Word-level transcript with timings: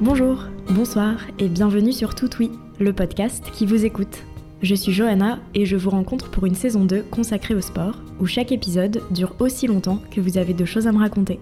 Bonjour, 0.00 0.44
bonsoir 0.70 1.16
et 1.40 1.48
bienvenue 1.48 1.92
sur 1.92 2.14
Tout 2.14 2.30
Oui, 2.38 2.52
le 2.78 2.92
podcast 2.92 3.44
qui 3.52 3.66
vous 3.66 3.84
écoute. 3.84 4.22
Je 4.62 4.76
suis 4.76 4.92
Johanna 4.92 5.40
et 5.56 5.66
je 5.66 5.74
vous 5.74 5.90
rencontre 5.90 6.30
pour 6.30 6.46
une 6.46 6.54
saison 6.54 6.84
2 6.84 7.02
consacrée 7.10 7.56
au 7.56 7.60
sport, 7.60 7.96
où 8.20 8.26
chaque 8.26 8.52
épisode 8.52 9.02
dure 9.10 9.34
aussi 9.40 9.66
longtemps 9.66 10.00
que 10.12 10.20
vous 10.20 10.38
avez 10.38 10.54
de 10.54 10.64
choses 10.64 10.86
à 10.86 10.92
me 10.92 11.00
raconter. 11.00 11.40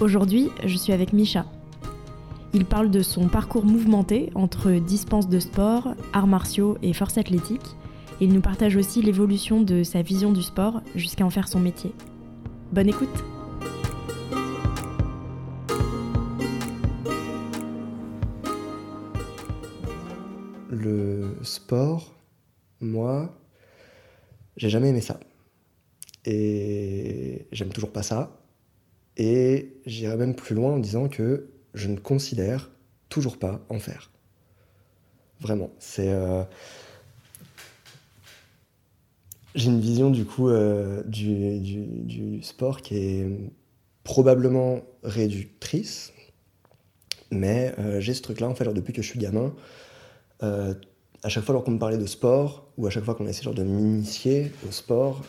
Aujourd'hui, 0.00 0.48
je 0.64 0.76
suis 0.76 0.92
avec 0.92 1.12
Misha. 1.12 1.46
Il 2.52 2.64
parle 2.64 2.90
de 2.90 3.00
son 3.00 3.28
parcours 3.28 3.64
mouvementé 3.64 4.30
entre 4.34 4.72
dispense 4.72 5.28
de 5.28 5.38
sport, 5.38 5.94
arts 6.12 6.26
martiaux 6.26 6.78
et 6.82 6.92
force 6.92 7.16
athlétique. 7.16 7.76
Il 8.20 8.32
nous 8.32 8.40
partage 8.40 8.74
aussi 8.74 9.02
l'évolution 9.02 9.62
de 9.62 9.84
sa 9.84 10.02
vision 10.02 10.32
du 10.32 10.42
sport 10.42 10.80
jusqu'à 10.96 11.24
en 11.24 11.30
faire 11.30 11.46
son 11.46 11.60
métier. 11.60 11.92
Bonne 12.72 12.88
écoute! 12.88 13.29
Moi, 22.90 23.34
j'ai 24.56 24.68
jamais 24.68 24.88
aimé 24.88 25.00
ça. 25.00 25.18
Et 26.24 27.46
j'aime 27.52 27.70
toujours 27.70 27.92
pas 27.92 28.02
ça. 28.02 28.40
Et 29.16 29.74
j'irai 29.86 30.16
même 30.16 30.34
plus 30.34 30.54
loin 30.54 30.72
en 30.72 30.78
disant 30.78 31.08
que 31.08 31.50
je 31.74 31.88
ne 31.88 31.96
considère 31.96 32.70
toujours 33.08 33.38
pas 33.38 33.60
en 33.68 33.78
faire. 33.78 34.10
Vraiment. 35.40 35.70
C'est. 35.78 36.08
Euh, 36.08 36.44
j'ai 39.54 39.66
une 39.66 39.80
vision 39.80 40.10
du 40.10 40.24
coup 40.24 40.48
euh, 40.48 41.02
du, 41.04 41.58
du, 41.58 42.42
sport 42.42 42.82
qui 42.82 42.96
est 42.96 43.26
probablement 44.04 44.82
réductrice, 45.02 46.12
mais 47.30 47.74
euh, 47.78 48.00
j'ai 48.00 48.14
ce 48.14 48.22
truc-là 48.22 48.48
en 48.48 48.54
fait, 48.54 48.64
genre, 48.64 48.74
depuis 48.74 48.92
que 48.92 49.02
je 49.02 49.08
suis 49.08 49.18
gamin. 49.18 49.52
à 50.40 51.28
chaque 51.28 51.44
fois 51.44 51.60
qu'on 51.62 51.72
me 51.72 51.78
parlait 51.78 51.98
de 51.98 52.06
sport, 52.06 52.69
ou 52.80 52.86
à 52.86 52.90
chaque 52.90 53.04
fois 53.04 53.14
qu'on 53.14 53.26
essaie 53.26 53.42
genre, 53.42 53.54
de 53.54 53.62
m'initier 53.62 54.50
au 54.66 54.72
sport, 54.72 55.22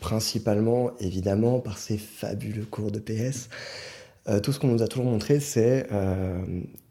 principalement 0.00 0.90
évidemment 0.98 1.60
par 1.60 1.78
ces 1.78 1.98
fabuleux 1.98 2.64
cours 2.64 2.90
de 2.90 2.98
PS, 2.98 3.48
euh, 4.28 4.40
tout 4.40 4.52
ce 4.52 4.60
qu'on 4.60 4.68
nous 4.68 4.82
a 4.82 4.88
toujours 4.88 5.06
montré, 5.06 5.40
c'est 5.40 5.86
euh, 5.90 6.40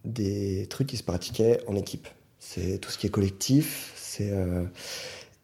des 0.04 0.68
trucs 0.70 0.88
qui 0.88 0.98
se 0.98 1.04
pratiquaient 1.04 1.62
en 1.68 1.76
équipe. 1.76 2.08
C'est 2.40 2.80
tout 2.80 2.90
ce 2.90 2.98
qui 2.98 3.08
est 3.08 3.12
collectif. 3.12 4.18
Euh, 4.20 4.66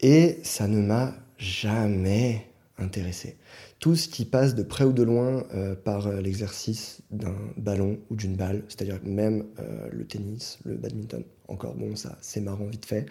et 0.02 0.40
ça 0.44 0.68
ne 0.68 0.82
m'a 0.82 1.14
jamais 1.38 2.46
intéressé. 2.78 3.38
Tout 3.80 3.96
ce 3.96 4.08
qui 4.10 4.26
passe 4.26 4.56
de 4.56 4.64
près 4.64 4.84
ou 4.84 4.92
de 4.92 5.04
loin 5.04 5.44
par 5.84 6.12
l'exercice 6.12 7.02
d'un 7.12 7.36
ballon 7.58 7.98
ou 8.10 8.16
d'une 8.16 8.36
balle, 8.36 8.64
c'est-à-dire 8.68 9.00
même 9.04 9.46
le 9.92 10.06
tennis, 10.06 10.60
le 10.64 10.76
badminton. 10.76 11.24
Encore 11.48 11.76
bon, 11.76 11.96
ça 11.96 12.18
c'est 12.22 12.42
marrant 12.42 12.66
vite 12.66 12.86
fait, 12.86 13.06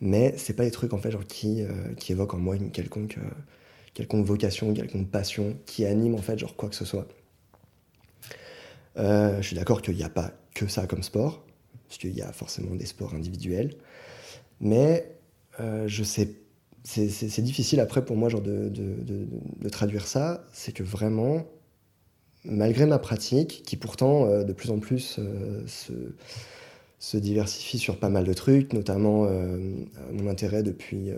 mais 0.00 0.34
c'est 0.36 0.54
pas 0.54 0.64
des 0.64 0.70
trucs 0.70 0.92
en 0.92 0.98
fait 0.98 1.10
genre 1.10 1.26
qui 1.26 1.62
qui 1.98 2.12
évoquent 2.12 2.34
en 2.34 2.38
moi 2.38 2.56
une 2.56 2.70
quelconque 2.70 3.18
quelconque 3.98 4.24
vocation, 4.24 4.72
quelconque 4.72 5.10
passion, 5.10 5.56
qui 5.66 5.84
anime 5.84 6.14
en 6.14 6.22
fait 6.22 6.38
genre 6.38 6.54
quoi 6.54 6.68
que 6.68 6.76
ce 6.76 6.84
soit. 6.84 7.08
Euh, 8.96 9.40
je 9.40 9.46
suis 9.48 9.56
d'accord 9.56 9.82
qu'il 9.82 9.96
n'y 9.96 10.04
a 10.04 10.08
pas 10.08 10.32
que 10.54 10.68
ça 10.68 10.86
comme 10.86 11.02
sport, 11.02 11.44
parce 11.86 11.98
qu'il 11.98 12.14
y 12.16 12.22
a 12.22 12.32
forcément 12.32 12.76
des 12.76 12.86
sports 12.86 13.14
individuels. 13.14 13.74
Mais 14.60 15.16
euh, 15.58 15.88
je 15.88 16.04
sais, 16.04 16.30
c'est 16.84 17.42
difficile 17.42 17.80
après 17.80 18.04
pour 18.04 18.16
moi 18.16 18.28
genre 18.28 18.40
de, 18.40 18.68
de, 18.68 19.68
traduire 19.68 20.06
ça. 20.06 20.44
C'est 20.52 20.72
que 20.72 20.84
vraiment, 20.84 21.44
malgré 22.44 22.86
ma 22.86 23.00
pratique, 23.00 23.64
qui 23.64 23.76
pourtant 23.76 24.26
euh, 24.26 24.44
de 24.44 24.52
plus 24.52 24.70
en 24.70 24.78
plus 24.78 25.18
se, 25.66 25.92
se, 26.98 27.16
diversifie 27.16 27.78
sur 27.78 27.98
pas 27.98 28.08
mal 28.08 28.24
de 28.24 28.32
trucs, 28.32 28.72
notamment 28.72 29.26
mon 30.12 30.28
intérêt 30.28 30.62
depuis, 30.62 31.10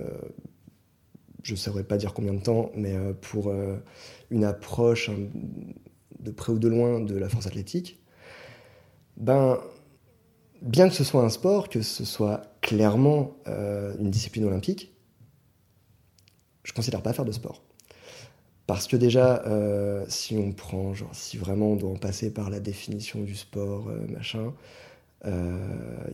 je 1.42 1.52
ne 1.52 1.56
saurais 1.56 1.84
pas 1.84 1.96
dire 1.96 2.12
combien 2.14 2.34
de 2.34 2.42
temps, 2.42 2.70
mais 2.74 2.96
pour 3.20 3.52
une 4.30 4.44
approche 4.44 5.10
de 6.20 6.30
près 6.30 6.52
ou 6.52 6.58
de 6.58 6.68
loin 6.68 7.00
de 7.00 7.16
la 7.16 7.28
force 7.28 7.46
athlétique, 7.46 8.00
ben, 9.16 9.58
bien 10.62 10.88
que 10.88 10.94
ce 10.94 11.04
soit 11.04 11.22
un 11.22 11.28
sport, 11.28 11.68
que 11.68 11.82
ce 11.82 12.04
soit 12.04 12.42
clairement 12.60 13.36
euh, 13.48 13.94
une 13.98 14.10
discipline 14.10 14.44
olympique, 14.44 14.94
je 16.64 16.72
ne 16.72 16.74
considère 16.74 17.02
pas 17.02 17.12
faire 17.12 17.24
de 17.24 17.32
sport. 17.32 17.62
Parce 18.66 18.86
que 18.86 18.96
déjà, 18.96 19.42
euh, 19.46 20.04
si 20.08 20.36
on 20.36 20.52
prend, 20.52 20.94
genre, 20.94 21.14
si 21.14 21.36
vraiment 21.36 21.72
on 21.72 21.76
doit 21.76 21.90
en 21.90 21.96
passer 21.96 22.32
par 22.32 22.50
la 22.50 22.60
définition 22.60 23.20
du 23.22 23.34
sport, 23.34 23.90
euh, 25.26 25.58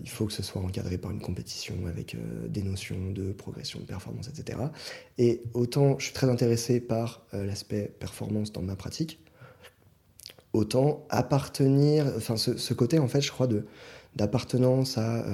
il 0.02 0.08
faut 0.10 0.26
que 0.26 0.32
ce 0.32 0.42
soit 0.42 0.60
encadré 0.60 0.98
par 0.98 1.10
une 1.10 1.20
compétition 1.20 1.74
avec 1.86 2.16
des 2.48 2.62
notions 2.62 3.10
de 3.12 3.32
progression, 3.32 3.78
de 3.80 3.84
performance, 3.84 4.28
etc. 4.28 4.58
Et 5.18 5.42
autant 5.54 5.98
je 5.98 6.06
suis 6.06 6.14
très 6.14 6.28
intéressé 6.28 6.80
par 6.80 7.26
l'aspect 7.32 7.92
performance 7.98 8.52
dans 8.52 8.62
ma 8.62 8.76
pratique, 8.76 9.20
autant 10.52 11.04
appartenir, 11.10 12.12
enfin 12.16 12.36
ce, 12.36 12.74
côté 12.74 12.98
en 12.98 13.08
fait, 13.08 13.20
je 13.20 13.30
crois, 13.30 13.48
d'appartenance 14.16 14.98
à, 14.98 15.24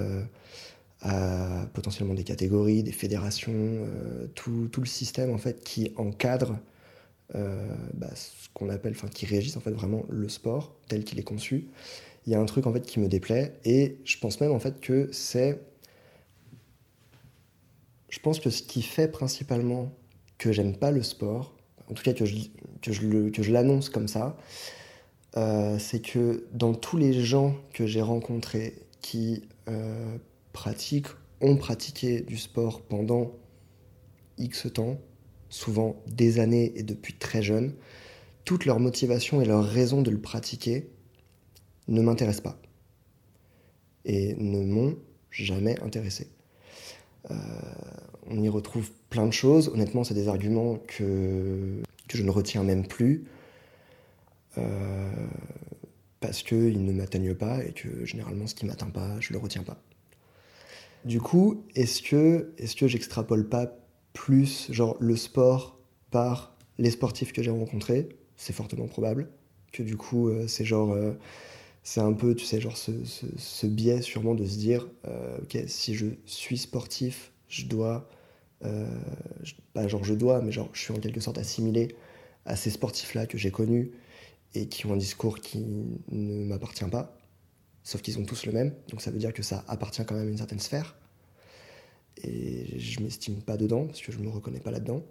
euh, 1.05 1.65
potentiellement 1.73 2.15
des 2.15 2.23
catégories, 2.23 2.85
des 2.85 2.93
fédérations, 2.93 3.53
euh, 3.53 4.29
tout, 4.37 4.71
le 4.79 4.87
système 4.87 5.35
en 5.35 5.39
fait 5.39 5.65
qui 5.65 5.93
encadre 5.97 6.61
euh, 7.35 7.67
bah, 7.95 8.11
ce 8.15 8.49
qu'on 8.55 8.69
appelle, 8.69 8.93
enfin 8.93 9.09
qui 9.09 9.27
régisse 9.27 9.57
en 9.57 9.61
fait 9.61 9.73
vraiment 9.73 10.05
le 10.09 10.29
sport 10.29 10.77
tel 10.87 11.03
qu'il 11.03 11.19
est 11.19 11.25
conçu. 11.25 11.67
Il 12.27 12.33
y 12.33 12.35
a 12.35 12.41
un 12.41 12.45
truc 12.47 12.67
en 12.67 12.73
fait 12.73 12.83
qui 12.83 13.01
me 13.01 13.09
déplaît 13.09 13.59
et 13.65 13.99
je 14.05 14.19
pense 14.19 14.41
même 14.41 14.53
en 14.53 14.61
fait 14.61 14.81
que 14.81 15.09
c'est, 15.13 15.61
je 18.09 18.21
pense 18.21 18.39
que 18.39 18.51
ce 18.51 18.63
qui 18.63 18.83
fait 18.83 19.09
principalement 19.09 19.93
que 20.39 20.53
j'aime 20.53 20.77
pas 20.77 20.91
le 20.91 21.03
sport, 21.03 21.55
en 21.91 21.95
tout 21.95 22.03
cas 22.03 22.13
que 22.13 22.25
je, 22.25 23.53
l'annonce 23.53 23.89
comme 23.89 24.09
ça, 24.09 24.37
euh, 25.37 25.79
c'est 25.79 26.01
que 26.01 26.47
dans 26.53 26.75
tous 26.75 26.97
les 26.97 27.13
gens 27.13 27.57
que 27.73 27.87
j'ai 27.87 28.03
rencontrés 28.03 28.75
qui 29.01 29.43
euh, 29.69 30.17
pratiquent, 30.53 31.09
ont 31.41 31.57
pratiqué 31.57 32.21
du 32.21 32.37
sport 32.37 32.83
pendant 32.83 33.33
X 34.39 34.69
temps, 34.73 34.99
souvent 35.49 35.97
des 36.07 36.39
années 36.39 36.73
et 36.77 36.83
depuis 36.83 37.15
très 37.15 37.43
jeune, 37.43 37.75
toute 38.45 38.65
leur 38.65 38.81
motivation 38.81 39.41
et 39.41 39.45
leur 39.45 39.65
raison 39.65 40.03
de 40.03 40.11
le 40.11 40.21
pratiquer 40.21 40.89
ne 41.89 42.03
m'intéressent 42.03 42.43
pas 42.43 42.59
et 44.05 44.35
ne 44.35 44.65
m'ont 44.65 44.97
jamais 45.31 45.81
intéressé. 45.81 46.29
Euh, 47.31 47.35
on 48.27 48.43
y 48.43 48.49
retrouve 48.49 48.91
plein 49.11 49.27
de 49.27 49.33
choses. 49.33 49.69
Honnêtement, 49.69 50.05
c'est 50.05 50.15
des 50.15 50.29
arguments 50.29 50.77
que, 50.87 51.83
je 52.13 52.23
ne 52.23 52.31
retiens 52.31 52.63
même 52.63 52.87
plus. 52.87 53.25
Euh, 54.59 55.11
parce 56.21 56.43
qu'ils 56.43 56.85
ne 56.85 56.93
m'atteignent 56.93 57.35
pas 57.35 57.65
et 57.65 57.73
que 57.73 58.05
généralement 58.05 58.47
ce 58.47 58.55
qui 58.55 58.67
m'atteint 58.67 58.91
pas, 58.91 59.19
je 59.21 59.33
le 59.33 59.39
retiens 59.39 59.63
pas. 59.63 59.83
Du 61.05 61.21
coup, 61.21 61.65
est-ce 61.75 62.01
que, 62.01 62.53
est-ce 62.59 62.77
que 62.77 62.87
j'extrapole 62.87 63.49
pas 63.49 63.67
plus 64.13 64.71
genre 64.71 64.97
le 65.01 65.17
sport 65.17 65.79
par 66.11 66.55
les 66.79 66.91
sportifs 66.91 67.33
que 67.33 67.43
j'ai 67.43 67.51
rencontrés? 67.51 68.09
C'est 68.37 68.53
fortement 68.53 68.87
probable 68.87 69.29
que 69.73 69.83
du 69.83 69.97
coup 69.97 70.29
euh, 70.29 70.47
c'est 70.47 70.65
genre 70.65 70.93
euh, 70.93 71.13
c'est 71.83 72.01
un 72.01 72.13
peu 72.13 72.35
tu 72.35 72.45
sais 72.45 72.61
genre 72.61 72.77
ce, 72.77 72.93
ce, 73.05 73.67
biais 73.67 74.03
sûrement 74.03 74.35
de 74.35 74.45
se 74.47 74.57
dire 74.57 74.89
ok 75.43 75.59
si 75.67 75.95
je 75.95 76.07
suis 76.27 76.59
sportif 76.59 77.33
je 77.49 77.67
dois 77.67 78.09
pas 79.73 79.89
genre 79.89 80.05
je 80.05 80.15
dois 80.15 80.41
mais 80.41 80.53
genre 80.53 80.71
je 80.73 80.81
suis 80.81 80.93
en 80.93 80.99
quelque 80.99 81.21
sorte 81.21 81.39
assimilé 81.39 81.97
à 82.45 82.57
ces 82.57 82.71
sportifs 82.71 83.15
là 83.15 83.27
que 83.27 83.39
j'ai 83.39 83.51
connus 83.51 83.93
et 84.55 84.69
qui 84.69 84.87
ont 84.87 84.93
un 84.93 84.97
discours 84.97 85.39
qui 85.41 85.65
ne 86.11 86.45
m'appartient 86.45 86.85
pas, 86.85 87.17
sauf 87.83 88.03
qu'ils 88.03 88.19
ont 88.19 88.25
tous 88.25 88.47
le 88.47 88.53
même, 88.53 88.75
donc 88.89 89.01
ça 89.01 89.11
veut 89.11 89.19
dire 89.19 89.33
que 89.33 89.43
ça 89.43 89.65
appartient 89.69 90.05
quand 90.05 90.15
même 90.15 90.29
à 90.29 90.31
une 90.31 90.39
certaine 90.39 90.61
sphère. 90.61 90.97
Et 92.23 92.79
je 92.79 93.01
m'estime 93.01 93.41
pas 93.41 93.57
dedans, 93.57 93.87
parce 93.87 94.03
que 94.03 94.13
je 94.13 94.19
me 94.19 94.29
reconnais 94.29 94.61
pas 94.61 94.71
là-dedans. 94.71 95.03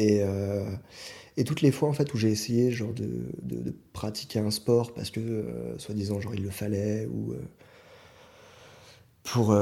Et, 0.00 0.20
euh, 0.22 0.64
et, 1.36 1.44
toutes 1.44 1.60
les 1.60 1.70
fois 1.70 1.90
en 1.90 1.92
fait 1.92 2.14
où 2.14 2.16
j'ai 2.16 2.30
essayé 2.30 2.70
genre 2.70 2.94
de, 2.94 3.74
pratiquer 3.92 4.38
un 4.38 4.50
sport 4.50 4.94
parce 4.94 5.10
que 5.10 5.20
euh, 5.20 5.78
soi-disant 5.78 6.20
genre 6.20 6.34
il 6.34 6.42
le 6.42 6.50
fallait 6.50 7.06
ou 7.06 7.32
euh, 7.32 7.36
pour 9.22 9.54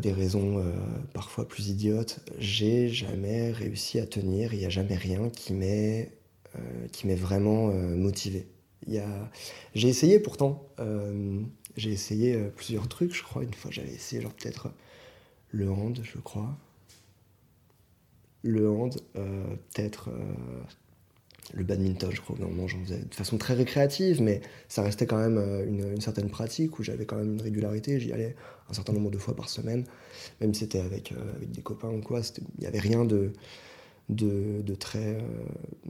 des 0.00 0.12
raisons 0.12 0.62
parfois 1.14 1.46
plus 1.46 1.68
idiotes, 1.68 2.18
j'ai 2.38 2.88
jamais 2.88 3.52
réussi 3.52 4.00
à 4.00 4.06
tenir. 4.06 4.52
Il 4.52 4.58
n'y 4.58 4.66
a 4.66 4.68
jamais 4.68 4.96
rien 4.96 5.30
qui 5.30 5.54
m'est 5.54 6.10
vraiment 7.14 7.68
motivé. 7.68 8.48
J'ai 9.74 9.88
essayé 9.88 10.18
pourtant, 10.18 10.68
j'ai 11.76 11.92
essayé 11.92 12.36
plusieurs 12.56 12.88
trucs, 12.88 13.14
je 13.14 13.22
crois. 13.22 13.44
Une 13.44 13.54
fois, 13.54 13.70
j'avais 13.70 13.92
essayé 13.92 14.20
peut-être 14.22 14.70
le 15.50 15.70
hand, 15.70 16.00
je 16.02 16.18
crois. 16.18 16.58
Le 18.46 18.70
hand, 18.70 18.96
peut-être 19.14 20.10
le 21.54 21.64
badminton, 21.64 22.10
je 22.12 22.20
crois, 22.20 22.36
normalement 22.38 22.66
j'en 22.66 22.82
faisais 22.82 22.98
de 22.98 23.14
façon 23.14 23.38
très 23.38 23.54
récréative, 23.54 24.20
mais 24.22 24.40
ça 24.68 24.82
restait 24.82 25.06
quand 25.06 25.18
même 25.18 25.38
euh, 25.38 25.66
une, 25.66 26.00
certaine 26.00 26.28
pratique 26.28 26.78
où 26.78 26.82
j'avais 26.82 27.06
quand 27.06 27.16
même 27.16 27.34
une 27.34 27.42
régularité, 27.42 28.00
j'y 28.00 28.12
allais 28.12 28.34
un 28.68 28.74
certain 28.74 28.92
nombre 28.92 29.10
de 29.10 29.18
fois 29.18 29.36
par 29.36 29.48
semaine, 29.48 29.84
même 30.40 30.54
si 30.54 30.60
c'était 30.60 30.80
avec, 30.80 31.12
euh, 31.12 31.36
avec 31.36 31.50
des 31.52 31.62
copains 31.62 31.90
ou 31.90 32.00
quoi, 32.00 32.20
il 32.38 32.60
n'y 32.60 32.66
avait 32.66 32.80
rien 32.80 33.04
de, 33.04 33.32
très, 34.78 35.14
euh, 35.14 35.20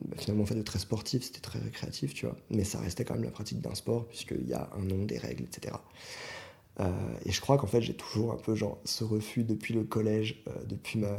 bah, 0.05 0.55
de 0.55 0.62
très 0.62 0.79
sportif, 0.79 1.25
c'était 1.25 1.41
très 1.41 1.59
récréatif, 1.59 2.12
tu 2.12 2.26
vois, 2.26 2.37
mais 2.50 2.64
ça 2.64 2.79
restait 2.79 3.05
quand 3.05 3.14
même 3.14 3.25
la 3.25 3.31
pratique 3.31 3.61
d'un 3.61 3.75
sport, 3.75 4.06
puisqu'il 4.06 4.47
y 4.47 4.55
a 4.55 4.69
un 4.76 4.82
nom, 4.82 5.05
des 5.05 5.19
règles, 5.19 5.44
etc. 5.44 5.75
Euh, 6.81 6.90
et 7.25 7.32
je 7.32 7.40
crois 7.40 7.56
qu'en 7.56 7.67
fait, 7.67 7.81
j'ai 7.81 7.94
toujours 7.94 8.32
un 8.32 8.37
peu 8.37 8.55
genre 8.55 8.78
ce 8.84 9.02
refus 9.02 9.44
depuis 9.44 9.73
le 9.73 9.82
collège, 9.84 10.43
euh, 10.49 10.52
depuis 10.67 10.99
ma, 10.99 11.17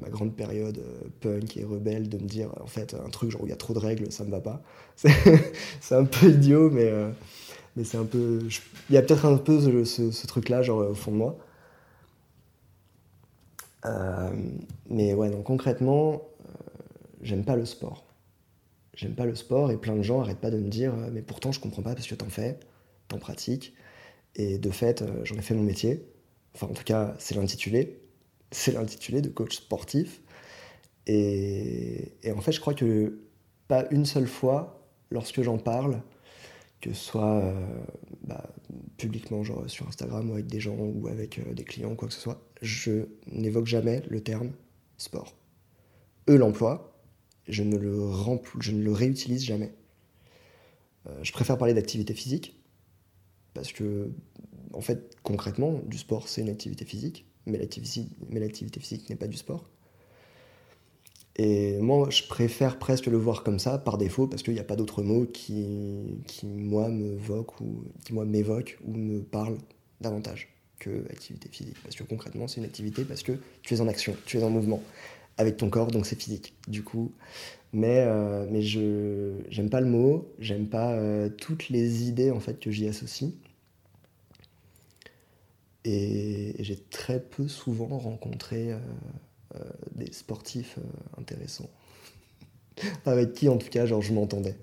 ma, 0.00 0.08
grande 0.08 0.36
période 0.36 0.78
euh, 0.78 1.08
punk 1.20 1.56
et 1.56 1.64
rebelle, 1.64 2.08
de 2.08 2.18
me 2.18 2.26
dire 2.26 2.50
en 2.60 2.66
fait 2.66 2.94
un 2.94 3.10
truc 3.10 3.30
genre 3.30 3.42
où 3.42 3.46
il 3.46 3.50
y 3.50 3.52
a 3.52 3.56
trop 3.56 3.74
de 3.74 3.80
règles, 3.80 4.12
ça 4.12 4.24
me 4.24 4.30
va 4.30 4.40
pas. 4.40 4.62
C'est 5.80 5.94
un 5.96 6.04
peu 6.04 6.28
idiot, 6.30 6.70
mais, 6.70 6.92
mais 7.76 7.84
c'est 7.84 7.96
un 7.98 8.04
peu. 8.04 8.40
Il 8.88 8.94
y 8.94 8.98
a 8.98 9.02
peut-être 9.02 9.26
un 9.26 9.36
peu 9.36 9.84
ce, 9.84 10.12
ce, 10.12 10.26
truc-là, 10.26 10.62
genre 10.62 10.78
au 10.90 10.94
fond 10.94 11.10
de 11.10 11.16
moi. 11.16 11.36
mais 14.88 15.14
ouais, 15.14 15.30
donc 15.30 15.44
concrètement, 15.44 16.22
j'aime 17.22 17.44
pas 17.44 17.56
le 17.56 17.64
sport. 17.64 18.04
J'aime 18.94 19.14
pas 19.14 19.26
le 19.26 19.34
sport 19.34 19.72
et 19.72 19.76
plein 19.76 19.96
de 19.96 20.02
gens 20.02 20.20
arrêtent 20.20 20.38
pas 20.38 20.52
de 20.52 20.58
me 20.58 20.68
dire 20.68 20.94
mais 21.12 21.22
pourtant 21.22 21.50
je 21.50 21.58
comprends 21.58 21.82
pas 21.82 21.94
parce 21.94 22.06
que 22.06 22.14
t'en 22.14 22.28
fais, 22.28 22.60
t'en 23.08 23.18
pratiques. 23.18 23.74
Et 24.36 24.58
de 24.58 24.70
fait, 24.70 25.02
euh, 25.02 25.24
j'en 25.24 25.36
ai 25.36 25.42
fait 25.42 25.54
mon 25.54 25.62
métier. 25.62 26.06
Enfin, 26.54 26.66
en 26.66 26.74
tout 26.74 26.84
cas, 26.84 27.14
c'est 27.18 27.34
l'intitulé. 27.34 28.00
C'est 28.50 28.72
l'intitulé 28.72 29.20
de 29.20 29.28
coach 29.28 29.56
sportif. 29.56 30.20
Et, 31.06 32.12
en 32.34 32.40
fait, 32.40 32.52
je 32.52 32.60
crois 32.60 32.74
que 32.74 33.20
pas 33.68 33.86
une 33.90 34.06
seule 34.06 34.26
fois, 34.26 34.88
lorsque 35.10 35.42
j'en 35.42 35.58
parle, 35.58 36.00
que 36.80 36.92
ce 36.92 37.04
soit 37.04 37.36
euh, 37.38 37.84
bah, 38.22 38.48
publiquement, 38.96 39.42
genre 39.42 39.68
sur 39.68 39.88
Instagram 39.88 40.30
ou 40.30 40.34
avec 40.34 40.46
des 40.46 40.60
gens 40.60 40.76
ou 40.76 41.08
avec 41.08 41.38
euh, 41.38 41.54
des 41.54 41.64
clients 41.64 41.92
ou 41.92 41.94
quoi 41.94 42.08
que 42.08 42.14
ce 42.14 42.20
soit, 42.20 42.42
je 42.62 43.06
n'évoque 43.26 43.66
jamais 43.66 44.02
le 44.08 44.22
terme 44.22 44.52
sport. 44.96 45.34
Eux 46.28 46.36
l'emploient, 46.36 46.98
je 47.48 47.62
ne 47.62 47.76
le, 47.76 47.98
je 48.60 48.72
ne 48.72 48.82
le 48.82 48.92
réutilise 48.92 49.44
jamais. 49.44 49.74
je 51.22 51.32
préfère 51.32 51.58
parler 51.58 51.74
d'activité 51.74 52.14
physique, 52.14 52.63
parce 53.54 53.72
que, 53.72 54.10
en 54.72 54.80
fait, 54.80 55.16
concrètement, 55.22 55.80
du 55.86 55.98
sport, 55.98 56.28
c'est 56.28 56.42
une 56.42 56.50
activité 56.50 56.84
physique, 56.84 57.26
mais 57.46 57.58
l'activité 57.58 58.80
physique 58.80 59.08
n'est 59.08 59.16
pas 59.16 59.28
du 59.28 59.36
sport. 59.36 59.64
Et 61.36 61.78
moi, 61.78 62.10
je 62.10 62.22
préfère 62.24 62.78
presque 62.78 63.06
le 63.06 63.16
voir 63.16 63.42
comme 63.42 63.58
ça, 63.58 63.78
par 63.78 63.98
défaut, 63.98 64.26
parce 64.28 64.42
qu'il 64.42 64.54
n'y 64.54 64.60
a 64.60 64.64
pas 64.64 64.76
d'autre 64.76 65.02
mot 65.02 65.26
qui, 65.26 66.20
qui, 66.26 66.46
moi, 66.46 66.88
m'évoque 66.88 67.60
ou 67.60 67.82
ou 68.10 68.92
me 68.92 69.20
parle 69.20 69.58
davantage 70.00 70.48
que 70.78 71.04
activité 71.10 71.48
physique. 71.50 71.76
Parce 71.82 71.96
que 71.96 72.04
concrètement, 72.04 72.46
c'est 72.46 72.60
une 72.60 72.66
activité 72.66 73.04
parce 73.04 73.22
que 73.22 73.32
tu 73.62 73.74
es 73.74 73.80
en 73.80 73.88
action, 73.88 74.16
tu 74.26 74.38
es 74.38 74.42
en 74.44 74.50
mouvement 74.50 74.82
avec 75.36 75.56
ton 75.56 75.68
corps, 75.68 75.88
donc 75.88 76.06
c'est 76.06 76.20
physique. 76.20 76.54
Du 76.68 76.82
coup, 76.82 77.12
mais, 77.72 78.04
euh, 78.06 78.46
mais 78.50 78.62
je 78.62 79.32
j'aime 79.48 79.70
pas 79.70 79.80
le 79.80 79.88
mot, 79.88 80.28
j'aime 80.38 80.66
pas 80.66 80.92
euh, 80.92 81.28
toutes 81.28 81.68
les 81.70 82.04
idées 82.08 82.30
en 82.30 82.40
fait 82.40 82.60
que 82.60 82.70
j'y 82.70 82.86
associe. 82.86 83.32
Et, 85.84 86.54
j'ai 86.60 86.76
très 86.76 87.20
peu 87.20 87.48
souvent 87.48 87.98
rencontré 87.98 88.72
euh, 88.72 88.78
des 89.94 90.12
sportifs 90.12 90.78
intéressants. 91.18 91.70
avec 93.04 93.34
qui 93.34 93.48
en 93.48 93.56
tout 93.56 93.68
cas 93.68 93.86
genre 93.86 94.02
je 94.02 94.12
m'entendais. 94.12 94.56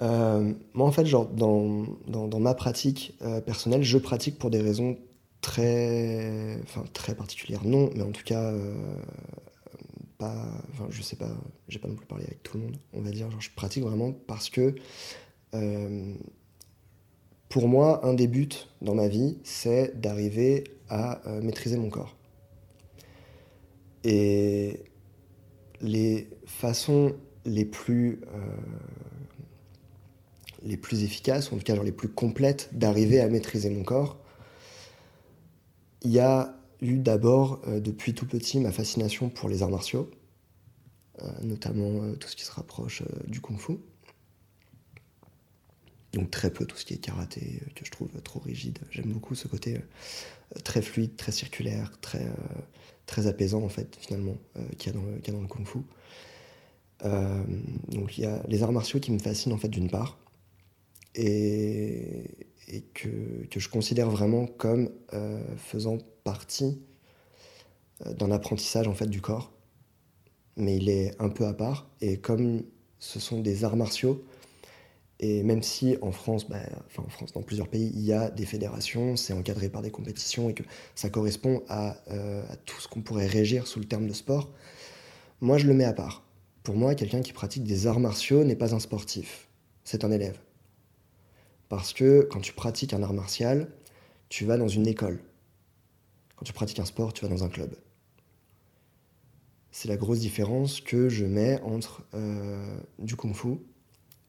moi 0.00 0.86
en 0.86 0.92
fait 0.92 1.06
genre 1.06 1.28
dans, 1.28 1.86
dans, 2.08 2.40
ma 2.40 2.54
pratique 2.54 3.16
personnelle, 3.46 3.82
je 3.82 3.98
pratique 3.98 4.38
pour 4.38 4.50
des 4.50 4.60
raisons 4.60 4.98
très, 5.40 6.58
enfin, 6.64 6.84
très 6.92 7.14
particulières. 7.14 7.64
Non, 7.64 7.90
mais 7.94 8.02
en 8.02 8.10
tout 8.10 8.24
cas 8.24 8.52
pas, 10.18 10.34
enfin, 10.72 10.86
je 10.90 11.00
sais 11.00 11.16
pas, 11.16 11.30
j'ai 11.68 11.78
pas 11.78 11.88
non 11.88 11.94
plus 11.94 12.06
parlé 12.06 12.24
avec 12.24 12.42
tout 12.42 12.58
le 12.58 12.64
monde, 12.64 12.76
on 12.92 13.00
va 13.00 13.10
dire, 13.10 13.30
genre, 13.30 13.40
je 13.40 13.50
pratique 13.54 13.84
vraiment 13.84 14.12
parce 14.12 14.50
que 14.50 14.74
euh, 15.54 16.14
pour 17.48 17.68
moi, 17.68 18.04
un 18.06 18.14
des 18.14 18.26
buts 18.26 18.48
dans 18.82 18.94
ma 18.94 19.08
vie, 19.08 19.38
c'est 19.42 19.98
d'arriver 19.98 20.64
à 20.88 21.26
euh, 21.26 21.40
maîtriser 21.40 21.76
mon 21.76 21.88
corps. 21.88 22.16
Et 24.04 24.84
les 25.80 26.28
façons 26.46 27.14
les 27.44 27.64
plus, 27.64 28.20
euh, 28.34 28.38
les 30.62 30.76
plus 30.76 31.04
efficaces, 31.04 31.50
ou 31.50 31.54
en 31.54 31.58
tout 31.58 31.64
cas 31.64 31.82
les 31.82 31.92
plus 31.92 32.08
complètes 32.08 32.70
d'arriver 32.72 33.20
à 33.20 33.28
maîtriser 33.28 33.70
mon 33.70 33.82
corps, 33.82 34.18
il 36.02 36.10
y 36.12 36.20
a 36.20 36.54
eu 36.80 36.98
d'abord, 36.98 37.60
euh, 37.66 37.80
depuis 37.80 38.14
tout 38.14 38.26
petit, 38.26 38.60
ma 38.60 38.72
fascination 38.72 39.30
pour 39.30 39.48
les 39.48 39.62
arts 39.62 39.70
martiaux, 39.70 40.10
notamment 41.42 42.14
tout 42.14 42.28
ce 42.28 42.36
qui 42.36 42.44
se 42.44 42.52
rapproche 42.52 43.02
du 43.26 43.40
kung-fu. 43.40 43.78
Donc 46.18 46.30
très 46.30 46.50
peu 46.50 46.66
tout 46.66 46.76
ce 46.76 46.84
qui 46.84 46.94
est 46.94 46.98
karaté, 46.98 47.62
que 47.74 47.84
je 47.84 47.90
trouve 47.90 48.08
trop 48.22 48.40
rigide. 48.40 48.78
J'aime 48.90 49.12
beaucoup 49.12 49.34
ce 49.34 49.46
côté 49.48 49.80
très 50.64 50.82
fluide, 50.82 51.16
très 51.16 51.32
circulaire, 51.32 51.92
très, 52.00 52.26
très 53.06 53.26
apaisant 53.26 53.62
en 53.62 53.68
fait 53.68 53.96
finalement 54.00 54.36
qu'il 54.78 54.92
y, 54.92 54.96
a 54.96 55.32
dans 55.32 55.40
le 55.40 55.46
kung-fu. 55.46 55.78
donc 57.88 58.18
il 58.18 58.22
y 58.22 58.26
a 58.26 58.42
les 58.48 58.62
arts 58.62 58.72
martiaux 58.72 58.98
qui 58.98 59.12
me 59.12 59.18
fascinent 59.18 59.52
en 59.52 59.58
fait 59.58 59.68
d'une 59.68 59.90
part, 59.90 60.18
et, 61.14 62.24
que, 62.94 63.46
que, 63.50 63.60
je 63.60 63.68
considère 63.68 64.10
vraiment 64.10 64.46
comme 64.46 64.90
faisant 65.56 65.98
partie 66.24 66.78
euh, 68.06 68.12
d'un 68.12 68.30
apprentissage 68.30 68.86
en 68.86 68.94
fait 68.94 69.06
du 69.06 69.20
corps, 69.20 69.50
mais 70.56 70.76
il 70.76 70.88
est 70.88 71.12
un 71.18 71.30
peu 71.30 71.46
à 71.46 71.54
part. 71.54 71.88
Et 72.00 72.18
comme 72.18 72.64
ce 72.98 73.18
sont 73.18 73.40
des 73.40 73.64
arts 73.64 73.76
martiaux, 73.76 74.24
et 75.20 75.42
même 75.42 75.62
si 75.62 75.96
en 76.00 76.12
France, 76.12 76.48
bah, 76.48 76.60
enfin 76.86 77.02
en 77.02 77.08
France, 77.08 77.32
dans 77.32 77.42
plusieurs 77.42 77.68
pays, 77.68 77.90
il 77.94 78.02
y 78.02 78.12
a 78.12 78.30
des 78.30 78.46
fédérations, 78.46 79.16
c'est 79.16 79.32
encadré 79.32 79.68
par 79.68 79.82
des 79.82 79.90
compétitions 79.90 80.48
et 80.48 80.54
que 80.54 80.62
ça 80.94 81.10
correspond 81.10 81.62
à, 81.68 81.96
euh, 82.10 82.42
à 82.48 82.56
tout 82.56 82.80
ce 82.80 82.86
qu'on 82.86 83.02
pourrait 83.02 83.26
régir 83.26 83.66
sous 83.66 83.80
le 83.80 83.86
terme 83.86 84.06
de 84.06 84.12
sport, 84.12 84.52
moi 85.40 85.58
je 85.58 85.66
le 85.66 85.74
mets 85.74 85.84
à 85.84 85.92
part. 85.92 86.24
Pour 86.62 86.76
moi, 86.76 86.94
quelqu'un 86.94 87.22
qui 87.22 87.32
pratique 87.32 87.64
des 87.64 87.86
arts 87.86 88.00
martiaux 88.00 88.44
n'est 88.44 88.56
pas 88.56 88.74
un 88.74 88.78
sportif, 88.78 89.48
c'est 89.84 90.04
un 90.04 90.10
élève. 90.12 90.38
Parce 91.68 91.92
que 91.92 92.26
quand 92.30 92.40
tu 92.40 92.52
pratiques 92.52 92.94
un 92.94 93.02
art 93.02 93.12
martial, 93.12 93.68
tu 94.28 94.44
vas 94.44 94.56
dans 94.56 94.68
une 94.68 94.86
école. 94.86 95.20
Quand 96.36 96.44
tu 96.44 96.52
pratiques 96.52 96.78
un 96.78 96.84
sport, 96.84 97.12
tu 97.12 97.24
vas 97.24 97.28
dans 97.28 97.42
un 97.42 97.48
club. 97.48 97.74
C'est 99.70 99.88
la 99.88 99.96
grosse 99.96 100.20
différence 100.20 100.80
que 100.80 101.08
je 101.08 101.24
mets 101.24 101.60
entre 101.62 102.04
euh, 102.14 102.78
du 102.98 103.16
kung-fu 103.16 103.58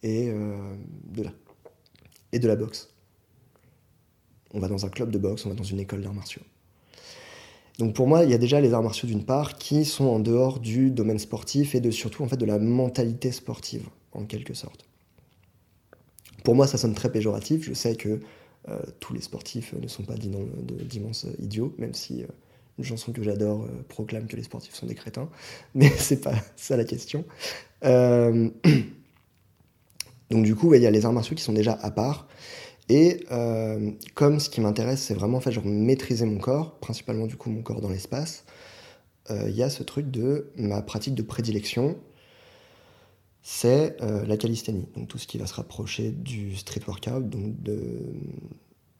et, 0.03 0.29
euh, 0.29 0.57
de 1.05 1.23
la, 1.23 1.31
et 2.31 2.39
de 2.39 2.47
la 2.47 2.55
boxe. 2.55 2.93
On 4.53 4.59
va 4.59 4.67
dans 4.67 4.85
un 4.85 4.89
club 4.89 5.11
de 5.11 5.17
boxe, 5.17 5.45
on 5.45 5.49
va 5.49 5.55
dans 5.55 5.63
une 5.63 5.79
école 5.79 6.01
d'arts 6.01 6.13
martiaux. 6.13 6.41
Donc 7.77 7.95
pour 7.95 8.07
moi, 8.07 8.25
il 8.25 8.29
y 8.29 8.33
a 8.33 8.37
déjà 8.37 8.59
les 8.59 8.73
arts 8.73 8.83
martiaux 8.83 9.07
d'une 9.07 9.23
part 9.23 9.57
qui 9.57 9.85
sont 9.85 10.05
en 10.05 10.19
dehors 10.19 10.59
du 10.59 10.91
domaine 10.91 11.19
sportif 11.19 11.75
et 11.75 11.79
de 11.79 11.91
surtout 11.91 12.23
en 12.23 12.27
fait 12.27 12.37
de 12.37 12.45
la 12.45 12.59
mentalité 12.59 13.31
sportive 13.31 13.87
en 14.11 14.25
quelque 14.25 14.53
sorte. 14.53 14.85
Pour 16.43 16.55
moi, 16.55 16.67
ça 16.67 16.77
sonne 16.77 16.93
très 16.93 17.11
péjoratif. 17.11 17.63
Je 17.63 17.73
sais 17.73 17.95
que 17.95 18.19
euh, 18.67 18.79
tous 18.99 19.13
les 19.13 19.21
sportifs 19.21 19.73
ne 19.73 19.87
sont 19.87 20.03
pas 20.03 20.15
d'immenses 20.15 21.25
idiots, 21.39 21.73
même 21.77 21.93
si 21.93 22.23
euh, 22.23 22.27
une 22.77 22.83
chanson 22.83 23.13
que 23.13 23.23
j'adore 23.23 23.63
euh, 23.63 23.85
proclame 23.87 24.27
que 24.27 24.35
les 24.35 24.43
sportifs 24.43 24.75
sont 24.75 24.85
des 24.85 24.95
crétins, 24.95 25.29
mais 25.73 25.89
c'est 25.97 26.21
pas 26.21 26.35
ça 26.57 26.75
la 26.75 26.83
question. 26.83 27.23
donc 30.29 30.43
du 30.43 30.55
coup, 30.55 30.73
il 30.73 30.81
y 30.81 30.87
a 30.87 30.91
les 30.91 31.05
arts 31.05 31.13
martiaux 31.13 31.35
qui 31.35 31.43
sont 31.43 31.53
déjà 31.53 31.77
à 31.81 31.91
part. 31.91 32.27
Et 32.89 33.23
comme 34.15 34.39
ce 34.39 34.49
qui 34.49 34.61
m'intéresse, 34.61 35.01
c'est 35.01 35.13
vraiment 35.13 35.39
en 35.39 35.65
maîtriser 35.65 36.25
mon 36.25 36.39
corps, 36.39 36.79
principalement 36.79 37.27
du 37.27 37.35
coup 37.35 37.51
mon 37.51 37.61
corps 37.61 37.81
dans 37.81 37.89
l'espace, 37.89 38.45
il 39.29 39.51
y 39.51 39.61
a 39.61 39.69
ce 39.69 39.83
truc 39.83 40.09
de 40.09 40.51
ma 40.55 40.81
pratique 40.81 41.13
de 41.13 41.21
prédilection, 41.21 41.97
c'est 43.41 43.95
euh, 44.01 44.25
la 44.25 44.37
calisthénie, 44.37 44.87
donc 44.95 45.07
tout 45.07 45.17
ce 45.17 45.25
qui 45.25 45.37
va 45.37 45.47
se 45.47 45.53
rapprocher 45.53 46.11
du 46.11 46.55
street 46.55 46.81
workout, 46.85 47.29
donc 47.29 47.61
de, 47.61 47.79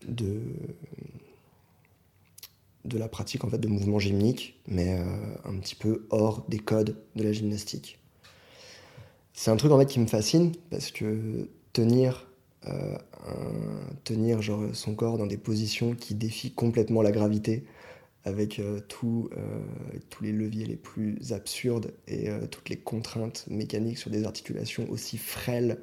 de, 0.07 0.41
la 2.97 3.07
pratique 3.07 3.43
en 3.43 3.49
fait 3.49 3.59
de 3.59 3.67
mouvements 3.67 3.99
gymniques, 3.99 4.59
mais 4.67 4.99
euh, 4.99 5.35
un 5.45 5.59
petit 5.59 5.75
peu 5.75 6.07
hors 6.09 6.45
des 6.47 6.59
codes 6.59 6.97
de 7.15 7.23
la 7.23 7.31
gymnastique. 7.31 7.99
C'est 9.39 9.51
un 9.51 9.55
truc 9.55 9.71
en 9.71 9.79
fait 9.79 9.85
qui 9.85 10.01
me 10.01 10.05
fascine 10.05 10.51
parce 10.69 10.91
que 10.91 11.47
tenir, 11.71 12.27
euh, 12.67 12.97
son 14.73 14.95
corps 14.95 15.17
dans 15.17 15.27
des 15.27 15.37
positions 15.37 15.95
qui 15.95 16.13
défient 16.13 16.51
complètement 16.51 17.01
la 17.01 17.13
gravité, 17.13 17.63
avec 18.25 18.61
tous 18.89 19.29
les 20.19 20.33
leviers 20.33 20.65
les 20.65 20.75
plus 20.75 21.31
absurdes 21.31 21.93
et 22.05 22.27
toutes 22.51 22.67
les 22.67 22.75
contraintes 22.75 23.45
mécaniques 23.49 23.97
sur 23.97 24.09
des 24.09 24.25
articulations 24.25 24.89
aussi 24.89 25.17
frêles 25.17 25.79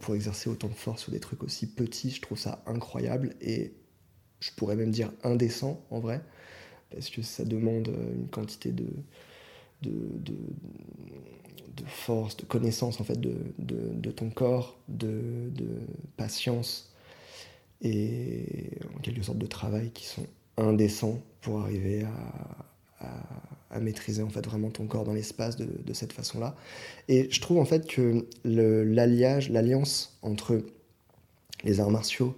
pour 0.00 0.14
exercer 0.14 0.50
autant 0.50 0.68
de 0.68 0.74
force 0.74 1.04
sur 1.04 1.12
des 1.12 1.20
trucs 1.20 1.42
aussi 1.42 1.66
petits, 1.66 2.10
je 2.10 2.20
trouve 2.20 2.38
ça 2.38 2.62
incroyable 2.66 3.36
et 3.40 3.72
je 4.40 4.50
pourrais 4.54 4.76
même 4.76 4.90
dire 4.90 5.10
indécent 5.22 5.82
en 5.90 5.98
vrai, 5.98 6.20
parce 6.90 7.08
que 7.08 7.22
ça 7.22 7.46
demande 7.46 7.88
une 7.88 8.28
quantité 8.28 8.70
de, 8.70 8.84
de, 9.82 9.92
de, 10.18 11.84
force, 11.86 12.36
de 12.36 12.44
connaissance 12.44 13.00
en 13.00 13.04
fait 13.04 13.20
de, 13.20 13.36
de 13.58 14.10
ton 14.10 14.30
corps, 14.30 14.78
de, 14.88 15.50
patience 16.16 16.92
et 17.82 18.78
en 18.94 19.00
quelque 19.00 19.22
sorte 19.22 19.38
de 19.38 19.46
travail 19.46 19.90
qui 19.90 20.04
sont 20.04 20.26
indécents 20.56 21.20
pour 21.40 21.60
arriver 21.60 22.04
à, 23.00 23.80
maîtriser 23.80 24.22
en 24.22 24.28
fait 24.28 24.44
vraiment 24.44 24.68
ton 24.68 24.86
corps 24.86 25.04
dans 25.04 25.14
l'espace 25.14 25.56
de, 25.56 25.92
cette 25.94 26.12
façon-là. 26.12 26.54
Et 27.08 27.28
je 27.30 27.40
trouve 27.40 27.58
en 27.58 27.64
fait 27.64 27.86
que 27.86 28.26
l'alliage, 28.44 29.48
l'alliance 29.48 30.18
entre 30.20 30.62
les 31.64 31.80
arts 31.80 31.90
martiaux 31.90 32.36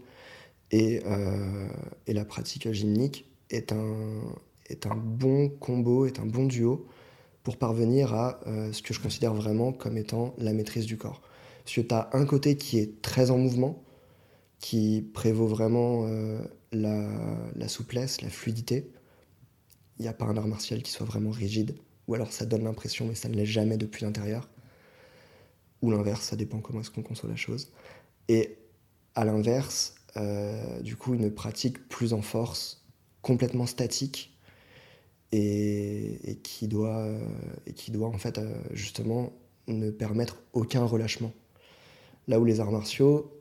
et, 0.71 1.01
euh, 1.05 1.69
la 2.07 2.25
pratique 2.25 2.71
gymnique 2.71 3.25
est 3.51 3.73
un 3.73 4.97
bon 4.97 5.49
combo, 5.49 6.07
est 6.07 6.21
un 6.21 6.27
bon 6.27 6.47
duo 6.47 6.87
pour 7.43 7.57
parvenir 7.57 8.15
à 8.15 8.41
euh, 8.47 8.73
ce 8.73 8.83
que 8.83 8.95
je 8.95 9.01
considère 9.01 9.35
vraiment 9.35 9.73
comme 9.73 9.97
étant 9.97 10.35
la 10.39 10.53
maîtrise 10.53 10.87
du 10.87 10.97
corps. 10.97 11.21
Parce 11.65 11.77
que 11.77 11.81
tu 11.81 11.95
as 11.95 12.11
un 12.13 12.25
côté 12.25 12.57
qui 12.57 12.79
est 12.79 13.03
très 13.03 13.31
en 13.31 13.39
mouvement, 13.39 13.83
qui 14.59 15.11
prévaut 15.13 15.47
vraiment 15.47 16.07
euh, 16.07 16.41
la, 16.73 17.69
souplesse, 17.69 18.23
la 18.23 18.31
fluidité. 18.31 18.91
Il 19.99 20.03
n'y 20.03 20.09
a 20.09 20.13
pas 20.13 20.25
un 20.25 20.37
art 20.37 20.49
martial 20.49 20.83
qui 20.83 20.91
soit 20.91 21.07
vraiment 21.07 21.31
rigide, 21.31 21.77
ou 22.09 22.15
alors 22.15 22.33
ça 22.33 22.47
donne 22.47 22.65
l'impression, 22.65 23.07
mais 23.07 23.15
ça 23.15 23.29
ne 23.29 23.35
l'est 23.35 23.47
jamais 23.47 23.77
depuis 23.77 24.05
l'intérieur. 24.05 24.49
Ou 25.83 25.91
l'inverse, 25.91 26.23
ça 26.23 26.37
dépend 26.37 26.61
comment 26.61 26.81
est-ce 26.81 26.91
qu'on 26.91 27.03
conçoit 27.03 27.29
la 27.29 27.37
chose. 27.37 27.73
Et 28.29 28.57
à 29.15 29.25
l'inverse, 29.25 29.95
euh, 30.17 30.81
du 30.81 30.97
coup, 30.97 31.15
une 31.15 31.31
pratique 31.31 31.89
plus 31.89 32.13
en 32.13 32.23
force, 32.23 32.85
complètement 33.21 33.67
statique, 33.67 34.32
et, 35.33 36.39
qui 36.43 36.69
doit, 36.69 36.99
euh, 36.99 37.19
et 37.67 37.73
qui 37.73 37.91
doit 37.91 38.09
en 38.09 38.19
fait 38.19 38.39
euh, 38.39 38.55
justement 38.73 39.33
ne 39.67 39.91
permettre 39.91 40.43
aucun 40.53 40.85
relâchement. 40.85 41.33
Là 42.29 42.39
où 42.39 42.45
les 42.45 42.61
arts 42.61 42.71
martiaux, 42.71 43.33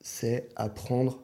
c'est 0.00 0.48
apprendre 0.56 1.22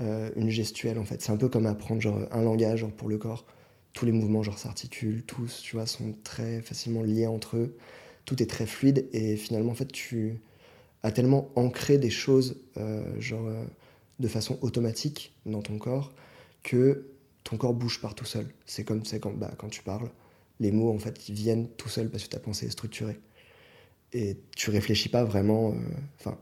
euh, 0.00 0.30
une 0.36 0.50
gestuelle 0.50 0.98
en 0.98 1.04
fait. 1.04 1.20
C'est 1.20 1.32
un 1.32 1.36
peu 1.36 1.48
comme 1.48 1.66
apprendre 1.66 2.00
genre, 2.00 2.20
un 2.30 2.42
langage 2.42 2.86
pour 2.96 3.08
le 3.08 3.18
corps. 3.18 3.44
Tous 3.92 4.06
les 4.06 4.12
mouvements 4.12 4.42
s'articulent, 4.42 5.22
tous 5.24 5.60
tu 5.62 5.76
vois, 5.76 5.86
sont 5.86 6.14
très 6.24 6.60
facilement 6.62 7.02
liés 7.02 7.26
entre 7.26 7.56
eux. 7.56 7.76
Tout 8.24 8.42
est 8.42 8.46
très 8.46 8.66
fluide 8.66 9.08
et 9.12 9.36
finalement 9.36 9.72
en 9.72 9.76
fait 9.76 9.92
tu 9.92 10.40
as 11.02 11.12
tellement 11.12 11.50
ancré 11.56 11.98
des 11.98 12.08
choses 12.08 12.56
genre 13.18 13.46
de 14.18 14.28
façon 14.28 14.58
automatique 14.62 15.34
dans 15.44 15.60
ton 15.60 15.76
corps 15.76 16.14
que 16.62 17.13
ton 17.44 17.56
corps 17.58 17.74
bouge 17.74 18.00
par 18.00 18.14
tout 18.14 18.24
seul. 18.24 18.48
C'est 18.66 18.84
comme 18.84 19.04
c'est 19.04 19.20
quand, 19.20 19.32
bah, 19.32 19.52
quand 19.58 19.68
tu 19.68 19.82
parles, 19.82 20.10
les 20.60 20.72
mots 20.72 20.92
en 20.92 20.98
fait 20.98 21.18
viennent 21.30 21.68
tout 21.76 21.88
seuls 21.88 22.10
parce 22.10 22.24
que 22.24 22.30
ta 22.30 22.40
pensée 22.40 22.66
est 22.66 22.70
structurée. 22.70 23.20
Et 24.12 24.38
tu 24.56 24.70
réfléchis 24.70 25.08
pas 25.08 25.24
vraiment. 25.24 25.72
Euh, 25.72 25.78
enfin, 26.18 26.38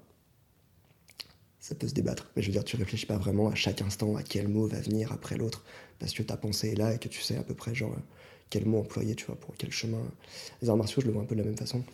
ça 1.61 1.75
peut 1.75 1.87
se 1.87 1.95
débattre, 1.95 2.31
mais 2.35 2.43
je 2.43 2.49
veux 2.49 2.53
dire, 2.53 2.65
tu 2.65 2.77
réfléchis 2.77 3.07
pas 3.07 3.17
vraiment 3.17 3.49
à 3.49 3.55
chaque 3.55 3.83
instant 3.83 4.17
à 4.17 4.23
quel 4.23 4.49
mot 4.49 4.67
va 4.67 4.81
venir 4.81 5.13
après 5.13 5.37
l'autre 5.37 5.65
parce 6.01 6.13
que 6.13 6.23
ta 6.25 6.37
pensée 6.37 6.71
est 6.71 6.75
là 6.75 6.93
et 6.93 6.99
que 6.99 7.07
tu 7.07 7.21
sais 7.21 7.37
à 7.37 7.43
peu 7.45 7.55
près 7.55 7.73
genre 7.73 7.95
quel 8.51 8.67
mot 8.67 8.81
employer, 8.81 9.15
tu 9.15 9.25
vois, 9.27 9.37
pour 9.37 9.55
quel 9.57 9.71
chemin. 9.71 10.03
Les 10.61 10.69
arts 10.69 10.77
martiaux, 10.77 11.01
je 11.01 11.07
le 11.07 11.13
vois 11.13 11.23
un 11.23 11.25
peu 11.25 11.37
de 11.37 11.41
la 11.41 11.47
même 11.47 11.57
façon. 11.57 11.85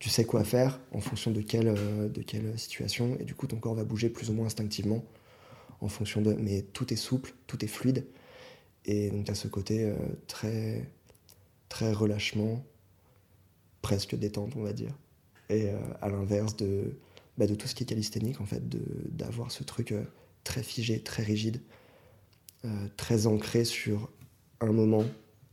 Tu 0.00 0.10
sais 0.10 0.24
quoi 0.24 0.42
faire 0.42 0.80
en 0.90 1.00
fonction 1.00 1.30
de 1.30 1.40
quelle, 1.40 1.68
euh, 1.68 2.08
de 2.08 2.22
quelle 2.22 2.58
situation 2.58 3.16
et 3.20 3.24
du 3.24 3.34
coup 3.34 3.46
ton 3.46 3.56
corps 3.56 3.74
va 3.74 3.84
bouger 3.84 4.08
plus 4.08 4.28
ou 4.30 4.32
moins 4.32 4.46
instinctivement 4.46 5.04
en 5.80 5.88
fonction 5.88 6.20
de. 6.20 6.34
Mais 6.34 6.62
tout 6.72 6.92
est 6.92 6.96
souple, 6.96 7.32
tout 7.46 7.64
est 7.64 7.68
fluide 7.68 8.04
et 8.84 9.10
donc, 9.10 9.28
à 9.28 9.34
ce 9.34 9.48
côté 9.48 9.84
euh, 9.84 9.94
très, 10.26 10.90
très 11.68 11.92
relâchement, 11.92 12.64
presque 13.80 14.16
détente, 14.16 14.54
on 14.56 14.62
va 14.62 14.72
dire. 14.72 14.96
Et 15.48 15.68
euh, 15.68 15.78
à 16.00 16.08
l'inverse 16.08 16.56
de, 16.56 16.98
bah, 17.38 17.46
de 17.46 17.54
tout 17.54 17.68
ce 17.68 17.74
qui 17.74 17.84
est 17.84 17.86
calisthénique, 17.86 18.40
en 18.40 18.46
fait, 18.46 18.62
d'avoir 19.14 19.52
ce 19.52 19.62
truc 19.62 19.92
euh, 19.92 20.04
très 20.44 20.62
figé, 20.62 21.00
très 21.00 21.22
rigide, 21.22 21.60
très 22.96 23.26
ancré 23.26 23.64
sur 23.64 24.08
un 24.60 24.70
moment, 24.70 25.04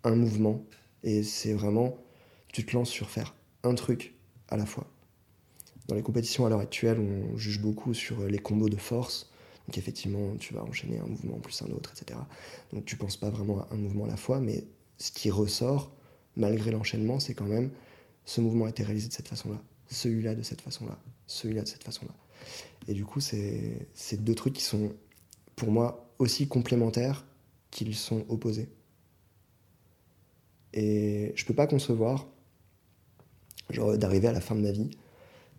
un 0.03 0.15
mouvement. 0.15 0.63
Et 1.01 1.23
c'est 1.23 1.53
vraiment, 1.53 1.97
tu 2.53 2.63
te 2.63 2.75
lances 2.75 2.91
sur 2.91 3.09
faire 3.09 3.33
un 3.63 3.73
truc 3.73 4.13
à 4.47 4.57
la 4.57 4.67
fois. 4.67 4.85
Dans 5.87 5.95
les 5.95 6.03
compétitions 6.03 6.45
à 6.45 6.49
l'heure 6.49 6.59
actuelle, 6.59 6.99
on 6.99 7.35
juge 7.35 7.61
beaucoup 7.61 7.95
sur 7.95 8.23
les 8.27 8.37
combos 8.37 8.69
de 8.69 8.75
force, 8.75 9.28
donc 9.69 9.77
effectivement, 9.77 10.35
tu 10.39 10.55
vas 10.55 10.63
enchaîner 10.63 10.97
un 10.97 11.05
mouvement 11.05 11.37
plus 11.37 11.61
un 11.61 11.67
autre, 11.67 11.93
etc. 11.95 12.19
Donc 12.73 12.85
tu 12.85 12.97
penses 12.97 13.17
pas 13.17 13.29
vraiment 13.29 13.59
à 13.59 13.67
un 13.69 13.75
mouvement 13.75 14.05
à 14.05 14.07
la 14.07 14.17
fois, 14.17 14.39
mais 14.39 14.63
ce 14.97 15.11
qui 15.11 15.29
ressort, 15.29 15.91
malgré 16.35 16.71
l'enchaînement, 16.71 17.19
c'est 17.19 17.35
quand 17.35 17.45
même 17.45 17.69
ce 18.25 18.41
mouvement 18.41 18.65
a 18.65 18.69
été 18.69 18.81
réalisé 18.81 19.09
de 19.09 19.13
cette 19.13 19.27
façon-là, 19.27 19.61
celui-là 19.85 20.33
de 20.33 20.41
cette 20.41 20.61
façon-là, 20.61 20.97
celui-là 21.27 21.61
de 21.61 21.67
cette 21.67 21.83
façon-là. 21.83 22.15
Et 22.87 22.95
du 22.95 23.05
coup, 23.05 23.19
c'est 23.19 23.85
deux 24.13 24.33
trucs 24.33 24.53
qui 24.53 24.63
sont, 24.63 24.91
pour 25.55 25.69
moi, 25.69 26.11
aussi 26.17 26.47
complémentaires 26.47 27.27
qu'ils 27.69 27.93
sont 27.93 28.25
opposés. 28.27 28.69
Et 30.73 31.31
je 31.35 31.45
peux 31.45 31.53
pas 31.53 31.67
concevoir, 31.67 32.25
d'arriver 33.97 34.29
à 34.29 34.31
la 34.31 34.41
fin 34.41 34.55
de 34.55 34.61
ma 34.61 34.71
vie 34.71 34.89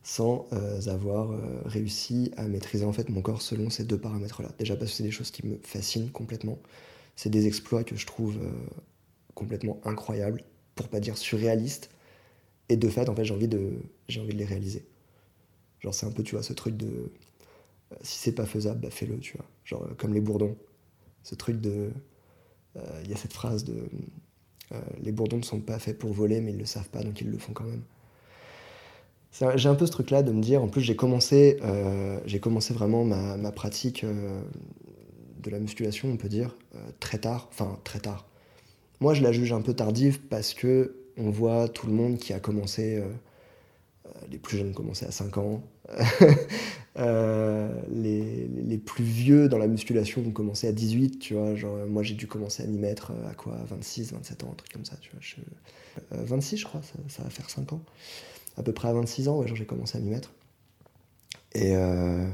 sans 0.03 0.49
euh, 0.53 0.81
avoir 0.87 1.33
euh, 1.33 1.61
réussi 1.65 2.33
à 2.37 2.49
maîtriser 2.49 2.85
en 2.85 2.93
fait 2.93 3.09
mon 3.11 3.23
corps 3.23 3.43
selon 3.43 3.71
ces 3.71 3.85
deux 3.85 3.99
paramètres-là. 3.99 4.51
Déjà 4.59 4.77
parce 4.77 4.91
que 4.91 4.97
c'est 4.99 5.03
des 5.03 5.11
choses 5.11 5.31
qui 5.31 5.47
me 5.47 5.59
fascinent 5.63 6.11
complètement. 6.11 6.59
C'est 7.17 7.31
des 7.31 7.47
exploits 7.47 7.85
que 7.85 7.97
je 7.97 8.07
trouve 8.07 8.39
euh, 8.39 8.51
complètement 9.35 9.81
incroyables, 9.85 10.43
pour 10.75 10.89
pas 10.89 11.01
dire 11.01 11.19
surréalistes. 11.19 11.91
Et 12.69 12.77
de 12.77 12.89
fait, 12.89 13.09
en 13.09 13.15
fait, 13.15 13.25
j'ai 13.25 13.35
envie 13.35 13.49
de, 13.49 13.75
j'ai 14.09 14.21
envie 14.21 14.33
de 14.33 14.39
les 14.39 14.45
réaliser. 14.45 14.87
Genre, 15.81 15.95
c'est 15.95 16.07
un 16.07 16.13
peu, 16.13 16.23
tu 16.23 16.35
vois, 16.35 16.43
ce 16.43 16.53
truc 16.53 16.77
de 16.77 17.13
si 18.03 18.19
c'est 18.21 18.33
pas 18.33 18.47
faisable, 18.47 18.81
bah 18.81 18.91
fais-le, 18.91 19.19
tu 19.19 19.37
vois. 19.37 19.47
Genre, 19.65 19.89
comme 19.99 20.15
les 20.15 20.21
bourdons. 20.21 20.57
Ce 21.25 21.35
truc 21.35 21.61
de. 21.61 21.91
Il 23.05 23.11
y 23.11 23.13
a 23.13 23.17
cette 23.17 23.33
phrase 23.33 23.65
de 23.65 23.89
les 25.01 25.13
bourdons 25.13 25.39
ne 25.39 25.43
sont 25.43 25.61
pas 25.61 25.79
faits 25.79 25.99
pour 25.99 26.13
voler, 26.13 26.41
mais 26.41 26.53
ils 26.53 26.59
le 26.59 26.65
savent 26.65 26.89
pas, 26.89 27.03
donc 27.03 27.21
ils 27.21 27.29
le 27.29 27.39
font 27.39 27.53
quand 27.53 27.65
même. 27.65 27.83
J'ai 29.33 29.69
un 29.69 29.75
peu 29.75 29.87
ce 29.87 29.93
truc-là 29.93 30.23
de 30.23 30.33
me 30.33 30.43
dire, 30.43 30.63
en 30.63 30.69
plus 30.69 30.81
j'ai 30.81 30.97
commencé, 30.97 31.59
euh, 31.63 32.19
commencé 32.43 32.75
vraiment 32.75 33.05
ma, 33.05 33.37
ma 33.37 33.53
pratique 33.53 34.03
euh, 34.03 34.43
de 35.43 35.51
la 35.51 35.61
musculation, 35.61 36.09
on 36.11 36.17
peut 36.17 36.29
dire, 36.29 36.57
euh, 36.75 36.79
très 36.99 37.19
tard, 37.19 37.49
enfin 37.53 37.79
très 37.85 38.01
tard. 38.01 38.27
Moi 39.01 39.15
je 39.15 39.23
la 39.23 39.31
juge 39.33 39.53
un 39.53 39.63
peu 39.63 39.73
tardive 39.73 40.21
parce 40.21 40.53
que 40.53 40.97
on 41.17 41.31
voit 41.31 41.69
tout 41.69 41.87
le 41.87 41.93
monde 41.93 42.19
qui 42.19 42.33
a 42.33 42.41
commencé, 42.41 43.03
les 44.31 44.39
plus 44.39 44.59
jeunes 44.59 44.75
commencé 44.75 45.07
à 45.07 45.11
5 45.11 45.39
ans, 45.39 45.63
les, 46.97 48.49
les, 48.49 48.79
plus 48.79 49.05
vieux 49.05 49.49
dans 49.49 49.59
la 49.59 49.67
musculation 49.67 50.23
ont 50.27 50.31
commencé 50.31 50.67
à 50.67 50.73
18, 50.73 51.19
tu 51.19 51.35
vois, 51.35 51.55
genre 51.55 51.77
moi 51.87 52.03
j'ai 52.03 52.15
dû 52.15 52.27
commencer 52.27 52.63
à 52.63 52.67
m'y 52.67 52.79
mettre 52.79 53.13
à 53.29 53.35
quoi, 53.35 53.57
26, 53.69 54.13
27 54.13 54.45
ans, 54.45 54.51
un 54.53 54.55
truc 54.55 54.73
comme 54.73 54.85
ça, 54.85 54.97
tu 55.01 55.11
vois. 55.11 55.21
Je, 55.21 55.37
26 56.11 56.59
je 56.59 56.65
crois, 56.65 56.83
ça, 56.83 56.99
ça 57.09 57.23
va 57.23 57.31
faire 57.31 57.51
5 57.51 57.73
ans 57.73 57.83
à 58.57 58.63
peu 58.63 58.73
près 58.73 58.89
à 58.89 58.93
26 58.93 59.29
ans, 59.29 59.45
j'ai 59.47 59.67
commencé 59.67 59.99
à 59.99 60.01
m'y 60.01 60.11
mettre. 60.11 60.33
Et, 61.55 61.75
euh, 61.75 62.27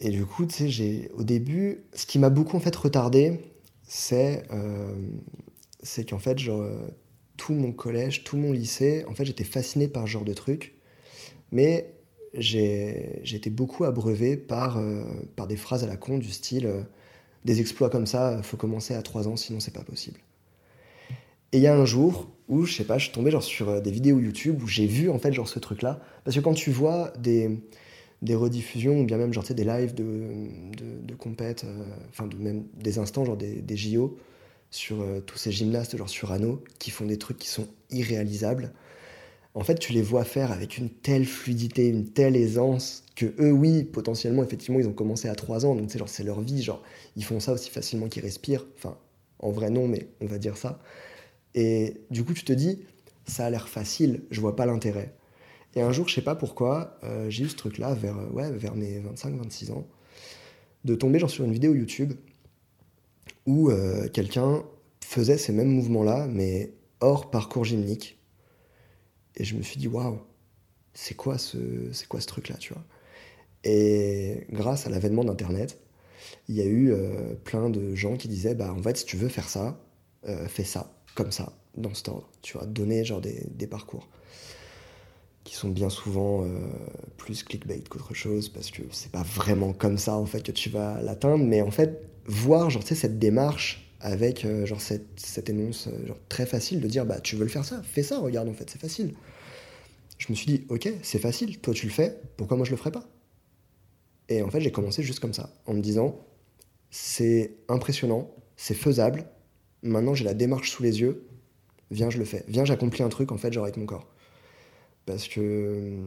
du 0.00 0.26
coup, 0.26 0.46
tu 0.46 0.70
sais, 0.70 1.10
au 1.14 1.22
début, 1.24 1.84
ce 1.94 2.06
qui 2.06 2.18
m'a 2.18 2.30
beaucoup 2.30 2.58
fait 2.58 2.74
retardé, 2.74 3.40
c'est, 3.86 4.44
euh, 4.52 4.94
qu'en 6.08 6.18
fait, 6.18 6.38
genre, 6.38 6.68
tout 7.36 7.54
mon 7.54 7.72
collège, 7.72 8.24
tout 8.24 8.36
mon 8.36 8.52
lycée, 8.52 9.04
en 9.08 9.14
fait, 9.14 9.24
j'étais 9.24 9.44
fasciné 9.44 9.88
par 9.88 10.06
ce 10.06 10.08
genre 10.12 10.24
de 10.24 10.34
trucs, 10.34 10.74
mais 11.52 11.92
été 13.36 13.50
beaucoup 13.50 13.84
abreuvé 13.84 14.36
par, 14.36 14.78
euh, 14.78 15.04
par 15.36 15.46
des 15.46 15.56
phrases 15.56 15.84
à 15.84 15.86
la 15.86 15.96
con 15.96 16.18
du 16.18 16.30
style 16.30 16.86
des 17.44 17.60
exploits 17.60 17.90
comme 17.90 18.06
ça, 18.06 18.42
faut 18.42 18.56
commencer 18.56 18.94
à 18.94 19.02
3 19.02 19.28
ans, 19.28 19.36
sinon 19.36 19.60
c'est 19.60 19.72
pas 19.72 19.84
possible. 19.84 20.20
Et 21.56 21.58
il 21.58 21.62
y 21.62 21.68
a 21.68 21.74
un 21.74 21.86
jour 21.86 22.28
où, 22.48 22.66
je 22.66 22.74
sais 22.74 22.84
pas, 22.84 22.98
je 22.98 23.04
suis 23.04 23.14
tombé 23.14 23.30
genre 23.30 23.42
sur 23.42 23.70
euh, 23.70 23.80
des 23.80 23.90
vidéos 23.90 24.18
YouTube 24.18 24.62
où 24.62 24.66
j'ai 24.68 24.86
vu 24.86 25.08
en 25.08 25.18
fait 25.18 25.32
genre 25.32 25.48
ce 25.48 25.58
truc-là. 25.58 26.00
Parce 26.22 26.36
que 26.36 26.42
quand 26.42 26.52
tu 26.52 26.70
vois 26.70 27.10
des, 27.18 27.58
des 28.20 28.34
rediffusions 28.34 29.00
ou 29.00 29.04
bien 29.04 29.16
même 29.16 29.32
genre 29.32 29.42
des 29.42 29.64
lives 29.64 29.94
de, 29.94 30.04
de, 30.04 31.00
de 31.02 31.14
euh, 31.64 31.84
enfin 32.10 32.28
même 32.38 32.66
des 32.74 32.98
instants 32.98 33.24
genre 33.24 33.38
des, 33.38 33.62
des 33.62 33.76
JO 33.78 34.18
sur 34.70 35.00
euh, 35.00 35.20
tous 35.20 35.38
ces 35.38 35.50
gymnastes 35.50 35.96
genre 35.96 36.10
sur 36.10 36.30
anneau 36.30 36.62
qui 36.78 36.90
font 36.90 37.06
des 37.06 37.16
trucs 37.16 37.38
qui 37.38 37.48
sont 37.48 37.68
irréalisables. 37.90 38.74
en 39.54 39.64
fait, 39.64 39.78
tu 39.78 39.94
les 39.94 40.02
vois 40.02 40.24
faire 40.24 40.52
avec 40.52 40.78
une 40.78 40.90
telle 40.90 41.24
fluidité, 41.24 41.88
une 41.88 42.10
telle 42.10 42.36
aisance, 42.36 43.04
que 43.16 43.26
eux, 43.40 43.52
oui, 43.52 43.84
potentiellement, 43.84 44.44
effectivement, 44.44 44.78
ils 44.78 44.88
ont 44.88 44.92
commencé 44.92 45.28
à 45.28 45.34
3 45.34 45.64
ans, 45.66 45.74
donc 45.74 45.90
c'est 45.90 46.06
c'est 46.08 46.24
leur 46.24 46.42
vie, 46.42 46.62
genre, 46.62 46.82
ils 47.16 47.24
font 47.24 47.40
ça 47.40 47.52
aussi 47.54 47.70
facilement 47.70 48.08
qu'ils 48.08 48.22
respirent. 48.24 48.66
Enfin, 48.76 48.98
en 49.38 49.50
vrai, 49.52 49.70
non, 49.70 49.88
mais 49.88 50.08
on 50.20 50.26
va 50.26 50.38
dire 50.38 50.56
ça. 50.58 50.80
Et 51.56 52.02
du 52.10 52.22
coup, 52.22 52.34
tu 52.34 52.44
te 52.44 52.52
dis, 52.52 52.84
ça 53.26 53.46
a 53.46 53.50
l'air 53.50 53.68
facile, 53.68 54.22
je 54.30 54.40
vois 54.40 54.54
pas 54.54 54.66
l'intérêt. 54.66 55.14
Et 55.74 55.80
un 55.80 55.90
jour, 55.90 56.06
je 56.06 56.14
sais 56.14 56.22
pas 56.22 56.36
pourquoi, 56.36 56.98
euh, 57.02 57.28
j'ai 57.30 57.44
eu 57.44 57.48
ce 57.48 57.56
truc-là 57.56 57.94
vers, 57.94 58.18
euh, 58.18 58.28
ouais, 58.28 58.52
vers 58.52 58.76
mes 58.76 59.00
25-26 59.00 59.72
ans, 59.72 59.86
de 60.84 60.94
tomber 60.94 61.18
genre, 61.18 61.30
sur 61.30 61.44
une 61.44 61.52
vidéo 61.52 61.74
YouTube 61.74 62.12
où 63.46 63.70
euh, 63.70 64.08
quelqu'un 64.08 64.62
faisait 65.02 65.38
ces 65.38 65.52
mêmes 65.52 65.70
mouvements-là, 65.70 66.26
mais 66.28 66.74
hors 67.00 67.30
parcours 67.30 67.64
gymnique. 67.64 68.18
Et 69.36 69.44
je 69.44 69.56
me 69.56 69.62
suis 69.62 69.78
dit, 69.78 69.88
waouh, 69.88 70.18
c'est 70.92 71.14
quoi 71.14 71.38
ce, 71.38 71.58
ce 71.92 72.26
truc-là, 72.26 72.56
tu 72.56 72.74
vois? 72.74 72.84
Et 73.64 74.46
grâce 74.50 74.86
à 74.86 74.90
l'avènement 74.90 75.24
d'Internet, 75.24 75.78
il 76.48 76.54
y 76.54 76.60
a 76.60 76.66
eu 76.66 76.94
plein 77.44 77.68
de 77.68 77.94
gens 77.94 78.16
qui 78.16 78.28
disaient, 78.28 78.54
bah 78.54 78.72
en 78.72 78.82
fait, 78.82 78.96
si 78.98 79.04
tu 79.04 79.16
veux 79.16 79.28
faire 79.28 79.48
ça, 79.48 79.80
fais 80.48 80.64
ça, 80.64 80.95
comme 81.16 81.32
ça, 81.32 81.52
dans 81.76 81.92
cet 81.94 82.08
ordre, 82.08 82.28
tu 82.42 82.56
vois, 82.56 82.66
donner 82.66 83.04
genre 83.04 83.20
des, 83.20 83.46
des 83.50 83.66
parcours 83.66 84.06
qui 85.46 85.54
sont 85.54 85.68
bien 85.68 85.88
souvent 85.88 86.44
euh, 86.44 86.48
plus 87.16 87.44
clickbait 87.44 87.80
qu'autre 87.88 88.14
chose 88.14 88.48
parce 88.48 88.72
que 88.72 88.82
c'est 88.90 89.12
pas 89.12 89.22
vraiment 89.22 89.72
comme 89.72 89.96
ça 89.96 90.16
en 90.16 90.26
fait 90.26 90.42
que 90.42 90.50
tu 90.50 90.68
vas 90.68 91.00
l'atteindre 91.02 91.44
mais 91.44 91.62
en 91.62 91.70
fait 91.70 92.02
voir 92.26 92.68
genre 92.68 92.82
cette 92.82 93.20
démarche 93.20 93.88
avec 94.00 94.44
euh, 94.44 94.66
genre 94.66 94.80
cette, 94.80 95.06
cette 95.14 95.48
énonce 95.48 95.86
euh, 95.86 96.06
genre, 96.08 96.18
très 96.28 96.46
facile 96.46 96.80
de 96.80 96.88
dire 96.88 97.06
bah 97.06 97.20
tu 97.20 97.36
veux 97.36 97.44
le 97.44 97.48
faire 97.48 97.64
ça 97.64 97.80
fais 97.84 98.02
ça 98.02 98.18
regarde 98.18 98.48
en 98.48 98.52
fait 98.52 98.68
c'est 98.68 98.80
facile. 98.80 99.14
Je 100.18 100.26
me 100.30 100.34
suis 100.34 100.46
dit 100.46 100.64
ok 100.68 100.92
c'est 101.02 101.20
facile 101.20 101.58
toi 101.58 101.72
tu 101.72 101.86
le 101.86 101.92
fais 101.92 102.18
pourquoi 102.36 102.56
moi 102.56 102.66
je 102.66 102.72
le 102.72 102.76
ferais 102.76 102.92
pas? 102.92 103.04
Et 104.28 104.42
en 104.42 104.50
fait 104.50 104.60
j'ai 104.60 104.72
commencé 104.72 105.04
juste 105.04 105.20
comme 105.20 105.32
ça 105.32 105.50
en 105.66 105.74
me 105.74 105.80
disant 105.80 106.18
c'est 106.90 107.54
impressionnant 107.68 108.34
c'est 108.56 108.74
faisable 108.74 109.26
maintenant 109.82 110.14
j'ai 110.14 110.24
la 110.24 110.34
démarche 110.34 110.70
sous 110.70 110.82
les 110.82 111.00
yeux 111.00 111.26
viens 111.90 112.10
je 112.10 112.18
le 112.18 112.24
fais 112.24 112.44
viens 112.48 112.64
j'accomplis 112.64 113.02
un 113.02 113.08
truc 113.08 113.32
en 113.32 113.36
fait 113.36 113.52
genre 113.52 113.64
avec 113.64 113.76
mon 113.76 113.86
corps 113.86 114.06
parce 115.06 115.28
que 115.28 116.04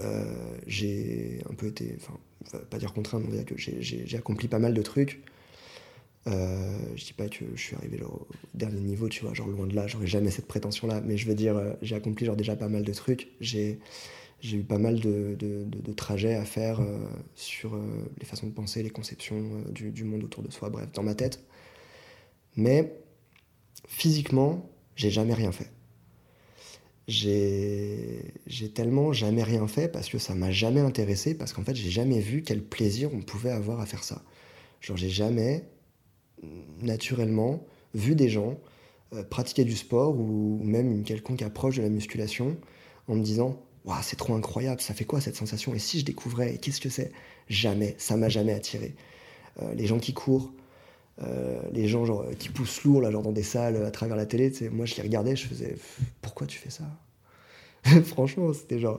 euh, 0.00 0.58
j'ai 0.66 1.40
un 1.50 1.54
peu 1.54 1.66
été, 1.66 1.96
enfin, 1.96 2.18
pas 2.70 2.78
dire 2.78 2.92
contraint, 2.92 3.20
mais 3.20 3.44
que 3.44 3.54
j'ai 3.56 4.16
accompli 4.16 4.48
pas 4.48 4.58
mal 4.58 4.74
de 4.74 4.82
trucs. 4.82 5.22
Euh, 6.26 6.78
je 6.94 7.04
dis 7.04 7.12
pas 7.14 7.28
que 7.28 7.44
je 7.54 7.60
suis 7.60 7.76
arrivé 7.76 8.02
au 8.02 8.26
dernier 8.54 8.80
niveau, 8.80 9.08
tu 9.08 9.22
vois, 9.24 9.32
genre 9.32 9.48
loin 9.48 9.66
de 9.66 9.74
là, 9.74 9.86
j'aurais 9.86 10.06
jamais 10.06 10.30
cette 10.30 10.46
prétention-là, 10.46 11.00
mais 11.00 11.16
je 11.16 11.26
veux 11.26 11.34
dire, 11.34 11.56
euh, 11.56 11.72
j'ai 11.80 11.96
accompli 11.96 12.26
genre 12.26 12.36
déjà 12.36 12.54
pas 12.54 12.68
mal 12.68 12.82
de 12.82 12.92
trucs. 12.92 13.28
J'ai 13.40 13.78
eu 14.44 14.62
pas 14.62 14.78
mal 14.78 15.00
de, 15.00 15.36
trajets 15.96 16.34
à 16.34 16.44
faire 16.44 16.80
sur 17.34 17.76
les 18.20 18.24
façons 18.24 18.46
de 18.46 18.52
penser, 18.52 18.82
les 18.82 18.90
conceptions 18.90 19.64
du, 19.70 20.04
monde 20.04 20.22
autour 20.22 20.42
de 20.44 20.50
soi, 20.52 20.70
bref, 20.70 20.88
dans 20.92 21.02
ma 21.02 21.14
tête. 21.14 21.42
Mais 22.58 22.92
physiquement, 23.86 24.70
j'ai 24.96 25.10
jamais 25.10 25.32
rien 25.32 25.52
fait 25.52 25.70
j'ai 27.08 28.68
tellement 28.74 29.12
jamais 29.12 29.42
rien 29.42 29.66
fait 29.66 29.88
parce 29.88 30.08
que 30.10 30.18
ça 30.18 30.34
m'a 30.34 30.50
jamais 30.50 30.80
intéressé, 30.80 31.34
parce 31.34 31.54
qu'en 31.54 31.64
fait, 31.64 31.74
j'ai 31.74 31.90
jamais 31.90 32.20
vu 32.20 32.42
quel 32.42 32.62
plaisir 32.62 33.10
on 33.14 33.22
pouvait 33.22 33.50
avoir 33.50 33.80
à 33.80 33.86
faire 33.86 34.04
ça. 34.04 34.22
Genre, 34.82 34.96
j'ai 34.96 35.08
jamais, 35.08 35.64
naturellement, 36.82 37.66
vu 37.94 38.14
des 38.14 38.28
gens 38.28 38.58
euh, 39.14 39.22
pratiquer 39.22 39.64
du 39.64 39.74
sport 39.74 40.18
ou 40.18 40.60
même 40.62 40.92
une 40.92 41.02
quelconque 41.02 41.40
approche 41.40 41.76
de 41.76 41.82
la 41.82 41.88
musculation 41.88 42.58
en 43.08 43.14
me 43.14 43.22
disant 43.22 43.58
Waouh, 43.86 44.02
c'est 44.02 44.16
trop 44.16 44.34
incroyable, 44.34 44.82
ça 44.82 44.92
fait 44.92 45.06
quoi 45.06 45.22
cette 45.22 45.36
sensation? 45.36 45.74
Et 45.74 45.78
si 45.78 46.00
je 46.00 46.04
découvrais, 46.04 46.58
qu'est-ce 46.58 46.80
que 46.80 46.90
c'est? 46.90 47.10
Jamais, 47.48 47.94
ça 47.96 48.18
m'a 48.18 48.28
jamais 48.28 48.52
attiré. 48.52 48.94
Euh, 49.62 49.72
les 49.74 49.86
gens 49.86 49.98
qui 49.98 50.12
courent, 50.12 50.52
euh, 51.22 51.60
les 51.72 51.88
gens 51.88 52.04
genre, 52.04 52.26
qui 52.38 52.48
poussent 52.48 52.84
lourd 52.84 53.00
dans 53.10 53.32
des 53.32 53.42
salles 53.42 53.84
à 53.84 53.90
travers 53.90 54.16
la 54.16 54.26
télé, 54.26 54.52
moi 54.70 54.86
je 54.86 54.96
les 54.96 55.02
regardais, 55.02 55.34
je 55.34 55.46
faisais 55.46 55.76
pourquoi 56.22 56.46
tu 56.46 56.58
fais 56.58 56.70
ça? 56.70 56.84
Franchement, 58.04 58.52
c'était 58.52 58.78
genre 58.78 58.98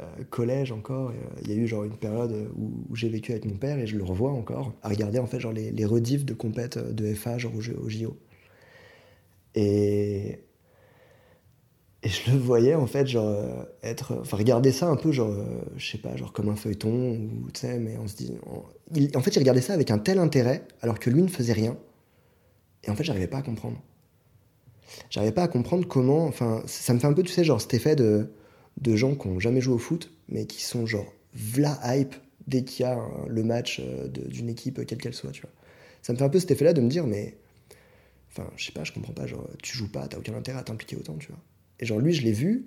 euh, 0.00 0.04
collège 0.30 0.72
encore. 0.72 1.10
Euh, 1.10 1.40
il 1.42 1.50
y 1.50 1.52
a 1.52 1.56
eu 1.56 1.66
genre 1.66 1.84
une 1.84 1.96
période 1.96 2.50
où, 2.56 2.94
j'ai 2.94 3.08
vécu 3.08 3.32
avec 3.32 3.44
mon 3.44 3.56
père 3.56 3.78
et 3.78 3.86
je 3.86 3.96
le 3.96 4.04
revois 4.04 4.32
encore 4.32 4.72
à 4.82 4.88
regarder 4.88 5.18
en 5.18 5.26
fait 5.26 5.40
genre 5.40 5.52
les, 5.52 5.70
les 5.70 5.84
rediffs 5.84 6.24
de 6.24 6.34
compète 6.34 6.78
de 6.78 7.14
FA 7.14 7.36
au, 7.36 7.84
au 7.84 7.88
JO. 7.88 8.16
Et 9.54 10.40
et 12.06 12.08
je 12.08 12.30
le 12.30 12.38
voyais 12.38 12.76
en 12.76 12.86
fait, 12.86 13.08
genre, 13.08 13.26
euh, 13.26 13.64
être. 13.82 14.16
Enfin, 14.20 14.36
regarder 14.36 14.70
ça 14.70 14.86
un 14.86 14.94
peu, 14.94 15.10
genre, 15.10 15.32
euh, 15.32 15.44
je 15.76 15.90
sais 15.90 15.98
pas, 15.98 16.14
genre 16.16 16.32
comme 16.32 16.48
un 16.48 16.54
feuilleton, 16.54 16.88
ou 16.88 17.50
tu 17.52 17.62
sais, 17.62 17.80
mais 17.80 17.98
on 17.98 18.06
se 18.06 18.14
dit. 18.14 18.32
En 19.16 19.20
fait, 19.22 19.34
il 19.34 19.40
regardait 19.40 19.60
ça 19.60 19.72
avec 19.72 19.90
un 19.90 19.98
tel 19.98 20.20
intérêt, 20.20 20.62
alors 20.82 21.00
que 21.00 21.10
lui 21.10 21.20
ne 21.20 21.26
faisait 21.26 21.52
rien. 21.52 21.76
Et 22.84 22.90
en 22.90 22.94
fait, 22.94 23.02
j'arrivais 23.02 23.26
pas 23.26 23.38
à 23.38 23.42
comprendre. 23.42 23.82
J'arrivais 25.10 25.32
pas 25.32 25.42
à 25.42 25.48
comprendre 25.48 25.88
comment. 25.88 26.26
Enfin, 26.26 26.62
ça 26.66 26.94
me 26.94 27.00
fait 27.00 27.08
un 27.08 27.12
peu, 27.12 27.24
tu 27.24 27.32
sais, 27.32 27.42
genre 27.42 27.60
cet 27.60 27.74
effet 27.74 27.96
de, 27.96 28.30
de 28.80 28.94
gens 28.94 29.16
qui 29.16 29.26
ont 29.26 29.40
jamais 29.40 29.60
joué 29.60 29.74
au 29.74 29.78
foot, 29.78 30.12
mais 30.28 30.46
qui 30.46 30.62
sont 30.62 30.86
genre 30.86 31.12
vla 31.34 31.76
hype 31.82 32.14
dès 32.46 32.62
qu'il 32.62 32.84
y 32.84 32.88
a 32.88 32.94
un, 32.94 33.26
le 33.26 33.42
match 33.42 33.80
euh, 33.80 34.06
d'une 34.06 34.48
équipe, 34.48 34.86
quelle 34.86 34.98
qu'elle 34.98 35.14
soit, 35.14 35.32
tu 35.32 35.42
vois. 35.42 35.50
Ça 36.02 36.12
me 36.12 36.18
fait 36.18 36.24
un 36.24 36.28
peu 36.28 36.38
cet 36.38 36.52
effet-là 36.52 36.72
de 36.72 36.80
me 36.80 36.88
dire, 36.88 37.04
mais. 37.04 37.36
Enfin, 38.30 38.48
je 38.56 38.66
sais 38.66 38.72
pas, 38.72 38.84
je 38.84 38.92
comprends 38.92 39.14
pas, 39.14 39.26
genre, 39.26 39.48
tu 39.60 39.76
joues 39.76 39.90
pas, 39.90 40.06
t'as 40.06 40.18
aucun 40.18 40.34
intérêt 40.34 40.60
à 40.60 40.62
t'impliquer 40.62 40.94
autant, 40.94 41.16
tu 41.16 41.26
vois. 41.28 41.40
Et 41.80 41.86
genre, 41.86 41.98
lui, 41.98 42.12
je 42.12 42.22
l'ai 42.22 42.32
vu, 42.32 42.66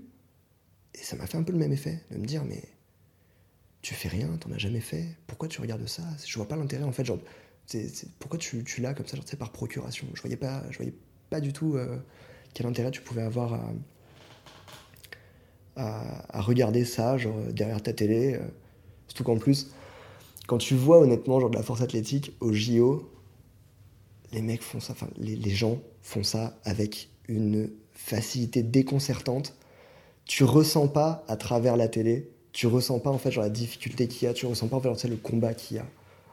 et 0.94 1.00
ça 1.00 1.16
m'a 1.16 1.28
fait 1.28 1.38
un 1.38 1.44
peu 1.44 1.52
le 1.52 1.58
même 1.58 1.72
effet, 1.72 2.04
de 2.12 2.18
me 2.18 2.26
dire, 2.26 2.44
mais 2.46 2.64
tu 3.82 3.94
fais 3.94 4.10
rien, 4.10 4.28
t'en 4.38 4.52
as 4.52 4.58
jamais 4.58 4.82
fait, 4.82 5.06
pourquoi 5.28 5.48
tu 5.48 5.62
regardes 5.62 5.88
ça? 5.88 6.04
Je 6.26 6.36
vois 6.38 6.48
pas 6.48 6.56
l'intérêt, 6.56 6.84
en 6.84 6.92
fait, 6.92 7.06
genre, 7.06 7.20
c'est, 7.66 7.88
c'est, 7.88 8.12
pourquoi 8.20 8.40
tu, 8.40 8.64
tu 8.64 8.82
l'as 8.82 8.94
comme 8.94 9.08
ça, 9.08 9.16
genre, 9.16 9.28
sais, 9.28 9.38
par 9.38 9.52
procuration? 9.52 10.08
Je 10.14 10.22
voyais 10.22 10.38
pas, 10.38 10.64
je 10.70 10.78
voyais 10.78 10.94
pas 11.30 11.40
du 11.40 11.54
tout 11.54 11.76
euh, 11.76 11.98
quel 12.54 12.66
intérêt 12.66 12.92
tu 12.92 13.02
pouvais 13.02 13.22
avoir 13.22 13.54
à, 15.76 16.42
regarder 16.42 16.84
ça, 16.84 17.18
genre, 17.18 17.40
derrière 17.54 17.82
ta 17.82 17.94
télé. 17.94 18.36
Euh, 18.36 18.40
surtout 19.08 19.24
qu'en 19.24 19.38
plus, 19.38 19.72
quand 20.48 20.58
tu 20.58 20.76
vois 20.76 21.00
honnêtement, 21.00 21.40
genre, 21.40 21.50
de 21.50 21.56
la 21.56 21.64
force 21.64 21.82
athlétique 21.82 22.36
au 22.42 22.52
JO, 22.52 23.10
les 24.34 24.42
mecs 24.42 24.62
font 24.62 24.80
ça, 24.80 24.94
enfin, 24.94 25.08
les, 25.18 25.36
les 25.36 25.52
gens 25.52 25.80
font 26.02 26.24
ça 26.24 26.60
avec 26.66 27.10
une 27.28 27.70
facilité 28.00 28.64
déconcertante. 28.64 29.56
Tu 30.26 30.44
ressens 30.44 30.88
pas 30.88 31.24
à 31.28 31.36
travers 31.36 31.76
la 31.76 31.88
télé, 31.88 32.30
tu 32.54 32.68
ressens 32.68 33.00
pas 33.00 33.10
en 33.10 33.18
fait 33.18 33.32
genre 33.32 33.44
la 33.44 33.50
difficulté 33.50 34.08
qu'il 34.08 34.28
y 34.28 34.32
a, 34.32 34.34
tu 34.34 34.46
ressens 34.46 34.68
pas 34.68 34.78
en 34.78 34.96
fait 34.96 35.08
le 35.08 35.16
combat 35.16 35.54
qu'il 35.54 35.78
y 35.78 35.80
a. 35.80 35.86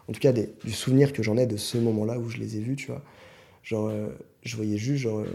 En 0.08 0.12
tout 0.12 0.20
cas, 0.20 0.32
du 0.32 0.70
souvenir 0.70 1.12
que 1.12 1.22
j'en 1.22 1.36
ai 1.36 1.46
de 1.46 1.56
ce 1.56 1.78
moment-là 1.78 2.18
où 2.18 2.28
je 2.28 2.38
les 2.38 2.56
ai 2.56 2.60
vus, 2.60 2.76
tu 2.76 2.86
vois. 2.86 3.02
Genre, 3.64 3.88
euh, 3.88 4.08
je 4.44 4.54
voyais 4.54 4.78
juste 4.78 5.02
genre, 5.02 5.18
euh, 5.18 5.26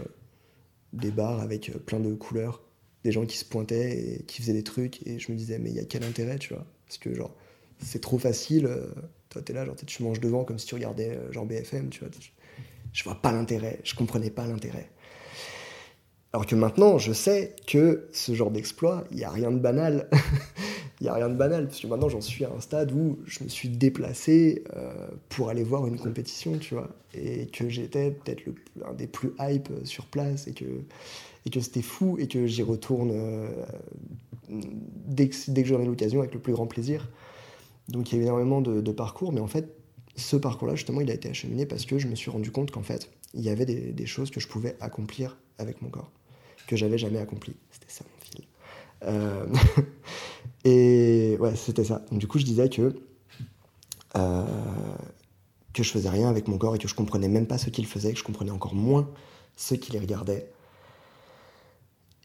des 0.94 1.10
bars 1.10 1.40
avec 1.40 1.68
euh, 1.68 1.78
plein 1.78 2.00
de 2.00 2.14
couleurs, 2.14 2.62
des 3.04 3.12
gens 3.12 3.26
qui 3.26 3.36
se 3.36 3.44
pointaient 3.44 3.98
et 3.98 4.22
qui 4.22 4.40
faisaient 4.40 4.54
des 4.54 4.62
trucs, 4.64 5.06
et 5.06 5.18
je 5.18 5.30
me 5.30 5.36
disais, 5.36 5.58
mais 5.58 5.68
il 5.68 5.76
y 5.76 5.80
a 5.80 5.84
quel 5.84 6.02
intérêt, 6.04 6.38
tu 6.38 6.54
vois? 6.54 6.64
Parce 6.86 6.96
que 6.96 7.14
genre, 7.14 7.34
c'est 7.78 8.00
trop 8.00 8.18
facile, 8.18 8.70
toi 9.28 9.42
t'es 9.42 9.52
là, 9.52 9.66
genre 9.66 9.76
tu 9.86 10.02
manges 10.02 10.20
devant 10.20 10.44
comme 10.44 10.58
si 10.58 10.66
tu 10.66 10.74
regardais 10.74 11.18
genre 11.30 11.44
BFM, 11.44 11.90
tu 11.90 12.00
vois. 12.00 12.08
Je 12.92 13.04
vois 13.04 13.20
pas 13.20 13.32
l'intérêt, 13.32 13.80
je 13.82 13.94
comprenais 13.94 14.30
pas 14.30 14.46
l'intérêt. 14.46 14.88
Alors 16.32 16.46
que 16.46 16.54
maintenant, 16.54 16.96
je 16.96 17.12
sais 17.12 17.54
que 17.66 18.08
ce 18.12 18.32
genre 18.32 18.50
d'exploit, 18.50 19.04
il 19.10 19.18
n'y 19.18 19.24
a 19.24 19.30
rien 19.30 19.50
de 19.50 19.58
banal. 19.58 20.08
Il 21.00 21.06
n'y 21.06 21.08
a 21.08 21.14
rien 21.14 21.28
de 21.28 21.34
banal, 21.34 21.66
parce 21.66 21.80
que 21.80 21.88
maintenant 21.88 22.08
j'en 22.08 22.20
suis 22.20 22.44
à 22.44 22.52
un 22.56 22.60
stade 22.60 22.92
où 22.92 23.18
je 23.26 23.42
me 23.42 23.48
suis 23.48 23.68
déplacé 23.68 24.62
euh, 24.76 25.08
pour 25.30 25.48
aller 25.48 25.64
voir 25.64 25.88
une 25.88 25.98
compétition, 25.98 26.58
tu 26.58 26.74
vois. 26.74 26.90
Et 27.12 27.46
que 27.46 27.68
j'étais 27.68 28.12
peut-être 28.12 28.42
un 28.88 28.92
des 28.92 29.08
plus 29.08 29.32
hype 29.40 29.68
sur 29.82 30.06
place, 30.06 30.46
et 30.46 30.52
que, 30.52 30.64
et 31.44 31.50
que 31.50 31.58
c'était 31.58 31.82
fou, 31.82 32.18
et 32.20 32.28
que 32.28 32.46
j'y 32.46 32.62
retourne 32.62 33.10
euh, 33.12 33.48
dès 34.48 35.28
que, 35.28 35.64
j'en 35.64 35.80
ai 35.80 35.86
l'occasion 35.86 36.20
avec 36.20 36.34
le 36.34 36.40
plus 36.40 36.52
grand 36.52 36.68
plaisir. 36.68 37.10
Donc 37.88 38.12
il 38.12 38.18
y 38.18 38.20
a 38.20 38.22
énormément 38.22 38.60
de, 38.60 38.92
parcours, 38.92 39.32
mais 39.32 39.40
en 39.40 39.48
fait, 39.48 39.74
ce 40.14 40.36
parcours-là, 40.36 40.76
justement, 40.76 41.00
il 41.00 41.10
a 41.10 41.14
été 41.14 41.28
acheminé 41.28 41.66
parce 41.66 41.84
que 41.84 41.98
je 41.98 42.06
me 42.06 42.14
suis 42.14 42.30
rendu 42.30 42.52
compte 42.52 42.70
qu'en 42.70 42.84
fait, 42.84 43.10
il 43.34 43.40
y 43.40 43.48
avait 43.48 43.66
des 43.66 44.06
choses 44.06 44.30
que 44.30 44.38
je 44.38 44.46
pouvais 44.46 44.76
accomplir 44.78 45.36
avec 45.58 45.82
mon 45.82 45.88
corps 45.88 46.12
que 46.66 46.76
j'avais 46.76 46.98
jamais 46.98 47.18
accompli. 47.18 47.54
C'était 47.70 47.90
ça 47.92 48.04
mon 48.04 48.24
fil. 48.24 48.44
Euh, 49.04 49.46
et 50.64 51.36
ouais, 51.40 51.56
c'était 51.56 51.84
ça. 51.84 52.04
Donc, 52.10 52.20
du 52.20 52.26
coup, 52.26 52.38
je 52.38 52.44
disais 52.44 52.68
que, 52.68 52.94
euh, 54.16 54.44
que 55.72 55.82
je 55.82 55.90
faisais 55.90 56.10
rien 56.10 56.28
avec 56.28 56.48
mon 56.48 56.58
corps 56.58 56.74
et 56.74 56.78
que 56.78 56.88
je 56.88 56.94
comprenais 56.94 57.28
même 57.28 57.46
pas 57.46 57.58
ce 57.58 57.70
qu'il 57.70 57.86
faisait, 57.86 58.12
que 58.12 58.18
je 58.18 58.24
comprenais 58.24 58.50
encore 58.50 58.74
moins 58.74 59.08
ce 59.56 59.74
qui 59.74 59.92
les 59.92 59.98
regardait. 59.98 60.50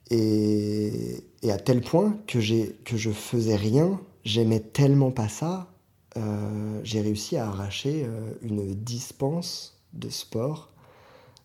Et, 0.09 1.23
et, 1.41 1.51
à 1.51 1.57
tel 1.57 1.81
point 1.81 2.17
que, 2.27 2.39
que 2.83 2.95
je 2.95 3.11
faisais 3.11 3.57
rien, 3.57 3.99
j'aimais 4.23 4.61
tellement 4.61 5.11
pas 5.11 5.27
ça, 5.27 5.69
euh, 6.17 6.79
j'ai 6.83 7.01
réussi 7.01 7.37
à 7.37 7.47
arracher 7.47 8.05
euh, 8.05 8.31
une 8.41 8.73
dispense 8.73 9.77
de 9.93 10.09
sport 10.09 10.71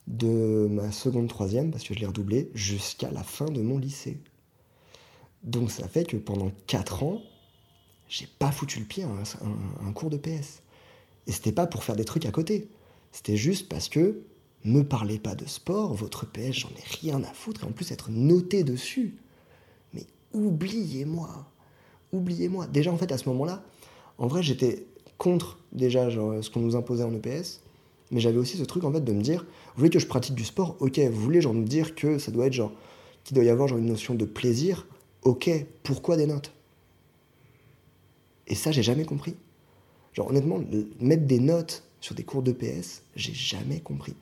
de 0.06 0.66
ma 0.70 0.90
seconde, 0.92 1.28
troisième, 1.28 1.70
parce 1.70 1.84
que 1.84 1.94
je 1.94 2.00
l'ai 2.00 2.06
redoublé, 2.06 2.50
jusqu'à 2.54 3.10
la 3.10 3.22
fin 3.22 3.46
de 3.46 3.62
mon 3.62 3.78
lycée. 3.78 4.18
Donc 5.42 5.70
ça 5.70 5.88
fait 5.88 6.04
que 6.04 6.16
pendant 6.16 6.50
4 6.66 7.02
ans, 7.02 7.22
j'ai 8.08 8.26
pas 8.38 8.52
foutu 8.52 8.78
le 8.78 8.84
pied 8.84 9.04
à 9.04 9.08
un, 9.86 9.92
cours 9.92 10.10
de 10.10 10.16
PS. 10.16 10.62
Et 11.26 11.32
c'était 11.32 11.52
pas 11.52 11.66
pour 11.66 11.84
faire 11.84 11.96
des 11.96 12.04
trucs 12.04 12.26
à 12.26 12.30
côté. 12.30 12.68
C'était 13.10 13.36
juste 13.36 13.68
parce 13.68 13.88
que 13.88 14.22
me 14.64 14.82
parlez 14.82 15.18
pas 15.18 15.34
de 15.34 15.46
sport, 15.46 15.94
votre 15.94 16.26
PS, 16.26 16.52
j'en 16.52 16.68
ai 16.68 16.84
rien 17.00 17.22
à 17.24 17.32
foutre, 17.32 17.64
et 17.64 17.66
en 17.66 17.72
plus 17.72 17.90
être 17.90 18.10
noté 18.10 18.64
dessus. 18.64 19.16
Mais 19.92 20.06
oubliez-moi, 20.32 21.50
oubliez-moi. 22.12 22.66
Déjà 22.66 22.92
en 22.92 22.96
fait 22.96 23.10
à 23.12 23.18
ce 23.18 23.28
moment-là, 23.30 23.64
en 24.18 24.26
vrai 24.26 24.42
j'étais 24.42 24.86
contre 25.18 25.58
déjà 25.72 26.10
ce 26.10 26.50
qu'on 26.50 26.60
nous 26.60 26.76
imposait 26.76 27.04
en 27.04 27.14
EPS, 27.14 27.60
mais 28.12 28.20
j'avais 28.20 28.38
aussi 28.38 28.58
ce 28.58 28.62
truc 28.62 28.84
en 28.84 28.92
fait 28.92 29.00
de 29.00 29.12
me 29.12 29.22
dire, 29.22 29.44
vous 29.74 29.78
voulez 29.78 29.90
que 29.90 29.98
je 29.98 30.06
pratique 30.06 30.34
du 30.34 30.44
sport, 30.44 30.76
ok, 30.80 31.00
vous 31.00 31.20
voulez 31.20 31.40
genre 31.40 31.54
me 31.54 31.64
dire 31.64 31.94
que 31.94 32.18
ça 32.18 32.30
doit 32.30 32.46
être 32.46 32.52
genre, 32.52 32.72
qu'il 33.24 33.34
doit 33.34 33.42
y 33.42 33.48
avoir 33.48 33.68
genre 33.68 33.78
une 33.78 33.86
notion 33.86 34.14
de 34.14 34.26
plaisir, 34.26 34.86
ok, 35.22 35.50
pourquoi 35.82 36.16
des 36.16 36.26
notes? 36.26 36.52
Et 38.46 38.54
ça 38.54 38.70
j'ai 38.70 38.82
jamais 38.82 39.06
compris. 39.06 39.34
Genre 40.12 40.28
honnêtement, 40.28 40.62
mettre 41.00 41.24
des 41.24 41.40
notes 41.40 41.84
sur 42.00 42.14
des 42.14 42.22
cours 42.22 42.42
d'EPS, 42.42 43.02
j'ai 43.16 43.32
jamais 43.32 43.80
compris. 43.80 44.14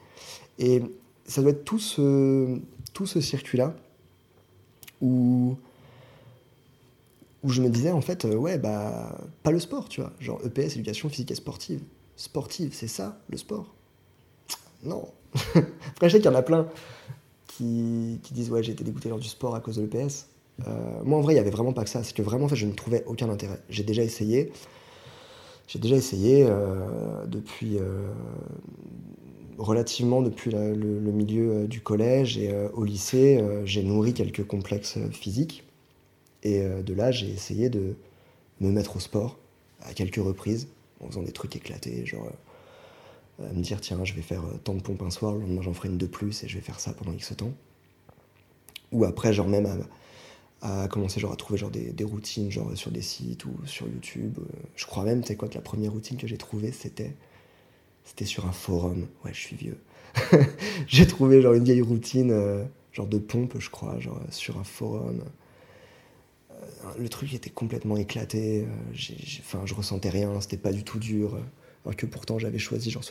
Et 0.61 0.83
ça 1.27 1.43
doit 1.43 1.51
être 1.51 1.65
tout 1.65 1.81
ce, 1.81 2.61
tout 2.95 3.07
ce 3.07 3.21
circuit-là 3.21 3.75
où, 5.01 5.57
où 7.43 7.51
je 7.51 7.61
me 7.61 7.69
disais 7.69 7.91
en 7.91 8.03
fait, 8.03 8.25
euh, 8.25 8.37
ouais, 8.37 8.57
bah, 8.57 9.19
pas 9.43 9.51
le 9.51 9.59
sport, 9.59 9.89
tu 9.89 10.01
vois. 10.01 10.13
Genre 10.21 10.41
EPS, 10.45 10.75
éducation 10.75 11.09
physique 11.09 11.33
et 11.33 11.35
sportive. 11.35 11.83
Sportive, 12.15 12.71
c'est 12.73 12.87
ça, 12.87 13.21
le 13.29 13.37
sport 13.37 13.75
Non. 14.83 15.09
Après, 15.55 16.09
je 16.09 16.17
sais 16.17 16.19
qu'il 16.19 16.31
y 16.31 16.35
en 16.35 16.39
a 16.39 16.43
plein 16.43 16.67
qui, 17.47 18.19
disent, 18.31 18.51
ouais, 18.51 18.63
j'ai 18.63 18.73
été 18.73 18.85
dégoûté 18.85 19.11
lors 19.11 19.19
du 19.19 19.29
sport 19.29 19.55
à 19.55 19.61
cause 19.61 19.77
de 19.77 19.83
l'EPS. 19.83 20.29
Euh, 20.67 21.03
moi, 21.05 21.19
en 21.19 21.21
vrai, 21.21 21.35
il 21.35 21.37
n'y 21.37 21.41
avait 21.41 21.51
vraiment 21.51 21.73
pas 21.73 21.85
que 21.85 21.91
ça. 21.91 22.03
C'est 22.03 22.15
que 22.15 22.23
vraiment, 22.23 22.47
en 22.47 22.49
fait, 22.49 22.57
je 22.57 22.67
ne 22.67 22.73
trouvais 22.73 23.05
aucun 23.07 23.29
intérêt. 23.29 23.61
J'ai 23.69 23.83
déjà 23.83 24.03
essayé. 24.03 24.51
J'ai 25.67 25.79
déjà 25.79 25.97
essayé 25.97 26.47
euh, 26.49 27.27
depuis 27.27 27.79
relativement 29.61 30.23
depuis 30.23 30.51
le, 30.51 30.75
milieu 30.75 31.51
euh, 31.51 31.67
du 31.67 31.81
collège 31.81 32.39
et 32.39 32.51
euh, 32.51 32.69
au 32.73 32.85
lycée, 32.85 33.39
euh, 33.41 33.65
j'ai 33.67 33.83
nourri 33.83 34.15
quelques 34.15 34.45
complexes 34.45 34.99
physiques. 35.13 35.65
Et 36.43 36.63
de 36.63 36.95
là, 36.95 37.11
j'ai 37.11 37.29
essayé 37.29 37.69
de 37.69 37.97
me 38.61 38.71
mettre 38.71 38.97
au 38.97 38.99
sport 38.99 39.37
à 39.83 39.93
quelques 39.93 40.17
reprises, 40.17 40.69
en 41.01 41.09
faisant 41.09 41.23
des 41.23 41.33
trucs 41.33 41.55
éclatés, 41.55 42.07
genre 42.07 42.33
me 43.55 43.63
dire 43.63 43.81
tiens, 43.81 44.05
je 44.05 44.15
vais 44.15 44.23
faire 44.23 44.43
tant 44.65 44.75
de 44.75 44.81
pompes 44.81 45.03
un 45.03 45.11
soir, 45.11 45.35
le 45.35 45.41
lendemain 45.41 45.63
j'en 45.63 45.73
ferai 45.73 45.89
une 45.89 45.99
de 45.99 46.07
plus 46.07 46.45
et 46.45 46.49
je 46.49 46.57
vais 46.57 46.63
faire 46.63 46.81
ça 46.81 46.93
pendant 46.93 47.13
X 47.13 47.35
temps. 47.37 47.53
Ou 48.93 49.05
après, 49.05 49.33
genre 49.33 49.49
même 49.49 49.85
à, 50.63 50.89
commencer 50.89 51.21
genre 51.21 51.33
à 51.33 51.37
trouver 51.37 51.59
genre 51.59 51.71
des, 51.71 52.05
routines 52.05 52.51
genre 52.51 52.77
sur 52.77 52.91
des 52.91 53.03
sites 53.03 53.45
ou 53.45 53.55
sur 53.67 53.87
YouTube. 53.89 54.39
Je 54.77 54.87
crois 54.87 55.05
même, 55.05 55.23
tu 55.23 55.29
sais 55.29 55.37
quoi, 55.37 55.49
que 55.49 55.55
la 55.55 55.61
première 55.61 55.93
routine 55.93 56.17
que 56.17 56.27
j'ai 56.27 56.39
trouvée, 56.39 56.73
c'était 56.73 57.15
c'était 58.05 58.25
sur 58.25 58.47
un 58.47 58.53
forum. 58.53 59.07
Ouais, 59.25 59.33
je 59.33 59.41
suis 59.41 59.57
vieux. 59.57 59.79
j'ai 60.87 61.07
trouvé 61.07 61.43
genre 61.43 61.55
une 61.55 61.65
vieille 61.65 61.83
routine, 61.83 62.33
euh, 62.33 62.65
genre 62.93 63.07
de 63.07 63.19
pompe, 63.19 63.57
je 63.59 63.71
crois, 63.71 63.99
genre 64.01 64.21
sur 64.31 64.59
un 64.59 64.65
forum. 64.65 65.23
Euh, 66.51 66.89
le 66.99 67.09
truc 67.09 67.33
était 67.35 67.51
complètement 67.51 67.97
éclaté. 67.97 68.67
Euh, 68.67 69.15
enfin, 69.41 69.63
je 69.65 69.75
ressentais 69.75 70.11
rien. 70.11 70.41
C'était 70.41 70.57
pas 70.57 70.73
du 70.73 70.85
tout 70.85 70.99
dur. 70.99 71.39
Alors 71.85 71.97
que 71.97 72.07
pourtant, 72.07 72.39
j'avais 72.39 72.59
choisi, 72.59 72.91
genre, 72.91 73.03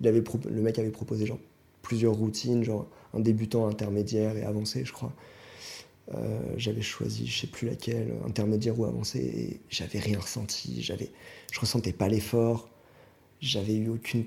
il 0.00 0.08
avait 0.08 0.22
le 0.50 0.62
mec 0.62 0.78
avait 0.78 0.90
proposé 0.90 1.26
genre 1.26 1.38
plusieurs 1.82 2.14
routines, 2.14 2.64
genre 2.64 2.88
un 3.14 3.20
débutant, 3.20 3.68
intermédiaire 3.68 4.36
et 4.36 4.42
avancé, 4.42 4.84
je 4.84 4.92
crois. 4.92 5.12
j'avais 6.56 6.82
choisi, 6.82 7.26
je 7.26 7.40
sais 7.40 7.46
plus 7.46 7.68
laquelle, 7.68 8.12
intermédiaire 8.26 8.78
ou 8.78 8.84
avancé, 8.84 9.18
et 9.20 9.60
j'avais 9.70 9.98
rien 10.00 10.18
ressenti. 10.18 10.82
J'avais, 10.82 11.10
je 11.52 11.60
ressentais 11.60 11.92
pas 11.92 12.08
l'effort 12.08 12.68
j'avais 13.40 13.74
eu 13.74 13.88
aucune, 13.88 14.24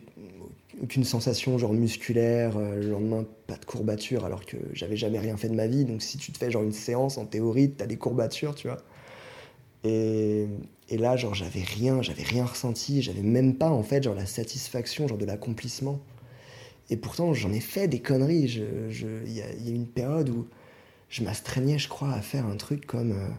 aucune 0.82 1.04
sensation 1.04 1.58
genre 1.58 1.74
musculaire, 1.74 2.58
euh, 2.58 2.76
le 2.76 2.90
lendemain 2.90 3.26
pas 3.48 3.56
de 3.56 3.66
courbature 3.66 4.26
alors 4.26 4.46
que 4.46 4.58
j'avais 4.74 4.98
jamais 4.98 5.20
rien 5.20 5.38
fait 5.38 5.50
de 5.50 5.56
ma 5.56 5.68
vie. 5.68 5.86
Donc 5.86 6.02
si 6.02 6.18
tu 6.18 6.32
te 6.32 6.38
fais 6.38 6.52
genre 6.52 6.64
une 6.64 6.72
séance 6.72 7.18
en 7.18 7.26
théorie, 7.26 7.74
tu 7.76 7.84
as 7.84 7.88
des 7.88 7.98
courbatures, 7.98 8.56
tu 8.56 8.68
vois. 8.68 8.78
Et, 9.84 10.48
et 10.90 10.98
là 10.98 11.16
genre 11.16 11.36
j'avais 11.36 11.62
rien, 11.62 12.02
j'avais 12.02 12.24
rien 12.24 12.46
ressenti, 12.46 13.02
j'avais 13.02 13.22
même 13.22 13.56
pas 13.56 13.70
en 13.70 13.84
fait 13.84 14.04
genre 14.04 14.16
la 14.16 14.26
satisfaction 14.26 15.08
genre 15.08 15.18
de 15.18 15.26
l'accomplissement. 15.26 16.00
Et 16.90 16.98
pourtant 16.98 17.34
j'en 17.34 17.52
ai 17.52 17.60
fait 17.60 17.88
des 17.88 18.02
conneries. 18.02 18.42
Il 18.42 18.48
je, 18.48 19.06
y, 19.28 19.42
a, 19.42 19.54
y, 19.54 19.70
a 19.70 19.76
une 19.76 19.88
période 19.88 20.30
où 20.30 20.48
je 21.10 21.24
m'astreignais 21.24 21.78
je 21.78 21.88
crois 21.90 22.12
à 22.12 22.22
faire 22.22 22.46
un 22.46 22.58
truc 22.58 22.86
comme... 22.86 23.12
Euh, 23.12 23.30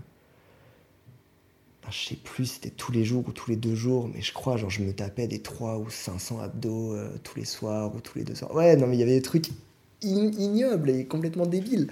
je 1.90 2.08
sais 2.08 2.16
plus, 2.16 2.46
c'était 2.46 2.70
tous 2.70 2.92
les 2.92 3.04
jours 3.04 3.24
ou 3.26 3.32
tous 3.32 3.50
les 3.50 3.56
deux 3.56 3.74
jours, 3.74 4.08
mais 4.12 4.22
je 4.22 4.32
crois, 4.32 4.56
genre, 4.56 4.70
je 4.70 4.82
me 4.82 4.92
tapais 4.92 5.26
des 5.26 5.40
3 5.40 5.78
ou 5.78 5.90
500 5.90 6.40
abdos 6.40 6.94
euh, 6.94 7.08
tous 7.22 7.38
les 7.38 7.44
soirs 7.44 7.94
ou 7.94 8.00
tous 8.00 8.18
les 8.18 8.24
deux 8.24 8.34
soirs. 8.34 8.54
Ouais, 8.54 8.76
non, 8.76 8.86
mais 8.86 8.96
il 8.96 9.00
y 9.00 9.02
avait 9.02 9.16
des 9.16 9.22
trucs 9.22 9.48
ignobles 10.02 10.90
et 10.90 11.04
complètement 11.04 11.46
débiles. 11.46 11.88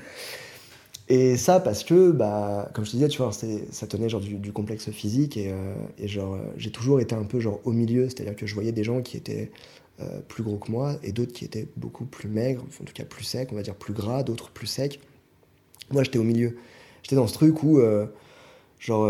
Et 1.09 1.37
ça, 1.37 1.59
parce 1.61 1.85
que, 1.85 2.11
bah, 2.11 2.71
comme 2.75 2.85
je 2.85 2.91
te 2.91 2.97
disais, 2.97 3.09
tu 3.09 3.23
vois, 3.23 3.33
ça 3.33 3.87
tenait 3.87 4.09
genre 4.09 4.21
du, 4.21 4.53
complexe 4.53 4.91
physique 4.91 5.37
et, 5.37 5.51
euh, 5.51 5.75
genre, 6.07 6.35
euh, 6.35 6.41
j'ai 6.57 6.71
toujours 6.71 7.01
été 7.01 7.15
un 7.15 7.25
peu 7.25 7.41
genre 7.41 7.61
au 7.65 7.73
milieu, 7.73 8.05
c'est-à-dire 8.09 8.37
que 8.37 8.47
je 8.47 8.55
voyais 8.55 8.73
des 8.73 8.85
gens 8.85 9.03
qui 9.03 9.17
étaient 9.17 9.51
plus 10.29 10.45
gros 10.45 10.59
que 10.59 10.71
moi 10.71 10.95
et 11.03 11.11
d'autres 11.11 11.33
qui 11.33 11.45
étaient 11.45 11.67
beaucoup 11.77 12.05
plus 12.05 12.29
maigres, 12.29 12.65
en 12.81 12.85
tout 12.85 12.93
cas 12.93 13.05
plus 13.05 13.25
secs, 13.25 13.49
on 13.51 13.57
va 13.57 13.63
dire 13.63 13.75
plus 13.75 13.93
gras, 13.93 14.23
d'autres 14.23 14.51
plus 14.51 14.69
secs. 14.69 15.01
Moi, 15.91 16.05
j'étais 16.05 16.21
au 16.21 16.23
milieu. 16.23 16.57
J'étais 17.03 17.17
dans 17.17 17.27
ce 17.27 17.35
truc 17.35 17.65
où, 17.65 17.81
genre, 18.79 19.07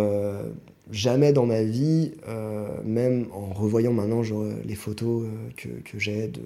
jamais 0.91 1.33
dans 1.33 1.47
ma 1.47 1.63
vie, 1.63 2.13
euh, 2.29 2.83
même 2.85 3.27
en 3.33 3.53
revoyant 3.53 3.93
maintenant 3.93 4.23
genre, 4.23 4.45
les 4.65 4.75
photos 4.75 5.25
euh, 5.25 5.51
que, 5.57 5.69
que 5.69 5.99
j'ai 5.99 6.29
de, 6.29 6.41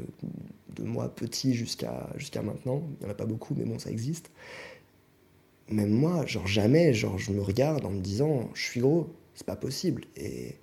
de, 0.77 0.83
moi 0.83 1.09
petit 1.09 1.55
jusqu'à 1.55 2.09
jusqu'à 2.17 2.43
maintenant, 2.43 2.83
il 3.01 3.05
n'y 3.05 3.11
en 3.11 3.11
a 3.11 3.17
pas 3.17 3.27
beaucoup, 3.27 3.55
mais 3.57 3.65
bon, 3.65 3.79
ça 3.79 3.91
existe. 3.91 4.31
Même 5.73 5.91
moi, 5.91 6.27
genre 6.27 6.47
jamais, 6.47 6.93
genre 6.95 7.19
je 7.19 7.33
me 7.33 7.41
regarde 7.41 7.85
en 7.85 7.91
me 7.91 8.01
disant, 8.01 8.51
je 8.55 8.63
suis 8.63 8.81
gros, 8.81 9.09
c'est 9.35 9.47
pas 9.47 9.57
possible. 9.57 10.05
Et, 10.17 10.57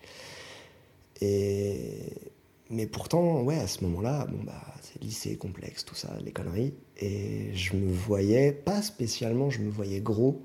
mais 2.69 2.85
pourtant, 2.85 3.41
ouais, 3.41 3.57
à 3.57 3.67
ce 3.67 3.83
moment-là, 3.83 4.25
bon 4.27 4.43
bah, 4.43 4.63
c'est 4.81 5.01
lycée 5.01 5.35
complexe, 5.35 5.83
tout 5.83 5.95
ça, 5.95 6.15
les 6.23 6.31
conneries. 6.31 6.73
Et 6.97 7.49
je 7.53 7.75
me 7.75 7.91
voyais 7.91 8.51
pas 8.51 8.81
spécialement, 8.81 9.49
je 9.49 9.59
me 9.59 9.69
voyais 9.69 9.99
gros 9.99 10.41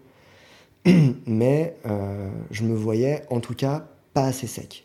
mais 1.26 1.76
euh, 1.86 2.30
je 2.50 2.62
me 2.62 2.74
voyais 2.74 3.24
en 3.30 3.40
tout 3.40 3.54
cas 3.54 3.88
pas 4.12 4.24
assez 4.26 4.46
sec. 4.46 4.84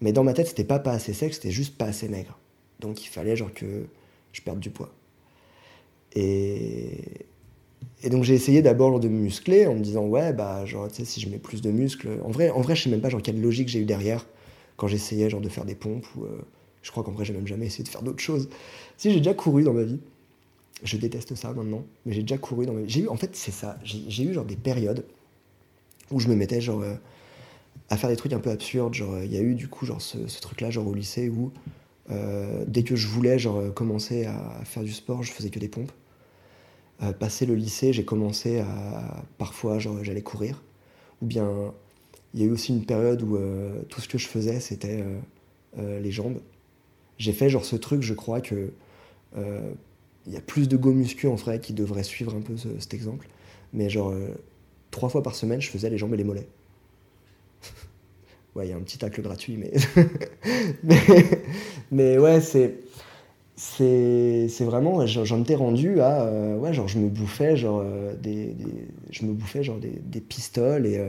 Mais 0.00 0.12
dans 0.12 0.24
ma 0.24 0.34
tête, 0.34 0.48
c'était 0.48 0.64
pas 0.64 0.78
pas 0.78 0.92
assez 0.92 1.14
sec, 1.14 1.32
c'était 1.32 1.50
juste 1.50 1.78
pas 1.78 1.86
assez 1.86 2.08
maigre. 2.08 2.38
Donc 2.80 3.02
il 3.04 3.08
fallait 3.08 3.36
genre 3.36 3.52
que 3.52 3.86
je 4.32 4.42
perde 4.42 4.60
du 4.60 4.70
poids. 4.70 4.92
Et, 6.14 7.26
et 8.06 8.08
donc 8.08 8.22
j'ai 8.22 8.34
essayé 8.34 8.62
d'abord 8.62 9.00
de 9.00 9.08
me 9.08 9.18
muscler 9.18 9.66
en 9.66 9.74
me 9.74 9.80
disant 9.80 10.06
ouais 10.06 10.32
bah 10.32 10.64
genre 10.64 10.88
tu 10.88 10.94
sais 10.94 11.04
si 11.04 11.20
je 11.20 11.28
mets 11.28 11.38
plus 11.38 11.60
de 11.60 11.72
muscles, 11.72 12.20
en 12.24 12.30
vrai 12.30 12.50
en 12.50 12.60
vrai 12.60 12.76
je 12.76 12.84
sais 12.84 12.90
même 12.90 13.00
pas 13.00 13.08
genre 13.08 13.20
quelle 13.20 13.40
logique 13.40 13.68
j'ai 13.68 13.80
eu 13.80 13.84
derrière 13.84 14.24
quand 14.76 14.86
j'essayais 14.86 15.28
genre 15.28 15.40
de 15.40 15.48
faire 15.48 15.64
des 15.64 15.74
pompes 15.74 16.06
ou 16.16 16.22
euh, 16.22 16.40
je 16.82 16.92
crois 16.92 17.02
qu'en 17.02 17.10
vrai 17.10 17.24
j'ai 17.24 17.32
même 17.32 17.48
jamais 17.48 17.66
essayé 17.66 17.82
de 17.82 17.88
faire 17.88 18.02
d'autres 18.02 18.22
choses. 18.22 18.48
Si 18.96 19.10
j'ai 19.10 19.18
déjà 19.18 19.34
couru 19.34 19.64
dans 19.64 19.72
ma 19.72 19.82
vie, 19.82 19.98
je 20.84 20.96
déteste 20.96 21.34
ça 21.34 21.52
maintenant, 21.52 21.84
mais 22.04 22.12
j'ai 22.12 22.22
déjà 22.22 22.38
couru 22.38 22.64
dans 22.64 22.74
ma 22.74 22.86
J'ai 22.86 23.00
eu, 23.00 23.08
en 23.08 23.16
fait, 23.16 23.34
c'est 23.34 23.50
ça. 23.50 23.78
J'ai 23.82 24.22
eu 24.22 24.32
genre 24.32 24.44
des 24.44 24.56
périodes 24.56 25.04
où 26.12 26.20
je 26.20 26.28
me 26.28 26.36
mettais 26.36 26.60
genre 26.60 26.82
euh, 26.82 26.94
à 27.90 27.96
faire 27.96 28.08
des 28.08 28.16
trucs 28.16 28.32
un 28.32 28.38
peu 28.38 28.50
absurdes. 28.50 28.94
Genre, 28.94 29.22
il 29.24 29.32
y 29.32 29.36
a 29.36 29.40
eu 29.40 29.54
du 29.54 29.68
coup 29.68 29.84
genre 29.84 30.00
ce, 30.00 30.40
truc-là, 30.40 30.70
genre 30.70 30.86
au 30.86 30.94
lycée 30.94 31.28
où 31.28 31.50
euh, 32.10 32.64
dès 32.68 32.84
que 32.84 32.94
je 32.94 33.08
voulais 33.08 33.38
genre 33.38 33.74
commencer 33.74 34.26
à 34.26 34.60
faire 34.64 34.84
du 34.84 34.92
sport, 34.92 35.22
je 35.22 35.32
faisais 35.32 35.50
que 35.50 35.58
des 35.58 35.68
pompes. 35.68 35.92
Euh, 37.02 37.12
passé 37.12 37.46
le 37.46 37.54
lycée, 37.54 37.92
j'ai 37.92 38.04
commencé 38.04 38.60
à 38.60 39.24
parfois 39.38 39.78
j'allais 39.78 40.22
courir. 40.22 40.62
Ou 41.22 41.26
bien 41.26 41.72
il 42.34 42.40
y 42.40 42.42
a 42.44 42.46
eu 42.46 42.50
aussi 42.50 42.72
une 42.72 42.84
période 42.84 43.22
où 43.22 43.38
tout 43.88 44.00
ce 44.00 44.08
que 44.08 44.18
je 44.18 44.26
faisais 44.28 44.60
c'était 44.60 45.04
les 45.78 46.10
jambes. 46.10 46.40
J'ai 47.18 47.32
fait 47.32 47.48
genre 47.48 47.64
ce 47.64 47.76
truc, 47.76 48.02
je 48.02 48.14
crois 48.14 48.40
que 48.40 48.72
il 50.26 50.32
y 50.32 50.36
a 50.36 50.40
plus 50.40 50.68
de 50.68 50.76
go 50.76 50.92
muscu 50.92 51.28
en 51.28 51.36
vrai 51.36 51.60
qui 51.60 51.72
devraient 51.72 52.02
suivre 52.02 52.34
un 52.34 52.40
peu 52.40 52.54
cet 52.56 52.94
exemple. 52.94 53.28
Mais 53.72 53.88
genre, 53.88 54.10
euh, 54.10 54.28
trois 54.90 55.08
fois 55.08 55.22
par 55.22 55.34
semaine, 55.34 55.60
je 55.60 55.70
faisais 55.70 55.90
les 55.90 55.98
jambes 55.98 56.14
et 56.14 56.16
les 56.16 56.24
mollets. 56.24 56.48
ouais, 58.54 58.66
il 58.66 58.70
y 58.70 58.72
a 58.72 58.76
un 58.76 58.80
petit 58.80 58.98
tacle 58.98 59.22
gratuit, 59.22 59.56
mais. 59.56 59.72
mais, 61.90 62.18
ouais, 62.18 62.40
c'est. 62.40 62.80
C'est, 63.58 64.48
vraiment, 64.60 65.06
j'en 65.06 65.40
étais 65.40 65.54
rendu 65.54 66.00
à, 66.00 66.24
euh, 66.26 66.72
je 66.86 66.98
me 66.98 67.08
bouffais 67.08 67.56
genre 67.56 67.80
euh, 67.82 68.14
des, 68.14 68.54
je 69.10 69.24
me 69.24 69.32
bouffais 69.32 69.62
des, 70.02 70.20
pistoles 70.20 70.86
et, 70.86 71.02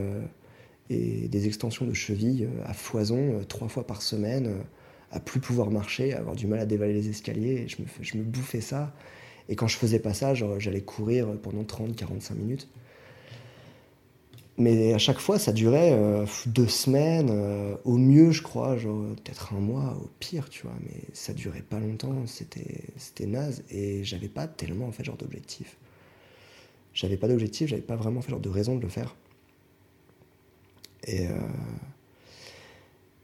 et 0.88 1.28
des 1.28 1.46
extensions 1.46 1.84
de 1.84 1.92
cheville 1.92 2.48
à 2.64 2.72
foison 2.72 3.40
trois 3.48 3.68
fois 3.68 3.86
par 3.86 4.00
semaine 4.00 4.62
à 5.10 5.20
plus 5.20 5.40
pouvoir 5.40 5.70
marcher, 5.70 6.14
à 6.14 6.18
avoir 6.18 6.36
du 6.36 6.46
mal 6.46 6.60
à 6.60 6.66
dévaler 6.66 6.94
les 6.94 7.08
escaliers. 7.10 7.66
Je, 7.68 7.82
me, 7.82 7.86
je 8.00 8.16
me 8.16 8.22
bouffais 8.22 8.60
ça. 8.62 8.94
Et 9.48 9.56
quand 9.56 9.66
je 9.66 9.76
faisais 9.76 9.98
pas 9.98 10.14
ça, 10.14 10.34
j'allais 10.34 10.82
courir 10.82 11.28
pendant 11.42 11.62
30-45 11.62 12.34
minutes. 12.34 12.68
Mais 14.58 14.92
à 14.92 14.98
chaque 14.98 15.20
fois, 15.20 15.38
ça 15.38 15.52
durait 15.52 15.92
euh, 15.92 16.26
deux 16.46 16.66
semaines, 16.66 17.30
euh, 17.30 17.76
au 17.84 17.96
mieux, 17.96 18.32
je 18.32 18.42
crois, 18.42 18.74
peut-être 18.74 19.54
un 19.54 19.60
mois, 19.60 19.96
au 20.02 20.08
pire, 20.18 20.50
tu 20.50 20.64
vois. 20.64 20.74
Mais 20.82 21.00
ça 21.12 21.32
durait 21.32 21.62
pas 21.62 21.78
longtemps, 21.78 22.26
c'était, 22.26 22.82
c'était 22.96 23.26
naze. 23.26 23.62
Et 23.70 24.02
j'avais 24.02 24.28
pas 24.28 24.48
tellement, 24.48 24.86
en 24.86 24.92
fait, 24.92 25.04
genre 25.04 25.16
d'objectif. 25.16 25.76
J'avais 26.92 27.16
pas 27.16 27.28
d'objectif, 27.28 27.68
j'avais 27.68 27.82
pas 27.82 27.94
vraiment, 27.94 28.20
fait, 28.20 28.32
genre 28.32 28.40
de 28.40 28.48
raison 28.48 28.74
de 28.74 28.82
le 28.82 28.88
faire. 28.88 29.14
Et, 31.06 31.28
euh, 31.28 31.38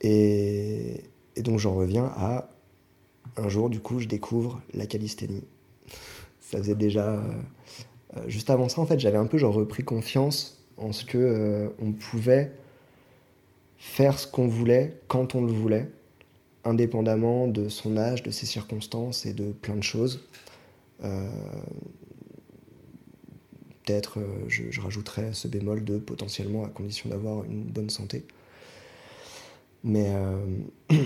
et, 0.03 1.43
donc, 1.43 1.59
j'en 1.59 1.75
reviens 1.75 2.13
à 2.17 2.49
un 3.37 3.49
jour, 3.49 3.71
du 3.71 3.81
coup, 3.81 3.99
je 3.99 4.07
découvre 4.07 4.63
la 4.73 4.87
calisthénie. 4.87 5.43
ça 6.41 6.59
faisait 6.59 6.77
déjà. 6.77 7.21
juste 8.29 8.51
avant 8.51 8.69
ça, 8.69 8.81
en 8.81 8.87
fait, 8.87 9.01
j'avais 9.01 9.19
un 9.19 9.27
peu, 9.27 9.37
genre, 9.37 9.53
repris 9.55 9.83
confiance 9.83 10.64
en 10.77 10.93
ce 10.93 11.05
que 11.05 11.19
euh, 11.19 11.69
on 11.81 11.93
pouvait 11.93 12.53
faire 13.79 14.19
ce 14.19 14.27
qu'on 14.27 14.49
voulait 14.49 14.99
quand 15.09 15.35
on 15.35 15.45
le 15.45 15.53
voulait, 15.53 15.89
indépendamment 16.65 17.47
de 17.47 17.69
son 17.69 17.97
âge, 17.97 18.23
de 18.23 18.31
ses 18.31 18.47
circonstances 18.47 19.27
et 19.27 19.35
de 19.35 19.53
plein 19.53 19.77
de 19.77 19.83
choses. 19.83 20.27
Euh, 21.03 21.29
peut-être, 23.85 24.21
euh, 24.21 24.45
je, 24.49 24.81
rajouterais 24.81 25.33
ce 25.33 25.49
bémol 25.49 25.85
de 25.85 25.99
potentiellement 25.99 26.65
à 26.65 26.69
condition 26.69 27.11
d'avoir 27.11 27.45
une 27.45 27.65
bonne 27.65 27.91
santé. 27.91 28.25
Mais, 29.83 30.11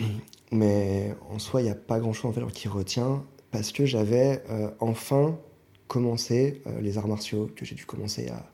mais 0.52 1.12
en 1.30 1.40
soi, 1.40 1.62
il 1.62 1.64
n'y 1.64 1.70
a 1.70 1.74
pas 1.74 1.98
grand-chose 1.98 2.30
en 2.30 2.32
fait, 2.32 2.52
qui 2.52 2.68
retient 2.68 3.24
parce 3.50 3.72
que 3.72 3.86
j'avais 3.86 4.44
enfin 4.78 5.36
commencé 5.88 6.62
les 6.80 6.96
arts 6.96 7.08
martiaux, 7.08 7.50
que 7.56 7.64
j'ai 7.64 7.74
dû 7.74 7.86
commencer 7.86 8.28
à 8.28 8.46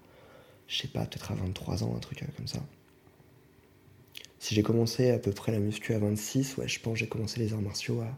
je 0.67 0.83
sais 0.83 0.89
pas, 0.89 1.05
peut-être 1.07 1.33
à 1.33 1.35
23 1.35 1.85
ans, 1.85 1.95
un 1.97 2.01
truc 2.01 2.25
comme 2.37 2.47
ça. 2.47 2.61
Si 4.39 4.55
j'ai 4.55 4.63
commencé 4.63 5.11
à 5.11 5.19
peu 5.19 5.31
près 5.33 5.53
la 5.53 5.59
muscu 5.59 5.95
à 5.95 5.99
26, 5.99 6.59
ouais, 6.59 6.69
je 6.69 6.79
pense 6.81 6.95
que 6.95 6.99
j'ai 6.99 7.09
commencé 7.09 7.41
les 7.41 7.53
arts 7.55 7.63
martiaux 7.63 8.01
à 8.03 8.17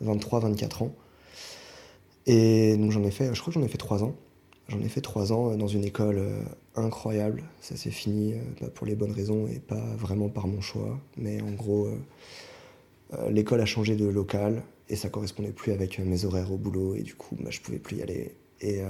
23, 0.00 0.40
24 0.40 0.82
ans. 0.82 0.94
Et 2.26 2.76
donc 2.76 2.90
j'en 2.90 3.04
ai 3.04 3.10
fait, 3.10 3.34
je 3.34 3.40
crois 3.40 3.52
que 3.52 3.60
j'en 3.60 3.64
ai 3.64 3.68
fait 3.68 3.78
3 3.78 4.04
ans. 4.04 4.14
J'en 4.68 4.80
ai 4.80 4.88
fait 4.88 5.00
3 5.00 5.32
ans 5.32 5.56
dans 5.56 5.66
une 5.66 5.84
école 5.84 6.18
euh, 6.18 6.42
incroyable. 6.74 7.42
Ça 7.60 7.76
s'est 7.76 7.90
fini 7.90 8.34
euh, 8.34 8.68
pour 8.68 8.86
les 8.86 8.94
bonnes 8.94 9.12
raisons 9.12 9.46
et 9.46 9.58
pas 9.58 9.80
vraiment 9.96 10.28
par 10.28 10.46
mon 10.46 10.60
choix. 10.60 10.98
Mais 11.16 11.40
en 11.40 11.52
gros, 11.52 11.86
euh, 11.86 13.30
l'école 13.30 13.60
a 13.62 13.66
changé 13.66 13.96
de 13.96 14.06
local 14.06 14.62
et 14.90 14.96
ça 14.96 15.08
correspondait 15.08 15.52
plus 15.52 15.72
avec 15.72 15.98
mes 15.98 16.24
horaires 16.26 16.52
au 16.52 16.58
boulot 16.58 16.94
et 16.94 17.02
du 17.02 17.14
coup, 17.14 17.36
bah, 17.40 17.50
je 17.50 17.60
pouvais 17.60 17.78
plus 17.78 17.96
y 17.96 18.02
aller. 18.02 18.34
Et 18.60 18.80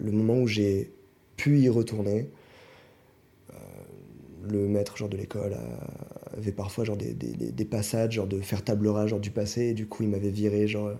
le 0.00 0.10
moment 0.10 0.38
où 0.38 0.46
j'ai 0.46 0.90
pu 1.42 1.58
y 1.58 1.68
retourner. 1.68 2.28
Euh, 3.50 3.54
le 4.48 4.68
maître 4.68 4.96
genre 4.96 5.08
de 5.08 5.16
l'école 5.16 5.56
avait 6.36 6.52
parfois 6.52 6.84
genre 6.84 6.96
des, 6.96 7.14
des, 7.14 7.64
passages 7.64 8.12
genre 8.12 8.28
de 8.28 8.40
faire 8.40 8.62
table 8.62 8.86
rase 8.86 9.08
genre 9.08 9.18
du 9.18 9.32
passé. 9.32 9.62
Et 9.62 9.74
du 9.74 9.86
coup 9.86 10.04
il 10.04 10.08
m'avait 10.08 10.30
viré 10.30 10.68
genre 10.68 10.92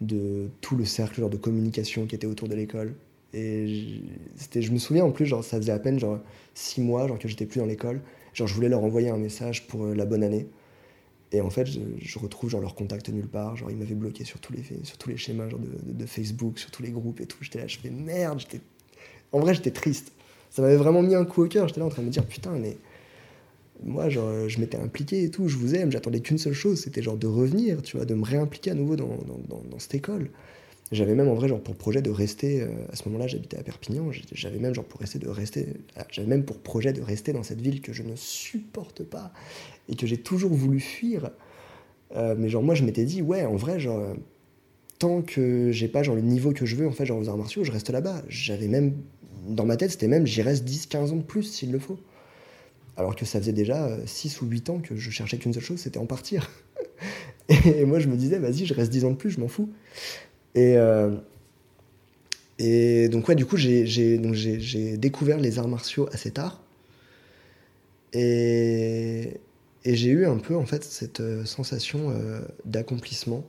de 0.00 0.48
tout 0.60 0.74
le 0.76 0.84
cercle 0.84 1.20
genre 1.20 1.30
de 1.30 1.36
communication 1.36 2.06
qui 2.06 2.16
était 2.16 2.26
autour 2.26 2.48
de 2.48 2.56
l'école. 2.56 2.94
Et 3.32 4.02
c'était 4.34 4.60
je 4.60 4.72
me 4.72 4.78
souviens 4.78 5.04
en 5.04 5.12
plus 5.12 5.26
genre 5.26 5.44
ça 5.44 5.56
faisait 5.56 5.72
à 5.72 5.78
peine 5.78 6.00
genre 6.00 6.18
six 6.54 6.80
mois 6.80 7.06
genre 7.06 7.18
que 7.18 7.28
j'étais 7.28 7.46
plus 7.46 7.60
dans 7.60 7.66
l'école. 7.66 8.00
Genre 8.34 8.48
je 8.48 8.54
voulais 8.54 8.68
leur 8.68 8.82
envoyer 8.82 9.10
un 9.10 9.18
message 9.18 9.68
pour 9.68 9.84
euh, 9.84 9.94
la 9.94 10.04
bonne 10.04 10.24
année. 10.24 10.48
Et 11.30 11.40
en 11.40 11.50
fait 11.50 11.66
je, 11.66 11.80
je, 11.98 12.18
retrouve 12.18 12.50
genre 12.50 12.60
leur 12.60 12.74
contact 12.74 13.08
nulle 13.08 13.28
part. 13.28 13.54
Genre 13.56 13.70
ils 13.70 13.76
m'avaient 13.76 13.94
bloqué 13.94 14.24
sur 14.24 14.40
tous 14.40 14.52
les 14.52 14.64
sur 14.82 14.98
tous 14.98 15.10
les 15.10 15.16
schémas 15.16 15.48
genre 15.48 15.60
de, 15.60 15.68
de, 15.68 15.92
de 15.92 16.06
Facebook 16.06 16.58
sur 16.58 16.72
tous 16.72 16.82
les 16.82 16.90
groupes 16.90 17.20
et 17.20 17.26
tout. 17.26 17.38
J'étais 17.40 17.60
là 17.60 17.68
je 17.68 17.78
fais 17.78 17.90
merde 17.90 18.40
j'étais 18.40 18.60
en 19.32 19.40
vrai, 19.40 19.54
j'étais 19.54 19.70
triste. 19.70 20.12
Ça 20.50 20.62
m'avait 20.62 20.76
vraiment 20.76 21.02
mis 21.02 21.14
un 21.14 21.24
coup 21.24 21.44
au 21.44 21.48
cœur. 21.48 21.68
J'étais 21.68 21.80
là 21.80 21.86
en 21.86 21.90
train 21.90 22.02
de 22.02 22.06
me 22.06 22.12
dire, 22.12 22.24
putain, 22.24 22.52
mais 22.52 22.76
moi, 23.82 24.08
genre, 24.08 24.48
je 24.48 24.58
m'étais 24.60 24.78
impliqué 24.78 25.24
et 25.24 25.30
tout, 25.30 25.48
je 25.48 25.56
vous 25.56 25.74
aime, 25.74 25.92
j'attendais 25.92 26.20
qu'une 26.20 26.38
seule 26.38 26.54
chose, 26.54 26.80
c'était 26.80 27.02
genre 27.02 27.16
de 27.16 27.26
revenir, 27.26 27.82
tu 27.82 27.96
vois, 27.96 28.06
de 28.06 28.14
me 28.14 28.24
réimpliquer 28.24 28.70
à 28.70 28.74
nouveau 28.74 28.96
dans, 28.96 29.18
dans, 29.48 29.78
cette 29.78 29.94
école. 29.94 30.30
J'avais 30.92 31.14
même 31.14 31.28
en 31.28 31.34
vrai 31.34 31.48
genre 31.48 31.60
pour 31.60 31.74
projet 31.74 32.00
de 32.00 32.10
rester, 32.10 32.62
euh, 32.62 32.68
à 32.92 32.96
ce 32.96 33.08
moment-là 33.08 33.26
j'habitais 33.26 33.58
à 33.58 33.62
Perpignan, 33.64 34.08
j'avais 34.32 34.60
même 34.60 34.72
genre 34.72 34.84
pour 34.84 35.00
rester 35.00 35.18
de 35.18 35.28
rester, 35.28 35.66
ah, 35.96 36.06
j'avais 36.12 36.28
même 36.28 36.44
pour 36.44 36.58
projet 36.58 36.92
de 36.92 37.02
rester 37.02 37.32
dans 37.32 37.42
cette 37.42 37.60
ville 37.60 37.80
que 37.80 37.92
je 37.92 38.04
ne 38.04 38.14
supporte 38.14 39.02
pas 39.02 39.32
et 39.88 39.96
que 39.96 40.06
j'ai 40.06 40.16
toujours 40.16 40.54
voulu 40.54 40.78
fuir. 40.78 41.30
Euh, 42.14 42.36
mais 42.38 42.48
genre 42.48 42.62
moi 42.62 42.76
je 42.76 42.84
m'étais 42.84 43.04
dit 43.04 43.20
ouais 43.20 43.44
en 43.44 43.56
vrai 43.56 43.80
genre 43.80 44.14
tant 45.00 45.22
que 45.22 45.72
j'ai 45.72 45.88
pas 45.88 46.04
genre 46.04 46.14
le 46.14 46.20
niveau 46.20 46.52
que 46.52 46.64
je 46.64 46.76
veux 46.76 46.86
en 46.86 46.92
fait 46.92 47.04
genre 47.04 47.18
aux 47.18 47.28
arts 47.28 47.36
martiaux 47.36 47.64
je 47.64 47.72
reste 47.72 47.90
là-bas. 47.90 48.22
J'avais 48.28 48.68
même 48.68 48.94
dans 49.48 49.64
ma 49.64 49.76
tête, 49.76 49.90
c'était 49.92 50.08
même 50.08 50.26
j'y 50.26 50.42
reste 50.42 50.66
10-15 50.66 51.12
ans 51.12 51.16
de 51.16 51.22
plus 51.22 51.42
s'il 51.44 51.72
le 51.72 51.78
faut. 51.78 51.98
Alors 52.96 53.14
que 53.14 53.24
ça 53.24 53.38
faisait 53.38 53.52
déjà 53.52 53.90
6 54.06 54.40
ou 54.40 54.46
8 54.46 54.70
ans 54.70 54.78
que 54.78 54.96
je 54.96 55.10
cherchais 55.10 55.36
qu'une 55.36 55.52
seule 55.52 55.62
chose, 55.62 55.78
c'était 55.78 55.98
en 55.98 56.06
partir. 56.06 56.50
et 57.48 57.84
moi, 57.84 57.98
je 57.98 58.08
me 58.08 58.16
disais, 58.16 58.38
vas-y, 58.38 58.66
je 58.66 58.74
reste 58.74 58.90
10 58.90 59.04
ans 59.04 59.10
de 59.10 59.16
plus, 59.16 59.30
je 59.30 59.40
m'en 59.40 59.48
fous. 59.48 59.70
Et, 60.54 60.76
euh, 60.76 61.10
donc, 63.08 63.28
ouais, 63.28 63.34
du 63.34 63.44
coup, 63.46 63.56
j'ai 63.56 64.96
découvert 64.96 65.38
les 65.38 65.58
arts 65.58 65.68
martiaux 65.68 66.08
assez 66.12 66.30
tard. 66.30 66.62
Et, 68.12 69.38
j'ai 69.84 70.10
eu 70.10 70.26
un 70.26 70.38
peu, 70.38 70.56
en 70.56 70.66
fait, 70.66 70.82
cette 70.82 71.20
euh, 71.20 71.44
sensation 71.44 72.10
euh, 72.10 72.40
d'accomplissement. 72.64 73.44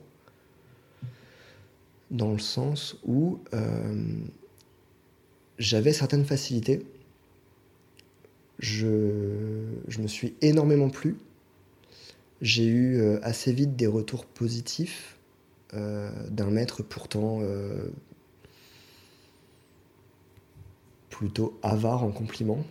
Dans 2.10 2.32
le 2.32 2.38
sens 2.38 2.96
où 3.04 3.40
j'avais 5.58 5.92
certaines 5.92 6.24
facilités. 6.24 6.84
Je, 8.58 8.86
me 9.98 10.06
suis 10.06 10.34
énormément 10.40 10.88
plu. 10.88 11.16
J'ai 12.40 12.66
eu 12.66 13.00
euh, 13.00 13.18
assez 13.22 13.52
vite 13.52 13.76
des 13.76 13.86
retours 13.86 14.24
positifs 14.24 15.16
euh, 15.74 16.10
d'un 16.30 16.50
maître 16.50 16.82
pourtant 16.82 17.40
euh, 17.42 17.88
plutôt 21.10 21.58
avare 21.62 22.04
en 22.04 22.10
compliments. 22.10 22.64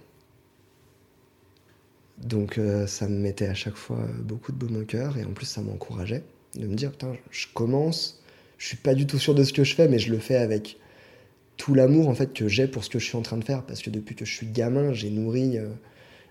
Donc 2.18 2.60
ça 2.88 3.08
me 3.08 3.16
mettait 3.16 3.46
à 3.46 3.54
chaque 3.54 3.76
fois 3.76 4.08
beaucoup 4.24 4.52
de 4.52 4.58
baume 4.58 4.82
au 4.82 4.86
cœur 4.86 5.20
et 5.20 5.24
en 5.24 5.34
plus 5.34 5.46
ça 5.46 5.62
m'encourageait 5.62 6.24
de 6.56 6.66
me 6.66 6.74
dire 6.74 6.90
putain 6.90 7.14
je 7.30 7.46
commence, 7.54 8.24
je 8.58 8.70
suis 8.70 8.78
pas 8.78 8.96
du 8.96 9.06
tout 9.06 9.20
sûr 9.20 9.36
de 9.36 9.44
ce 9.44 9.54
que 9.54 9.64
je 9.64 9.76
fais 9.76 9.88
mais 9.88 10.00
je 10.00 10.12
le 10.12 10.18
fais 10.18 10.36
avec 10.36 10.80
tout 11.58 11.74
l'amour 11.74 12.08
en 12.08 12.14
fait 12.14 12.34
que 12.34 12.48
j'ai 12.48 12.68
pour 12.68 12.84
ce 12.84 12.90
que 12.90 13.00
je 13.00 13.06
suis 13.06 13.18
en 13.18 13.22
train 13.22 13.38
de 13.38 13.44
faire. 13.44 13.64
Parce 13.64 13.82
que 13.82 13.90
depuis 13.90 14.16
que 14.16 14.26
je 14.26 14.34
suis 14.34 14.48
gamin 14.48 14.94
j'ai 14.94 15.10
nourri 15.10 15.58
euh, 15.58 15.70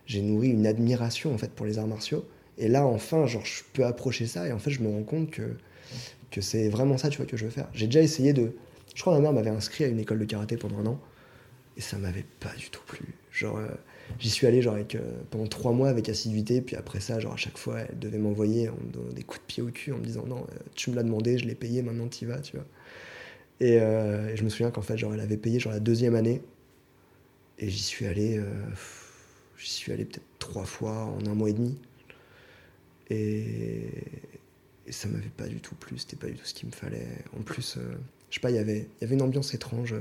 j'ai 0.06 0.22
nourri 0.22 0.48
une 0.48 0.66
admiration 0.66 1.34
en 1.34 1.38
fait 1.38 1.50
pour 1.50 1.66
les 1.66 1.78
arts 1.78 1.88
martiaux. 1.88 2.26
Et 2.58 2.68
là 2.68 2.86
enfin 2.86 3.26
genre 3.26 3.44
je 3.44 3.62
peux 3.72 3.84
approcher 3.84 4.26
ça 4.26 4.46
et 4.48 4.52
en 4.52 4.58
fait 4.58 4.70
je 4.70 4.82
me 4.82 4.88
rends 4.88 5.02
compte 5.02 5.30
que 5.30 5.56
que 6.30 6.40
c'est 6.40 6.68
vraiment 6.68 6.96
ça 6.96 7.08
tu 7.10 7.18
vois 7.18 7.26
que 7.26 7.36
je 7.36 7.44
veux 7.44 7.50
faire. 7.50 7.68
J'ai 7.74 7.86
déjà 7.86 8.02
essayé 8.02 8.32
de 8.32 8.52
je 8.94 9.02
crois 9.02 9.14
que 9.14 9.18
ma 9.18 9.24
mère 9.24 9.32
m'avait 9.32 9.54
inscrit 9.54 9.84
à 9.84 9.88
une 9.88 9.98
école 9.98 10.18
de 10.20 10.24
karaté 10.24 10.56
pendant 10.56 10.78
un 10.78 10.86
an. 10.86 11.00
Et 11.76 11.82
ça 11.82 11.98
m'avait 11.98 12.24
pas 12.40 12.54
du 12.56 12.70
tout 12.70 12.80
plu. 12.86 13.04
Genre 13.30 13.58
euh, 13.58 13.68
j'y 14.18 14.30
suis 14.30 14.46
allé 14.46 14.62
genre 14.62 14.74
avec, 14.74 14.94
euh, 14.94 15.00
pendant 15.30 15.46
trois 15.46 15.72
mois 15.72 15.90
avec 15.90 16.08
assiduité. 16.08 16.62
Puis 16.62 16.76
après 16.76 17.00
ça 17.00 17.20
genre 17.20 17.34
à 17.34 17.36
chaque 17.36 17.58
fois 17.58 17.80
elle 17.80 17.98
devait 17.98 18.18
m'envoyer 18.18 18.70
des 19.14 19.22
coups 19.22 19.40
de 19.40 19.46
pied 19.46 19.62
au 19.62 19.70
cul 19.70 19.92
en 19.92 19.98
me 19.98 20.04
disant 20.04 20.24
non 20.26 20.46
tu 20.74 20.90
me 20.90 20.96
l'as 20.96 21.02
demandé 21.02 21.36
je 21.36 21.46
l'ai 21.46 21.54
payé 21.54 21.82
maintenant 21.82 22.08
y 22.08 22.24
vas 22.24 22.38
tu 22.38 22.56
vois 22.56 22.64
euh, 23.62 24.28
et, 24.28 24.36
je 24.36 24.44
me 24.44 24.48
souviens 24.48 24.70
qu'en 24.70 24.82
fait, 24.82 24.96
genre, 24.96 25.14
elle 25.14 25.20
avait 25.20 25.36
payé 25.36 25.58
genre 25.58 25.72
la 25.72 25.80
deuxième 25.80 26.14
année. 26.14 26.42
Et 27.58 27.70
j'y 27.70 27.82
suis 27.82 28.06
allé, 28.06 28.38
euh, 28.38 28.44
j'y 29.56 29.70
suis 29.70 29.92
allé 29.92 30.04
peut-être 30.04 30.26
trois 30.38 30.66
fois 30.66 31.04
en 31.04 31.24
un 31.26 31.34
mois 31.34 31.48
et 31.48 31.54
demi. 31.54 31.78
Et, 33.08 33.88
et 34.86 34.92
ça 34.92 35.08
m'avait 35.08 35.28
pas 35.28 35.46
du 35.46 35.60
tout 35.60 35.74
plu, 35.74 35.96
c'était 35.98 36.16
pas 36.16 36.26
du 36.26 36.34
tout 36.34 36.44
ce 36.44 36.54
qu'il 36.54 36.68
me 36.68 36.74
fallait. 36.74 37.06
En 37.38 37.42
plus, 37.42 37.76
euh, 37.78 37.96
je 38.30 38.34
sais 38.34 38.40
pas, 38.40 38.50
y 38.50 38.54
il 38.54 38.56
y 38.56 39.04
avait 39.04 39.14
une 39.14 39.22
ambiance 39.22 39.54
étrange 39.54 39.94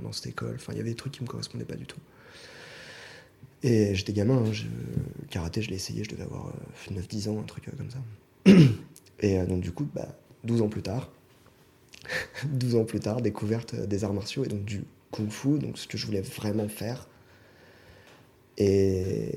dans, 0.00 0.12
cette 0.12 0.28
école. 0.28 0.54
Enfin, 0.54 0.72
il 0.72 0.78
y 0.78 0.80
avait 0.80 0.90
des 0.90 0.96
trucs 0.96 1.12
qui 1.12 1.22
me 1.22 1.28
correspondaient 1.28 1.64
pas 1.64 1.76
du 1.76 1.86
tout. 1.86 2.00
Et 3.62 3.94
j'étais 3.94 4.12
gamin, 4.12 4.38
hein, 4.38 4.52
je, 4.52 4.64
le 4.64 5.26
karaté, 5.28 5.62
je 5.62 5.70
l'ai 5.70 5.76
essayé, 5.76 6.02
je 6.02 6.10
devais 6.10 6.24
avoir 6.24 6.52
9-10 6.90 7.28
ans, 7.28 7.40
un 7.40 7.44
truc 7.44 7.66
comme 7.76 7.90
ça. 7.90 8.02
Et 9.20 9.38
donc, 9.44 9.60
du 9.60 9.70
coup, 9.70 9.86
bah, 9.94 10.18
12 10.44 10.62
ans 10.62 10.68
plus 10.68 10.82
tard, 10.82 11.12
12 12.44 12.76
ans 12.76 12.84
plus 12.84 13.00
tard, 13.00 13.20
découverte 13.20 13.74
des 13.74 14.04
arts 14.04 14.14
martiaux 14.14 14.44
et 14.44 14.48
donc 14.48 14.64
du 14.64 14.84
kung 15.10 15.30
fu, 15.30 15.58
donc 15.58 15.78
ce 15.78 15.86
que 15.86 15.98
je 15.98 16.06
voulais 16.06 16.22
vraiment 16.22 16.68
faire. 16.68 17.08
Et, 18.58 19.32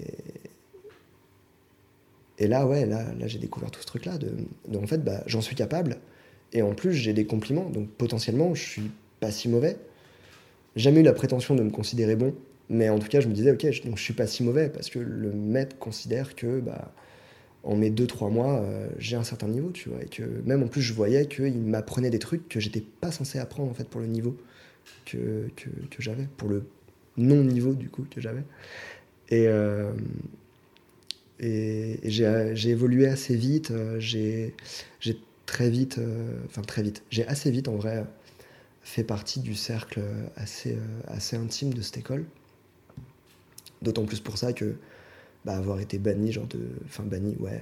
et 2.38 2.47
là, 2.47 2.65
ouais, 2.67 2.86
là, 2.86 3.13
là 3.17 3.28
j'ai 3.28 3.39
découvert 3.39 3.71
tout 3.71 3.82
ce 3.82 3.86
truc-là. 3.86 4.17
De, 4.17 4.32
en 4.75 4.88
fait, 4.88 5.04
bah, 5.04 5.23
j'en 5.28 5.41
suis 5.41 5.56
capable. 5.56 5.97
Et 6.54 6.62
en 6.62 6.73
plus, 6.73 6.93
j'ai 6.93 7.13
des 7.13 7.25
compliments. 7.25 7.69
Donc 7.69 7.89
potentiellement, 7.89 8.56
je 8.56 8.63
suis 8.63 8.91
pas 9.19 9.32
si 9.32 9.49
mauvais. 9.49 9.78
Jamais 10.75 11.01
eu 11.01 11.04
la 11.04 11.13
prétention 11.13 11.56
de 11.56 11.63
me 11.63 11.69
considérer 11.69 12.15
bon. 12.15 12.34
Mais 12.69 12.89
en 12.89 12.99
tout 12.99 13.08
cas, 13.08 13.19
je 13.19 13.28
me 13.28 13.34
disais, 13.34 13.51
ok, 13.51 13.71
je, 13.71 13.84
donc 13.84 13.97
je 13.97 14.04
suis 14.04 14.13
pas 14.13 14.28
si 14.28 14.43
mauvais 14.43 14.69
parce 14.69 14.89
que 14.89 14.99
le 14.99 15.32
maître 15.32 15.78
considère 15.78 16.36
que 16.36 16.60
bah, 16.60 16.91
en 17.65 17.75
mes 17.75 17.89
2-3 17.89 18.32
mois, 18.32 18.63
j'ai 18.97 19.15
un 19.15 19.23
certain 19.23 19.47
niveau, 19.47 19.71
tu 19.71 19.89
vois. 19.89 20.01
Et 20.01 20.08
que 20.08 20.23
même 20.45 20.63
en 20.63 20.67
plus, 20.67 20.82
je 20.82 20.93
voyais 20.93 21.28
qu'il 21.28 21.58
m'apprenait 21.62 22.10
des 22.10 22.19
trucs 22.19 22.47
que 22.47 22.60
j'étais 22.60 22.82
pas 22.82 23.12
censé 23.12 23.39
apprendre, 23.39 23.69
en 23.71 23.73
fait, 23.73 23.88
pour 23.89 24.01
le 24.01 24.08
niveau 24.08 24.38
que, 25.06 25.49
que, 25.56 25.69
que 25.89 26.01
j'avais, 26.01 26.28
pour 26.38 26.47
le 26.47 26.63
non-niveau, 27.17 27.73
du 27.73 27.89
coup, 27.89 28.06
que 28.10 28.21
j'avais. 28.21 28.43
Et, 29.30 29.47
et, 31.39 31.99
j'ai 32.04 32.69
évolué 32.69 33.08
assez 33.08 33.36
vite. 33.36 33.73
j'ai 33.99 34.54
très 35.45 35.69
vite, 35.69 35.99
enfin 36.45 36.62
très 36.62 36.82
vite, 36.82 37.04
j'ai 37.10 37.25
assez 37.28 37.51
vite, 37.51 37.67
en 37.67 37.75
vrai, 37.75 38.06
fait 38.86 39.04
partie 39.04 39.39
du 39.39 39.56
cercle 39.56 40.01
assez, 40.36 40.78
assez 41.08 41.36
intime 41.36 41.73
de 41.73 41.82
cette 41.82 41.97
école. 41.97 42.25
D'autant 43.82 44.06
plus 44.06 44.19
pour 44.19 44.38
ça 44.38 44.54
que 44.54 44.75
bah, 45.46 45.56
avoir 45.56 45.80
été 45.80 46.00
banni, 46.00 46.32
genre 46.32 46.48
de. 46.48 46.60
Enfin, 46.86 47.04
banni, 47.04 47.36
ouais. 47.40 47.62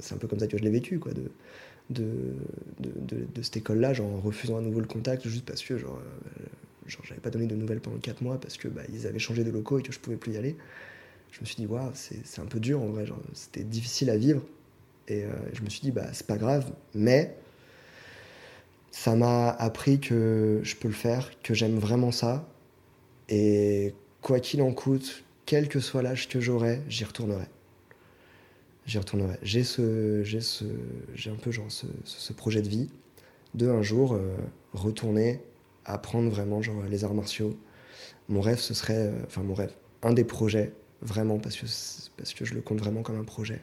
C'est 0.00 0.14
un 0.14 0.18
peu 0.18 0.28
comme 0.28 0.40
ça 0.40 0.46
que 0.46 0.58
je 0.58 0.62
l'ai 0.62 0.70
vécu, 0.70 0.98
quoi, 0.98 1.12
de, 1.12 1.30
de, 1.90 2.34
de, 2.80 3.42
cette 3.42 3.56
école-là, 3.58 3.94
genre 3.94 4.12
en 4.12 4.20
refusant 4.20 4.58
à 4.58 4.60
nouveau 4.60 4.80
le 4.80 4.86
contact, 4.86 5.26
juste 5.26 5.46
parce 5.46 5.62
que, 5.62 5.78
genre, 5.78 5.98
euh, 5.98 6.44
genre 6.86 7.02
j'avais 7.04 7.20
pas 7.20 7.30
donné 7.30 7.46
de 7.46 7.54
nouvelles 7.54 7.80
pendant 7.80 7.98
4 7.98 8.20
mois, 8.22 8.38
parce 8.38 8.58
que 8.58 8.68
bah, 8.68 8.82
ils 8.92 9.06
avaient 9.06 9.18
changé 9.18 9.44
de 9.44 9.50
locaux 9.50 9.78
et 9.78 9.82
que 9.82 9.92
je 9.92 9.98
pouvais 9.98 10.16
plus 10.16 10.32
y 10.32 10.36
aller. 10.36 10.56
Je 11.30 11.40
me 11.40 11.46
suis 11.46 11.56
dit, 11.56 11.66
waouh, 11.66 11.90
c'est 11.94 12.40
un 12.40 12.46
peu 12.46 12.60
dur 12.60 12.82
en 12.82 12.86
vrai, 12.86 13.04
c'était 13.32 13.64
difficile 13.64 14.10
à 14.10 14.16
vivre. 14.16 14.42
Et 15.08 15.24
euh, 15.24 15.28
je 15.52 15.62
me 15.62 15.70
suis 15.70 15.80
dit, 15.80 15.92
bah, 15.92 16.08
c'est 16.12 16.26
pas 16.26 16.36
grave, 16.36 16.70
mais 16.94 17.36
ça 18.90 19.14
m'a 19.14 19.50
appris 19.50 20.00
que 20.00 20.60
je 20.62 20.76
peux 20.76 20.88
le 20.88 20.94
faire, 20.94 21.30
que 21.42 21.54
j'aime 21.54 21.78
vraiment 21.78 22.10
ça. 22.10 22.48
Et 23.28 23.94
quoi 24.22 24.40
qu'il 24.40 24.62
en 24.62 24.72
coûte, 24.72 25.24
quel 25.46 25.68
que 25.68 25.80
soit 25.80 26.02
l'âge 26.02 26.28
que 26.28 26.40
j'aurai, 26.40 26.82
j'y 26.88 27.04
retournerai. 27.04 27.46
J'y 28.84 28.98
retournerai. 28.98 29.38
J'ai 29.42 29.62
ce, 29.62 30.22
un 31.28 31.36
peu 31.36 31.50
ce, 32.04 32.32
projet 32.32 32.62
de 32.62 32.68
vie 32.68 32.90
de 33.54 33.68
un 33.68 33.82
jour 33.82 34.14
euh, 34.14 34.36
retourner 34.74 35.40
apprendre 35.84 36.28
vraiment 36.30 36.60
les 36.90 37.04
arts 37.04 37.14
martiaux. 37.14 37.56
Mon 38.28 38.40
rêve, 38.40 38.58
ce 38.58 38.74
serait, 38.74 39.06
euh, 39.06 39.24
enfin 39.24 39.42
mon 39.42 39.54
rêve, 39.54 39.72
un 40.02 40.12
des 40.12 40.24
projets 40.24 40.72
vraiment 41.00 41.38
parce 41.38 41.56
que 41.56 41.66
parce 42.16 42.34
que 42.34 42.44
je 42.44 42.54
le 42.54 42.60
compte 42.60 42.80
vraiment 42.80 43.02
comme 43.02 43.18
un 43.18 43.24
projet. 43.24 43.62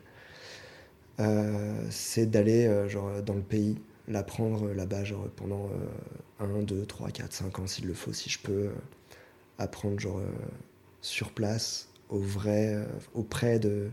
Euh, 1.20 1.86
c'est 1.90 2.26
d'aller 2.26 2.90
genre 2.90 3.22
dans 3.22 3.34
le 3.34 3.42
pays, 3.42 3.78
l'apprendre 4.08 4.72
là-bas 4.74 5.04
genre 5.04 5.28
pendant 5.36 5.70
1, 6.40 6.64
2, 6.64 6.86
3, 6.86 7.12
4, 7.12 7.34
5 7.34 7.60
ans 7.60 7.68
s'il 7.68 7.88
le 7.88 7.94
faut, 7.94 8.14
si 8.14 8.30
je 8.30 8.40
peux 8.40 8.70
apprendre 9.60 10.00
genre 10.00 10.22
sur 11.04 11.32
place, 11.32 11.90
au 12.10 12.18
vrai, 12.18 12.74
euh, 12.74 12.86
auprès 13.14 13.60
de, 13.60 13.92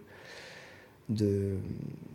de, 1.11 1.57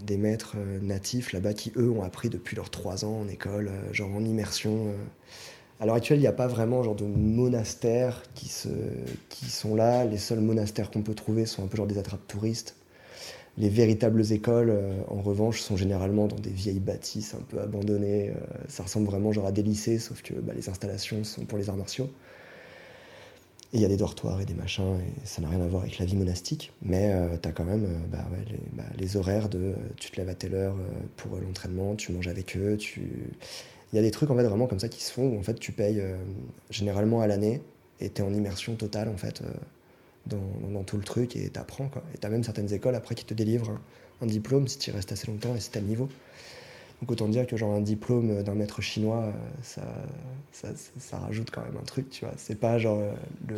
des 0.04 0.18
maîtres 0.18 0.56
euh, 0.58 0.80
natifs 0.82 1.34
là-bas 1.34 1.54
qui, 1.54 1.72
eux, 1.76 1.92
ont 1.92 2.02
appris 2.02 2.30
depuis 2.30 2.56
leurs 2.56 2.72
trois 2.72 3.06
ans 3.06 3.20
en 3.22 3.28
école, 3.28 3.68
euh, 3.68 3.94
genre 3.94 4.10
en 4.16 4.24
immersion. 4.24 4.94
À 5.82 5.86
l'heure 5.86 5.96
actuelle, 5.96 6.20
il 6.20 6.22
n'y 6.22 6.28
a 6.28 6.34
pas 6.34 6.48
vraiment 6.48 6.82
genre 6.82 6.96
de 6.96 7.04
monastères 7.04 8.24
qui, 8.34 8.48
se, 8.48 8.70
qui 9.28 9.46
sont 9.46 9.76
là. 9.76 10.06
Les 10.06 10.18
seuls 10.18 10.40
monastères 10.40 10.90
qu'on 10.90 11.02
peut 11.02 11.14
trouver 11.14 11.46
sont 11.46 11.64
un 11.64 11.68
peu 11.68 11.76
genre 11.76 11.88
des 11.88 11.98
attrapes 11.98 12.26
touristes. 12.28 12.78
Les 13.58 13.70
véritables 13.70 14.32
écoles, 14.32 14.74
en 15.08 15.22
revanche, 15.22 15.62
sont 15.62 15.78
généralement 15.78 16.28
dans 16.28 16.36
des 16.38 16.50
vieilles 16.50 16.80
bâtisses 16.80 17.34
un 17.34 17.42
peu 17.42 17.60
abandonnées. 17.62 18.34
ça 18.68 18.84
ressemble 18.84 19.06
vraiment 19.06 19.32
genre 19.32 19.46
à 19.46 19.54
des 19.54 19.64
lycées, 19.64 19.98
sauf 19.98 20.22
que 20.22 20.34
bah, 20.34 20.54
les 20.54 20.70
installations 20.70 21.24
sont 21.24 21.46
pour 21.46 21.58
les 21.58 21.70
arts 21.70 21.78
martiaux. 21.78 22.10
Il 23.76 23.82
y 23.82 23.86
a 23.86 23.90
des 23.90 23.98
dortoirs 23.98 24.40
et 24.40 24.46
des 24.46 24.54
machins, 24.54 24.98
et 25.02 25.28
ça 25.28 25.42
n'a 25.42 25.50
rien 25.50 25.60
à 25.60 25.68
voir 25.68 25.82
avec 25.82 26.00
la 26.00 26.06
vie 26.06 26.16
monastique, 26.16 26.72
mais 26.82 27.12
euh, 27.12 27.36
tu 27.42 27.50
as 27.50 27.52
quand 27.52 27.66
même 27.66 27.84
euh, 27.84 28.08
bah, 28.10 28.26
bah, 28.72 28.84
les, 28.98 29.18
horaires 29.18 29.50
de 29.50 29.74
tu 29.98 30.12
te 30.12 30.16
lèves 30.16 30.30
à 30.30 30.34
telle 30.34 30.56
heure 30.56 30.76
euh, 30.76 30.88
pour 31.18 31.36
l'entraînement, 31.36 31.94
tu 31.96 32.14
manges 32.14 32.30
avec 32.30 32.56
eux, 32.56 32.78
tu... 32.78 33.02
il 33.92 33.96
y 33.98 34.00
a 34.00 34.02
des 34.02 34.12
trucs 34.12 34.32
en 34.32 34.36
fait 34.38 34.44
vraiment 34.44 34.68
comme 34.68 34.80
ça 34.80 34.88
qui 34.88 35.04
se 35.04 35.12
font 35.12 35.28
où 35.28 35.38
en 35.38 35.44
fait 35.44 35.60
tu 35.60 35.74
payes 35.74 36.02
généralement 36.70 37.20
à 37.20 37.28
l'année 37.28 37.62
et 38.00 38.10
tu 38.10 38.22
es 38.22 38.26
en 38.26 38.34
immersion 38.34 38.76
totale 38.76 39.10
en 39.10 39.18
fait 39.18 39.44
dans, 40.26 40.84
tout 40.84 40.96
le 40.96 41.04
truc 41.04 41.36
et 41.36 41.50
tu 41.50 41.60
apprends. 41.60 41.90
Quoi. 41.90 42.02
Et 42.14 42.18
tu 42.18 42.26
as 42.26 42.30
même 42.30 42.46
certaines 42.46 42.72
écoles 42.74 42.96
après 42.96 43.14
qui 43.14 43.26
te 43.26 43.34
délivrent 43.34 43.78
un, 44.22 44.26
diplôme 44.26 44.70
si 44.70 44.78
tu 44.78 44.92
restes 44.92 45.12
assez 45.12 45.28
longtemps 45.28 45.54
et 45.54 45.60
si 45.60 45.70
tu 45.70 45.78
as 45.78 45.82
le 45.82 45.88
niveau. 45.88 46.08
Autant 47.08 47.28
dire 47.28 47.46
que 47.46 47.58
genre 47.58 47.74
un 47.74 47.82
diplôme 47.82 48.42
d'un 48.44 48.56
maître 48.56 48.82
chinois, 48.82 49.32
ça, 49.62 49.82
ça, 50.52 50.70
ça, 50.98 51.18
rajoute 51.18 51.52
quand 51.52 51.62
même 51.62 51.78
un 51.80 51.86
truc, 51.86 52.10
tu 52.10 52.26
vois. 52.26 52.34
C'est 52.38 52.60
pas 52.60 52.78
genre 52.78 53.00
euh, 53.00 53.12
le, 53.48 53.58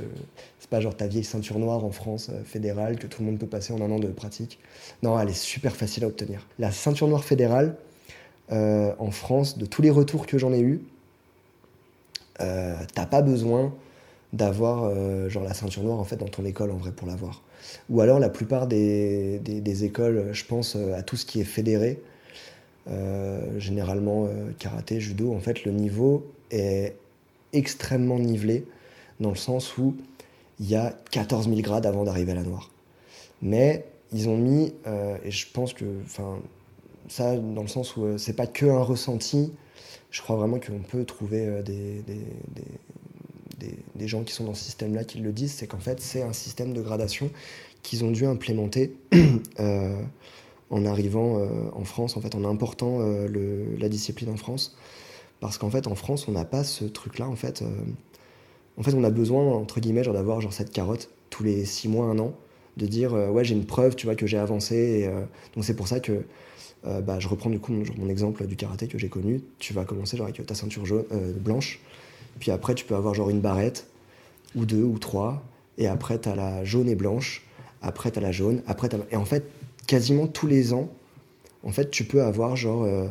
c'est 0.59 0.69
pas 0.69 0.81
genre 0.81 0.95
ta 0.95 1.07
vieille 1.07 1.23
ceinture 1.23 1.59
noire 1.59 1.85
en 1.85 1.91
France 1.91 2.29
euh, 2.31 2.43
fédérale 2.43 2.97
que 2.97 3.07
tout 3.07 3.21
le 3.21 3.27
monde 3.27 3.39
peut 3.39 3.47
passer 3.47 3.71
en 3.73 3.81
un 3.81 3.91
an 3.91 3.99
de 3.99 4.07
pratique. 4.07 4.59
Non, 5.03 5.19
elle 5.19 5.29
est 5.29 5.33
super 5.33 5.75
facile 5.75 6.03
à 6.03 6.07
obtenir. 6.07 6.47
La 6.59 6.71
ceinture 6.71 7.07
noire 7.07 7.23
fédérale 7.23 7.75
euh, 8.51 8.93
en 8.99 9.11
France, 9.11 9.57
de 9.57 9.65
tous 9.65 9.81
les 9.81 9.91
retours 9.91 10.25
que 10.25 10.37
j'en 10.37 10.53
ai 10.53 10.61
eu, 10.61 10.81
t'as 12.39 13.05
pas 13.09 13.23
besoin 13.23 13.73
d'avoir 14.31 14.93
genre 15.27 15.43
la 15.43 15.55
ceinture 15.55 15.81
noire 15.81 15.97
en 15.97 16.03
fait 16.03 16.17
dans 16.17 16.27
ton 16.27 16.45
école 16.45 16.69
en 16.69 16.75
vrai 16.75 16.91
pour 16.91 17.07
l'avoir. 17.07 17.41
Ou 17.89 17.99
alors 18.01 18.19
la 18.19 18.29
plupart 18.29 18.67
des, 18.67 19.83
écoles, 19.83 20.29
je 20.33 20.45
pense 20.45 20.75
à 20.75 21.01
tout 21.01 21.15
ce 21.15 21.25
qui 21.25 21.41
est 21.41 21.45
fédéré, 21.45 21.99
euh, 21.99 22.16
généralement 23.57 24.25
euh, 24.25 24.51
karaté, 24.57 24.99
judo, 24.99 25.33
en 25.33 25.39
fait, 25.39 25.65
le 25.65 25.71
niveau 25.71 26.25
est 26.51 26.95
extrêmement 27.53 28.19
nivelé 28.19 28.65
dans 29.19 29.29
le 29.29 29.35
sens 29.35 29.77
où 29.77 29.95
il 30.59 30.69
y 30.69 30.75
a 30.75 30.97
14 31.11 31.49
000 31.49 31.61
grades 31.61 31.85
avant 31.85 32.03
d'arriver 32.03 32.31
à 32.31 32.35
la 32.35 32.43
noire. 32.43 32.71
Mais 33.41 33.85
ils 34.13 34.29
ont 34.29 34.37
mis, 34.37 34.73
euh, 34.85 35.17
et 35.23 35.31
je 35.31 35.47
pense 35.51 35.73
que, 35.73 35.85
enfin, 36.03 36.39
ça, 37.07 37.37
dans 37.37 37.61
le 37.61 37.67
sens 37.67 37.95
où 37.97 38.17
c'est 38.17 38.35
pas 38.35 38.47
que 38.47 38.65
un 38.65 38.81
ressenti, 38.81 39.51
je 40.11 40.21
crois 40.21 40.35
vraiment 40.35 40.59
qu'on 40.59 40.79
peut 40.79 41.05
trouver 41.05 41.61
des, 41.63 42.01
des, 42.01 42.21
des, 43.59 43.77
des, 43.95 44.07
gens 44.07 44.23
qui 44.23 44.33
sont 44.33 44.45
dans 44.45 44.53
ce 44.53 44.63
système-là 44.63 45.03
qui 45.03 45.19
le 45.19 45.31
disent, 45.31 45.53
c'est 45.53 45.67
qu'en 45.67 45.79
fait, 45.79 45.99
c'est 45.99 46.21
un 46.21 46.33
système 46.33 46.73
de 46.73 46.81
gradation 46.81 47.29
qu'ils 47.83 48.03
ont 48.03 48.11
dû 48.11 48.25
implémenter 48.25 48.95
en 50.69 50.85
arrivant 50.85 51.39
euh, 51.39 51.47
en 51.73 51.83
France, 51.83 52.17
en 52.17 52.21
fait, 52.21 52.35
en 52.35 52.43
important 52.43 52.97
euh, 52.99 53.65
la 53.79 53.89
discipline 53.89 54.29
en 54.29 54.37
France. 54.37 54.75
Parce 55.39 55.57
qu'en 55.57 55.69
fait, 55.69 55.87
en 55.87 55.95
France, 55.95 56.27
on 56.27 56.31
n'a 56.31 56.45
pas 56.45 56.63
ce 56.63 56.85
truc-là. 56.85 57.27
En 57.27 57.35
fait, 57.35 57.61
euh, 57.61 57.67
en 58.77 58.83
fait, 58.83 58.93
on 58.93 59.03
a 59.03 59.09
besoin, 59.09 59.43
entre 59.53 59.79
guillemets, 59.79 60.01
d'avoir 60.01 60.41
cette 60.51 60.71
carotte 60.71 61.09
tous 61.29 61.43
les 61.43 61.65
six 61.65 61.87
mois, 61.87 62.05
un 62.05 62.19
an, 62.19 62.33
de 62.77 62.85
dire 62.85 63.13
ouais, 63.13 63.43
j'ai 63.43 63.55
une 63.55 63.65
preuve, 63.65 63.95
tu 63.95 64.05
vois, 64.05 64.15
que 64.15 64.27
j'ai 64.27 64.37
avancé. 64.37 65.09
Donc 65.55 65.65
c'est 65.65 65.75
pour 65.75 65.87
ça 65.87 65.99
que 65.99 66.23
bah, 66.83 67.19
je 67.19 67.27
reprends 67.27 67.49
du 67.49 67.59
coup 67.59 67.73
mon, 67.73 68.07
exemple 68.07 68.45
du 68.45 68.55
karaté 68.55 68.87
que 68.87 68.97
j'ai 68.97 69.09
connu. 69.09 69.41
Tu 69.59 69.73
vas 69.73 69.83
commencer 69.83 70.15
genre 70.15 70.27
avec 70.27 70.45
ta 70.45 70.55
ceinture 70.55 70.85
jaune, 70.85 71.03
blanche, 71.39 71.81
puis 72.39 72.51
après 72.51 72.75
tu 72.75 72.85
peux 72.85 72.95
avoir 72.95 73.13
genre 73.13 73.29
une 73.29 73.41
barrette 73.41 73.87
ou 74.55 74.65
deux 74.65 74.83
ou 74.83 74.99
trois, 74.99 75.43
et 75.77 75.87
après 75.87 76.19
tu 76.19 76.29
as 76.29 76.35
la 76.35 76.63
jaune 76.63 76.87
et 76.87 76.95
blanche, 76.95 77.43
après 77.81 78.11
tu 78.11 78.19
as 78.19 78.21
la 78.21 78.31
jaune, 78.31 78.61
après 78.67 78.89
et 79.11 79.15
en 79.15 79.25
fait 79.25 79.43
quasiment 79.87 80.27
tous 80.27 80.47
les 80.47 80.73
ans, 80.73 80.89
en 81.63 81.71
fait, 81.71 81.89
tu 81.89 82.03
peux 82.03 82.21
avoir 82.21 82.55
genre 82.55 82.83
euh, 82.83 83.07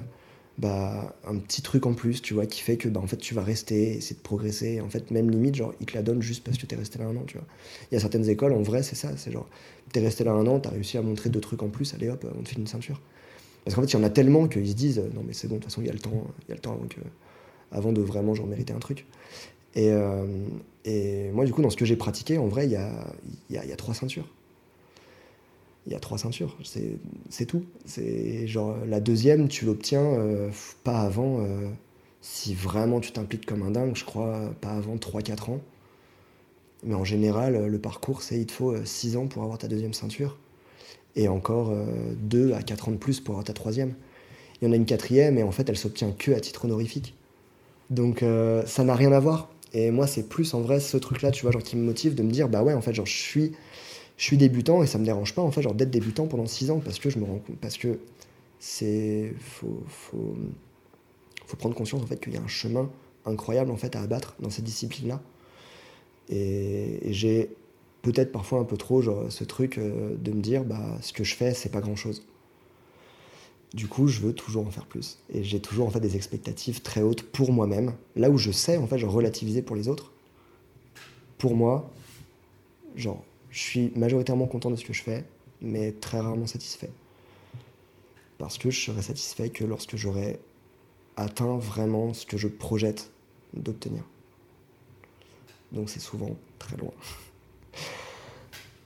bah, 0.58 1.16
un 1.26 1.36
petit 1.38 1.62
truc 1.62 1.86
en 1.86 1.94
plus, 1.94 2.22
tu 2.22 2.34
vois, 2.34 2.46
qui 2.46 2.60
fait 2.62 2.76
que 2.76 2.88
bah, 2.88 3.00
en 3.02 3.06
fait, 3.06 3.16
tu 3.16 3.34
vas 3.34 3.42
rester, 3.42 3.96
essayer 3.96 4.16
de 4.16 4.22
progresser. 4.22 4.80
En 4.80 4.88
fait, 4.88 5.10
même 5.10 5.30
limite, 5.30 5.56
genre, 5.56 5.74
ils 5.80 5.86
te 5.86 5.94
la 5.94 6.02
donnent 6.02 6.22
juste 6.22 6.44
parce 6.44 6.58
que 6.58 6.66
tu 6.66 6.74
es 6.74 6.78
resté 6.78 6.98
là 6.98 7.06
un 7.06 7.16
an, 7.16 7.24
tu 7.26 7.36
vois. 7.36 7.46
Il 7.90 7.94
y 7.94 7.96
a 7.96 8.00
certaines 8.00 8.28
écoles, 8.28 8.52
en 8.52 8.62
vrai, 8.62 8.82
c'est 8.82 8.94
ça, 8.94 9.16
c'est 9.16 9.32
genre, 9.32 9.48
tu 9.92 9.98
es 9.98 10.02
resté 10.02 10.24
là 10.24 10.32
un 10.32 10.46
an, 10.46 10.60
tu 10.60 10.68
as 10.68 10.70
réussi 10.70 10.96
à 10.98 11.02
montrer 11.02 11.30
deux 11.30 11.40
trucs 11.40 11.62
en 11.62 11.68
plus, 11.68 11.94
allez 11.94 12.08
hop, 12.08 12.24
on 12.38 12.42
te 12.42 12.48
fait 12.50 12.56
une 12.56 12.66
ceinture. 12.66 13.00
Parce 13.64 13.74
qu'en 13.74 13.82
fait, 13.82 13.92
il 13.92 13.94
y 13.94 13.98
en 13.98 14.04
a 14.04 14.10
tellement 14.10 14.46
qu'ils 14.46 14.68
se 14.68 14.74
disent, 14.74 15.02
non, 15.14 15.24
mais 15.26 15.32
c'est 15.32 15.48
bon, 15.48 15.56
de 15.56 15.60
toute 15.60 15.70
façon, 15.70 15.82
il 15.82 15.88
y 15.88 15.90
a 15.90 15.92
le 15.92 15.98
temps, 15.98 16.24
il 16.46 16.50
y 16.50 16.52
a 16.52 16.54
le 16.54 16.60
temps 16.60 16.72
avant, 16.72 16.86
avant 17.72 17.92
de 17.92 18.00
vraiment 18.00 18.34
genre, 18.34 18.46
mériter 18.46 18.72
un 18.72 18.78
truc. 18.78 19.06
Et, 19.74 19.90
euh, 19.90 20.24
et 20.84 21.30
moi, 21.32 21.44
du 21.44 21.52
coup, 21.52 21.62
dans 21.62 21.70
ce 21.70 21.76
que 21.76 21.84
j'ai 21.84 21.96
pratiqué, 21.96 22.38
en 22.38 22.46
vrai, 22.46 22.66
il 22.66 22.72
y, 22.72 22.76
a, 22.76 23.04
y 23.50 23.72
a 23.72 23.76
trois 23.76 23.92
ceintures 23.92 24.28
il 25.86 25.92
y 25.92 25.94
a 25.94 26.00
trois 26.00 26.18
ceintures, 26.18 26.56
c'est 26.64 27.46
tout. 27.46 27.64
C'est 27.84 28.46
genre 28.46 28.76
la 28.86 29.00
deuxième, 29.00 29.48
tu 29.48 29.64
l'obtiens 29.64 30.04
euh, 30.04 30.50
pas 30.84 31.00
avant, 31.00 31.40
euh, 31.40 31.68
si 32.20 32.54
vraiment 32.54 33.00
tu 33.00 33.12
t'impliques 33.12 33.46
comme 33.46 33.62
un 33.62 33.70
dingue, 33.70 33.94
je 33.94 34.04
crois, 34.04 34.52
pas 34.60 34.70
avant 34.70 34.96
3-4 34.96 35.50
ans. 35.52 35.60
Mais 36.82 36.94
en 36.94 37.04
général, 37.04 37.66
le 37.66 37.78
parcours, 37.78 38.22
c'est 38.22 38.38
il 38.38 38.46
te 38.46 38.52
faut 38.52 38.74
6 38.84 39.16
ans 39.16 39.26
pour 39.26 39.42
avoir 39.42 39.58
ta 39.58 39.68
deuxième 39.68 39.94
ceinture, 39.94 40.38
et 41.16 41.28
encore 41.28 41.72
2 42.18 42.52
à 42.52 42.62
4 42.62 42.88
ans 42.88 42.92
de 42.92 42.96
plus 42.96 43.20
pour 43.20 43.34
avoir 43.34 43.44
ta 43.44 43.54
troisième. 43.54 43.94
Il 44.60 44.66
y 44.66 44.68
en 44.68 44.72
a 44.72 44.76
une 44.76 44.86
quatrième, 44.86 45.38
et 45.38 45.42
en 45.42 45.52
fait, 45.52 45.68
elle 45.68 45.76
s'obtient 45.76 46.12
que 46.12 46.32
à 46.32 46.40
titre 46.40 46.64
honorifique. 46.64 47.14
Donc 47.90 48.22
euh, 48.22 48.64
ça 48.66 48.84
n'a 48.84 48.94
rien 48.94 49.12
à 49.12 49.20
voir. 49.20 49.48
Et 49.72 49.90
moi, 49.90 50.06
c'est 50.06 50.28
plus 50.28 50.54
en 50.54 50.60
vrai 50.60 50.80
ce 50.80 50.96
truc-là, 50.96 51.30
tu 51.30 51.42
vois, 51.42 51.52
genre 51.52 51.62
qui 51.62 51.76
me 51.76 51.84
motive 51.84 52.14
de 52.14 52.22
me 52.22 52.30
dire, 52.30 52.48
bah 52.48 52.62
ouais, 52.62 52.72
en 52.72 52.80
fait, 52.80 52.94
genre 52.94 53.06
je 53.06 53.16
suis 53.16 53.52
je 54.16 54.24
suis 54.24 54.36
débutant 54.36 54.82
et 54.82 54.86
ça 54.86 54.98
me 54.98 55.04
dérange 55.04 55.34
pas 55.34 55.42
en 55.42 55.50
fait 55.50 55.62
genre 55.62 55.74
d'être 55.74 55.90
débutant 55.90 56.26
pendant 56.26 56.46
6 56.46 56.70
ans 56.70 56.80
parce 56.80 56.98
que 56.98 57.10
je 57.10 57.18
me 57.18 57.24
rends 57.24 57.38
compte 57.38 57.58
parce 57.60 57.76
que 57.76 57.98
c'est 58.58 59.34
faut, 59.38 59.82
faut, 59.86 60.36
faut 61.46 61.56
prendre 61.56 61.74
conscience 61.74 62.02
en 62.02 62.06
fait 62.06 62.18
qu'il 62.18 62.32
y 62.32 62.36
a 62.36 62.42
un 62.42 62.48
chemin 62.48 62.90
incroyable 63.24 63.70
en 63.70 63.76
fait 63.76 63.94
à 63.96 64.00
abattre 64.00 64.34
dans 64.40 64.50
cette 64.50 64.64
discipline 64.64 65.08
là 65.08 65.22
et, 66.28 67.00
j'ai 67.12 67.50
peut-être 68.02 68.32
parfois 68.32 68.60
un 68.60 68.64
peu 68.64 68.76
trop, 68.76 69.02
genre 69.02 69.30
ce 69.30 69.44
truc 69.44 69.78
euh, 69.78 70.16
de 70.16 70.32
me 70.32 70.40
dire, 70.40 70.64
bah, 70.64 70.98
ce 71.00 71.12
que 71.12 71.24
je 71.24 71.34
fais, 71.34 71.54
c'est 71.54 71.68
pas 71.68 71.80
grand-chose. 71.80 72.24
Du 73.74 73.88
coup, 73.88 74.06
je 74.06 74.20
veux 74.20 74.32
toujours 74.32 74.66
en 74.66 74.70
faire 74.70 74.86
plus. 74.86 75.18
Et 75.32 75.42
j'ai 75.44 75.60
toujours 75.60 75.86
en 75.86 75.90
fait 75.90 76.00
des 76.00 76.16
expectatives 76.16 76.82
très 76.82 77.02
hautes 77.02 77.22
pour 77.22 77.52
moi-même. 77.52 77.94
Là 78.14 78.30
où 78.30 78.38
je 78.38 78.50
sais, 78.50 78.76
en 78.76 78.86
fait, 78.86 78.98
je 78.98 79.06
relativiser 79.06 79.60
pour 79.60 79.76
les 79.76 79.88
autres. 79.88 80.12
Pour 81.36 81.54
moi, 81.54 81.90
genre, 82.94 83.24
je 83.56 83.62
suis 83.62 83.90
majoritairement 83.96 84.46
content 84.46 84.70
de 84.70 84.76
ce 84.76 84.84
que 84.84 84.92
je 84.92 85.02
fais, 85.02 85.24
mais 85.62 85.92
très 85.92 86.20
rarement 86.20 86.46
satisfait. 86.46 86.90
Parce 88.36 88.58
que 88.58 88.70
je 88.70 88.78
serai 88.78 89.00
satisfait 89.00 89.48
que 89.48 89.64
lorsque 89.64 89.96
j'aurai 89.96 90.38
atteint 91.16 91.56
vraiment 91.56 92.12
ce 92.12 92.26
que 92.26 92.36
je 92.36 92.48
projette 92.48 93.10
d'obtenir. 93.54 94.02
Donc 95.72 95.88
c'est 95.88 96.00
souvent 96.00 96.36
très 96.58 96.76
loin. 96.76 96.90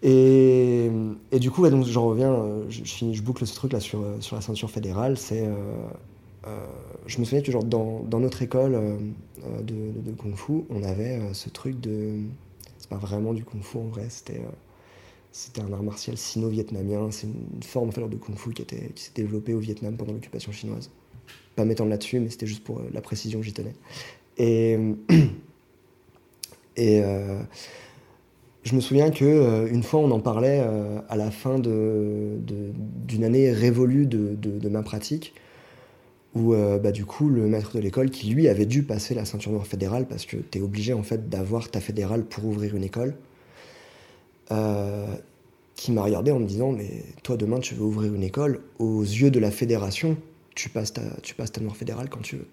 Et, 0.04 0.88
et, 1.32 1.40
du 1.40 1.50
coup, 1.50 1.66
j'en 1.86 2.06
reviens, 2.06 2.32
euh, 2.32 2.64
je, 2.70 3.22
boucle 3.22 3.44
ce 3.48 3.54
truc 3.56 3.72
là 3.72 3.80
sur, 3.80 4.00
euh, 4.00 4.20
sur 4.20 4.36
la 4.36 4.40
ceinture 4.40 4.70
fédérale. 4.70 5.18
C'est, 5.18 5.46
euh, 5.46 6.64
je 7.06 7.18
me 7.18 7.24
souviens 7.24 7.42
que 7.42 7.50
genre 7.50 7.64
dans, 7.64 8.04
dans 8.04 8.20
notre 8.20 8.40
école 8.40 8.80
de, 9.62 9.74
de, 10.00 10.12
kung 10.12 10.36
fu, 10.36 10.62
on 10.70 10.84
avait 10.84 11.20
ce 11.34 11.50
truc 11.50 11.80
de, 11.80 12.20
pas 12.90 12.96
vraiment 12.96 13.32
du 13.32 13.44
kung 13.44 13.62
fu 13.62 13.78
en 13.78 13.88
vrai, 13.88 14.06
c'était, 14.10 14.42
c'était 15.32 15.62
un 15.62 15.72
art 15.72 15.82
martial 15.82 16.18
sino-vietnamien. 16.18 17.10
C'est 17.10 17.26
une 17.28 17.62
forme 17.62 17.88
en 17.88 17.92
fait, 17.92 18.06
de 18.06 18.16
kung 18.16 18.36
fu 18.36 18.52
qui, 18.52 18.64
qui 18.66 19.02
s'est 19.02 19.12
développée 19.14 19.54
au 19.54 19.60
Vietnam 19.60 19.96
pendant 19.96 20.12
l'occupation 20.12 20.52
chinoise. 20.52 20.90
Pas 21.56 21.64
m'étendre 21.64 21.90
là-dessus, 21.90 22.20
mais 22.20 22.28
c'était 22.28 22.46
juste 22.46 22.64
pour 22.64 22.82
la 22.92 23.00
précision, 23.00 23.42
j'y 23.42 23.54
tenais. 23.54 23.74
Et 24.36 24.76
et 26.76 27.02
je 28.62 28.74
me 28.74 28.80
souviens 28.80 29.10
que 29.10 29.24
euh, 29.24 29.68
une 29.70 29.82
fois 29.82 30.00
on 30.00 30.10
en 30.10 30.20
parlait 30.20 30.60
euh, 30.62 31.00
à 31.08 31.16
la 31.16 31.30
fin 31.30 31.58
d'une 31.58 32.44
de, 32.44 32.72
d'une 33.06 33.24
année 33.24 33.52
révolue 33.52 34.06
de, 34.06 34.34
de, 34.34 34.68
ma 34.68 34.82
pratique, 34.82 35.34
où 36.34 36.54
euh, 36.54 36.78
bah, 36.78 36.92
du 36.92 37.04
coup 37.04 37.28
le 37.28 37.46
maître 37.46 37.74
de 37.74 37.80
l'école, 37.80 38.10
qui 38.10 38.30
lui 38.30 38.48
avait 38.48 38.66
dû 38.66 38.82
passer 38.82 39.14
la 39.14 39.24
ceinture 39.24 39.52
noire 39.52 39.66
fédérale, 39.66 40.06
parce 40.06 40.26
que 40.26 40.36
tu 40.36 40.58
es 40.58 40.60
obligé 40.60 40.92
en 40.92 41.02
fait 41.02 41.28
d'avoir 41.28 41.70
ta 41.70 41.80
fédérale 41.80 42.24
pour 42.24 42.44
ouvrir 42.44 42.76
une 42.76 42.84
école, 42.84 43.14
qui 45.76 45.92
m'a 45.92 46.02
regardé 46.02 46.32
en 46.32 46.40
me 46.40 46.46
disant 46.46 46.72
mais 46.72 47.04
toi 47.22 47.36
demain 47.36 47.60
tu 47.60 47.74
veux 47.74 47.84
ouvrir 47.84 48.12
une 48.12 48.24
école, 48.24 48.60
aux 48.78 49.02
yeux 49.02 49.30
de 49.30 49.38
la 49.38 49.50
fédération, 49.50 50.16
tu 50.54 50.68
passes 50.68 50.92
ta, 50.92 51.02
tu 51.22 51.34
passes 51.34 51.52
ta 51.52 51.60
noire 51.60 51.76
fédérale 51.76 52.08
quand 52.10 52.20
tu 52.20 52.36
veux. 52.36 52.48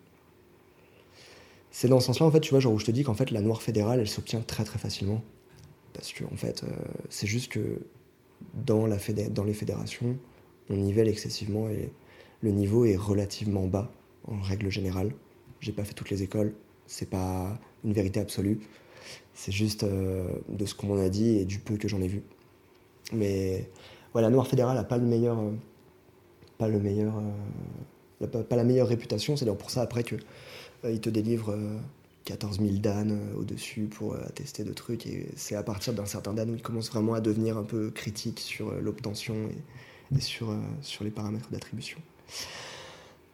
C'est 1.71 1.88
dans 1.88 1.99
ce 1.99 2.07
sens-là 2.07 2.28
en 2.28 2.32
fait, 2.32 2.39
tu 2.39 2.51
vois, 2.51 2.59
genre 2.59 2.73
où 2.73 2.80
je 2.80 2.86
te 2.86 2.91
dis 2.91 3.03
qu'en 3.03 3.15
fait 3.15 3.32
la 3.32 3.41
noire 3.41 3.61
fédérale 3.61 3.99
elle 3.99 4.07
s'obtient 4.07 4.41
très 4.41 4.63
très 4.63 4.80
facilement 4.80 5.21
parce 5.97 6.13
que, 6.13 6.23
en 6.25 6.36
fait, 6.38 6.63
euh, 6.63 6.67
c'est 7.09 7.25
juste 7.25 7.51
que 7.51 7.82
dans, 8.53 8.86
la 8.86 8.97
dans 9.32 9.43
les 9.43 9.53
fédérations, 9.53 10.15
on 10.69 10.75
nivelle 10.75 11.07
excessivement 11.07 11.69
et 11.69 11.89
le 12.42 12.52
niveau 12.52 12.86
est 12.86 12.96
relativement 12.96 13.68
bas 13.68 13.92
en 14.28 14.40
règle 14.42 14.70
générale. 14.70 15.14
J'ai 15.60 15.72
pas 15.72 15.84
fait 15.84 15.94
toutes 15.94 16.10
les 16.10 16.24
écoles, 16.24 16.54
c'est 16.86 17.10
pas 17.10 17.60
une 17.84 17.94
vérité 17.94 18.20
absolue. 18.20 18.60
C'est 19.34 19.52
juste 19.52 19.84
euh, 19.84 20.28
de 20.50 20.66
ce 20.66 20.76
qu'on 20.76 20.88
m'en 20.88 21.02
a 21.02 21.10
dit 21.10 21.38
et 21.38 21.46
du 21.46 21.60
peu 21.60 21.78
que 21.78 21.88
j'en 21.88 22.02
ai 22.02 22.08
vu. 22.08 22.24
Mais 23.14 23.70
voilà, 24.14 24.28
la 24.28 24.34
Noire 24.34 24.48
fédérale 24.48 24.78
a 24.78 24.84
pas 24.84 24.98
le 24.98 25.06
meilleur, 25.06 25.40
euh, 25.40 25.52
pas 26.58 26.68
le 26.68 26.80
meilleur, 26.80 27.14
euh, 28.22 28.28
pas, 28.28 28.56
la 28.56 28.64
meilleure 28.64 28.88
réputation. 28.88 29.36
C'est 29.36 29.46
d'ailleurs 29.46 29.58
pour 29.58 29.70
ça 29.70 29.82
après 29.82 30.04
que 30.04 30.16
euh, 30.86 30.92
il 30.92 31.00
te 31.00 31.10
délivre 31.10 31.58
14 32.26 32.60
000 32.60 32.72
dan 32.78 33.18
au-dessus 33.38 33.84
pour 33.84 34.16
attester 34.16 34.64
de 34.64 34.74
trucs. 34.74 35.08
Et 35.08 35.30
c'est 35.36 35.56
à 35.56 35.64
partir 35.64 35.94
d'un 35.94 36.06
certain 36.06 36.34
dan 36.34 36.50
où 36.50 36.56
il 36.56 36.62
commence 36.62 36.90
vraiment 36.90 37.14
à 37.14 37.22
devenir 37.22 37.58
un 37.58 37.64
peu 37.64 37.90
critique 37.92 38.40
sur 38.40 38.72
l'obtention 38.82 39.36
et, 40.16 40.20
sur 40.20 41.04
les 41.04 41.12
paramètres 41.12 41.50
d'attribution. 41.52 42.00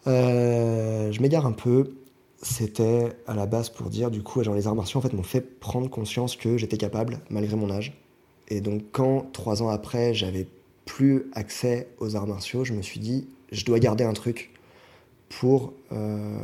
Euh, 0.07 1.11
je 1.11 1.21
m'égare 1.21 1.45
un 1.45 1.51
peu. 1.51 1.95
C'était 2.41 3.13
à 3.25 3.35
la 3.35 3.45
base 3.45 3.69
pour 3.69 3.89
dire, 3.89 4.11
du 4.11 4.21
coup, 4.21 4.43
genre 4.43 4.55
les 4.55 4.67
arts 4.67 4.75
martiaux 4.75 4.99
en 4.99 5.01
fait, 5.01 5.13
m'ont 5.13 5.23
fait 5.23 5.41
prendre 5.41 5.89
conscience 5.89 6.35
que 6.35 6.57
j'étais 6.57 6.77
capable, 6.77 7.19
malgré 7.29 7.55
mon 7.55 7.69
âge. 7.69 7.93
Et 8.49 8.59
donc, 8.59 8.83
quand, 8.91 9.31
trois 9.31 9.63
ans 9.63 9.69
après, 9.69 10.13
j'avais 10.13 10.47
plus 10.85 11.29
accès 11.33 11.87
aux 11.99 12.17
arts 12.17 12.27
martiaux, 12.27 12.65
je 12.65 12.73
me 12.73 12.81
suis 12.81 12.99
dit, 12.99 13.27
je 13.51 13.63
dois 13.63 13.79
garder 13.79 14.03
un 14.03 14.13
truc 14.13 14.51
pour. 15.29 15.73
Euh, 15.93 16.37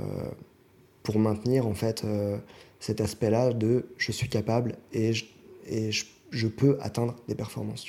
maintenir 1.17 1.65
en 1.65 1.73
fait 1.73 2.03
euh, 2.03 2.37
cet 2.79 3.01
aspect-là 3.01 3.53
de 3.53 3.87
je 3.97 4.11
suis 4.11 4.29
capable 4.29 4.75
et, 4.93 5.13
je, 5.13 6.47
peux 6.47 6.77
atteindre 6.81 7.15
des 7.27 7.35
performances. 7.35 7.85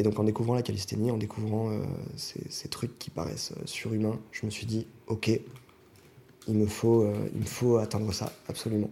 Et 0.00 0.02
donc 0.02 0.18
en 0.18 0.24
découvrant 0.24 0.54
la 0.54 0.62
calisthénie, 0.62 1.10
en 1.10 1.18
découvrant 1.18 1.72
euh, 1.72 1.78
ces, 2.16 2.68
trucs 2.68 2.98
qui 2.98 3.10
paraissent 3.10 3.52
euh, 3.58 3.66
surhumains, 3.66 4.18
je 4.32 4.46
me 4.46 4.50
suis 4.50 4.64
dit 4.64 4.86
ok, 5.08 5.30
il 6.48 6.54
me 6.54 6.64
faut, 6.64 7.02
euh, 7.02 7.12
il 7.34 7.40
me 7.40 7.44
faut 7.44 7.76
atteindre 7.76 8.10
ça 8.14 8.32
absolument. 8.48 8.88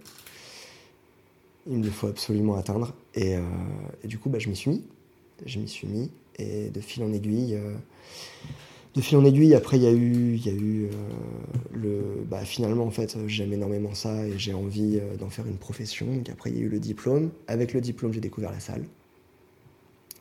Il 1.67 1.79
me 1.79 1.91
faut 1.91 2.09
absolument 2.09 2.57
atteindre 2.57 2.93
et, 3.15 3.37
du 4.05 4.19
coup 4.19 4.29
bah, 4.29 4.39
je 4.39 4.51
m'y 4.51 4.57
suis 4.57 4.71
mis, 4.71 4.85
je 5.47 5.59
m'y 5.59 5.67
suis 5.67 5.87
mis 5.87 6.11
et 6.37 6.69
de 6.69 6.81
fil 6.83 7.03
en 7.03 7.13
aiguille 7.15 7.59
de 8.95 9.01
fil 9.01 9.17
en 9.17 9.25
aiguille, 9.25 9.55
après, 9.55 9.77
il 9.77 9.85
y 9.85 9.87
a 9.87 9.93
eu, 9.93 10.37
y 10.37 10.49
a 10.49 10.53
eu 10.53 10.89
le. 11.73 12.25
Bah, 12.29 12.45
finalement, 12.45 12.85
en 12.85 12.91
fait, 12.91 13.17
j'aime 13.27 13.53
énormément 13.53 13.95
ça 13.95 14.27
et 14.27 14.39
j'ai 14.39 14.55
envie 14.55 14.99
d'en 15.21 15.29
faire 15.31 15.47
une 15.47 15.59
profession. 15.59 16.07
Donc, 16.07 16.29
après, 16.31 16.51
il 16.51 16.57
y 16.57 16.61
a 16.61 16.63
eu 16.63 16.69
le 16.69 16.81
diplôme. 16.81 17.31
Avec 17.47 17.75
le 17.75 17.81
diplôme, 17.81 18.13
j'ai 18.13 18.21
découvert 18.21 18.51
la 18.51 18.61
salle. 18.61 18.85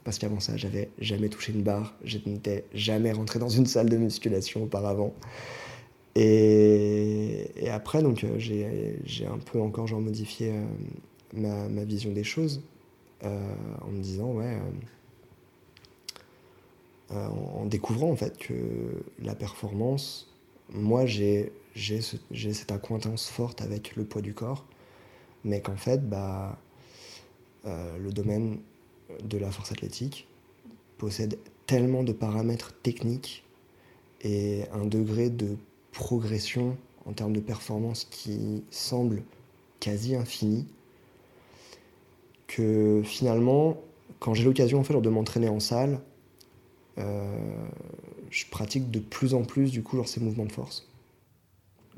Parce 0.08 0.20
qu'avant 0.20 0.40
ça, 0.40 0.56
j'avais 0.56 0.90
jamais 1.00 1.28
touché 1.28 1.52
une 1.52 1.64
barre. 1.64 1.94
Je 2.06 2.18
n'étais 2.26 2.64
jamais 2.74 3.12
rentré 3.12 3.40
dans 3.40 3.50
une 3.50 3.66
salle 3.66 3.90
de 3.90 3.98
musculation 3.98 4.64
auparavant. 4.64 5.14
Et, 6.16 7.52
après, 7.70 8.02
donc, 8.02 8.24
euh, 8.24 8.40
j'ai 8.40 9.26
un 9.26 9.38
peu 9.38 9.60
encore 9.60 9.86
genre, 9.86 10.00
modifié 10.00 10.54
euh, 10.54 11.68
ma, 11.68 11.84
vision 11.84 12.14
des 12.14 12.24
choses 12.24 12.62
euh, 13.26 13.54
en 13.82 13.92
me 13.92 14.02
disant, 14.02 14.32
ouais 14.32 14.58
en, 17.10 17.66
découvrant 17.66 18.10
en 18.10 18.16
fait 18.16 18.38
que 18.38 18.54
la 19.22 19.36
performance, 19.36 20.34
moi 20.70 21.06
j'ai 21.06 21.52
ce, 21.76 22.16
cette 22.54 22.72
acquaintance 22.72 23.28
forte 23.28 23.62
avec 23.62 23.98
le 23.98 24.06
poids 24.06 24.22
du 24.22 24.34
corps, 24.34 24.66
mais 25.44 25.60
qu'en 25.60 25.76
fait 25.76 26.08
bah, 26.08 26.58
le 27.66 28.12
domaine 28.14 28.60
de 29.24 29.38
la 29.38 29.52
force 29.52 29.72
athlétique 29.72 30.28
possède 30.98 31.38
tellement 31.66 32.04
de 32.04 32.14
paramètres 32.14 32.74
techniques 32.82 33.44
et 34.22 34.64
un 34.74 34.86
degré 34.86 35.30
de 35.30 35.58
progression 35.92 36.78
en 37.06 37.14
termes 37.14 37.34
de 37.34 37.40
performance 37.40 38.06
qui 38.06 38.64
semble 38.72 39.24
quasi 39.80 40.16
infini 40.16 40.66
que 42.48 43.02
finalement 43.04 43.78
quand 44.20 44.34
j'ai 44.34 44.44
l'occasion 44.44 44.80
en 44.80 44.84
fait, 44.84 45.00
de 45.00 45.10
m'entraîner 45.10 45.50
en 45.50 45.60
salle 45.60 46.00
euh, 46.98 47.68
je 48.30 48.46
pratique 48.48 48.90
de 48.92 49.00
plus 49.00 49.34
en 49.34 49.44
plus 49.44 49.72
du 49.72 49.84
coup 49.84 50.04
ces 50.06 50.20
mouvements 50.20 50.46
de 50.46 50.52
force. 50.52 50.88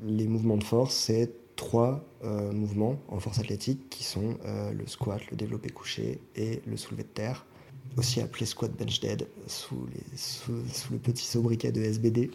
Les 0.02 0.26
mouvements 0.26 0.56
de 0.56 0.64
force, 0.64 0.94
c'est 0.94 1.30
trois 1.60 2.02
euh, 2.24 2.52
mouvements 2.52 2.98
en 3.08 3.20
force 3.20 3.38
athlétique 3.38 3.90
qui 3.90 4.02
sont 4.02 4.38
euh, 4.46 4.72
le 4.72 4.86
squat, 4.86 5.20
le 5.30 5.36
développé 5.36 5.68
couché 5.68 6.18
et 6.34 6.62
le 6.64 6.78
soulevé 6.78 7.02
de 7.02 7.08
terre, 7.08 7.44
aussi 7.98 8.22
appelé 8.22 8.46
squat 8.46 8.72
bench 8.72 8.98
dead 9.00 9.28
sous, 9.46 9.86
le 10.90 10.96
petit 10.96 11.26
sobriquet 11.26 11.70
de 11.70 11.82
SBD. 11.82 12.30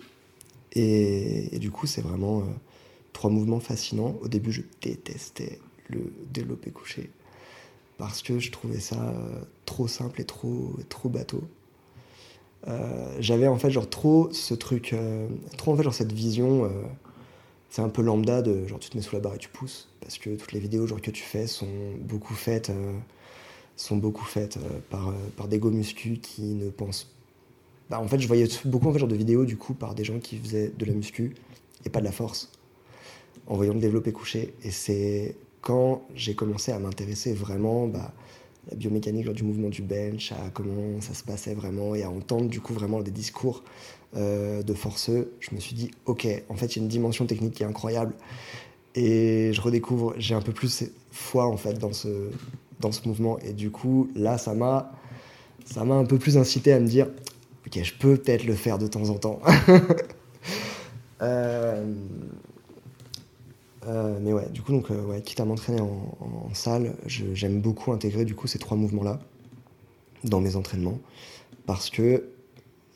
Et, 0.74 1.58
du 1.58 1.72
coup, 1.72 1.88
c'est 1.88 2.02
vraiment 2.02 2.42
euh, 2.42 2.44
trois 3.14 3.32
mouvements 3.32 3.60
fascinants. 3.60 4.16
Au 4.22 4.28
début, 4.28 4.52
je 4.52 4.62
détestais 4.84 5.58
le 5.90 6.14
développé 6.32 6.70
couché 6.70 7.10
parce 7.98 8.22
que 8.22 8.38
je 8.38 8.52
trouvais 8.52 8.80
ça 8.80 9.12
trop 9.66 9.88
simple 9.88 10.22
et 10.22 10.26
trop, 10.26 10.76
trop 10.88 11.10
bateau. 11.10 11.44
J'avais 13.20 13.48
en 13.48 13.58
fait 13.58 13.70
genre 13.70 13.90
trop 13.90 14.30
ce 14.32 14.54
truc, 14.54 14.94
trop 15.56 15.72
en 15.72 15.78
fait 15.78 15.84
genre 15.84 15.94
cette 15.94 16.12
vision, 16.12 16.70
c'est 17.70 17.82
un 17.82 17.90
peu 17.90 18.02
lambda 18.02 18.42
de 18.42 18.68
genre 18.68 18.80
tu 18.80 18.90
te 18.90 18.98
mets 18.98 19.04
sous 19.04 19.16
la 19.16 19.22
barre 19.22 19.36
et 19.36 19.40
tu 19.40 19.50
pousses, 19.50 19.90
parce 20.02 20.18
que 20.18 20.32
toutes 20.32 20.52
les 20.52 20.60
vidéos 20.60 20.88
genre 20.88 21.02
que 21.02 21.12
tu 21.12 21.24
fais 21.24 21.48
sont 21.48 21.68
beaucoup 22.00 22.34
faites, 22.34 22.72
sont 23.76 23.98
beaucoup 23.98 24.26
faites 24.26 24.58
par, 24.90 25.14
par 25.36 25.48
des 25.48 25.60
go 25.60 25.72
muscu 25.72 26.20
qui 26.20 26.44
ne 26.54 26.70
pensent 26.70 27.16
bah, 27.90 28.00
en 28.00 28.08
fait 28.08 28.20
je 28.20 28.28
voyais 28.28 28.48
beaucoup 28.66 28.90
en 28.90 28.94
fait 28.94 29.00
genre 29.00 29.08
de 29.08 29.16
vidéos 29.16 29.46
du 29.46 29.58
coup 29.58 29.74
par 29.74 29.94
des 29.96 30.04
gens 30.04 30.20
qui 30.20 30.38
faisaient 30.38 30.72
de 30.76 30.86
la 30.86 30.94
muscu 30.94 31.36
et 31.86 31.90
pas 31.90 32.00
de 32.00 32.06
la 32.06 32.12
force, 32.12 32.52
en 33.48 33.56
voyant 33.56 33.74
le 33.74 33.80
développer 33.80 34.12
couché, 34.12 34.56
et 34.64 34.72
c'est 34.72 35.36
quand 35.62 36.04
j'ai 36.16 36.36
commencé 36.36 36.72
à 36.72 36.80
m'intéresser 36.80 37.34
vraiment 37.34 37.88
bah, 37.88 38.12
la 38.70 38.76
biomécanique 38.76 39.30
du 39.30 39.44
mouvement 39.44 39.70
du 39.70 39.82
bench, 39.82 40.32
à 40.32 40.50
comment 40.54 41.00
ça 41.02 41.14
se 41.14 41.24
passait 41.24 41.54
vraiment 41.54 41.96
et 41.96 42.04
à 42.04 42.10
entendre 42.10 42.50
du 42.50 42.62
coup 42.62 42.74
vraiment 42.74 43.02
des 43.02 43.12
discours 43.12 43.64
euh, 44.16 44.64
de 44.64 44.74
forceux, 44.74 45.34
je 45.40 45.54
me 45.54 45.60
suis 45.60 45.76
dit 45.76 45.92
ok, 46.06 46.28
en 46.50 46.56
fait 46.56 46.76
il 46.76 46.80
y 46.80 46.82
a 46.82 46.84
une 46.84 46.90
dimension 46.90 47.26
technique 47.26 47.54
qui 47.54 47.64
est 47.64 47.68
incroyable 47.68 48.14
et 48.96 49.52
je 49.54 49.62
redécouvre, 49.62 50.14
j'ai 50.18 50.36
un 50.36 50.42
peu 50.42 50.54
plus 50.54 50.86
foi 51.12 51.46
en 51.46 51.58
fait 51.58 51.74
dans 51.74 51.94
ce, 51.94 52.30
dans 52.80 52.92
ce 52.92 53.08
mouvement. 53.08 53.38
Et 53.40 53.54
du 53.54 53.70
coup, 53.70 54.10
là, 54.16 54.38
ça 54.38 54.54
m'a, 54.54 54.92
ça 55.66 55.84
m'a 55.84 55.96
un 55.96 56.06
peu 56.06 56.18
plus 56.18 56.38
incité 56.38 56.72
à 56.72 56.80
me 56.80 56.88
dire, 56.88 57.08
ok, 57.68 57.84
je 57.84 57.94
peux 57.94 58.18
peut-être 58.18 58.46
le 58.46 58.56
faire 58.56 58.78
de 58.78 58.88
temps 58.88 59.10
en 59.10 59.16
temps. 59.16 59.42
Euh, 61.22 61.96
euh, 63.88 64.18
mais 64.22 64.34
ouais, 64.34 64.50
du 64.50 64.62
coup, 64.62 64.72
donc, 64.72 64.90
ouais, 64.90 65.22
quitte 65.22 65.40
à 65.40 65.46
m'entraîner 65.46 65.82
en, 65.82 66.54
salle, 66.54 66.96
j'aime 67.06 67.60
beaucoup 67.60 67.92
intégrer 67.92 68.24
du 68.24 68.34
coup 68.34 68.48
ces 68.48 68.60
trois 68.60 68.78
mouvements-là 68.78 69.20
dans 70.24 70.40
mes 70.40 70.56
entraînements 70.56 71.00
parce 71.66 71.90
que 71.90 72.30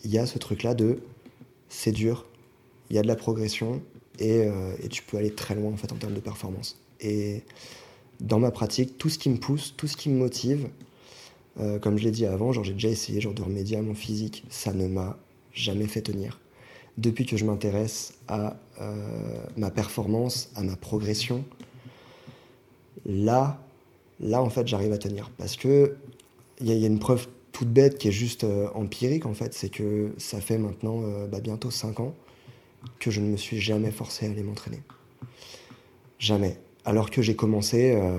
il 0.04 0.12
y 0.12 0.18
a 0.18 0.26
ce 0.26 0.40
truc-là 0.40 0.74
de 0.74 1.00
c'est 1.68 1.92
dur, 1.92 2.26
il 2.90 2.96
y 2.96 3.00
a 3.00 3.02
de 3.02 3.08
la 3.08 3.18
progression 3.18 3.82
et, 4.18 4.48
et, 4.82 4.88
tu 4.90 5.04
peux 5.04 5.18
aller 5.18 5.32
très 5.32 5.56
loin 5.56 5.72
en 5.72 5.78
fait 5.78 5.92
en 5.92 5.98
termes 5.98 6.14
de 6.14 6.20
performance. 6.22 6.80
Et 7.02 7.44
dans 8.20 8.40
ma 8.40 8.52
pratique, 8.52 8.98
tout 8.98 9.10
ce 9.10 9.18
qui 9.18 9.30
me 9.30 9.38
pousse, 9.38 9.74
tout 9.76 9.88
ce 9.88 9.98
qui 9.98 10.10
me 10.10 10.18
motive, 10.18 10.70
euh, 11.60 11.80
comme 11.80 11.98
je 11.98 12.04
l'ai 12.04 12.12
dit 12.12 12.26
avant, 12.26 12.52
j'ai 12.52 12.74
déjà 12.74 12.90
essayé 12.90 13.20
genre, 13.22 13.34
de 13.34 13.42
remédier 13.42 13.78
à 13.78 13.82
mon 13.82 13.96
physique, 13.96 14.46
ça 14.50 14.74
ne 14.74 14.88
m'a 14.88 15.18
jamais 15.54 15.88
fait 15.88 16.02
tenir. 16.02 16.40
Depuis 17.00 17.26
que 17.26 17.38
je 17.38 17.46
m'intéresse 17.46 18.14
à 18.28 18.58
euh, 18.82 19.44
ma 19.58 19.72
performance, 19.72 20.52
à 20.56 20.64
ma 20.64 20.76
progression, 20.76 21.44
là, 23.06 23.60
là 24.20 24.42
en 24.42 24.50
fait, 24.50 24.68
j'arrive 24.68 24.92
à 24.92 24.98
tenir. 24.98 25.32
Parce 25.38 25.56
que 25.56 25.96
il 26.62 26.68
y, 26.68 26.84
a 26.84 26.88
une 26.88 27.00
preuve 27.00 27.28
toute 27.54 27.70
bête 27.70 27.98
qui 27.98 28.10
est 28.10 28.12
juste 28.12 28.44
euh, 28.44 28.68
empirique 28.76 29.26
en 29.26 29.34
fait, 29.34 29.54
c'est 29.54 29.70
que 29.70 30.14
ça 30.18 30.42
fait 30.42 30.58
maintenant 30.58 31.02
bah, 31.32 31.40
bientôt 31.40 31.72
5 31.72 32.02
ans 32.02 32.14
que 33.00 33.12
je 33.12 33.22
ne 33.22 33.28
me 33.28 33.38
suis 33.38 33.60
jamais 33.60 33.92
forcé 33.92 34.28
à 34.28 34.32
aller 34.32 34.44
m'entraîner. 34.44 34.82
Jamais 36.20 36.58
alors 36.86 37.12
que 37.12 37.22
j'ai 37.22 37.36
commencé 37.36 37.92
euh, 37.92 38.18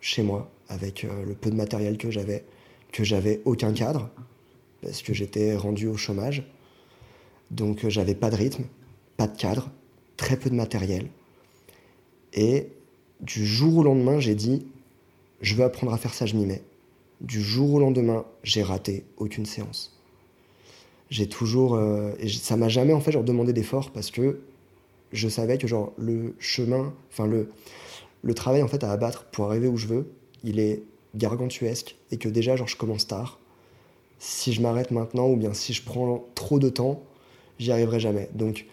chez 0.00 0.22
moi 0.22 0.50
avec 0.68 1.04
euh, 1.04 1.24
le 1.26 1.34
peu 1.34 1.50
de 1.50 1.54
matériel 1.54 1.98
que 1.98 2.10
j'avais, 2.10 2.44
que 2.90 3.04
j'avais 3.04 3.42
aucun 3.44 3.74
cadre 3.74 4.08
parce 4.80 5.02
que 5.02 5.12
j'étais 5.12 5.54
rendu 5.54 5.86
au 5.86 5.96
chômage. 5.96 6.42
Donc 7.50 7.84
euh, 7.84 7.90
j'avais 7.90 8.14
pas 8.14 8.30
de 8.30 8.36
rythme, 8.36 8.64
pas 9.16 9.26
de 9.26 9.36
cadre, 9.36 9.70
très 10.16 10.36
peu 10.36 10.50
de 10.50 10.54
matériel. 10.54 11.08
Et 12.32 12.68
du 13.20 13.46
jour 13.46 13.78
au 13.78 13.82
lendemain, 13.82 14.20
j'ai 14.20 14.34
dit 14.34 14.66
je 15.40 15.54
veux 15.54 15.64
apprendre 15.64 15.92
à 15.92 15.98
faire 15.98 16.14
ça, 16.14 16.26
je 16.26 16.34
m'y 16.34 16.46
mets. 16.46 16.62
Du 17.20 17.40
jour 17.40 17.74
au 17.74 17.78
lendemain, 17.78 18.24
j'ai 18.42 18.62
raté 18.62 19.04
aucune 19.16 19.46
séance. 19.46 19.98
J'ai 21.08 21.28
toujours 21.28 21.80
et 22.18 22.28
ça 22.28 22.56
m'a 22.56 22.68
jamais 22.68 22.92
en 22.92 23.00
fait 23.00 23.12
genre 23.12 23.22
demandé 23.22 23.52
d'effort 23.52 23.92
parce 23.92 24.10
que 24.10 24.40
je 25.12 25.28
savais 25.28 25.56
que 25.56 25.66
le 25.98 26.34
chemin, 26.38 26.92
enfin 27.10 27.26
le 27.26 27.48
le 28.22 28.34
travail 28.34 28.62
en 28.62 28.68
fait 28.68 28.82
à 28.82 28.90
abattre 28.90 29.24
pour 29.26 29.46
arriver 29.46 29.68
où 29.68 29.76
je 29.76 29.86
veux, 29.86 30.10
il 30.42 30.58
est 30.58 30.82
gargantuesque 31.14 31.96
et 32.10 32.18
que 32.18 32.28
déjà 32.28 32.56
genre 32.56 32.66
je 32.66 32.76
commence 32.76 33.06
tard. 33.06 33.38
Si 34.18 34.52
je 34.52 34.60
m'arrête 34.60 34.90
maintenant 34.90 35.28
ou 35.28 35.36
bien 35.36 35.54
si 35.54 35.72
je 35.72 35.82
prends 35.82 36.24
trop 36.34 36.58
de 36.58 36.68
temps, 36.68 37.02
j'y 37.58 37.72
arriverai 37.72 38.00
jamais. 38.00 38.28
Donc 38.34 38.66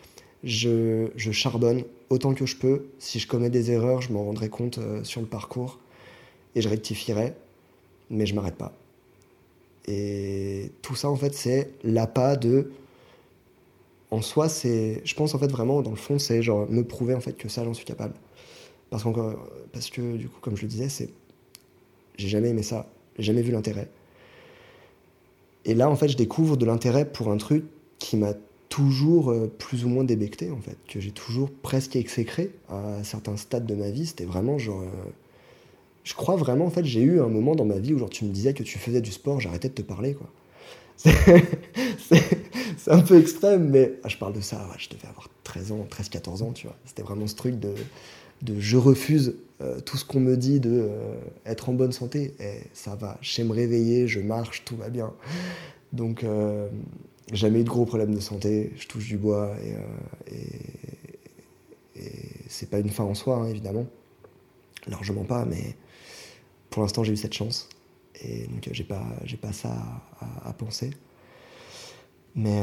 je, 0.44 1.10
charbonne 1.32 1.84
autant 2.10 2.34
que 2.34 2.46
je 2.46 2.56
peux. 2.56 2.86
Si 3.00 3.20
je 3.20 3.28
commets 3.28 3.50
des 3.50 3.72
erreurs, 3.72 4.02
je 4.02 4.12
m'en 4.12 4.24
rendrai 4.24 4.50
compte 4.50 4.78
euh, 4.78 5.04
sur 5.04 5.22
le 5.22 5.28
parcours 5.28 5.80
et 6.56 6.62
je 6.62 6.70
rectifierai, 6.70 7.34
mais 8.10 8.26
je 8.26 8.36
m'arrête 8.36 8.56
pas. 8.56 8.74
Et 9.88 10.72
tout 10.82 10.96
ça 10.96 11.10
en 11.10 11.16
fait 11.16 11.34
c'est 11.34 11.72
l'appât 11.84 12.38
de 12.38 12.72
en 14.12 14.22
soi 14.22 14.48
c'est 14.48 15.02
je 15.04 15.14
pense 15.14 15.36
en 15.36 15.40
fait 15.40 15.52
vraiment 15.52 15.82
dans 15.82 15.90
le 15.90 15.98
fond 15.98 16.20
c'est 16.20 16.42
genre 16.42 16.70
me 16.72 16.84
prouver 16.84 17.16
en 17.16 17.20
fait 17.20 17.34
que 17.34 17.50
ça 17.50 17.66
j'en 17.66 17.74
suis 17.74 17.84
capable. 17.84 18.14
Parce, 18.94 19.04
parce 19.72 19.90
que, 19.90 20.18
du 20.18 20.30
coup, 20.30 20.40
comme 20.40 20.56
je 20.56 20.62
le 20.62 20.68
disais, 20.68 20.88
c'est 20.88 21.10
j'ai 22.16 22.28
jamais 22.28 22.50
aimé 22.50 22.62
ça, 22.62 22.86
j'ai 23.18 23.24
jamais 23.24 23.42
vu 23.42 23.52
l'intérêt. 23.52 23.90
Et 25.66 25.74
là, 25.74 25.90
en 25.90 25.96
fait, 25.96 26.10
je 26.10 26.16
découvre 26.16 26.58
de 26.58 26.66
l'intérêt 26.68 27.12
pour 27.12 27.32
un 27.32 27.38
truc 27.38 27.66
qui 27.98 28.18
m'a 28.18 28.34
toujours 28.74 29.30
euh, 29.30 29.46
plus 29.60 29.86
ou 29.86 29.88
moins 29.88 30.04
débecté, 30.04 30.50
en 30.50 30.60
fait, 30.60 30.78
que 30.88 31.00
j'ai 31.00 31.12
toujours 31.12 31.52
presque 31.52 31.96
exécré 31.96 32.50
à 32.70 33.04
certains 33.04 33.38
stades 33.38 33.68
de 33.68 33.76
ma 33.76 33.92
vie. 33.92 34.08
C'était 34.08 34.26
vraiment 34.26 34.58
genre. 34.58 34.82
Euh, 34.82 35.10
je 36.04 36.16
crois 36.16 36.36
vraiment, 36.36 36.66
en 36.66 36.72
fait, 36.72 36.84
j'ai 36.84 37.02
eu 37.02 37.22
un 37.22 37.28
moment 37.28 37.54
dans 37.54 37.66
ma 37.66 37.78
vie 37.78 37.94
où 37.94 38.00
genre, 38.00 38.10
tu 38.10 38.26
me 38.26 38.32
disais 38.32 38.56
que 38.56 38.64
tu 38.64 38.80
faisais 38.80 39.00
du 39.00 39.12
sport, 39.12 39.40
j'arrêtais 39.40 39.70
de 39.70 39.76
te 39.76 39.84
parler, 39.84 40.16
quoi. 40.16 40.28
C'est 42.00 42.92
un 42.92 43.02
peu 43.02 43.20
extrême, 43.20 43.70
mais 43.70 43.94
ah, 44.04 44.10
je 44.10 44.18
parle 44.18 44.34
de 44.34 44.42
ça, 44.42 44.68
je 44.80 44.90
devais 44.90 45.08
avoir 45.08 45.30
13 45.44 45.72
ans, 45.72 45.88
13-14 45.92 46.42
ans, 46.42 46.52
tu 46.52 46.66
vois. 46.66 46.76
C'était 46.86 47.04
vraiment 47.04 47.28
ce 47.28 47.36
truc 47.36 47.60
de 47.60 47.76
de 48.42 48.60
je 48.60 48.76
refuse 48.76 49.38
euh, 49.62 49.80
tout 49.80 49.96
ce 49.96 50.04
qu'on 50.04 50.20
me 50.20 50.36
dit 50.36 50.60
de 50.60 50.90
être 51.46 51.70
en 51.70 51.74
bonne 51.74 51.92
santé. 51.92 52.34
Et 52.40 52.64
ça 52.74 52.96
va, 52.96 53.20
je 53.22 53.32
sais 53.32 53.44
me 53.44 53.54
réveiller, 53.54 54.08
je 54.08 54.20
marche, 54.20 54.66
tout 54.66 54.76
va 54.76 54.90
bien. 54.90 55.14
Donc, 55.94 56.26
jamais 57.34 57.62
eu 57.62 57.64
de 57.64 57.70
gros 57.70 57.86
problèmes 57.86 58.14
de 58.14 58.20
santé, 58.20 58.72
je 58.76 58.88
touche 58.88 59.08
du 59.08 59.18
bois 59.18 59.56
et, 59.64 60.36
et, 60.36 62.02
c'est 62.48 62.70
pas 62.70 62.80
une 62.80 62.90
fin 62.90 63.04
en 63.04 63.16
soi, 63.16 63.38
hein, 63.38 63.48
évidemment. 63.48 63.88
Largement 64.88 65.24
pas, 65.24 65.46
mais 65.46 65.76
pour 66.70 66.82
l'instant, 66.82 67.04
j'ai 67.04 67.14
eu 67.14 67.18
cette 67.18 67.34
chance. 67.34 67.70
Et 68.22 68.48
donc, 68.48 68.70
j'ai 68.72 68.84
pas, 68.84 69.04
pas 69.42 69.54
ça 69.54 69.76
à, 70.44 70.54
penser. 70.54 70.92
Mais, 72.36 72.62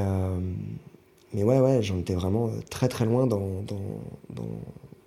mais 1.32 1.42
ouais, 1.42 1.58
ouais, 1.58 1.82
j'en 1.82 1.98
étais 1.98 2.14
vraiment 2.14 2.50
très 2.70 2.88
très 2.88 3.04
loin 3.04 3.26
dans, 3.26 3.62
dans 3.62 3.80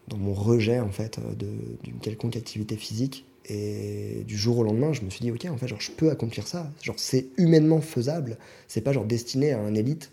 dans 0.08 0.18
mon 0.18 0.34
rejet 0.34 0.80
en 0.80 0.92
fait 0.92 1.20
d'une 1.38 2.00
quelconque 2.00 2.36
activité 2.36 2.76
physique. 2.76 3.26
Et 3.46 4.24
du 4.26 4.38
jour 4.38 4.58
au 4.60 4.64
lendemain, 4.64 4.94
je 4.94 5.02
me 5.02 5.10
suis 5.10 5.20
dit, 5.20 5.32
ok, 5.32 5.46
en 5.46 5.58
fait, 5.58 5.68
genre, 5.68 5.82
je 5.82 5.92
peux 5.92 6.10
accomplir 6.10 6.48
ça. 6.48 6.72
Genre, 6.82 6.98
c'est 6.98 7.28
humainement 7.38 7.82
faisable. 7.82 8.38
C'est 8.68 8.82
pas 8.82 8.94
genre 8.94 9.06
destiné 9.06 9.52
à 9.52 9.60
un 9.60 9.76
élite. 9.76 10.12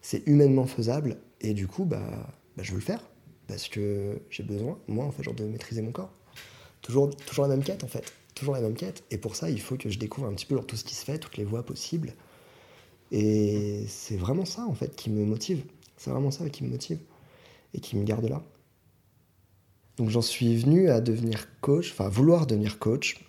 C'est 0.00 0.26
humainement 0.26 0.66
faisable. 0.66 1.16
Et 1.40 1.54
du 1.54 1.66
coup, 1.66 1.84
bah, 1.84 2.02
bah, 2.56 2.62
je 2.62 2.70
veux 2.70 2.78
le 2.78 2.84
faire. 2.84 3.02
Parce 3.48 3.68
que 3.68 4.20
j'ai 4.30 4.44
besoin, 4.44 4.78
moi, 4.86 5.04
en 5.04 5.10
fait, 5.10 5.22
genre, 5.22 5.34
de 5.34 5.44
maîtriser 5.44 5.82
mon 5.82 5.92
corps. 5.92 6.12
Toujours, 6.82 7.10
toujours 7.16 7.46
la 7.46 7.56
même 7.56 7.64
quête, 7.64 7.84
en 7.84 7.88
fait. 7.88 8.12
Toujours 8.34 8.54
la 8.54 8.60
même 8.60 8.74
quête. 8.74 9.02
Et 9.10 9.18
pour 9.18 9.36
ça, 9.36 9.50
il 9.50 9.60
faut 9.60 9.76
que 9.76 9.90
je 9.90 9.98
découvre 9.98 10.28
un 10.28 10.32
petit 10.32 10.46
peu 10.46 10.58
tout 10.60 10.76
ce 10.76 10.84
qui 10.84 10.94
se 10.94 11.04
fait, 11.04 11.18
toutes 11.18 11.36
les 11.36 11.44
voies 11.44 11.64
possibles. 11.64 12.14
Et 13.10 13.84
c'est 13.88 14.16
vraiment 14.16 14.44
ça, 14.44 14.64
en 14.66 14.74
fait, 14.74 14.94
qui 14.94 15.10
me 15.10 15.24
motive. 15.24 15.64
C'est 15.96 16.10
vraiment 16.10 16.30
ça 16.30 16.48
qui 16.48 16.64
me 16.64 16.70
motive. 16.70 16.98
Et 17.74 17.80
qui 17.80 17.96
me 17.96 18.04
garde 18.04 18.28
là. 18.28 18.42
Donc 20.02 20.10
j'en 20.10 20.20
suis 20.20 20.56
venu 20.56 20.90
à 20.90 21.00
devenir 21.00 21.46
coach, 21.60 21.92
enfin 21.92 22.08
vouloir 22.08 22.48
devenir 22.48 22.80
coach, 22.80 23.20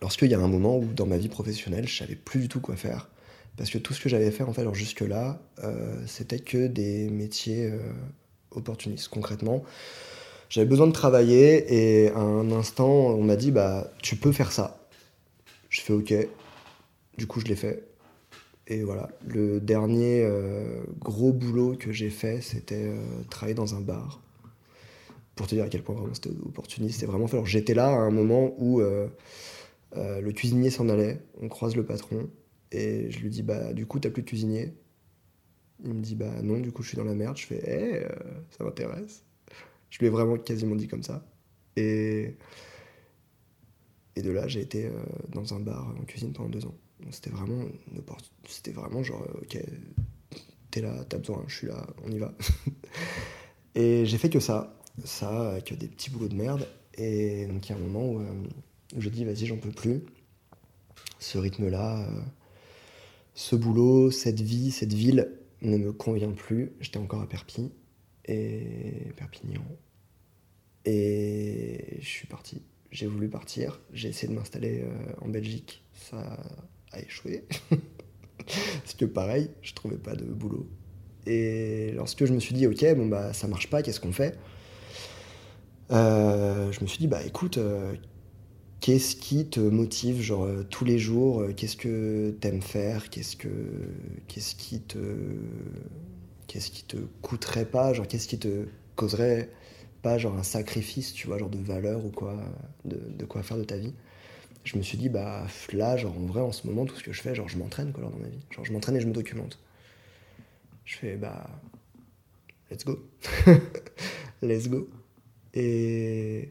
lorsqu'il 0.00 0.30
y 0.30 0.34
a 0.34 0.38
un 0.38 0.48
moment 0.48 0.78
où 0.78 0.86
dans 0.86 1.04
ma 1.04 1.18
vie 1.18 1.28
professionnelle, 1.28 1.86
je 1.86 1.94
savais 1.94 2.14
plus 2.14 2.40
du 2.40 2.48
tout 2.48 2.62
quoi 2.62 2.74
faire. 2.74 3.10
Parce 3.58 3.68
que 3.68 3.76
tout 3.76 3.92
ce 3.92 4.00
que 4.00 4.08
j'avais 4.08 4.30
fait 4.30 4.44
en 4.44 4.54
fait 4.54 4.64
jusque-là, 4.72 5.42
euh, 5.62 5.94
c'était 6.06 6.38
que 6.38 6.68
des 6.68 7.10
métiers 7.10 7.66
euh, 7.66 7.76
opportunistes. 8.52 9.08
Concrètement, 9.08 9.62
j'avais 10.48 10.66
besoin 10.66 10.86
de 10.86 10.92
travailler 10.92 11.66
et 11.68 12.08
à 12.12 12.20
un 12.20 12.50
instant, 12.50 12.88
on 12.88 13.22
m'a 13.22 13.36
dit 13.36 13.50
bah 13.50 13.92
tu 14.00 14.16
peux 14.16 14.32
faire 14.32 14.52
ça. 14.52 14.78
Je 15.68 15.82
fais 15.82 15.92
ok. 15.92 16.14
Du 17.18 17.26
coup, 17.26 17.40
je 17.40 17.44
l'ai 17.44 17.56
fait. 17.56 17.84
Et 18.68 18.84
voilà, 18.84 19.10
le 19.26 19.60
dernier 19.60 20.22
euh, 20.24 20.82
gros 20.98 21.34
boulot 21.34 21.76
que 21.78 21.92
j'ai 21.92 22.08
fait, 22.08 22.40
c'était 22.40 22.90
travailler 23.28 23.54
dans 23.54 23.74
un 23.74 23.80
bar 23.80 24.22
pour 25.34 25.46
te 25.46 25.54
dire 25.54 25.64
à 25.64 25.68
quel 25.68 25.82
point 25.82 25.94
vraiment 25.94 26.14
c'était 26.14 26.30
opportuniste. 26.30 26.96
C'était 26.96 27.06
vraiment 27.06 27.26
fait. 27.26 27.36
Alors 27.36 27.46
j'étais 27.46 27.74
là 27.74 27.86
à 27.86 27.96
un 27.96 28.10
moment 28.10 28.54
où 28.58 28.80
euh, 28.80 29.08
euh, 29.96 30.20
le 30.20 30.32
cuisinier 30.32 30.70
s'en 30.70 30.88
allait, 30.88 31.20
on 31.40 31.48
croise 31.48 31.76
le 31.76 31.84
patron, 31.84 32.30
et 32.70 33.10
je 33.10 33.20
lui 33.20 33.30
dis 33.30 33.42
bah 33.42 33.72
du 33.72 33.86
coup 33.86 33.98
t'as 33.98 34.10
plus 34.10 34.22
de 34.22 34.28
cuisinier? 34.28 34.74
Il 35.84 35.94
me 35.94 36.02
dit 36.02 36.14
bah 36.14 36.42
non, 36.42 36.60
du 36.60 36.70
coup 36.72 36.82
je 36.82 36.88
suis 36.88 36.96
dans 36.96 37.04
la 37.04 37.14
merde. 37.14 37.36
Je 37.36 37.46
fais 37.46 37.62
eh, 37.64 38.04
euh, 38.04 38.08
ça 38.56 38.64
m'intéresse. 38.64 39.24
Je 39.90 39.98
lui 39.98 40.06
ai 40.06 40.10
vraiment 40.10 40.36
quasiment 40.36 40.76
dit 40.76 40.88
comme 40.88 41.02
ça. 41.02 41.26
Et, 41.76 42.36
de 44.16 44.30
là 44.30 44.46
j'ai 44.46 44.60
été 44.60 44.90
dans 45.30 45.54
un 45.54 45.60
bar 45.60 45.94
en 45.98 46.04
cuisine 46.04 46.32
pendant 46.32 46.50
deux 46.50 46.64
ans. 46.66 46.74
C'était 47.10 47.30
vraiment 47.30 47.64
C'était 48.46 48.70
vraiment 48.70 49.02
genre 49.02 49.26
ok, 49.42 49.58
t'es 50.70 50.80
là, 50.80 51.04
t'as 51.08 51.18
besoin, 51.18 51.42
je 51.48 51.56
suis 51.56 51.66
là, 51.66 51.86
on 52.04 52.10
y 52.10 52.18
va. 52.18 52.32
et 53.74 54.04
j'ai 54.06 54.18
fait 54.18 54.30
que 54.30 54.40
ça 54.40 54.81
ça 55.04 55.52
avec 55.52 55.76
des 55.76 55.88
petits 55.88 56.10
boulots 56.10 56.28
de 56.28 56.34
merde. 56.34 56.66
Et 56.94 57.46
donc 57.46 57.68
il 57.68 57.72
y 57.72 57.74
a 57.74 57.76
un 57.76 57.80
moment 57.80 58.06
où, 58.06 58.20
euh, 58.20 58.24
je 58.96 59.08
dis 59.08 59.24
vas-y 59.24 59.46
j'en 59.46 59.56
peux 59.56 59.70
plus. 59.70 60.02
Ce 61.18 61.38
rythme-là, 61.38 62.00
euh, 62.00 62.20
ce 63.34 63.56
boulot, 63.56 64.10
cette 64.10 64.40
vie, 64.40 64.70
cette 64.70 64.92
ville 64.92 65.32
ne 65.62 65.76
me 65.76 65.92
convient 65.92 66.32
plus. 66.32 66.72
J'étais 66.80 66.98
encore 66.98 67.22
à 67.22 67.28
Perpignan 67.28 67.70
et 68.26 69.12
Perpignan. 69.16 69.64
Et 70.84 71.98
je 72.00 72.06
suis 72.06 72.26
parti. 72.26 72.62
J'ai 72.90 73.06
voulu 73.06 73.28
partir. 73.28 73.80
J'ai 73.92 74.08
essayé 74.08 74.28
de 74.28 74.36
m'installer 74.36 74.82
euh, 74.82 75.12
en 75.22 75.28
Belgique. 75.28 75.84
Ça 75.94 76.36
a 76.92 77.00
échoué. 77.00 77.44
Parce 78.46 78.94
que 78.94 79.04
pareil, 79.04 79.50
je 79.62 79.72
trouvais 79.72 79.96
pas 79.96 80.14
de 80.14 80.24
boulot. 80.24 80.68
Et 81.26 81.92
lorsque 81.92 82.24
je 82.24 82.32
me 82.32 82.40
suis 82.40 82.54
dit, 82.54 82.66
ok, 82.66 82.84
bon 82.96 83.06
bah 83.06 83.32
ça 83.32 83.46
marche 83.46 83.70
pas, 83.70 83.82
qu'est-ce 83.82 84.00
qu'on 84.00 84.12
fait? 84.12 84.36
Je 85.92 86.80
me 86.80 86.86
suis 86.86 86.98
dit, 86.98 87.08
bah 87.08 87.22
écoute, 87.24 87.58
euh, 87.58 87.94
qu'est-ce 88.80 89.16
qui 89.16 89.46
te 89.48 89.60
motive, 89.60 90.20
genre 90.20 90.48
tous 90.70 90.84
les 90.84 90.98
jours, 90.98 91.44
qu'est-ce 91.56 91.76
que 91.76 92.30
t'aimes 92.40 92.62
faire, 92.62 93.10
qu'est-ce 93.10 93.36
que, 93.36 93.48
qu'est-ce 94.28 94.54
qui 94.54 94.80
te, 94.80 94.98
qu'est-ce 96.46 96.70
qui 96.70 96.84
te 96.84 96.96
coûterait 97.22 97.66
pas, 97.66 97.92
genre 97.92 98.06
qu'est-ce 98.06 98.28
qui 98.28 98.38
te 98.38 98.66
causerait 98.96 99.50
pas 100.02 100.18
genre 100.18 100.36
un 100.36 100.42
sacrifice, 100.42 101.12
tu 101.14 101.28
vois, 101.28 101.38
genre 101.38 101.50
de 101.50 101.58
valeur 101.58 102.04
ou 102.04 102.10
quoi, 102.10 102.36
de, 102.84 102.98
de 102.98 103.24
quoi 103.24 103.42
faire 103.42 103.56
de 103.56 103.64
ta 103.64 103.76
vie. 103.76 103.94
Je 104.64 104.78
me 104.78 104.82
suis 104.82 104.98
dit, 104.98 105.08
bah 105.08 105.46
là, 105.72 105.96
genre 105.96 106.16
en 106.18 106.26
vrai, 106.26 106.40
en 106.42 106.52
ce 106.52 106.66
moment, 106.66 106.86
tout 106.86 106.96
ce 106.96 107.04
que 107.04 107.12
je 107.12 107.22
fais, 107.22 107.34
genre 107.34 107.48
je 107.48 107.58
m'entraîne 107.58 107.92
quoi, 107.92 108.04
dans 108.04 108.10
ma 108.18 108.28
vie. 108.28 108.40
Genre 108.50 108.64
je 108.64 108.72
m'entraîne 108.72 108.96
et 108.96 109.00
je 109.00 109.06
me 109.08 109.12
documente. 109.14 109.58
Je 110.84 110.96
fais, 110.96 111.16
bah, 111.16 111.48
let's 112.70 112.84
go. 112.84 112.98
let's 114.42 114.68
go. 114.68 114.88
Et, 115.54 116.50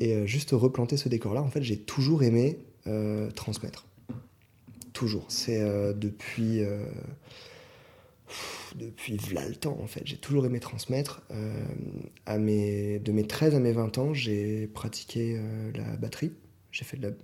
euh, 0.00 0.26
juste 0.26 0.50
replanter 0.52 0.96
ce 0.96 1.08
décor-là, 1.08 1.42
en 1.42 1.50
fait, 1.50 1.62
j'ai 1.62 1.78
toujours 1.78 2.22
aimé 2.22 2.58
euh, 2.86 3.30
transmettre. 3.30 3.86
Toujours. 4.92 5.24
C'est 5.28 5.60
euh, 5.60 5.92
depuis 5.92 6.62
depuis 8.76 9.16
v'là 9.16 9.48
le 9.48 9.56
temps 9.56 9.78
en 9.80 9.86
fait. 9.86 10.02
J'ai 10.04 10.16
toujours 10.16 10.46
aimé 10.46 10.60
transmettre. 10.60 11.22
Euh, 11.30 11.64
à 12.26 12.38
mes, 12.38 12.98
de 12.98 13.12
mes 13.12 13.26
13 13.26 13.54
à 13.54 13.60
mes 13.60 13.72
20 13.72 13.98
ans, 13.98 14.14
j'ai 14.14 14.66
pratiqué 14.68 15.36
euh, 15.38 15.72
la 15.74 15.96
batterie. 15.96 16.32
J'ai 16.72 16.84
fait 16.84 16.96
de 16.96 17.08
la, 17.08 17.14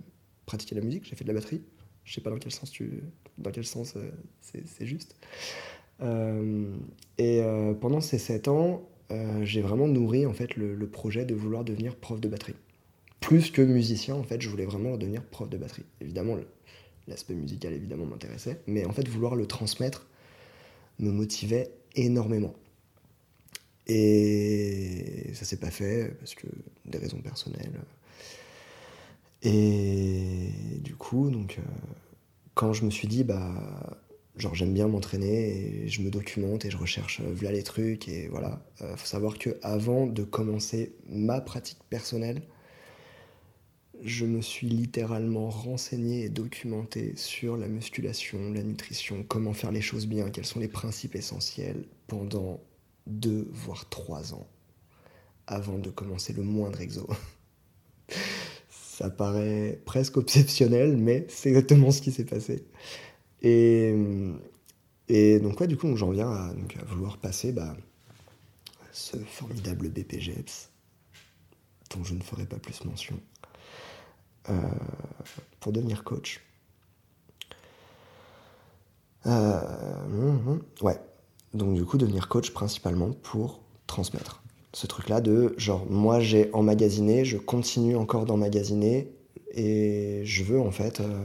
pratiqué 0.45 0.75
la 0.75 0.81
musique, 0.81 1.05
j'ai 1.05 1.15
fait 1.15 1.23
de 1.23 1.29
la 1.29 1.39
batterie. 1.39 1.61
Je 2.03 2.13
sais 2.13 2.21
pas 2.21 2.29
dans 2.29 2.37
quel 2.37 2.51
sens, 2.51 2.71
tu, 2.71 3.03
dans 3.37 3.51
quel 3.51 3.65
sens 3.65 3.95
euh, 3.95 4.11
c'est 4.41 4.85
juste. 4.85 5.15
et 7.17 7.41
pendant 7.81 8.01
ces 8.01 8.17
7 8.17 8.47
ans, 8.47 8.87
j'ai 9.43 9.61
vraiment 9.61 9.87
nourri 9.87 10.25
en 10.25 10.33
fait 10.33 10.55
le, 10.55 10.87
projet 10.87 11.25
de 11.25 11.33
vouloir 11.35 11.63
devenir 11.63 11.95
prof 11.95 12.19
de 12.19 12.27
batterie. 12.27 12.55
Plus 13.19 13.51
que 13.51 13.61
musicien, 13.61 14.15
en 14.15 14.23
fait, 14.23 14.41
je 14.41 14.49
voulais 14.49 14.65
vraiment 14.65 14.95
devenir 14.97 15.23
prof 15.23 15.49
de 15.49 15.57
batterie. 15.57 15.85
Évidemment, 16.01 16.37
l'aspect 17.07 17.33
musical 17.33 17.73
évidemment 17.73 18.05
m'intéressait, 18.05 18.61
mais 18.67 18.85
en 18.85 18.91
fait 18.91 19.07
vouloir 19.07 19.35
le 19.35 19.45
transmettre 19.45 20.07
me 20.99 21.11
motivait 21.11 21.71
énormément. 21.95 22.53
Et 23.87 25.31
ça 25.33 25.45
s'est 25.45 25.57
pas 25.57 25.71
fait 25.71 26.13
parce 26.19 26.35
que 26.35 26.47
des 26.85 26.97
raisons 26.97 27.21
personnelles. 27.21 27.79
Et 29.43 30.49
du 30.81 30.95
coup, 30.95 31.29
euh, 31.29 31.61
quand 32.53 32.73
je 32.73 32.83
me 32.83 32.89
suis 32.89 33.07
dit, 33.07 33.23
bah, 33.23 33.97
genre 34.37 34.55
j'aime 34.55 34.73
bien 34.73 34.87
m'entraîner 34.87 35.83
et 35.83 35.87
je 35.87 36.01
me 36.01 36.09
documente 36.09 36.65
et 36.65 36.69
je 36.69 36.77
recherche 36.77 37.21
euh, 37.21 37.33
voilà 37.33 37.51
les 37.53 37.63
trucs 37.63 38.07
et 38.07 38.27
voilà. 38.27 38.61
Euh, 38.81 38.95
faut 38.95 39.05
savoir 39.05 39.37
que 39.37 39.57
avant 39.61 40.05
de 40.07 40.23
commencer 40.23 40.93
ma 41.09 41.41
pratique 41.41 41.79
personnelle, 41.89 42.41
je 44.03 44.25
me 44.25 44.41
suis 44.41 44.69
littéralement 44.69 45.49
renseigné 45.49 46.23
et 46.25 46.29
documenté 46.29 47.15
sur 47.15 47.57
la 47.57 47.67
musculation, 47.67 48.53
la 48.53 48.61
nutrition, 48.61 49.25
comment 49.27 49.53
faire 49.53 49.71
les 49.71 49.81
choses 49.81 50.07
bien, 50.07 50.29
quels 50.29 50.45
sont 50.45 50.59
les 50.59 50.67
principes 50.67 51.15
essentiels 51.15 51.83
pendant 52.07 52.61
deux 53.07 53.47
voire 53.51 53.89
trois 53.89 54.33
ans 54.33 54.47
avant 55.47 55.79
de 55.79 55.89
commencer 55.89 56.33
le 56.33 56.43
moindre 56.43 56.81
exo. 56.81 57.07
Ça 58.69 59.09
paraît 59.09 59.79
presque 59.85 60.17
exceptionnel, 60.17 60.97
mais 60.97 61.27
c'est 61.29 61.49
exactement 61.49 61.91
ce 61.91 62.01
qui 62.01 62.11
s'est 62.11 62.25
passé. 62.25 62.65
Et, 63.41 63.93
donc, 65.39 65.59
ouais, 65.59 65.67
du 65.67 65.77
coup, 65.77 65.95
j'en 65.95 66.11
viens 66.11 66.29
à, 66.29 66.53
vouloir 66.87 67.17
passer 67.17 67.51
bah, 67.51 67.75
ce 68.91 69.17
formidable 69.17 69.89
BPGEPS, 69.89 70.69
dont 71.95 72.03
je 72.03 72.13
ne 72.13 72.21
ferai 72.21 72.45
pas 72.45 72.57
plus 72.57 72.83
mention. 72.85 73.19
Euh, 74.49 74.53
pour 75.59 75.73
devenir 75.73 76.03
coach. 76.03 76.41
Euh, 79.25 79.61
ouais. 80.81 80.99
Donc 81.53 81.75
du 81.75 81.83
coup, 81.83 81.97
devenir 81.97 82.29
coach 82.29 82.51
principalement 82.51 83.11
pour 83.11 83.61
transmettre 83.87 84.43
ce 84.73 84.85
truc-là 84.85 85.21
de 85.21 85.53
genre, 85.57 85.85
moi 85.89 86.19
j'ai 86.19 86.49
emmagasiné, 86.53 87.25
je 87.25 87.37
continue 87.37 87.95
encore 87.95 88.25
d'emmagasiner 88.25 89.11
et 89.51 90.21
je 90.23 90.43
veux 90.43 90.59
en 90.59 90.71
fait 90.71 90.99
euh, 90.99 91.23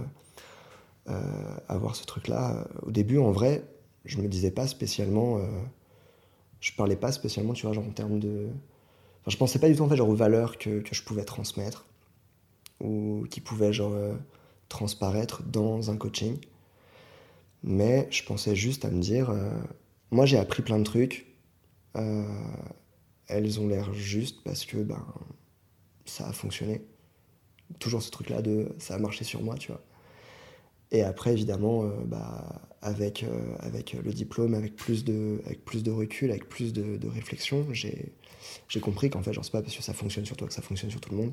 avoir 1.68 1.96
ce 1.96 2.04
truc-là. 2.04 2.68
Au 2.82 2.90
début, 2.90 3.18
en 3.18 3.32
vrai, 3.32 3.64
je 4.04 4.18
me 4.18 4.28
disais 4.28 4.50
pas 4.50 4.66
spécialement, 4.66 5.40
je 6.60 6.72
parlais 6.72 6.96
pas 6.96 7.12
spécialement, 7.12 7.52
tu 7.52 7.66
vois, 7.66 7.74
genre 7.74 7.86
en 7.86 7.90
termes 7.90 8.18
de. 8.20 8.48
Enfin, 9.20 9.30
je 9.30 9.36
pensais 9.36 9.58
pas 9.58 9.68
du 9.68 9.76
tout 9.76 9.82
en 9.82 9.88
fait 9.88 9.96
genre 9.96 10.08
aux 10.08 10.14
valeurs 10.14 10.58
que, 10.58 10.80
que 10.80 10.94
je 10.94 11.02
pouvais 11.02 11.24
transmettre 11.24 11.86
ou 12.82 13.26
qui 13.30 13.40
pouvaient 13.40 13.72
genre 13.72 13.92
euh, 13.92 14.14
transparaître 14.68 15.42
dans 15.44 15.90
un 15.90 15.96
coaching. 15.96 16.38
Mais 17.62 18.08
je 18.10 18.24
pensais 18.24 18.56
juste 18.56 18.84
à 18.84 18.90
me 18.90 19.00
dire, 19.00 19.30
euh, 19.30 19.52
moi 20.10 20.26
j'ai 20.26 20.38
appris 20.38 20.62
plein 20.62 20.78
de 20.78 20.84
trucs, 20.84 21.26
euh, 21.96 22.24
elles 23.28 23.60
ont 23.60 23.68
l'air 23.68 23.94
justes 23.94 24.42
parce 24.44 24.64
que 24.64 24.78
ben, 24.78 25.04
ça 26.04 26.28
a 26.28 26.32
fonctionné. 26.32 26.82
Toujours 27.78 28.02
ce 28.02 28.10
truc-là 28.10 28.42
de 28.42 28.74
ça 28.78 28.96
a 28.96 28.98
marché 28.98 29.24
sur 29.24 29.42
moi, 29.42 29.54
tu 29.56 29.70
vois. 29.70 29.80
Et 30.92 31.02
après, 31.02 31.32
évidemment, 31.32 31.84
bah, 32.06 32.62
avec, 32.82 33.24
avec 33.60 33.94
le 33.94 34.12
diplôme, 34.12 34.54
avec 34.54 34.76
plus 34.76 35.04
de, 35.04 35.40
avec 35.46 35.64
plus 35.64 35.82
de 35.82 35.90
recul, 35.90 36.30
avec 36.30 36.48
plus 36.48 36.72
de, 36.72 37.08
réflexion, 37.08 37.66
j'ai 37.72 38.80
compris 38.80 39.10
qu'en 39.10 39.22
fait, 39.22 39.32
genre, 39.32 39.44
c'est 39.44 39.52
pas 39.52 39.62
parce 39.62 39.74
que 39.74 39.82
ça 39.82 39.94
fonctionne 39.94 40.26
sur 40.26 40.36
toi 40.36 40.46
que 40.46 40.54
ça 40.54 40.62
fonctionne 40.62 40.90
sur 40.90 41.00
tout 41.00 41.10
le 41.10 41.16
monde. 41.16 41.32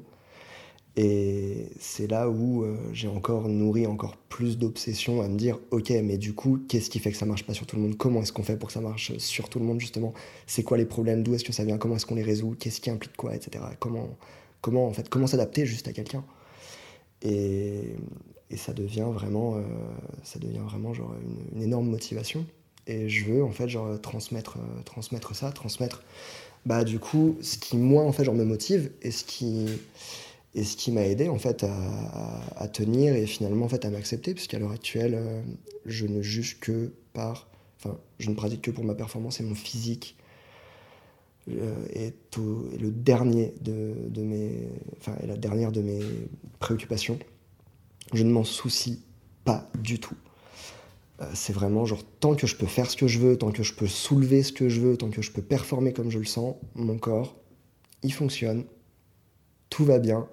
Et 0.95 1.69
c'est 1.79 2.07
là 2.07 2.29
où 2.29 2.63
euh, 2.63 2.75
j'ai 2.93 3.07
encore 3.07 3.47
nourri 3.47 3.85
encore 3.85 4.17
plus 4.17 4.57
d'obsession 4.57 5.21
à 5.21 5.27
me 5.27 5.37
dire 5.37 5.59
ok 5.71 5.91
mais 6.03 6.17
du 6.17 6.33
coup 6.33 6.59
qu'est-ce 6.67 6.89
qui 6.89 6.99
fait 6.99 7.11
que 7.11 7.17
ça 7.17 7.25
marche 7.27 7.45
pas 7.45 7.53
sur 7.53 7.67
tout 7.67 7.75
le 7.75 7.83
monde? 7.83 7.95
Comment 7.95 8.21
est-ce 8.21 8.33
qu'on 8.33 8.43
fait 8.43 8.57
pour 8.57 8.67
que 8.67 8.73
ça 8.73 8.81
marche 8.81 9.15
sur 9.17 9.49
tout 9.49 9.59
le 9.59 9.65
monde 9.65 9.79
justement? 9.79 10.13
C'est 10.47 10.63
quoi 10.63 10.77
les 10.77 10.85
problèmes? 10.85 11.23
D'où 11.23 11.35
est-ce 11.35 11.43
que 11.43 11.53
ça 11.53 11.63
vient? 11.63 11.77
Comment 11.77 11.95
est-ce 11.95 12.05
qu'on 12.05 12.15
les 12.15 12.23
résout? 12.23 12.55
Qu'est-ce 12.59 12.81
qui 12.81 12.89
implique 12.89 13.15
quoi? 13.15 13.35
Etc 13.35 13.63
comment 13.79 14.17
comment 14.61 14.87
en 14.87 14.93
fait 14.93 15.07
comment 15.09 15.27
s'adapter 15.27 15.65
juste 15.65 15.87
à 15.87 15.93
quelqu'un? 15.93 16.25
Et, 17.21 17.95
et, 18.49 18.57
ça 18.57 18.73
devient 18.73 19.07
vraiment 19.11 19.55
euh, 19.55 19.61
ça 20.23 20.39
devient 20.39 20.59
vraiment 20.59 20.93
genre 20.93 21.13
une, 21.53 21.61
énorme 21.61 21.87
motivation 21.87 22.45
et 22.87 23.09
je 23.09 23.25
veux 23.25 23.43
en 23.43 23.51
fait 23.51 23.69
genre 23.69 23.99
transmettre 24.01 24.57
euh, 24.57 24.81
transmettre 24.83 25.35
ça 25.35 25.51
transmettre 25.51 26.03
bah 26.65 26.83
du 26.83 26.99
coup 26.99 27.37
ce 27.41 27.57
qui 27.57 27.77
moi 27.77 28.03
en 28.03 28.11
fait 28.11 28.23
genre 28.23 28.35
me 28.35 28.45
motive 28.45 28.91
et 29.01 29.11
ce 29.11 29.23
qui 29.23 29.67
et 30.55 30.63
ce 30.63 30.75
qui 30.75 30.91
m'a 30.91 31.05
aidé 31.05 31.29
en 31.29 31.37
fait 31.37 31.63
à, 31.63 32.67
tenir 32.67 33.15
et 33.15 33.25
finalement 33.25 33.65
en 33.65 33.69
fait 33.69 33.85
à 33.85 33.89
m'accepter, 33.89 34.33
puisqu'à 34.33 34.59
l'heure 34.59 34.71
actuelle, 34.71 35.13
euh, 35.15 35.41
je 35.85 36.05
ne 36.05 36.21
juge 36.21 36.59
que 36.59 36.91
par, 37.13 37.47
enfin, 37.77 37.97
je 38.19 38.29
ne 38.29 38.35
pratique 38.35 38.61
que 38.61 38.71
pour 38.71 38.83
ma 38.83 38.95
performance 38.95 39.39
et 39.39 39.43
mon 39.43 39.55
physique 39.55 40.15
est, 41.47 42.13
le 42.37 42.91
dernier 42.91 43.53
de, 43.61 43.95
de, 44.09 44.21
mes, 44.21 44.69
enfin, 44.99 45.15
est 45.23 45.27
la 45.27 45.37
dernière 45.37 45.71
de 45.71 45.81
mes 45.81 45.99
préoccupations. 46.59 47.17
Je 48.13 48.23
ne 48.23 48.31
m'en 48.31 48.43
soucie 48.43 49.03
pas 49.45 49.69
du 49.77 49.99
tout. 49.99 50.15
Euh, 51.21 51.29
c'est 51.33 51.53
vraiment 51.53 51.85
genre 51.85 52.03
tant 52.19 52.35
que 52.35 52.47
je 52.47 52.55
peux 52.55 52.65
faire 52.65 52.89
ce 52.89 52.95
que 52.95 53.07
je 53.07 53.19
veux, 53.19 53.37
tant 53.37 53.51
que 53.51 53.63
je 53.63 53.73
peux 53.73 53.87
soulever 53.87 54.43
ce 54.43 54.53
que 54.53 54.69
je 54.69 54.79
veux, 54.79 54.97
tant 54.97 55.09
que 55.09 55.21
je 55.21 55.31
peux 55.31 55.41
performer 55.41 55.93
comme 55.93 56.09
je 56.09 56.19
le 56.19 56.25
sens, 56.25 56.55
mon 56.75 56.97
corps, 56.97 57.35
il 58.03 58.13
fonctionne, 58.13 58.65
tout 59.69 59.83
va 59.83 59.99
bien, 59.99 60.27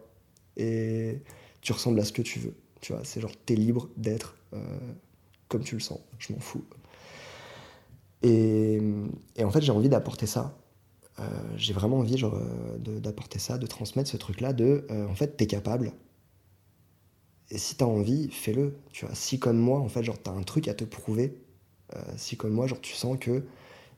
et 0.57 1.23
tu 1.61 1.73
ressembles 1.73 1.99
à 2.01 2.05
ce 2.05 2.13
que 2.13 2.23
tu 2.23 2.39
veux. 2.39 2.55
Tu 2.81 2.93
vois, 2.93 3.03
c'est 3.05 3.21
genre, 3.21 3.33
t'es 3.45 3.57
libre 3.57 3.89
d'être 3.97 4.37
euh, 4.53 4.59
comme 5.49 5.65
tu 5.65 5.75
le 5.75 5.81
sens. 5.81 5.99
Je 6.19 6.33
m'en 6.33 6.39
fous. 6.39 6.65
Et, 8.23 8.81
en 9.43 9.51
fait, 9.51 9.63
j'ai 9.63 9.73
envie 9.73 9.89
d'apporter 9.89 10.27
ça. 10.27 10.57
Euh, 11.19 11.23
j'ai 11.57 11.73
vraiment 11.73 11.99
envie 11.99 12.23
d'apporter 12.79 13.39
ça, 13.39 13.59
de 13.59 13.67
transmettre 13.67 14.11
ce 14.11 14.17
truc-là 14.17 14.53
de, 14.53 14.87
en 14.91 15.15
fait, 15.15 15.37
t'es 15.37 15.47
capable. 15.47 15.93
Et 17.51 17.59
si 17.59 17.77
t'as 17.77 17.87
envie, 17.87 18.31
fais-le. 18.31 18.77
Tu 18.93 19.07
vois, 19.07 19.15
si 19.15 19.39
comme 19.39 19.59
moi, 19.59 19.79
en 19.81 19.89
fait, 19.89 20.03
genre, 20.03 20.19
t'as 20.21 20.33
un 20.33 20.43
truc 20.43 20.69
à 20.69 20.75
te 20.75 20.85
prouver, 20.85 21.37
si 22.17 22.37
comme 22.37 22.53
moi, 22.53 22.67
genre, 22.67 22.81
tu 22.81 22.95
sens 22.95 23.17
que 23.19 23.45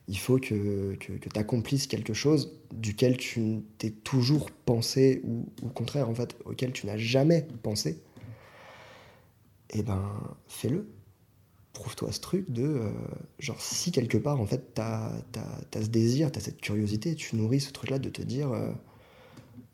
il 0.09 0.17
faut 0.17 0.39
que, 0.39 0.95
que, 0.95 1.13
tu 1.13 1.39
accomplisses 1.39 1.85
quelque 1.85 2.13
chose 2.13 2.51
duquel 2.73 3.15
tu 3.15 3.61
t'es 3.77 3.91
toujours 3.91 4.49
pensé, 4.65 5.21
ou 5.23 5.45
au 5.61 5.69
contraire, 5.69 6.09
en 6.09 6.13
auquel 6.45 6.73
tu 6.73 6.87
n'as 6.87 6.97
jamais 6.97 7.47
pensé, 7.61 8.01
eh 9.69 9.83
ben, 9.83 10.03
fais-le. 10.47 10.89
Prouve-toi 11.73 12.11
ce 12.11 12.19
truc 12.19 12.51
de, 12.51 12.63
euh, 12.63 12.89
genre, 13.37 13.61
si 13.61 13.91
quelque 13.91 14.17
part, 14.17 14.41
en 14.41 14.47
fait, 14.47 14.73
tu 14.73 14.81
as, 14.81 15.13
ce 15.73 15.87
désir, 15.87 16.31
tu 16.31 16.41
cette 16.41 16.59
curiosité, 16.59 17.13
tu 17.13 17.35
nourris 17.35 17.61
ce 17.61 17.71
truc-là 17.71 17.99
de 17.99 18.09
te 18.09 18.23
dire 18.23 18.51
euh, 18.51 18.71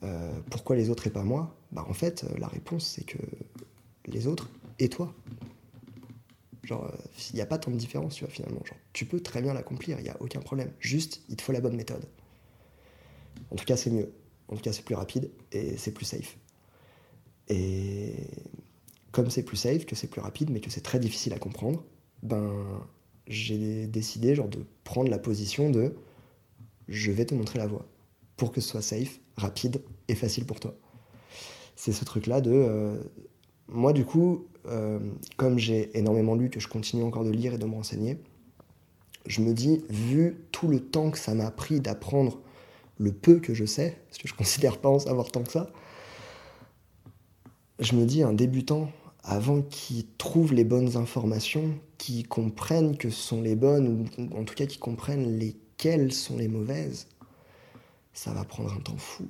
euh, 0.04 0.38
pourquoi 0.52 0.76
les 0.76 0.90
autres 0.90 1.08
et 1.08 1.12
pas 1.12 1.24
moi, 1.24 1.56
bah, 1.76 1.86
en 1.90 1.94
fait, 1.94 2.26
la 2.38 2.48
réponse, 2.48 2.86
c'est 2.86 3.04
que 3.04 3.18
les 4.06 4.28
autres 4.28 4.50
et 4.80 4.88
toi. 4.88 5.14
Genre, 6.64 6.90
il 7.32 7.36
n'y 7.36 7.42
a 7.42 7.46
pas 7.46 7.58
tant 7.58 7.70
de 7.70 7.76
différence, 7.76 8.16
tu 8.16 8.24
vois, 8.24 8.34
finalement. 8.34 8.64
Genre, 8.64 8.78
tu 8.94 9.06
peux 9.06 9.20
très 9.20 9.42
bien 9.42 9.54
l'accomplir, 9.54 10.00
il 10.00 10.04
n'y 10.04 10.10
a 10.10 10.16
aucun 10.22 10.40
problème. 10.40 10.72
Juste, 10.80 11.22
il 11.28 11.36
te 11.36 11.42
faut 11.42 11.52
la 11.52 11.60
bonne 11.60 11.76
méthode. 11.76 12.08
En 13.52 13.58
tout 13.58 13.66
cas, 13.66 13.76
c'est 13.76 13.92
mieux. 13.92 14.14
En 14.48 14.56
tout 14.56 14.62
cas, 14.62 14.72
c'est 14.72 14.86
plus 14.86 14.96
rapide 14.96 15.30
et 15.52 15.76
c'est 15.76 15.92
plus 15.92 16.06
safe. 16.06 16.38
Et 17.50 18.14
comme 19.12 19.30
c'est 19.30 19.44
plus 19.44 19.58
safe, 19.58 19.86
que 19.86 19.96
c'est 19.96 20.08
plus 20.08 20.22
rapide, 20.22 20.50
mais 20.50 20.62
que 20.62 20.70
c'est 20.70 20.82
très 20.82 21.00
difficile 21.00 21.34
à 21.34 21.40
comprendre, 21.40 21.84
ben 22.24 22.88
j'ai 23.28 23.88
décidé 23.88 24.34
genre 24.34 24.48
de 24.48 24.66
prendre 24.84 25.10
la 25.10 25.18
position 25.18 25.70
de 25.70 25.96
je 26.88 27.12
vais 27.12 27.26
te 27.26 27.36
montrer 27.36 27.60
la 27.60 27.68
voie 27.68 27.86
pour 28.38 28.52
que 28.52 28.62
ce 28.62 28.70
soit 28.70 28.82
safe, 28.82 29.20
rapide 29.36 29.82
et 30.08 30.16
facile 30.16 30.46
pour 30.46 30.60
toi. 30.60 30.76
C'est 31.76 31.92
ce 31.92 32.06
truc-là 32.06 32.42
de 32.42 32.52
euh, 32.52 32.98
moi 33.68 33.94
du 33.94 34.06
coup, 34.06 34.46
euh, 34.68 35.00
comme 35.38 35.58
j'ai 35.60 35.98
énormément 35.98 36.36
lu, 36.36 36.50
que 36.50 36.60
je 36.60 36.68
continue 36.68 37.04
encore 37.04 37.24
de 37.24 37.32
lire 37.32 37.54
et 37.54 37.58
de 37.58 37.66
me 37.66 37.76
renseigner, 37.76 38.20
je 39.26 39.42
me 39.42 39.54
dis, 39.54 39.84
vu 39.90 40.38
tout 40.52 40.68
le 40.68 40.80
temps 40.80 41.12
que 41.12 41.18
ça 41.18 41.34
m'a 41.34 41.52
pris 41.52 41.80
d'apprendre 41.80 42.40
le 42.98 43.12
peu 43.12 43.40
que 43.40 43.54
je 43.54 43.66
sais, 43.66 43.98
parce 44.08 44.18
que 44.20 44.28
je 44.28 44.34
considère 44.34 44.78
pas 44.80 44.90
en 44.90 45.00
savoir 45.00 45.32
tant 45.32 45.44
que 45.44 45.52
ça, 45.52 45.70
je 47.80 47.96
me 47.96 48.06
dis, 48.06 48.24
un 48.24 48.34
débutant, 48.34 48.90
avant 49.24 49.62
qu'il 49.62 50.06
trouve 50.18 50.54
les 50.54 50.64
bonnes 50.64 50.96
informations, 50.98 51.74
qu'il 51.98 52.28
comprenne 52.28 52.96
que 52.96 53.10
ce 53.10 53.22
sont 53.22 53.42
les 53.42 53.56
bonnes, 53.56 54.08
ou 54.18 54.38
en 54.38 54.44
tout 54.44 54.54
cas 54.54 54.68
qu'il 54.68 54.80
comprenne 54.80 55.38
lesquelles 55.38 56.14
sont 56.14 56.38
les 56.38 56.48
mauvaises, 56.48 57.08
ça 58.14 58.32
va 58.32 58.46
prendre 58.46 58.72
un 58.72 58.80
temps 58.80 58.98
fou. 58.98 59.26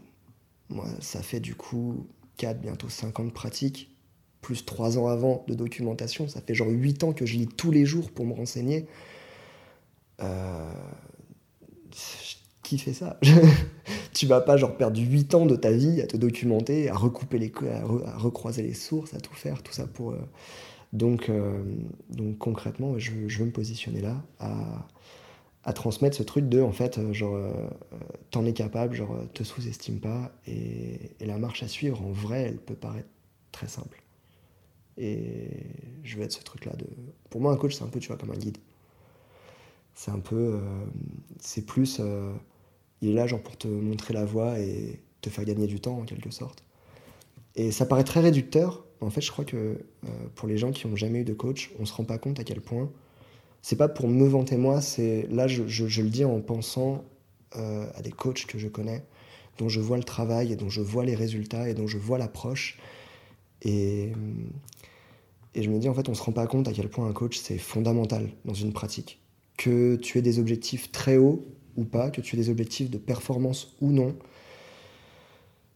Moi, 0.70 0.86
ça 1.00 1.22
fait 1.22 1.40
du 1.40 1.56
coup 1.56 2.06
4, 2.38 2.60
bientôt 2.60 2.90
5 2.90 3.20
ans 3.20 3.26
de 3.26 3.32
pratique, 3.32 3.96
plus 4.42 4.66
3 4.66 4.98
ans 4.98 5.08
avant 5.08 5.44
de 5.48 5.54
documentation. 5.54 6.28
Ça 6.28 6.42
fait 6.42 6.54
genre 6.54 6.70
8 6.70 7.04
ans 7.04 7.14
que 7.14 7.26
je 7.26 7.38
lis 7.38 7.48
tous 7.48 7.72
les 7.72 7.86
jours 7.86 8.12
pour 8.12 8.26
me 8.26 8.34
renseigner. 8.34 8.88
Euh, 10.22 10.74
qui 12.64 12.78
fait 12.78 12.94
ça? 12.94 13.20
Tu 14.14 14.28
vas 14.28 14.40
pas 14.40 14.56
genre 14.56 14.78
perdre 14.78 15.00
8 15.00 15.36
ans 15.36 15.46
de 15.46 15.56
ta 15.56 15.72
vie 15.72 16.02
à 16.02 16.08
te 16.08 16.16
documenter, 16.16 16.90
à 16.90 16.96
recouper 16.96 17.38
les 17.38 17.52
recroiser 18.16 18.64
les 18.64 18.74
sources, 18.74 19.14
à 19.14 19.20
tout 19.20 19.34
faire, 19.34 19.62
tout 19.62 19.74
ça 19.74 19.88
pour. 19.88 20.12
Euh, 20.12 20.18
donc, 20.94 21.30
euh, 21.30 21.62
donc 22.10 22.38
concrètement, 22.38 22.98
je, 22.98 23.12
je, 23.28 23.40
veux 23.40 23.46
me 23.46 23.52
positionner 23.52 24.02
là 24.02 24.24
à, 24.40 24.88
à, 25.66 25.74
transmettre 25.74 26.16
ce 26.16 26.24
truc 26.24 26.48
de 26.48 26.62
en 26.62 26.72
fait, 26.72 27.00
genre, 27.12 27.38
t'en 28.32 28.46
es 28.46 28.54
capable, 28.54 28.96
genre, 28.96 29.18
te 29.34 29.44
sous-estime 29.44 30.00
pas 30.00 30.32
et, 30.48 31.12
la 31.20 31.38
marche 31.38 31.64
à 31.64 31.68
suivre 31.68 32.02
en 32.02 32.12
vrai, 32.12 32.44
elle 32.44 32.58
peut 32.58 32.76
paraître 32.76 33.10
très 33.52 33.68
simple. 33.68 34.02
Et 34.98 35.50
je 36.04 36.18
veux 36.18 36.24
être 36.24 36.32
ce 36.32 36.44
truc-là 36.44 36.74
de. 36.74 36.86
Pour 37.30 37.42
moi, 37.42 37.52
un 37.52 37.58
coach, 37.58 37.76
c'est 37.76 37.84
un 37.84 37.88
peu, 37.88 38.00
tu 38.00 38.08
vois, 38.08 38.18
comme 38.18 38.32
un 38.32 38.38
guide 38.38 38.58
c'est 39.96 40.12
un 40.12 40.20
peu. 40.20 40.36
Euh, 40.36 40.60
c'est 41.40 41.66
plus. 41.66 41.98
Euh, 42.00 42.32
il 43.02 43.10
est 43.10 43.14
là, 43.14 43.28
genre, 43.28 43.42
pour 43.42 43.58
te 43.58 43.68
montrer 43.68 44.14
la 44.14 44.26
voie 44.26 44.60
et 44.60 45.00
te 45.22 45.30
faire 45.30 45.46
gagner 45.46 45.68
du 45.68 45.80
temps, 45.80 45.98
en 45.98 46.04
quelque 46.04 46.30
sorte. 46.30 46.64
Et 47.56 47.72
ça 47.72 47.86
paraît 47.86 48.04
très 48.04 48.20
réducteur. 48.20 48.86
En 49.02 49.10
fait, 49.10 49.22
je 49.22 49.32
crois 49.32 49.46
que 49.46 49.56
euh, 49.56 50.08
pour 50.36 50.48
les 50.48 50.58
gens 50.58 50.72
qui 50.72 50.88
n'ont 50.88 50.96
jamais 50.96 51.22
eu 51.22 51.24
de 51.24 51.34
coach, 51.34 51.72
on 51.80 51.86
se 51.86 51.94
rend 51.94 52.04
pas 52.04 52.18
compte 52.18 52.40
à 52.40 52.44
quel 52.44 52.62
point. 52.62 52.92
C'est 53.68 53.78
pas 53.78 53.88
pour 53.88 54.08
me 54.08 54.28
vanter 54.28 54.58
moi, 54.58 54.80
c'est 54.80 55.28
là, 55.32 55.48
je, 55.48 55.64
le 55.64 56.10
dis 56.10 56.24
en 56.24 56.40
pensant 56.40 57.04
à 57.54 58.02
des 58.04 58.12
coachs 58.12 58.46
que 58.46 58.60
je 58.60 58.68
connais, 58.68 59.04
dont 59.58 59.70
je 59.70 59.80
vois 59.80 59.98
le 59.98 60.04
travail 60.04 60.54
et 60.54 60.56
dont 60.56 60.70
je 60.70 60.82
vois 60.82 61.04
les 61.04 61.16
résultats 61.16 61.68
et 61.68 61.74
dont 61.74 61.88
je 61.88 61.98
vois 61.98 62.20
l'approche. 62.20 62.78
Et, 63.64 64.12
et 65.56 65.64
je 65.64 65.70
me 65.72 65.80
dis, 65.80 65.90
en 65.90 65.96
fait, 65.96 66.08
on 66.10 66.14
se 66.14 66.22
rend 66.22 66.32
pas 66.32 66.46
compte 66.46 66.68
à 66.68 66.74
quel 66.74 66.90
point 66.90 67.08
un 67.08 67.12
coach, 67.12 67.40
c'est 67.40 67.58
fondamental 67.58 68.30
dans 68.46 68.54
une 68.54 68.72
pratique 68.72 69.20
que 69.58 69.96
tu 69.96 70.20
aies 70.20 70.22
des 70.22 70.38
objectifs 70.38 70.92
très 70.92 71.18
hauts 71.18 71.44
ou 71.76 71.86
pas, 71.86 72.12
que 72.12 72.22
tu 72.22 72.36
aies 72.36 72.40
des 72.40 72.52
objectifs 72.52 72.92
de 72.92 73.00
performance 73.00 73.74
ou 73.82 73.92
non. 73.92 74.16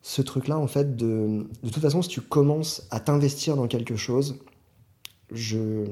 Ce 0.03 0.21
truc-là, 0.21 0.59
en 0.59 0.67
fait, 0.67 0.95
de, 0.95 1.47
de 1.63 1.69
toute 1.71 1.81
façon, 1.81 2.03
si 2.03 2.09
tu 2.09 2.21
commences 2.21 2.87
à 2.91 2.99
t'investir 2.99 3.55
dans 3.55 3.67
quelque 3.67 3.95
chose, 3.95 4.37
je 5.31 5.87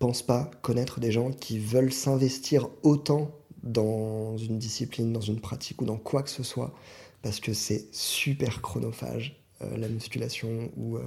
pense 0.00 0.22
pas 0.22 0.50
connaître 0.62 0.98
des 0.98 1.12
gens 1.12 1.30
qui 1.30 1.60
veulent 1.60 1.92
s'investir 1.92 2.68
autant 2.82 3.30
dans 3.62 4.36
une 4.36 4.58
discipline, 4.58 5.12
dans 5.12 5.20
une 5.20 5.40
pratique 5.40 5.80
ou 5.82 5.84
dans 5.84 5.98
quoi 5.98 6.24
que 6.24 6.30
ce 6.30 6.42
soit, 6.42 6.74
parce 7.22 7.38
que 7.38 7.52
c'est 7.52 7.86
super 7.94 8.62
chronophage, 8.62 9.40
euh, 9.62 9.76
la 9.76 9.88
musculation 9.88 10.72
ou 10.76 10.96
euh, 10.96 11.02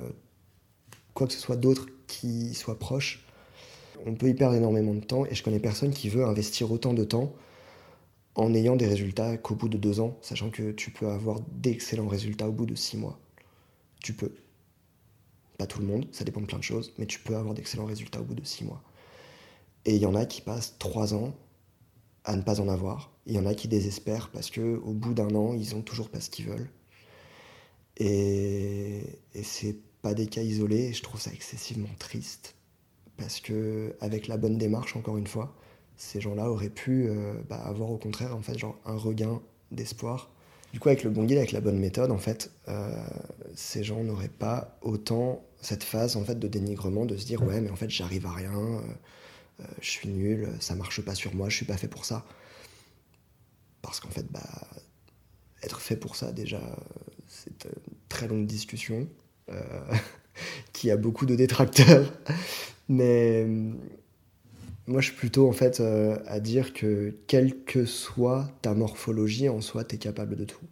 quoi 1.14 1.28
que 1.28 1.34
ce 1.34 1.40
soit 1.40 1.58
d'autre 1.58 1.88
qui 2.08 2.54
soit 2.54 2.80
proche 2.80 3.26
on 4.06 4.16
peut 4.16 4.30
y 4.30 4.34
perdre 4.34 4.56
énormément 4.56 4.94
de 4.94 5.00
temps 5.00 5.26
et 5.26 5.36
je 5.36 5.44
connais 5.44 5.60
personne 5.60 5.92
qui 5.92 6.10
veut 6.10 6.26
investir 6.26 6.72
autant 6.72 6.94
de 6.94 7.04
temps 7.04 7.34
en 8.36 8.54
ayant 8.54 8.76
des 8.76 8.88
résultats 8.88 9.38
qu'au 9.38 9.56
bout 9.56 9.70
de 9.70 9.78
deux 9.78 10.00
ans, 10.00 10.18
sachant 10.22 10.50
que 10.50 10.72
tu 10.72 10.92
peux 10.92 11.08
avoir 11.08 11.40
d'excellents 11.52 12.08
résultats 12.08 12.50
au 12.50 12.52
bout 12.52 12.66
de 12.66 12.76
six 12.76 12.98
mois. 12.98 13.20
Tu 14.02 14.14
peux. 14.14 14.34
Pas 15.58 15.68
tout 15.68 15.80
le 15.80 15.86
monde, 15.86 16.08
ça 16.12 16.24
dépend 16.24 16.42
de 16.42 16.46
plein 16.46 16.58
de 16.58 16.64
choses, 16.64 16.94
mais 16.98 17.06
tu 17.06 17.20
peux 17.20 17.36
avoir 17.36 17.54
d'excellents 17.54 17.86
résultats 17.86 18.22
au 18.22 18.24
bout 18.24 18.36
de 18.36 18.44
six 18.46 18.64
mois. 18.64 18.82
Et 19.86 19.96
il 19.96 20.02
y 20.02 20.06
en 20.06 20.16
a 20.16 20.26
qui 20.26 20.42
passent 20.42 20.76
trois 20.80 21.14
ans 21.14 21.34
à 22.24 22.36
ne 22.36 22.42
pas 22.42 22.62
en 22.62 22.70
avoir. 22.70 23.12
Il 23.26 23.34
y 23.34 23.40
en 23.40 23.46
a 23.46 23.54
qui 23.54 23.68
désespèrent 23.68 24.30
parce 24.32 24.50
que 24.50 24.78
au 24.78 24.94
bout 24.94 25.14
d'un 25.14 25.34
an, 25.36 25.54
ils 25.54 25.76
ont 25.76 25.82
toujours 25.82 26.10
pas 26.10 26.22
ce 26.22 26.30
qu'ils 26.30 26.48
veulent. 26.48 26.70
Et, 27.98 29.04
et 29.34 29.44
c'est 29.44 29.78
pas 30.02 30.14
des 30.14 30.28
cas 30.28 30.42
isolés, 30.42 30.90
et 30.90 30.94
je 30.94 31.04
trouve 31.04 31.22
ça 31.22 31.32
excessivement 31.32 31.90
triste 32.00 32.56
parce 33.18 33.40
que 33.40 33.96
avec 34.02 34.28
la 34.28 34.38
bonne 34.38 34.58
démarche, 34.58 34.96
encore 34.96 35.18
une 35.18 35.28
fois, 35.28 35.56
ces 35.96 36.22
gens-là 36.22 36.50
auraient 36.52 36.70
pu 36.70 37.08
euh, 37.08 37.36
bah, 37.50 37.58
avoir 37.58 37.92
au 37.92 37.98
contraire 37.98 38.36
en 38.36 38.42
fait 38.42 38.58
genre 38.58 38.78
un 38.86 38.98
regain 38.98 39.42
d'espoir. 39.72 40.32
Du 40.74 40.80
coup, 40.80 40.90
avec 40.90 41.04
le 41.04 41.12
bon 41.12 41.24
guide, 41.24 41.38
avec 41.38 41.52
la 41.52 41.62
bonne 41.62 41.78
méthode, 41.78 42.12
en 42.12 42.18
fait, 42.18 42.52
euh, 42.68 42.92
ces 43.56 43.84
gens 43.84 44.04
n'auraient 44.04 44.28
pas 44.28 44.78
autant 44.82 45.46
cette 45.62 45.84
phase 45.84 46.18
en 46.18 46.26
fait 46.26 46.40
de 46.40 46.48
dénigrement, 46.48 47.06
de 47.06 47.16
se 47.16 47.26
dire 47.26 47.44
ouais, 47.44 47.62
mais 47.62 47.70
en 47.70 47.76
fait, 47.76 47.90
j'arrive 47.90 48.26
à 48.26 48.32
rien, 48.32 48.58
euh, 48.58 49.64
je 49.80 49.90
suis 49.90 50.10
nul, 50.10 50.50
ça 50.60 50.74
marche 50.74 51.02
pas 51.02 51.14
sur 51.14 51.36
moi, 51.36 51.48
je 51.48 51.58
suis 51.58 51.66
pas 51.66 51.78
fait 51.78 51.88
pour 51.88 52.06
ça. 52.06 52.26
Parce 53.84 54.00
qu'en 54.00 54.10
fait, 54.10 54.26
bah, 54.32 54.42
être 55.62 55.80
fait 55.80 55.96
pour 55.96 56.16
ça, 56.16 56.32
déjà, 56.32 56.62
c'est 57.28 57.66
une 57.66 57.98
très 58.10 58.28
longue 58.28 58.48
discussion 58.48 59.08
qui 60.74 60.90
a 60.90 60.98
beaucoup 60.98 61.28
de 61.28 61.36
détracteurs. 61.36 62.12
Mais 62.90 63.46
moi, 64.88 65.02
je 65.02 65.08
suis 65.08 65.16
plutôt 65.16 65.48
en 65.48 65.54
fait 65.54 65.80
euh, 65.80 66.18
à 66.28 66.40
dire 66.40 66.74
que 66.74 67.16
quelle 67.28 67.64
que 67.64 67.86
soit 67.86 68.52
ta 68.62 68.74
morphologie 68.74 69.50
en 69.50 69.62
soi, 69.62 69.84
tu 69.84 69.96
es 69.96 69.98
capable 69.98 70.36
de 70.36 70.46
tout. 70.46 70.66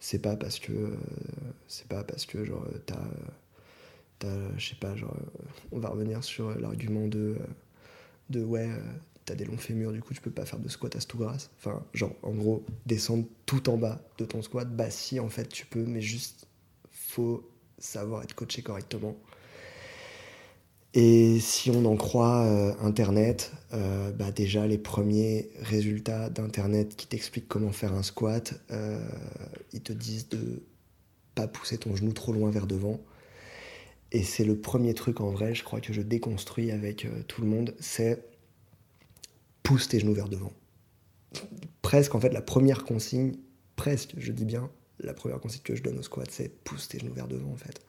C'est 0.00 0.20
pas 0.20 0.36
parce 0.36 0.58
que 0.58 0.96
c'est 1.68 1.88
pas 1.88 2.04
parce 2.04 2.26
que 2.26 2.44
genre 2.44 2.66
t'as 2.86 2.96
je 4.56 4.68
sais 4.68 4.76
pas 4.76 4.94
genre 4.96 5.16
on 5.72 5.78
va 5.78 5.88
revenir 5.88 6.22
sur 6.24 6.58
l'argument 6.58 7.06
de 7.06 7.36
de 8.30 8.42
ouais 8.42 8.68
t'as 9.24 9.34
des 9.34 9.44
longs 9.44 9.56
fémurs 9.56 9.92
du 9.92 10.00
coup 10.00 10.14
tu 10.14 10.20
peux 10.20 10.30
pas 10.30 10.46
faire 10.46 10.58
de 10.58 10.68
squat 10.68 10.94
à 10.96 11.00
tout 11.00 11.18
grasse 11.18 11.50
enfin 11.58 11.82
genre 11.92 12.14
en 12.22 12.32
gros 12.32 12.64
descendre 12.86 13.26
tout 13.46 13.68
en 13.68 13.76
bas 13.76 14.00
de 14.18 14.24
ton 14.24 14.42
squat 14.42 14.68
bah 14.74 14.90
si 14.90 15.20
en 15.20 15.28
fait 15.28 15.48
tu 15.48 15.66
peux 15.66 15.84
mais 15.84 16.00
juste 16.00 16.46
faut 16.90 17.48
savoir 17.78 18.22
être 18.22 18.34
coaché 18.34 18.62
correctement 18.62 19.16
et 20.98 21.40
si 21.40 21.70
on 21.70 21.84
en 21.84 21.94
croit 21.94 22.46
euh, 22.46 22.72
Internet, 22.80 23.52
euh, 23.74 24.10
bah 24.12 24.30
déjà 24.30 24.66
les 24.66 24.78
premiers 24.78 25.50
résultats 25.60 26.30
d'Internet 26.30 26.96
qui 26.96 27.06
t'expliquent 27.06 27.48
comment 27.48 27.70
faire 27.70 27.92
un 27.92 28.02
squat, 28.02 28.54
euh, 28.70 29.06
ils 29.74 29.82
te 29.82 29.92
disent 29.92 30.30
de 30.30 30.62
pas 31.34 31.48
pousser 31.48 31.76
ton 31.76 31.94
genou 31.94 32.14
trop 32.14 32.32
loin 32.32 32.50
vers 32.50 32.66
devant. 32.66 32.98
Et 34.10 34.22
c'est 34.22 34.44
le 34.44 34.58
premier 34.58 34.94
truc 34.94 35.20
en 35.20 35.28
vrai, 35.28 35.54
je 35.54 35.64
crois 35.64 35.82
que 35.82 35.92
je 35.92 36.00
déconstruis 36.00 36.70
avec 36.70 37.06
tout 37.28 37.42
le 37.42 37.46
monde, 37.46 37.74
c'est 37.78 38.24
pousse 39.62 39.88
tes 39.88 40.00
genoux 40.00 40.14
vers 40.14 40.30
devant. 40.30 40.52
Presque 41.82 42.14
en 42.14 42.20
fait 42.20 42.32
la 42.32 42.40
première 42.40 42.84
consigne, 42.84 43.34
presque 43.74 44.14
je 44.16 44.32
dis 44.32 44.46
bien, 44.46 44.70
la 45.00 45.12
première 45.12 45.40
consigne 45.40 45.60
que 45.62 45.76
je 45.76 45.82
donne 45.82 45.98
au 45.98 46.02
squat, 46.02 46.30
c'est 46.30 46.48
pousse 46.64 46.88
tes 46.88 47.00
genoux 47.00 47.12
vers 47.12 47.28
devant 47.28 47.52
en 47.52 47.56
fait 47.56 47.82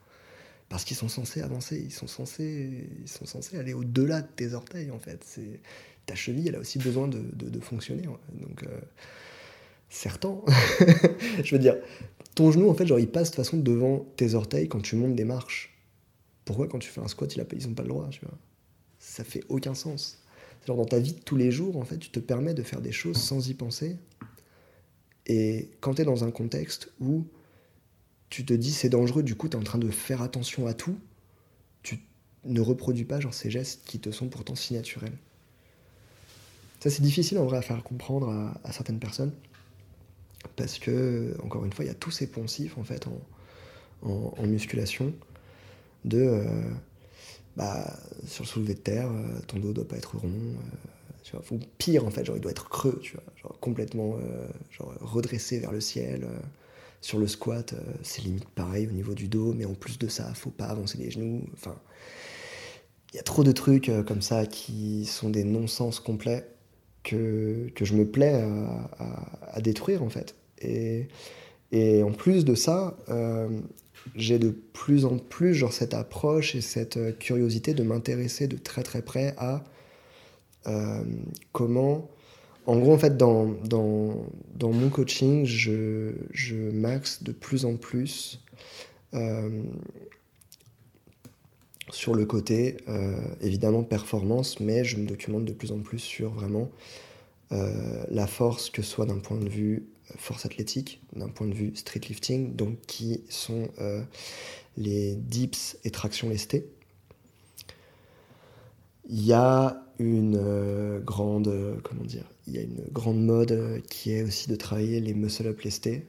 parce 0.68 0.84
qu'ils 0.84 0.96
sont 0.96 1.08
censés 1.08 1.40
avancer, 1.40 1.80
ils 1.82 1.92
sont 1.92 2.06
censés, 2.06 2.88
ils 3.00 3.08
sont 3.08 3.24
censés 3.24 3.56
aller 3.58 3.72
au-delà 3.72 4.20
de 4.20 4.28
tes 4.28 4.52
orteils 4.52 4.90
en 4.90 4.98
fait. 4.98 5.22
C'est 5.24 5.60
ta 6.06 6.14
cheville, 6.14 6.48
elle 6.48 6.56
a 6.56 6.60
aussi 6.60 6.78
besoin 6.78 7.08
de, 7.08 7.60
fonctionner. 7.60 8.02
Donc 8.02 8.62
euh, 8.62 8.80
certain. 9.88 10.40
je 11.42 11.54
veux 11.54 11.60
dire, 11.60 11.76
ton 12.34 12.50
genou 12.50 12.68
en 12.68 12.74
fait, 12.74 12.86
genre 12.86 13.00
il 13.00 13.08
passe 13.08 13.30
de 13.30 13.36
toute 13.36 13.44
façon 13.44 13.56
devant 13.56 14.06
tes 14.16 14.34
orteils 14.34 14.68
quand 14.68 14.80
tu 14.80 14.96
montes 14.96 15.14
des 15.14 15.24
marches. 15.24 15.74
Pourquoi 16.44 16.68
quand 16.68 16.78
tu 16.78 16.88
fais 16.88 17.00
un 17.00 17.08
squat, 17.08 17.34
ils 17.34 17.68
n'ont 17.68 17.74
pas 17.74 17.82
le 17.82 17.88
droit, 17.88 18.08
tu 18.10 18.20
vois? 18.24 18.36
Ça 18.98 19.24
fait 19.24 19.44
aucun 19.48 19.74
sens. 19.74 20.22
Genre 20.66 20.76
dans 20.76 20.84
ta 20.84 20.98
vie 20.98 21.12
de 21.12 21.20
tous 21.20 21.36
les 21.36 21.50
jours, 21.50 21.76
en 21.76 21.84
fait, 21.84 21.98
tu 21.98 22.10
te 22.10 22.20
permets 22.20 22.54
de 22.54 22.62
faire 22.62 22.80
des 22.80 22.92
choses 22.92 23.16
sans 23.16 23.48
y 23.48 23.54
penser. 23.54 23.96
Et 25.26 25.70
quand 25.80 25.94
tu 25.94 26.02
es 26.02 26.04
dans 26.04 26.24
un 26.24 26.30
contexte 26.30 26.90
où 27.00 27.26
tu 28.30 28.44
te 28.44 28.52
dis 28.52 28.72
c'est 28.72 28.88
dangereux, 28.88 29.22
du 29.22 29.34
coup 29.34 29.48
tu 29.48 29.56
es 29.56 29.60
en 29.60 29.64
train 29.64 29.78
de 29.78 29.90
faire 29.90 30.22
attention 30.22 30.66
à 30.66 30.74
tout, 30.74 30.98
tu 31.82 32.00
ne 32.44 32.60
reproduis 32.60 33.04
pas 33.04 33.20
genre 33.20 33.34
ces 33.34 33.50
gestes 33.50 33.82
qui 33.84 33.98
te 33.98 34.10
sont 34.10 34.28
pourtant 34.28 34.54
si 34.54 34.74
naturels. 34.74 35.16
Ça 36.80 36.90
c'est 36.90 37.02
difficile 37.02 37.38
en 37.38 37.46
vrai 37.46 37.58
à 37.58 37.62
faire 37.62 37.82
comprendre 37.82 38.52
à, 38.62 38.72
certaines 38.72 39.00
personnes, 39.00 39.32
parce 40.56 40.78
que, 40.78 41.36
encore 41.42 41.64
une 41.64 41.72
fois, 41.72 41.84
il 41.84 41.88
y 41.88 41.90
a 41.90 41.94
tous 41.94 42.10
ces 42.10 42.28
poncifs 42.28 42.78
en 42.78 42.84
fait 42.84 43.06
en, 44.02 44.46
musculation, 44.46 45.12
de 46.04 46.18
euh, 46.18 46.44
bah, 47.56 47.98
sur 48.26 48.44
le 48.44 48.48
soulevé 48.48 48.74
de 48.74 48.78
terre, 48.78 49.10
euh, 49.10 49.40
ton 49.48 49.58
dos 49.58 49.72
doit 49.72 49.88
pas 49.88 49.96
être 49.96 50.16
rond. 50.16 50.30
vois, 51.32 51.42
ou 51.50 51.58
pire 51.78 52.04
en 52.04 52.10
fait, 52.10 52.24
genre 52.24 52.36
il 52.36 52.40
doit 52.40 52.52
être 52.52 52.68
creux, 52.68 53.00
tu 53.02 53.14
vois, 53.14 53.24
genre 53.42 53.58
complètement 53.58 54.16
genre, 54.70 54.94
redressé 55.00 55.58
vers 55.58 55.72
le 55.72 55.80
ciel. 55.80 56.28
Sur 57.00 57.18
le 57.18 57.26
squat, 57.26 57.74
c'est 58.02 58.22
limite 58.22 58.48
pareil 58.48 58.86
au 58.88 58.92
niveau 58.92 59.14
du 59.14 59.28
dos, 59.28 59.52
mais 59.54 59.64
en 59.64 59.74
plus 59.74 59.98
de 59.98 60.08
ça, 60.08 60.32
faut 60.34 60.50
pas 60.50 60.66
avancer 60.66 60.98
les 60.98 61.10
genoux. 61.10 61.44
Enfin, 61.52 61.76
il 63.12 63.16
y 63.16 63.20
a 63.20 63.22
trop 63.22 63.44
de 63.44 63.52
trucs 63.52 63.90
comme 64.06 64.20
ça 64.20 64.46
qui 64.46 65.06
sont 65.06 65.30
des 65.30 65.44
non-sens 65.44 66.00
complets 66.00 66.46
que, 67.04 67.70
que 67.74 67.84
je 67.84 67.94
me 67.94 68.06
plais 68.06 68.44
à, 69.52 69.60
détruire 69.60 70.02
en 70.02 70.10
fait. 70.10 70.34
Et, 70.60 71.08
et 71.72 72.02
en 72.02 72.12
plus 72.12 72.44
de 72.44 72.54
ça, 72.54 72.96
euh, 73.08 73.48
j'ai 74.14 74.38
de 74.38 74.50
plus 74.50 75.04
en 75.04 75.18
plus 75.18 75.54
genre 75.54 75.72
cette 75.72 75.94
approche 75.94 76.54
et 76.54 76.60
cette 76.60 76.96
euh, 76.96 77.12
curiosité 77.12 77.74
de 77.74 77.82
m'intéresser 77.82 78.48
de 78.48 78.56
très 78.56 78.82
très 78.82 79.02
près 79.02 79.34
à 79.38 79.64
euh, 80.66 81.02
comment... 81.52 82.10
En 82.68 82.78
gros, 82.78 82.92
en 82.92 82.98
fait, 82.98 83.16
dans, 83.16 83.46
mon 84.60 84.90
coaching, 84.90 85.46
je, 85.46 86.12
je, 86.32 86.54
maxe 86.54 87.22
de 87.22 87.32
plus 87.32 87.64
en 87.64 87.76
plus 87.76 88.44
sur 91.90 92.14
le 92.14 92.26
côté, 92.26 92.76
évidemment, 93.40 93.82
performance, 93.82 94.60
mais 94.60 94.84
je 94.84 94.98
me 94.98 95.06
documente 95.06 95.46
de 95.46 95.52
plus 95.52 95.72
en 95.72 95.78
plus 95.80 95.98
sur 95.98 96.30
vraiment 96.30 96.70
la 97.50 98.26
force, 98.26 98.68
que 98.68 98.82
ce 98.82 98.90
soit 98.90 99.06
d'un 99.06 99.18
point 99.18 99.38
de 99.38 99.48
vue 99.48 99.88
force 100.16 100.46
athlétique 100.46 101.00
d'un 101.14 101.28
point 101.28 101.46
de 101.46 101.54
vue 101.54 101.74
street 101.74 102.00
lifting, 102.08 102.54
donc 102.56 102.80
qui 102.86 103.22
sont 103.28 103.68
euh, 103.80 104.02
les 104.76 105.14
dips 105.14 105.76
et 105.84 105.90
tractions 105.90 106.28
lestées. 106.28 106.66
Il 109.08 109.24
y 109.24 109.32
a 109.32 109.82
une 109.98 110.38
euh, 110.38 111.00
grande, 111.00 111.80
comment 111.82 112.04
dire, 112.04 112.24
il 112.48 112.54
y 112.54 112.58
a 112.58 112.62
une 112.62 112.82
grande 112.90 113.22
mode 113.22 113.82
qui 113.90 114.12
est 114.12 114.22
aussi 114.22 114.48
de 114.48 114.56
travailler 114.56 115.00
les 115.00 115.12
muscle-up 115.12 115.60
lestés. 115.60 116.06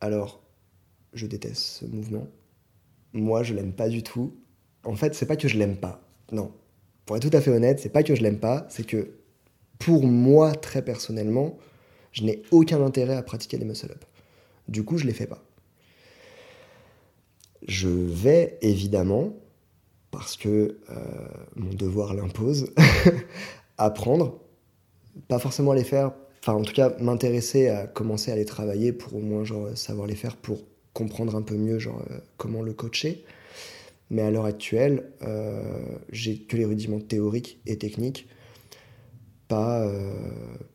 Alors, 0.00 0.42
je 1.12 1.26
déteste 1.26 1.60
ce 1.60 1.84
mouvement. 1.84 2.26
Moi, 3.12 3.42
je 3.42 3.52
l'aime 3.52 3.74
pas 3.74 3.90
du 3.90 4.02
tout. 4.02 4.34
En 4.84 4.96
fait, 4.96 5.14
c'est 5.14 5.26
pas 5.26 5.36
que 5.36 5.48
je 5.48 5.58
l'aime 5.58 5.76
pas. 5.76 6.02
Non. 6.32 6.52
Pour 7.04 7.16
être 7.16 7.28
tout 7.28 7.36
à 7.36 7.42
fait 7.42 7.50
honnête, 7.50 7.78
c'est 7.78 7.90
pas 7.90 8.02
que 8.02 8.14
je 8.14 8.22
l'aime 8.22 8.38
pas, 8.38 8.66
c'est 8.70 8.86
que 8.86 9.10
pour 9.78 10.06
moi, 10.06 10.54
très 10.54 10.82
personnellement, 10.82 11.58
je 12.12 12.24
n'ai 12.24 12.42
aucun 12.50 12.82
intérêt 12.82 13.16
à 13.16 13.22
pratiquer 13.22 13.58
des 13.58 13.66
muscle-up. 13.66 14.04
Du 14.68 14.82
coup, 14.82 14.96
je 14.96 15.06
les 15.06 15.12
fais 15.12 15.26
pas. 15.26 15.44
Je 17.68 17.88
vais 17.88 18.56
évidemment, 18.62 19.34
parce 20.10 20.38
que 20.38 20.78
euh, 20.88 21.28
mon 21.56 21.74
devoir 21.74 22.14
l'impose, 22.14 22.72
apprendre, 23.76 24.40
pas 25.28 25.38
forcément 25.38 25.72
les 25.72 25.84
faire, 25.84 26.12
enfin 26.42 26.54
en 26.54 26.62
tout 26.62 26.72
cas 26.72 26.94
m'intéresser 27.00 27.68
à 27.68 27.86
commencer 27.86 28.30
à 28.32 28.36
les 28.36 28.44
travailler 28.44 28.92
pour 28.92 29.14
au 29.14 29.20
moins 29.20 29.44
genre, 29.44 29.76
savoir 29.76 30.06
les 30.06 30.14
faire, 30.16 30.36
pour 30.36 30.62
comprendre 30.92 31.36
un 31.36 31.42
peu 31.42 31.56
mieux 31.56 31.78
genre, 31.78 32.02
euh, 32.10 32.18
comment 32.36 32.62
le 32.62 32.72
coacher. 32.72 33.24
Mais 34.10 34.22
à 34.22 34.30
l'heure 34.30 34.44
actuelle, 34.44 35.12
euh, 35.22 35.62
j'ai 36.10 36.38
que 36.38 36.56
les 36.56 36.64
rudiments 36.64 37.00
théoriques 37.00 37.60
et 37.66 37.78
techniques, 37.78 38.28
pas, 39.46 39.88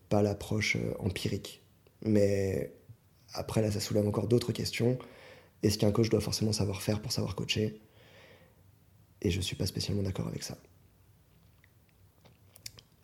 pas 0.09 0.21
l'approche 0.21 0.77
euh, 0.77 0.93
empirique. 0.99 1.61
Mais 2.03 2.73
après, 3.33 3.61
là, 3.61 3.71
ça 3.71 3.79
soulève 3.79 4.07
encore 4.07 4.27
d'autres 4.27 4.53
questions. 4.53 4.97
Est-ce 5.63 5.77
qu'un 5.77 5.91
coach 5.91 6.09
doit 6.09 6.21
forcément 6.21 6.53
savoir 6.53 6.81
faire 6.81 7.01
pour 7.01 7.11
savoir 7.11 7.35
coacher? 7.35 7.81
Et 9.21 9.31
je 9.31 9.37
ne 9.37 9.41
suis 9.41 9.55
pas 9.55 9.65
spécialement 9.65 10.03
d'accord 10.03 10.27
avec 10.27 10.43
ça. 10.43 10.57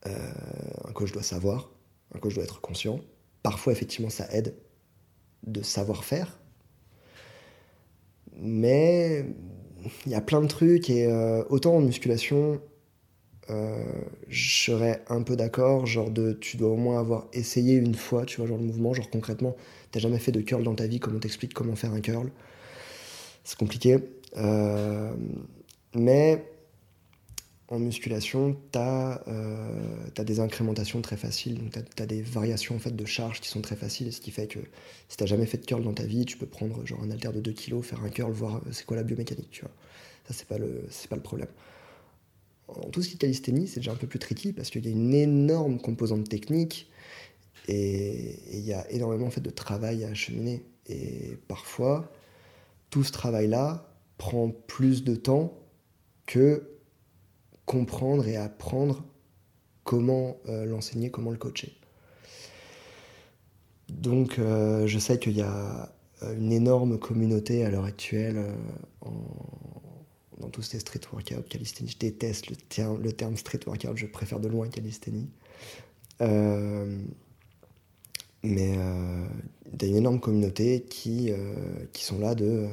Euh, 0.08 0.32
un 0.88 0.92
coach 0.94 1.12
doit 1.12 1.24
savoir, 1.24 1.72
un 2.16 2.20
coach 2.20 2.36
doit 2.36 2.44
être 2.44 2.62
conscient. 2.62 3.00
Parfois, 3.44 3.74
effectivement, 3.74 4.10
ça 4.10 4.28
aide 4.32 4.56
de 5.44 5.62
savoir 5.62 6.04
faire. 6.04 6.40
Mais 8.36 9.26
il 10.06 10.12
y 10.12 10.16
a 10.16 10.22
plein 10.22 10.42
de 10.42 10.48
trucs 10.48 10.90
et 10.90 11.06
euh, 11.08 11.44
autant 11.50 11.76
en 11.76 11.82
musculation, 11.82 12.62
euh, 13.50 13.84
je 14.28 14.66
serais 14.66 15.04
un 15.10 15.24
peu 15.24 15.36
d'accord, 15.36 15.86
genre 15.86 16.12
de 16.12 16.34
tu 16.34 16.58
dois 16.58 16.70
au 16.70 16.78
moins 16.78 17.00
avoir 17.00 17.28
essayé 17.34 17.76
une 17.76 17.96
fois, 17.96 18.26
tu 18.26 18.38
vois, 18.38 18.48
genre 18.48 18.58
le 18.58 18.66
mouvement, 18.66 18.94
genre 18.94 19.10
concrètement, 19.10 19.56
t'as 19.92 20.00
jamais 20.00 20.20
fait 20.20 20.32
de 20.32 20.42
curl 20.42 20.64
dans 20.64 20.76
ta 20.76 20.88
vie, 20.88 21.00
comment 21.00 21.20
t'expliques 21.20 21.54
comment 21.54 21.76
faire 21.76 21.94
un 21.94 22.02
curl? 22.02 22.32
C'est 23.44 23.58
compliqué. 23.58 23.98
Mais 25.96 26.44
en 27.72 27.80
musculation, 27.80 28.56
tu 28.72 28.78
as, 28.78 29.24
euh, 29.28 30.24
des 30.24 30.40
incrémentations 30.40 31.02
très 31.02 31.18
faciles, 31.18 31.60
tu 31.72 32.04
as, 32.04 32.06
des 32.06 32.22
variations 32.22 32.76
en 32.76 32.80
fait, 32.80 32.96
de 32.96 33.06
charge 33.06 33.42
qui 33.42 33.50
sont 33.50 33.62
très 33.62 33.76
faciles, 33.76 34.12
ce 34.14 34.22
qui 34.22 34.32
fait 34.32 34.48
que 34.48 34.60
si 35.10 35.18
tu 35.18 35.26
jamais 35.26 35.46
fait 35.46 35.58
de 35.58 35.66
curl 35.66 35.84
dans 35.84 35.94
ta 35.94 36.04
vie, 36.04 36.26
tu 36.26 36.38
peux 36.38 36.46
prendre 36.46 36.86
genre 36.86 37.02
un 37.02 37.10
haltère 37.10 37.34
de 37.34 37.40
2 37.40 37.52
kg, 37.54 37.82
faire 37.82 38.04
un 38.04 38.10
curl, 38.10 38.32
voir 38.32 38.62
c'est 38.72 38.86
quoi 38.86 38.98
la 38.98 39.04
biomécanique, 39.04 39.50
tu 39.50 39.62
vois. 39.62 39.72
Ça, 40.28 40.34
c'est 40.34 40.48
pas, 40.48 40.58
le, 40.58 40.88
pas 41.10 41.16
le 41.16 41.22
problème 41.22 41.48
en 42.76 42.90
tout 42.90 43.02
ce 43.02 43.10
qui 43.10 43.16
est 43.16 43.20
calisthénie, 43.20 43.68
c'est 43.68 43.80
déjà 43.80 43.92
un 43.92 43.96
peu 43.96 44.08
plus 44.08 44.20
tricky 44.20 44.54
parce 44.54 44.70
qu'il 44.70 44.86
y 44.86 44.88
a 44.88 44.92
une 44.92 45.14
énorme 45.14 45.80
composante 45.80 46.30
technique 46.30 46.90
et 47.68 48.40
il 48.52 48.62
y 48.62 48.74
a 48.74 48.90
énormément 48.92 49.28
en 49.28 49.32
fait, 49.32 49.42
de 49.42 49.50
travail 49.50 50.04
à 50.04 50.10
acheminer. 50.10 50.64
Et 50.88 51.38
parfois, 51.48 52.12
tout 52.90 53.04
ce 53.04 53.12
travail-là 53.12 53.94
prend 54.18 54.50
plus 54.50 55.04
de 55.04 55.16
temps 55.16 55.58
que 56.26 56.70
comprendre 57.72 58.28
et 58.28 58.36
apprendre 58.36 59.02
comment 59.86 60.36
euh, 60.50 60.66
l'enseigner, 60.66 61.10
comment 61.10 61.32
le 61.32 61.38
coacher. 61.38 61.74
Donc 63.88 64.40
euh, 64.40 64.88
je 64.88 65.00
sais 65.00 65.18
qu'il 65.20 65.38
y 65.38 65.42
a 65.42 65.90
une 66.36 66.52
énorme 66.52 67.00
communauté 67.00 67.64
à 67.64 67.70
l'heure 67.70 67.86
actuelle 67.86 68.38
euh, 68.38 69.10
dans 70.38 70.50
tous 70.50 70.64
ces 70.64 70.80
street 70.80 71.00
workouts, 71.14 71.44
calisthénie. 71.50 71.90
Je 71.90 71.98
déteste 71.98 72.50
le 72.50 72.58
terme, 72.58 73.02
le 73.02 73.14
terme 73.14 73.38
street 73.38 73.62
workout, 73.66 73.96
je 73.96 74.06
préfère 74.06 74.42
de 74.42 74.50
loin 74.50 74.68
calisthénie. 74.68 75.30
Mais 76.20 76.28
il 78.44 79.82
y 79.82 79.86
a 79.86 79.88
une 79.88 79.96
énorme 79.96 80.20
communauté 80.20 80.84
qui, 80.84 81.32
qui 81.94 82.04
sont 82.04 82.20
là 82.20 82.36
de 82.36 82.68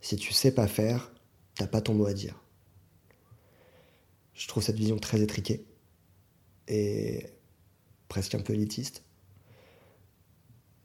si 0.00 0.16
tu 0.16 0.32
sais 0.32 0.52
pas 0.52 0.68
faire, 0.68 1.12
t'as 1.56 1.66
pas 1.66 1.80
ton 1.80 1.94
mot 1.94 2.06
à 2.06 2.14
dire. 2.14 2.40
Je 4.38 4.46
trouve 4.46 4.62
cette 4.62 4.76
vision 4.76 4.98
très 4.98 5.20
étriquée 5.20 5.66
et 6.68 7.26
presque 8.08 8.36
un 8.36 8.40
peu 8.40 8.54
élitiste. 8.54 9.02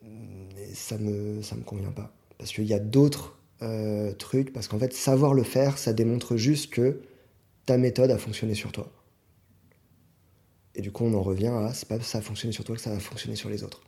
Mais 0.01 0.73
ça 0.73 0.97
me, 0.97 1.35
me 1.35 1.63
convient 1.63 1.91
pas. 1.91 2.11
Parce 2.39 2.51
qu'il 2.51 2.65
y 2.65 2.73
a 2.73 2.79
d'autres 2.79 3.37
euh, 3.61 4.11
truc, 4.13 4.53
parce 4.53 4.67
qu'en 4.67 4.79
fait, 4.79 4.91
savoir 4.91 5.35
le 5.35 5.43
faire, 5.43 5.77
ça 5.77 5.93
démontre 5.93 6.35
juste 6.35 6.73
que 6.73 7.01
ta 7.67 7.77
méthode 7.77 8.09
a 8.09 8.17
fonctionné 8.17 8.55
sur 8.55 8.71
toi. 8.71 8.91
Et 10.73 10.81
du 10.81 10.91
coup, 10.91 11.03
on 11.05 11.13
en 11.13 11.21
revient 11.21 11.47
à 11.47 11.75
c'est 11.75 11.87
pas 11.87 11.99
ça 12.01 12.17
a 12.17 12.21
fonctionné 12.21 12.53
sur 12.53 12.63
toi 12.63 12.75
que 12.75 12.81
ça 12.81 12.89
va 12.89 12.99
fonctionner 12.99 13.35
sur 13.35 13.51
les 13.51 13.63
autres. 13.63 13.81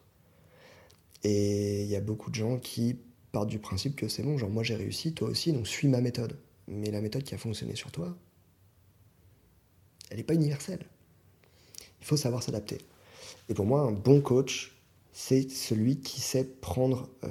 Et 1.23 1.81
il 1.81 1.89
y 1.89 1.95
a 1.95 2.01
beaucoup 2.01 2.29
de 2.29 2.35
gens 2.35 2.59
qui 2.59 2.99
partent 3.31 3.49
du 3.49 3.57
principe 3.57 3.95
que 3.95 4.07
c'est 4.07 4.21
bon, 4.21 4.37
genre 4.37 4.51
moi 4.51 4.61
j'ai 4.61 4.75
réussi, 4.75 5.13
toi 5.13 5.29
aussi, 5.29 5.51
donc 5.51 5.67
suis 5.67 5.87
ma 5.87 6.01
méthode. 6.01 6.37
Mais 6.67 6.91
la 6.91 7.01
méthode 7.01 7.23
qui 7.23 7.33
a 7.33 7.39
fonctionné 7.39 7.75
sur 7.75 7.91
toi, 7.91 8.15
elle 10.09 10.17
n'est 10.17 10.23
pas 10.23 10.33
universelle. 10.33 10.85
Il 12.01 12.05
faut 12.05 12.17
savoir 12.17 12.43
s'adapter. 12.43 12.79
Et 13.49 13.53
pour 13.53 13.65
moi, 13.65 13.81
un 13.81 13.91
bon 13.91 14.21
coach, 14.21 14.75
c'est 15.11 15.49
celui 15.49 15.99
qui 15.99 16.19
sait, 16.19 16.43
prendre, 16.43 17.09
euh, 17.23 17.29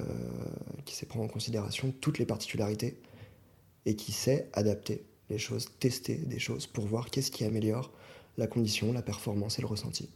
qui 0.85 0.95
sait 0.95 1.05
prendre 1.05 1.25
en 1.25 1.27
considération 1.27 1.93
toutes 2.01 2.19
les 2.19 2.25
particularités 2.25 2.99
et 3.85 3.95
qui 3.95 4.11
sait 4.11 4.49
adapter 4.53 5.05
les 5.29 5.37
choses, 5.37 5.67
tester 5.79 6.15
des 6.15 6.39
choses 6.39 6.67
pour 6.67 6.85
voir 6.85 7.09
qu'est-ce 7.09 7.31
qui 7.31 7.43
améliore 7.45 7.91
la 8.37 8.47
condition, 8.47 8.91
la 8.91 9.01
performance 9.01 9.59
et 9.59 9.61
le 9.61 9.67
ressenti. 9.67 10.09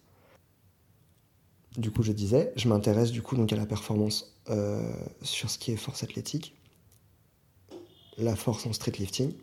Du 1.78 1.92
coup, 1.92 2.04
je 2.04 2.12
disais, 2.12 2.52
je 2.56 2.68
m'intéresse 2.68 3.12
du 3.12 3.22
coup 3.22 3.36
donc 3.36 3.54
à 3.54 3.56
la 3.56 3.66
performance 3.66 4.36
euh, 4.50 4.92
sur 5.22 5.50
ce 5.50 5.58
qui 5.58 5.72
est 5.72 5.78
force 5.78 6.04
athlétique, 6.04 6.56
la 8.18 8.36
force 8.36 8.66
en 8.66 8.74
street 8.74 8.94
lifting 9.00 9.34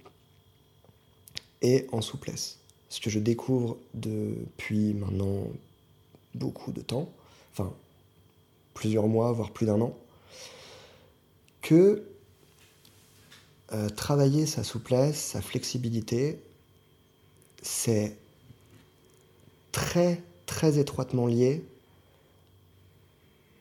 et 1.63 1.87
en 1.93 2.03
souplesse. 2.03 2.59
Ce 2.89 3.01
que 3.01 3.11
je 3.11 3.19
découvre 3.19 3.77
depuis 3.95 4.95
maintenant 4.95 5.49
beaucoup 6.35 6.73
de 6.73 6.81
temps, 6.81 7.11
enfin 7.53 7.73
plusieurs 8.75 9.09
mois, 9.09 9.33
voire 9.33 9.51
plus 9.51 9.67
d'un 9.67 9.81
an, 9.81 9.97
que 11.63 12.05
euh, 13.73 13.89
travailler 13.89 14.47
sa 14.47 14.63
souplesse, 14.63 15.21
sa 15.21 15.43
flexibilité, 15.43 16.41
c'est 17.63 18.17
très 19.73 20.23
très 20.47 20.79
étroitement 20.79 21.27
lié 21.27 21.65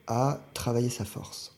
à 0.07 0.39
travailler 0.53 0.89
sa 0.89 1.03
force. 1.03 1.54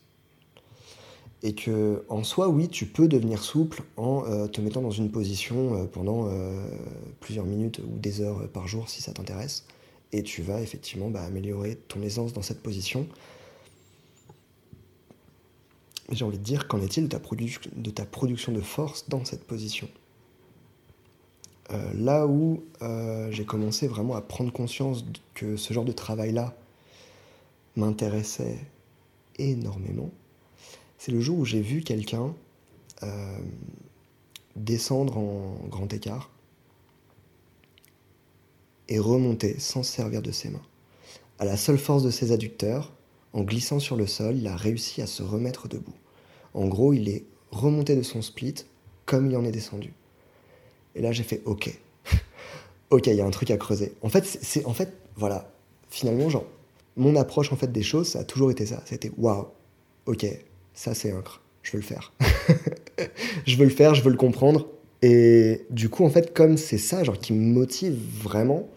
Et 1.42 1.54
que, 1.54 2.04
en 2.08 2.24
soi, 2.24 2.48
oui, 2.48 2.68
tu 2.68 2.86
peux 2.86 3.06
devenir 3.06 3.42
souple 3.44 3.82
en 3.96 4.24
euh, 4.26 4.48
te 4.48 4.60
mettant 4.60 4.80
dans 4.80 4.90
une 4.90 5.10
position 5.10 5.74
euh, 5.74 5.84
pendant 5.86 6.26
euh, 6.26 6.66
plusieurs 7.20 7.44
minutes 7.44 7.78
ou 7.78 7.96
des 7.96 8.20
heures 8.20 8.48
par 8.48 8.66
jour 8.66 8.88
si 8.88 9.02
ça 9.02 9.12
t'intéresse. 9.12 9.64
Et 10.10 10.22
tu 10.24 10.42
vas 10.42 10.60
effectivement 10.60 11.10
bah, 11.10 11.22
améliorer 11.22 11.76
ton 11.86 12.02
aisance 12.02 12.32
dans 12.32 12.42
cette 12.42 12.60
position. 12.60 13.06
J'ai 16.10 16.24
envie 16.24 16.38
de 16.38 16.42
dire, 16.42 16.66
qu'en 16.66 16.80
est-il 16.80 17.06
de, 17.06 17.18
de 17.76 17.90
ta 17.90 18.04
production 18.04 18.50
de 18.50 18.60
force 18.60 19.08
dans 19.08 19.24
cette 19.24 19.44
position? 19.44 19.88
Là 21.92 22.26
où 22.26 22.62
j'ai 23.30 23.44
commencé 23.44 23.88
vraiment 23.88 24.14
à 24.16 24.22
prendre 24.22 24.50
conscience 24.50 25.04
que 25.34 25.58
ce 25.58 25.74
genre 25.74 25.84
de 25.84 25.92
travail-là 25.92 26.56
m'intéressait 27.76 28.56
énormément, 29.38 30.10
c'est 30.98 31.12
le 31.12 31.20
jour 31.20 31.38
où 31.38 31.44
j'ai 31.44 31.60
vu 31.60 31.82
quelqu'un 31.82 32.34
euh, 33.02 33.38
descendre 34.56 35.16
en 35.18 35.56
grand 35.68 35.92
écart 35.92 36.30
et 38.88 38.98
remonter 38.98 39.58
sans 39.58 39.82
se 39.82 39.92
servir 39.92 40.22
de 40.22 40.32
ses 40.32 40.50
mains. 40.50 40.62
À 41.38 41.44
la 41.44 41.56
seule 41.56 41.78
force 41.78 42.02
de 42.02 42.10
ses 42.10 42.32
adducteurs, 42.32 42.92
en 43.32 43.42
glissant 43.42 43.78
sur 43.78 43.96
le 43.96 44.06
sol, 44.06 44.36
il 44.36 44.46
a 44.48 44.56
réussi 44.56 45.02
à 45.02 45.06
se 45.06 45.22
remettre 45.22 45.68
debout. 45.68 45.94
En 46.54 46.66
gros, 46.66 46.92
il 46.92 47.08
est 47.08 47.24
remonté 47.50 47.94
de 47.94 48.02
son 48.02 48.22
split 48.22 48.54
comme 49.06 49.30
il 49.30 49.36
en 49.36 49.44
est 49.44 49.52
descendu. 49.52 49.92
Et 50.94 51.00
là, 51.00 51.12
j'ai 51.12 51.22
fait 51.22 51.42
OK. 51.44 51.78
OK, 52.90 53.06
il 53.06 53.14
y 53.14 53.20
a 53.20 53.26
un 53.26 53.30
truc 53.30 53.50
à 53.50 53.56
creuser. 53.56 53.92
En 54.02 54.08
fait, 54.08 54.24
c'est 54.24 54.64
en 54.64 54.74
fait 54.74 54.92
voilà, 55.16 55.52
finalement 55.90 56.28
genre 56.28 56.46
mon 56.96 57.14
approche 57.16 57.52
en 57.52 57.56
fait 57.56 57.70
des 57.70 57.82
choses, 57.82 58.08
ça 58.08 58.20
a 58.20 58.24
toujours 58.24 58.50
été 58.50 58.66
ça. 58.66 58.82
C'était 58.86 59.12
waouh. 59.16 59.46
OK, 60.06 60.26
ça 60.78 60.94
c'est 60.94 61.10
incre, 61.10 61.40
je 61.64 61.72
veux 61.72 61.78
le 61.78 61.84
faire. 61.84 62.12
je 63.46 63.56
veux 63.56 63.64
le 63.64 63.70
faire, 63.70 63.96
je 63.96 64.02
veux 64.02 64.12
le 64.12 64.16
comprendre. 64.16 64.68
Et 65.02 65.66
du 65.70 65.88
coup, 65.88 66.04
en 66.04 66.08
fait, 66.08 66.32
comme 66.32 66.56
c'est 66.56 66.78
ça, 66.78 67.02
qui 67.20 67.32
me 67.32 67.52
motive 67.52 67.98
vraiment, 68.22 68.68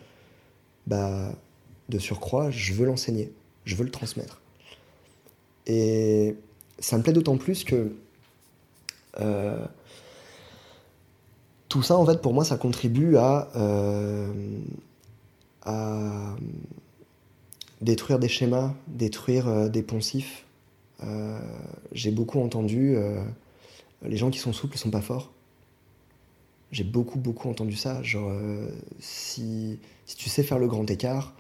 bah, 0.88 1.32
de 1.89 1.99
surcroît, 1.99 2.49
je 2.49 2.74
veux 2.74 2.88
l'enseigner, 2.88 3.32
je 3.66 3.76
veux 3.76 3.84
le 3.84 3.91
transmettre. 3.91 4.41
Et 5.68 6.36
ça 6.80 6.97
me 6.97 7.04
plaît 7.04 7.14
d'autant 7.14 7.38
plus 7.38 7.64
que 7.64 7.91
euh, 9.20 9.64
tout 11.70 11.84
ça, 11.84 11.95
en 11.97 12.06
fait, 12.08 12.20
pour 12.20 12.34
moi, 12.34 12.43
ça 12.43 12.58
contribue 12.58 13.16
à, 13.18 13.47
euh, 13.56 14.34
détruire 17.80 18.18
des 18.18 18.28
schémas, 18.28 18.74
détruire 18.88 19.47
euh, 19.47 19.70
des 19.70 19.84
poncifs, 19.84 20.45
j'ai 21.91 22.12
beaucoup 22.12 22.39
entendu 22.39 22.95
euh, 22.95 23.24
les 24.04 24.18
gens 24.18 24.30
qui 24.30 24.39
sont 24.39 24.54
souples 24.54 24.78
sont 24.78 24.91
pas 24.91 25.02
forts. 25.02 25.32
J'ai 26.72 26.84
beaucoup, 26.84 27.20
beaucoup 27.20 27.49
entendu 27.49 27.76
ça. 27.76 28.02
Genre, 28.02 28.30
euh, 28.30 28.70
si, 28.99 29.80
si, 30.06 30.16
tu 30.16 30.30
sais 30.30 30.43
faire 30.43 30.60
le 30.60 30.68
grand 30.68 30.89
écart, 30.89 31.34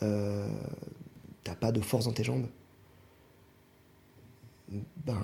t'as 0.00 1.54
pas 1.58 1.72
de 1.72 1.80
force 1.80 2.04
dans 2.04 2.12
tes 2.12 2.24
jambes. 2.24 2.46
Ben, 5.06 5.22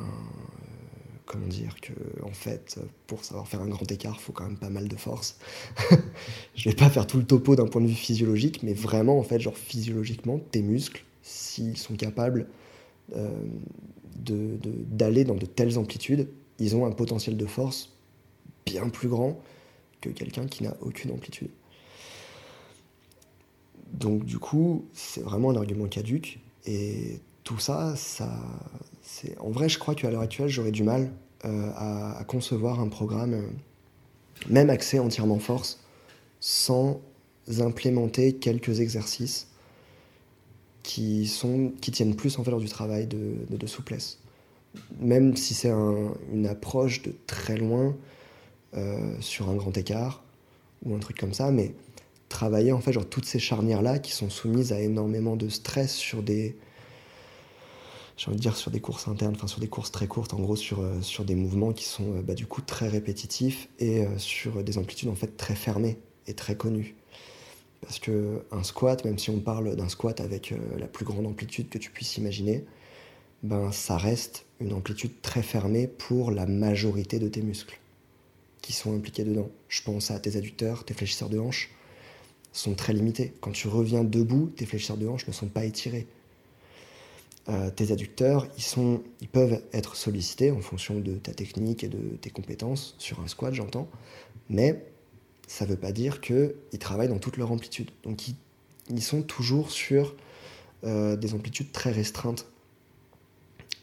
comment 1.27 1.47
dire 1.47 1.77
que 1.83 1.93
en 2.23 2.33
fait 2.33 2.81
pour 3.07 3.25
savoir 3.25 3.47
faire 3.47 3.61
un 3.61 3.69
grand 3.69 3.91
écart 3.91 4.19
faut 4.21 4.33
quand 4.33 4.45
même 4.45 4.57
pas 4.57 4.71
mal 4.71 4.89
de 4.89 4.97
force 4.97 5.39
je 6.55 6.69
vais 6.69 6.75
pas 6.75 6.89
faire 6.89 7.07
tout 7.07 7.19
le 7.19 7.25
topo 7.25 7.55
d'un 7.55 7.67
point 7.67 7.83
de 7.83 7.87
vue 7.87 7.95
physiologique 7.95 8.63
mais 8.63 8.73
vraiment 8.73 9.19
en 9.19 9.23
fait 9.23 9.41
genre 9.41 9.57
physiologiquement 9.57 10.39
tes 10.39 10.63
muscles 10.63 11.05
s'ils 11.23 11.77
sont 11.77 11.95
capables 11.95 12.43
euh, 12.43 12.64
d'aller 14.17 15.25
dans 15.25 15.35
de 15.35 15.47
telles 15.47 15.79
amplitudes, 15.79 16.29
ils 16.59 16.77
ont 16.77 16.87
un 16.87 16.93
potentiel 16.93 17.37
de 17.37 17.47
force 17.47 17.93
bien 18.65 18.89
plus 18.89 19.09
grand 19.09 19.41
que 20.01 20.09
quelqu'un 20.09 20.47
qui 20.47 20.63
n'a 20.63 20.77
aucune 20.81 21.11
amplitude. 21.11 21.51
Donc 23.93 24.25
du 24.25 24.39
coup, 24.39 24.87
c'est 24.93 25.23
vraiment 25.23 25.51
un 25.51 25.57
argument 25.57 25.87
caduque. 25.87 26.41
Et 26.67 27.21
tout 27.45 27.59
ça, 27.59 27.95
ça 27.97 28.31
c'est 29.03 29.39
en 29.39 29.51
vrai, 29.51 29.69
je 29.69 29.79
crois 29.79 29.95
qu'à 29.95 30.11
l'heure 30.11 30.23
actuelle, 30.23 30.49
j'aurais 30.49 30.73
du 30.73 30.83
mal 30.83 31.13
euh, 31.45 31.71
à, 31.75 32.19
à, 32.19 32.25
concevoir 32.25 32.81
un 32.81 32.89
programme, 32.89 33.35
euh, 33.35 33.47
même 34.49 34.71
axé 34.71 34.99
entièrement 34.99 35.39
force, 35.39 35.81
sans 36.41 37.01
implémenter 37.59 38.35
quelques 38.35 38.81
exercices 38.81 39.49
qui, 40.85 41.27
sont, 41.27 41.73
qui 41.81 41.91
tiennent 41.91 42.15
plus 42.15 42.39
en 42.39 42.43
valeur 42.43 42.61
du 42.61 42.69
travail 42.69 43.09
de, 43.09 43.35
de, 43.51 43.67
souplesse. 43.67 44.19
Même 45.01 45.35
si 45.35 45.55
c'est 45.55 45.71
une 45.71 46.47
approche 46.47 47.03
de 47.03 47.13
très 47.27 47.57
loin 47.57 47.97
euh, 48.77 49.17
sur 49.21 49.49
un 49.49 49.55
grand 49.57 49.77
écart 49.77 50.23
ou 50.85 50.95
un 50.95 50.99
truc 50.99 51.19
comme 51.19 51.33
ça, 51.33 51.51
mais 51.51 51.75
travailler 52.29 52.71
en 52.71 52.81
fait 52.81 52.93
genre 52.93 53.07
toutes 53.07 53.25
ces 53.25 53.39
charnières-là 53.39 53.99
qui 53.99 54.13
sont 54.13 54.29
soumises 54.31 54.73
à 54.73 54.81
énormément 54.81 55.37
de 55.37 55.49
stress 55.49 55.95
sur 55.95 56.23
des 56.23 56.57
j'ai 58.17 58.29
envie 58.29 58.37
de 58.37 58.43
dire 58.43 58.57
sur 58.57 58.71
des 58.71 58.79
courses 58.79 59.09
internes, 59.09 59.35
enfin 59.35 59.49
sur 59.49 59.59
des 59.59 59.67
courses 59.67 59.91
très 59.91 60.07
courtes, 60.07 60.35
en 60.35 60.39
gros 60.39 60.55
sur, 60.55 60.81
euh, 60.81 61.01
sur 61.03 61.25
des 61.25 61.35
mouvements 61.35 61.73
qui 61.73 61.85
sont 61.85 62.19
euh, 62.19 62.23
bah, 62.23 62.35
du 62.35 62.47
coup 62.47 62.61
très 62.61 62.87
répétitifs 62.89 63.69
et 63.81 64.05
sur 64.19 64.63
des 64.63 64.79
amplitudes 64.79 65.09
en 65.09 65.17
fait 65.17 65.37
très 65.37 65.57
fermées 65.57 65.99
et 66.27 66.35
très 66.35 66.57
connues. 66.57 66.95
Parce 67.85 67.99
qu'un 67.99 68.63
squat, 68.63 69.05
même 69.05 69.19
si 69.19 69.29
on 69.29 69.41
parle 69.41 69.77
d'un 69.77 69.89
squat 69.89 70.21
avec 70.21 70.53
euh, 70.53 70.57
la 70.79 70.87
plus 70.87 71.05
grande 71.05 71.27
amplitude 71.27 71.69
que 71.69 71.77
tu 71.77 71.91
puisses 71.91 72.17
imaginer, 72.17 72.65
ben, 73.43 73.71
ça 73.73 73.99
reste 73.99 74.47
une 74.59 74.73
amplitude 74.73 75.21
très 75.21 75.43
fermée 75.43 75.87
pour 75.87 76.31
la 76.31 76.47
majorité 76.47 77.19
de 77.19 77.29
tes 77.29 77.43
muscles 77.43 77.79
qui 78.63 78.73
sont 78.73 78.97
impliqués 78.97 79.25
dedans. 79.25 79.51
Je 79.69 79.83
pense 79.83 80.11
à 80.11 80.19
tes 80.19 80.37
adducteurs, 80.37 80.85
tes 80.85 80.95
fléchisseurs 80.95 81.29
de 81.29 81.39
hanches 81.39 81.71
sont 82.53 82.75
très 82.75 82.95
limités. 82.95 83.35
Quand 83.43 83.53
tu 83.53 83.69
reviens 83.69 84.03
debout, 84.03 84.51
tes 84.57 84.65
fléchisseurs 84.65 84.97
de 84.97 85.07
hanches 85.07 85.27
ne 85.27 85.33
sont 85.33 85.49
pas 85.49 85.67
étirés. 85.67 86.07
Euh, 87.51 87.71
tes 87.71 87.93
adducteurs, 87.93 88.47
ils, 88.57 88.63
sont, 88.63 89.03
ils 89.21 89.29
peuvent 89.29 89.61
être 89.75 89.97
sollicités 89.97 90.51
en 90.51 90.61
fonction 90.61 90.99
de 91.01 91.17
ta 91.17 91.35
technique 91.35 91.85
et 91.85 91.89
de 91.89 92.17
tes 92.17 92.31
compétences, 92.31 92.95
sur 92.97 93.21
un 93.21 93.29
squat 93.29 93.53
j'entends, 93.53 93.89
mais 94.49 94.87
ça 95.47 95.65
ne 95.65 95.71
veut 95.71 95.77
pas 95.77 95.93
dire 95.93 96.21
qu'ils 96.21 96.79
travaillent 96.79 97.09
dans 97.09 97.19
toute 97.19 97.37
leur 97.37 97.53
amplitude. 97.53 97.91
Donc 98.03 98.29
ils, 98.89 99.03
sont 99.03 99.23
toujours 99.23 99.71
sur 99.71 100.15
euh, 100.85 101.17
des 101.17 101.35
amplitudes 101.35 101.73
très 101.73 101.93
restreintes. 101.93 102.47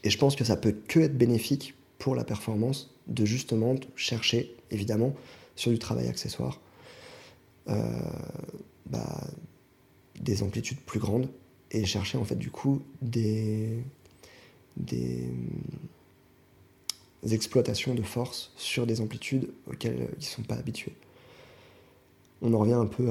Et 0.03 0.09
je 0.09 0.17
pense 0.17 0.35
que 0.35 0.43
ça 0.43 0.55
peut 0.55 0.75
que 0.87 0.99
être 0.99 1.17
bénéfique 1.17 1.75
pour 1.99 2.15
la 2.15 2.23
performance 2.23 2.93
de 3.07 3.25
justement 3.25 3.75
chercher, 3.95 4.55
évidemment, 4.71 5.13
sur 5.55 5.71
du 5.71 5.79
travail 5.79 6.07
accessoire, 6.07 6.59
euh, 7.67 7.99
bah, 8.87 9.27
des 10.19 10.41
amplitudes 10.43 10.79
plus 10.79 10.99
grandes 10.99 11.29
et 11.69 11.85
chercher 11.85 12.17
en 12.17 12.25
fait 12.25 12.35
du 12.35 12.49
coup 12.49 12.81
des, 13.01 13.83
des, 14.77 15.29
des 17.23 17.33
exploitations 17.33 17.93
de 17.93 18.01
force 18.01 18.51
sur 18.57 18.87
des 18.87 18.99
amplitudes 18.99 19.51
auxquelles 19.67 20.09
ils 20.17 20.19
ne 20.19 20.23
sont 20.23 20.41
pas 20.41 20.55
habitués 20.55 20.95
on 22.41 22.53
en 22.53 22.59
revient 22.59 22.73
un 22.73 22.85
peu 22.85 23.09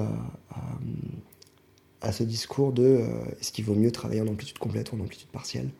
à, 2.00 2.12
ce 2.12 2.22
discours 2.22 2.72
de 2.72 2.82
euh, 2.82 3.06
est-ce 3.40 3.52
qu'il 3.52 3.64
vaut 3.64 3.74
mieux 3.74 3.92
travailler 3.92 4.20
en 4.20 4.26
amplitude 4.26 4.58
complète 4.58 4.92
ou 4.92 4.96
en 4.96 5.00
amplitude 5.00 5.28
partielle? 5.28 5.70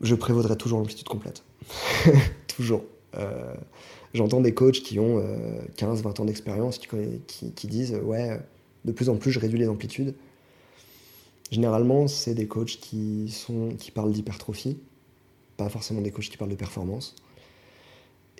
Je 0.00 0.14
prévaudrais 0.14 0.56
toujours 0.56 0.78
l'amplitude 0.78 1.08
complète. 1.08 1.42
toujours. 2.46 2.84
Euh, 3.16 3.54
j'entends 4.14 4.40
des 4.40 4.54
coachs 4.54 4.80
qui 4.80 4.98
ont 4.98 5.18
15-20 5.76 6.18
euh, 6.18 6.22
ans 6.22 6.24
d'expérience 6.24 6.78
qui, 6.78 7.66
disent 7.66 7.94
ouais, 8.02 8.40
de 8.84 8.92
plus 8.92 9.08
en 9.08 9.16
plus 9.16 9.30
je 9.30 9.40
réduis 9.40 9.58
les 9.58 9.68
amplitudes. 9.68 10.14
Généralement, 11.50 12.06
c'est 12.06 12.34
des 12.34 12.46
coachs 12.46 12.78
qui, 12.80 13.34
qui 13.78 13.90
parlent 13.90 14.12
d'hypertrophie, 14.12 14.78
pas 15.56 15.68
forcément 15.68 16.00
des 16.00 16.12
coachs 16.12 16.30
qui 16.30 16.36
parlent 16.36 16.50
de 16.50 16.56
performance. 16.56 17.16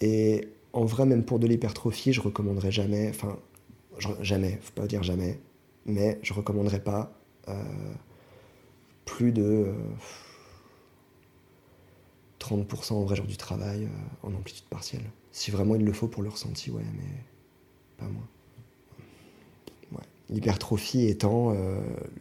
Et 0.01 0.49
en 0.73 0.85
vrai, 0.85 1.07
même 1.07 1.25
pour 1.25 1.39
de 1.39 1.47
l'hypertrophie, 1.47 2.13
je 2.13 2.21
recommanderais 2.21 2.71
jamais, 2.71 3.11
enfin, 3.11 3.39
jamais, 4.21 4.59
faut 4.63 4.73
pas 4.73 4.87
dire 4.87 5.03
jamais, 5.03 5.39
mais 5.87 6.19
je 6.23 6.33
recommanderais 6.33 6.83
pas 6.83 7.13
euh, 7.49 7.55
plus 9.05 9.33
de 9.33 9.73
30% 12.39 12.93
euh, 12.93 12.97
en 12.97 13.05
vrai 13.05 13.17
genre 13.17 13.27
du 13.27 13.37
travail 13.37 13.85
euh, 13.85 14.27
en 14.27 14.35
amplitude 14.35 14.67
partielle. 14.67 15.05
Si 15.33 15.51
vraiment 15.51 15.75
il 15.75 15.85
le 15.85 15.93
faut 15.93 16.09
pour 16.09 16.23
le 16.23 16.29
ressenti, 16.29 16.71
ouais, 16.71 16.85
mais 16.95 17.25
pas 17.99 18.07
moins. 18.07 18.27
L'hypertrophie 20.33 21.09
étant 21.09 21.51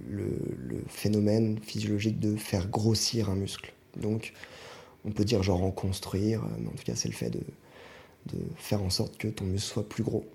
le, 0.10 0.34
le, 0.58 0.84
phénomène 0.88 1.60
physiologique 1.62 2.20
de 2.20 2.36
faire 2.36 2.68
grossir 2.68 3.30
un 3.30 3.36
muscle. 3.36 3.72
Donc, 3.97 4.34
on 5.06 5.12
peut 5.12 5.24
dire 5.24 5.43
genre 5.43 5.62
en 5.62 5.70
construire, 5.70 6.41
mais 6.58 6.70
en 6.70 6.72
tout 6.72 6.84
cas, 6.84 6.95
c'est 6.95 7.08
le 7.08 7.14
fait 7.14 7.30
de, 7.30 7.41
de 8.28 8.39
faire 8.55 8.82
en 8.82 8.89
sorte 8.89 9.17
que 9.17 9.28
ton 9.28 9.45
muscle 9.45 9.74
soit 9.74 9.88
plus 9.88 10.03
gros. 10.03 10.26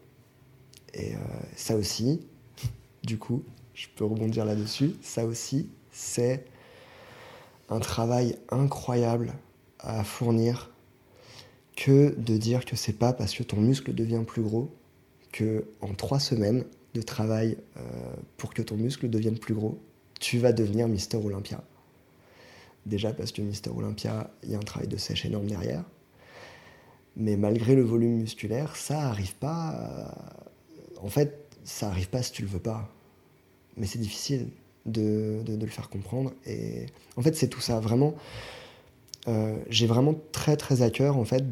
Et 0.94 1.14
euh, 1.14 1.18
ça 1.56 1.76
aussi, 1.76 2.20
du 3.04 3.18
coup, 3.18 3.42
je 3.74 3.86
peux 3.94 4.04
rebondir 4.04 4.44
là-dessus, 4.44 4.94
ça 5.02 5.24
aussi, 5.24 5.68
c'est 5.90 6.44
un 7.68 7.80
travail 7.80 8.36
incroyable 8.50 9.34
à 9.78 10.04
fournir 10.04 10.70
que 11.76 12.14
de 12.16 12.36
dire 12.36 12.64
que 12.64 12.76
c'est 12.76 12.92
pas 12.92 13.12
parce 13.12 13.34
que 13.34 13.42
ton 13.42 13.56
muscle 13.56 13.94
devient 13.94 14.22
plus 14.26 14.42
gros 14.42 14.70
que 15.32 15.64
en 15.80 15.92
trois 15.94 16.20
semaines 16.20 16.64
de 16.94 17.02
travail 17.02 17.56
euh, 17.76 17.80
pour 18.36 18.54
que 18.54 18.62
ton 18.62 18.76
muscle 18.76 19.10
devienne 19.10 19.38
plus 19.38 19.54
gros, 19.54 19.78
tu 20.20 20.38
vas 20.38 20.52
devenir 20.52 20.86
Mister 20.86 21.16
Olympia. 21.16 21.62
Déjà 22.86 23.12
parce 23.12 23.32
que 23.32 23.42
Mister 23.42 23.70
Olympia, 23.70 24.30
il 24.44 24.50
y 24.50 24.54
a 24.54 24.58
un 24.58 24.62
travail 24.62 24.88
de 24.88 24.96
sèche 24.96 25.24
énorme 25.24 25.46
derrière. 25.46 25.84
Mais 27.16 27.36
malgré 27.36 27.74
le 27.74 27.82
volume 27.82 28.16
musculaire, 28.18 28.76
ça 28.76 29.02
arrive 29.08 29.34
pas. 29.36 30.14
En 31.00 31.08
fait, 31.08 31.46
ça 31.64 31.88
arrive 31.88 32.08
pas 32.08 32.22
si 32.22 32.32
tu 32.32 32.42
le 32.42 32.48
veux 32.48 32.60
pas. 32.60 32.88
Mais 33.76 33.86
c'est 33.86 33.98
difficile 33.98 34.48
de, 34.86 35.42
le 35.46 35.66
faire 35.66 35.88
comprendre. 35.88 36.32
Et 36.46 36.86
en 37.16 37.22
fait, 37.22 37.36
c'est 37.36 37.48
tout 37.48 37.60
ça. 37.60 37.80
Vraiment, 37.80 38.14
euh, 39.28 39.56
j'ai 39.68 39.86
vraiment 39.86 40.14
très 40.32 40.56
très 40.56 40.82
à 40.82 40.90
cœur 40.90 41.16
en 41.16 41.24
fait 41.24 41.48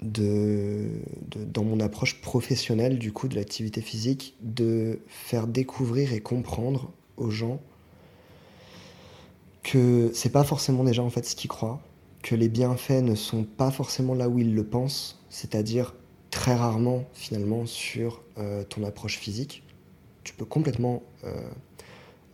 dans 0.00 1.64
mon 1.64 1.80
approche 1.80 2.20
professionnelle 2.20 2.98
du 2.98 3.12
coup 3.12 3.28
de 3.28 3.34
l'activité 3.34 3.80
physique, 3.80 4.34
de 4.40 5.00
faire 5.08 5.46
découvrir 5.46 6.12
et 6.12 6.20
comprendre 6.20 6.90
aux 7.16 7.30
gens 7.30 7.60
que 9.62 10.10
c'est 10.14 10.30
pas 10.30 10.44
forcément 10.44 10.84
déjà 10.84 11.02
en 11.02 11.10
fait 11.10 11.26
ce 11.26 11.36
qu'ils 11.36 11.50
croient, 11.50 11.80
que 12.22 12.34
les 12.34 12.48
bienfaits 12.48 13.02
ne 13.02 13.14
sont 13.14 13.44
pas 13.44 13.70
forcément 13.70 14.14
là 14.14 14.28
où 14.28 14.38
ils 14.38 14.54
le 14.54 14.64
pensent, 14.64 15.18
c'est-à-dire 15.30 15.94
très 16.30 16.54
rarement 16.54 17.04
finalement 17.14 17.66
sur 17.66 18.22
euh, 18.38 18.64
ton 18.64 18.84
approche 18.84 19.18
physique. 19.18 19.62
Tu 20.24 20.34
peux 20.34 20.44
complètement 20.44 21.02
euh, 21.24 21.48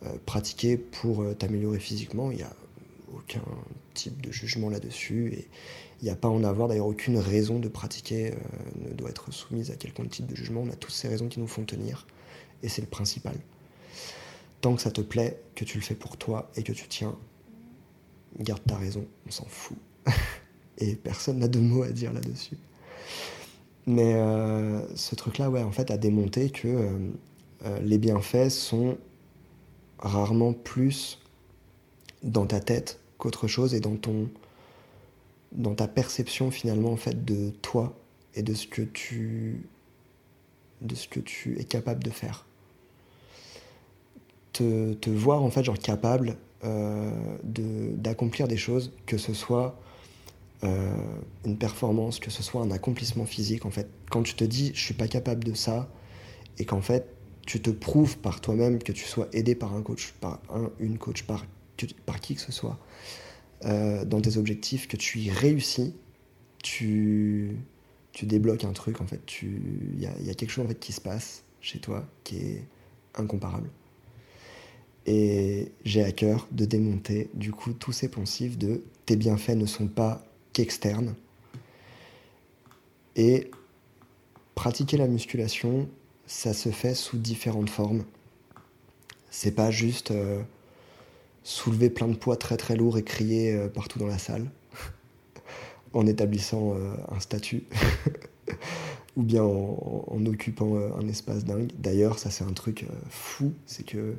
euh, 0.03 0.09
pratiquer 0.25 0.77
pour 0.77 1.23
t'améliorer 1.37 1.79
physiquement, 1.79 2.31
il 2.31 2.37
n'y 2.37 2.43
a 2.43 2.53
aucun 3.13 3.43
type 3.93 4.21
de 4.21 4.31
jugement 4.31 4.69
là-dessus 4.69 5.33
et 5.33 5.47
il 6.01 6.05
n'y 6.05 6.09
a 6.09 6.15
pas 6.15 6.27
en 6.27 6.43
avoir 6.43 6.67
d'ailleurs 6.67 6.87
aucune 6.87 7.17
raison 7.17 7.59
de 7.59 7.69
pratiquer 7.69 8.33
ne 8.75 8.93
doit 8.93 9.09
être 9.09 9.31
soumise 9.31 9.71
à 9.71 9.75
quelconque 9.75 10.09
type 10.09 10.25
de 10.25 10.35
jugement. 10.35 10.61
On 10.61 10.69
a 10.69 10.75
toutes 10.75 10.91
ces 10.91 11.07
raisons 11.07 11.29
qui 11.29 11.39
nous 11.39 11.47
font 11.47 11.63
tenir 11.63 12.05
et 12.61 12.67
c'est 12.67 12.81
le 12.81 12.87
principal. 12.87 13.35
Tant 14.59 14.75
que 14.75 14.81
ça 14.81 14.91
te 14.91 15.01
plaît, 15.01 15.39
que 15.55 15.63
tu 15.63 15.77
le 15.77 15.83
fais 15.83 15.95
pour 15.95 16.17
toi 16.17 16.51
et 16.57 16.63
que 16.63 16.73
tu 16.73 16.87
tiens, 16.89 17.17
garde 18.39 18.61
ta 18.65 18.77
raison, 18.77 19.05
on 19.27 19.31
s'en 19.31 19.45
fout. 19.45 19.77
et 20.77 20.95
personne 20.95 21.39
n'a 21.39 21.47
de 21.47 21.59
mots 21.59 21.83
à 21.83 21.89
dire 21.89 22.13
là-dessus. 22.13 22.57
Mais 23.87 24.15
euh, 24.15 24.81
ce 24.95 25.15
truc-là, 25.15 25.49
ouais, 25.49 25.63
en 25.63 25.71
fait, 25.71 25.91
a 25.91 25.97
démonté 25.97 26.49
que 26.49 26.67
euh, 26.67 26.89
euh, 27.65 27.79
les 27.81 27.97
bienfaits 27.97 28.49
sont 28.49 28.97
rarement 29.99 30.53
plus 30.53 31.21
dans 32.23 32.45
ta 32.45 32.59
tête 32.59 32.99
qu'autre 33.17 33.47
chose 33.47 33.73
et 33.73 33.79
dans 33.79 33.95
ton 33.95 34.29
dans 35.51 35.73
ta 35.73 35.87
perception 35.87 36.51
finalement 36.51 36.91
en 36.91 36.97
fait 36.97 37.23
de 37.23 37.49
toi 37.61 37.97
et 38.33 38.43
de 38.43 38.53
ce 38.53 38.67
que 38.67 38.81
tu 38.81 39.65
es 41.57 41.63
capable 41.63 42.03
de 42.03 42.09
faire 42.09 42.45
te, 44.51 44.93
te 44.93 45.09
voir 45.09 45.43
en 45.43 45.49
fait 45.49 45.63
genre 45.63 45.79
capable 45.79 46.35
d'accomplir 47.43 48.47
des 48.47 48.57
choses 48.57 48.91
que 49.05 49.17
ce 49.17 49.33
soit 49.33 49.79
euh, 50.63 50.95
une 51.45 51.57
performance, 51.57 52.19
que 52.19 52.31
ce 52.31 52.41
soit 52.41 52.61
un 52.61 52.71
accomplissement 52.71 53.25
physique, 53.25 53.65
en 53.65 53.71
fait, 53.71 53.87
quand 54.09 54.23
tu 54.23 54.35
te 54.35 54.43
dis 54.43 54.71
je 54.73 54.79
suis 54.79 54.93
pas 54.93 55.07
capable 55.07 55.43
de 55.43 55.53
ça, 55.53 55.89
et 56.57 56.65
qu'en 56.65 56.81
fait 56.81 57.07
tu 57.45 57.61
te 57.61 57.69
prouves 57.69 58.17
par 58.17 58.41
toi-même 58.41 58.81
que 58.81 58.91
tu 58.91 59.05
sois 59.05 59.27
aidé 59.33 59.53
par 59.53 59.75
un 59.75 59.81
coach, 59.83 60.13
par 60.19 60.39
un, 60.49 60.71
une 60.79 60.97
coach, 60.97 61.23
par, 61.23 61.45
par 62.05 62.19
qui 62.19 62.35
que 62.35 62.41
ce 62.41 62.51
soit, 62.51 62.79
euh, 63.65 64.05
dans 64.05 64.21
tes 64.21 64.37
objectifs, 64.37 64.87
que 64.87 64.97
tu 64.97 65.19
y 65.19 65.29
réussis, 65.29 65.93
tu, 66.63 67.57
tu 68.13 68.25
débloques 68.25 68.63
un 68.63 68.73
truc, 68.73 69.01
en 69.01 69.05
fait, 69.05 69.41
il 69.43 69.99
y 69.99 70.07
a, 70.07 70.11
y 70.21 70.29
a, 70.29 70.33
quelque 70.33 70.49
chose 70.49 70.65
en 70.65 70.67
fait 70.67 70.79
qui 70.79 70.93
se 70.93 71.01
passe 71.01 71.43
chez 71.61 71.79
toi 71.79 72.07
qui 72.23 72.37
est 72.37 72.63
incomparable. 73.13 73.69
Et 75.05 75.71
j'ai 75.83 76.03
à 76.03 76.11
cœur 76.11 76.47
de 76.51 76.65
démonter 76.65 77.29
du 77.33 77.51
coup 77.51 77.73
tous 77.73 77.91
ces 77.91 78.07
poncifs 78.07 78.57
de 78.57 78.83
tes 79.05 79.15
bienfaits 79.15 79.55
ne 79.55 79.65
sont 79.65 79.87
pas 79.87 80.25
externe 80.61 81.15
Et 83.15 83.51
pratiquer 84.55 84.97
la 84.97 85.07
musculation, 85.07 85.89
ça 86.27 86.53
se 86.53 86.69
fait 86.69 86.95
sous 86.95 87.17
différentes 87.17 87.69
formes. 87.69 88.03
C'est 89.29 89.51
pas 89.51 89.71
juste 89.71 90.11
euh, 90.11 90.41
soulever 91.43 91.89
plein 91.89 92.07
de 92.07 92.15
poids 92.15 92.37
très 92.37 92.57
très 92.57 92.75
lourds 92.75 92.97
et 92.97 93.03
crier 93.03 93.53
euh, 93.53 93.67
partout 93.67 93.99
dans 93.99 94.07
la 94.07 94.17
salle 94.17 94.49
en 95.93 96.05
établissant 96.07 96.75
euh, 96.75 96.95
un 97.11 97.19
statut 97.19 97.63
ou 99.17 99.23
bien 99.23 99.43
en, 99.43 100.05
en 100.07 100.25
occupant 100.25 100.75
un 100.77 101.07
espace 101.07 101.43
dingue. 101.43 101.71
D'ailleurs, 101.77 102.17
ça 102.19 102.31
c'est 102.31 102.43
un 102.43 102.53
truc 102.53 102.85
fou, 103.09 103.53
c'est 103.65 103.85
que 103.85 104.15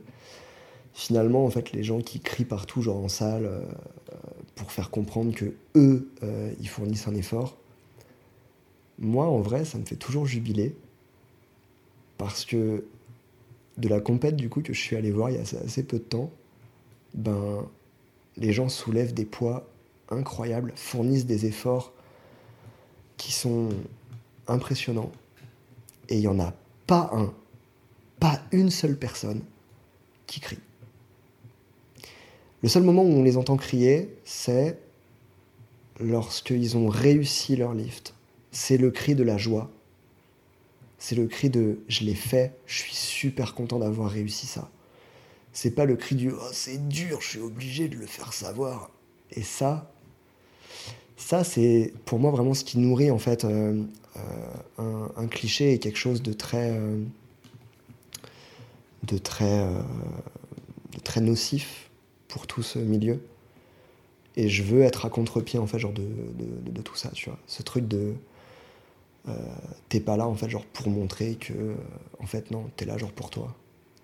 finalement, 0.96 1.44
en 1.44 1.50
fait, 1.50 1.70
les 1.72 1.84
gens 1.84 2.00
qui 2.00 2.18
crient 2.18 2.44
partout, 2.44 2.82
genre 2.82 2.96
en 2.96 3.08
salle, 3.08 3.48
pour 4.56 4.72
faire 4.72 4.90
comprendre 4.90 5.32
que 5.34 5.54
eux, 5.76 6.10
euh, 6.22 6.52
ils 6.58 6.68
fournissent 6.68 7.06
un 7.06 7.14
effort. 7.14 7.56
Moi, 8.98 9.26
en 9.26 9.40
vrai, 9.40 9.64
ça 9.64 9.78
me 9.78 9.84
fait 9.84 9.96
toujours 9.96 10.26
jubiler 10.26 10.74
parce 12.18 12.44
que 12.44 12.84
de 13.76 13.88
la 13.88 14.00
compète 14.00 14.36
du 14.36 14.48
coup 14.48 14.62
que 14.62 14.72
je 14.72 14.80
suis 14.80 14.96
allé 14.96 15.10
voir 15.10 15.28
il 15.28 15.36
y 15.36 15.38
a 15.38 15.42
assez 15.42 15.82
peu 15.82 15.98
de 15.98 16.02
temps, 16.02 16.30
ben 17.12 17.68
les 18.38 18.54
gens 18.54 18.70
soulèvent 18.70 19.12
des 19.12 19.26
poids 19.26 19.68
incroyables, 20.08 20.72
fournissent 20.76 21.26
des 21.26 21.44
efforts 21.44 21.92
qui 23.18 23.32
sont 23.32 23.68
impressionnants 24.48 25.12
et 26.08 26.14
il 26.14 26.20
n'y 26.20 26.28
en 26.28 26.40
a 26.40 26.54
pas 26.86 27.10
un, 27.12 27.34
pas 28.18 28.40
une 28.50 28.70
seule 28.70 28.98
personne 28.98 29.42
qui 30.26 30.40
crie. 30.40 30.58
Le 32.62 32.68
seul 32.68 32.82
moment 32.82 33.02
où 33.02 33.12
on 33.12 33.22
les 33.22 33.36
entend 33.36 33.56
crier, 33.56 34.14
c'est 34.24 34.78
lorsqu'ils 36.00 36.76
ont 36.76 36.88
réussi 36.88 37.56
leur 37.56 37.74
lift. 37.74 38.14
C'est 38.50 38.78
le 38.78 38.90
cri 38.90 39.14
de 39.14 39.22
la 39.22 39.36
joie. 39.36 39.70
C'est 40.98 41.14
le 41.14 41.26
cri 41.26 41.50
de 41.50 41.78
je 41.88 42.04
l'ai 42.04 42.14
fait, 42.14 42.56
je 42.66 42.78
suis 42.78 42.94
super 42.94 43.54
content 43.54 43.78
d'avoir 43.78 44.10
réussi 44.10 44.46
ça. 44.46 44.70
C'est 45.52 45.70
pas 45.70 45.84
le 45.84 45.96
cri 45.96 46.14
du 46.14 46.30
oh, 46.30 46.48
c'est 46.52 46.88
dur, 46.88 47.20
je 47.20 47.28
suis 47.28 47.38
obligé 47.38 47.88
de 47.88 47.96
le 47.96 48.06
faire 48.06 48.32
savoir. 48.32 48.90
Et 49.32 49.42
ça, 49.42 49.92
ça 51.16 51.44
c'est 51.44 51.92
pour 52.06 52.18
moi 52.18 52.30
vraiment 52.30 52.54
ce 52.54 52.64
qui 52.64 52.78
nourrit 52.78 53.10
en 53.10 53.18
fait 53.18 53.44
euh, 53.44 53.82
euh, 54.78 55.08
un, 55.16 55.26
cliché 55.26 55.72
et 55.72 55.78
quelque 55.78 55.98
chose 55.98 56.22
de 56.22 56.32
très, 56.32 56.70
euh, 56.70 57.02
de 59.04 59.18
très, 59.18 59.66
de 60.94 61.00
très 61.04 61.20
nocif 61.20 61.85
pour 62.36 62.46
tout 62.46 62.62
ce 62.62 62.78
milieu. 62.78 63.18
Et 64.36 64.50
je 64.50 64.62
veux 64.62 64.82
être 64.82 65.06
à 65.06 65.08
contre-pied, 65.08 65.58
en 65.58 65.66
fait, 65.66 65.78
genre 65.78 65.94
de, 65.94 66.06
de, 66.70 66.82
tout 66.82 66.94
ça, 66.94 67.08
tu 67.14 67.30
vois. 67.30 67.38
Ce 67.46 67.62
truc 67.62 67.88
de. 67.88 68.12
Euh, 69.26 69.32
t'es 69.88 70.00
pas 70.00 70.18
là, 70.18 70.28
en 70.28 70.34
fait, 70.34 70.50
genre 70.50 70.66
pour 70.66 70.90
montrer 70.90 71.36
que. 71.36 71.54
Euh, 71.54 71.74
en 72.20 72.26
fait, 72.26 72.50
non, 72.50 72.68
t'es 72.76 72.84
là, 72.84 72.98
genre 72.98 73.12
pour 73.12 73.30
toi. 73.30 73.56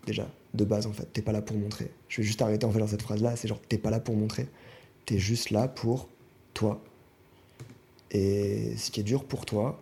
Déjà, 0.07 0.27
de 0.55 0.65
base, 0.65 0.87
en 0.87 0.95
fait, 0.95 1.05
t'es 1.13 1.21
pas 1.21 1.33
là 1.33 1.43
pour 1.43 1.59
montrer. 1.59 1.91
Je 2.09 2.23
vais 2.23 2.27
juste 2.27 2.41
arrêter, 2.41 2.65
en 2.65 2.73
fait, 2.73 2.79
dans 2.79 2.87
cette 2.87 3.03
phrase-là. 3.03 3.37
C'est 3.37 3.49
genre, 3.49 3.61
t'es 3.69 3.77
pas 3.77 3.91
là 3.91 4.01
pour 4.01 4.17
montrer. 4.17 4.49
T'es 5.05 5.19
juste 5.19 5.51
là 5.51 5.69
pour 5.69 6.09
toi. 6.55 6.81
Et 8.13 8.75
ce 8.79 8.91
qui 8.91 9.01
est 9.01 9.05
dur 9.05 9.25
pour 9.25 9.45
toi, 9.45 9.79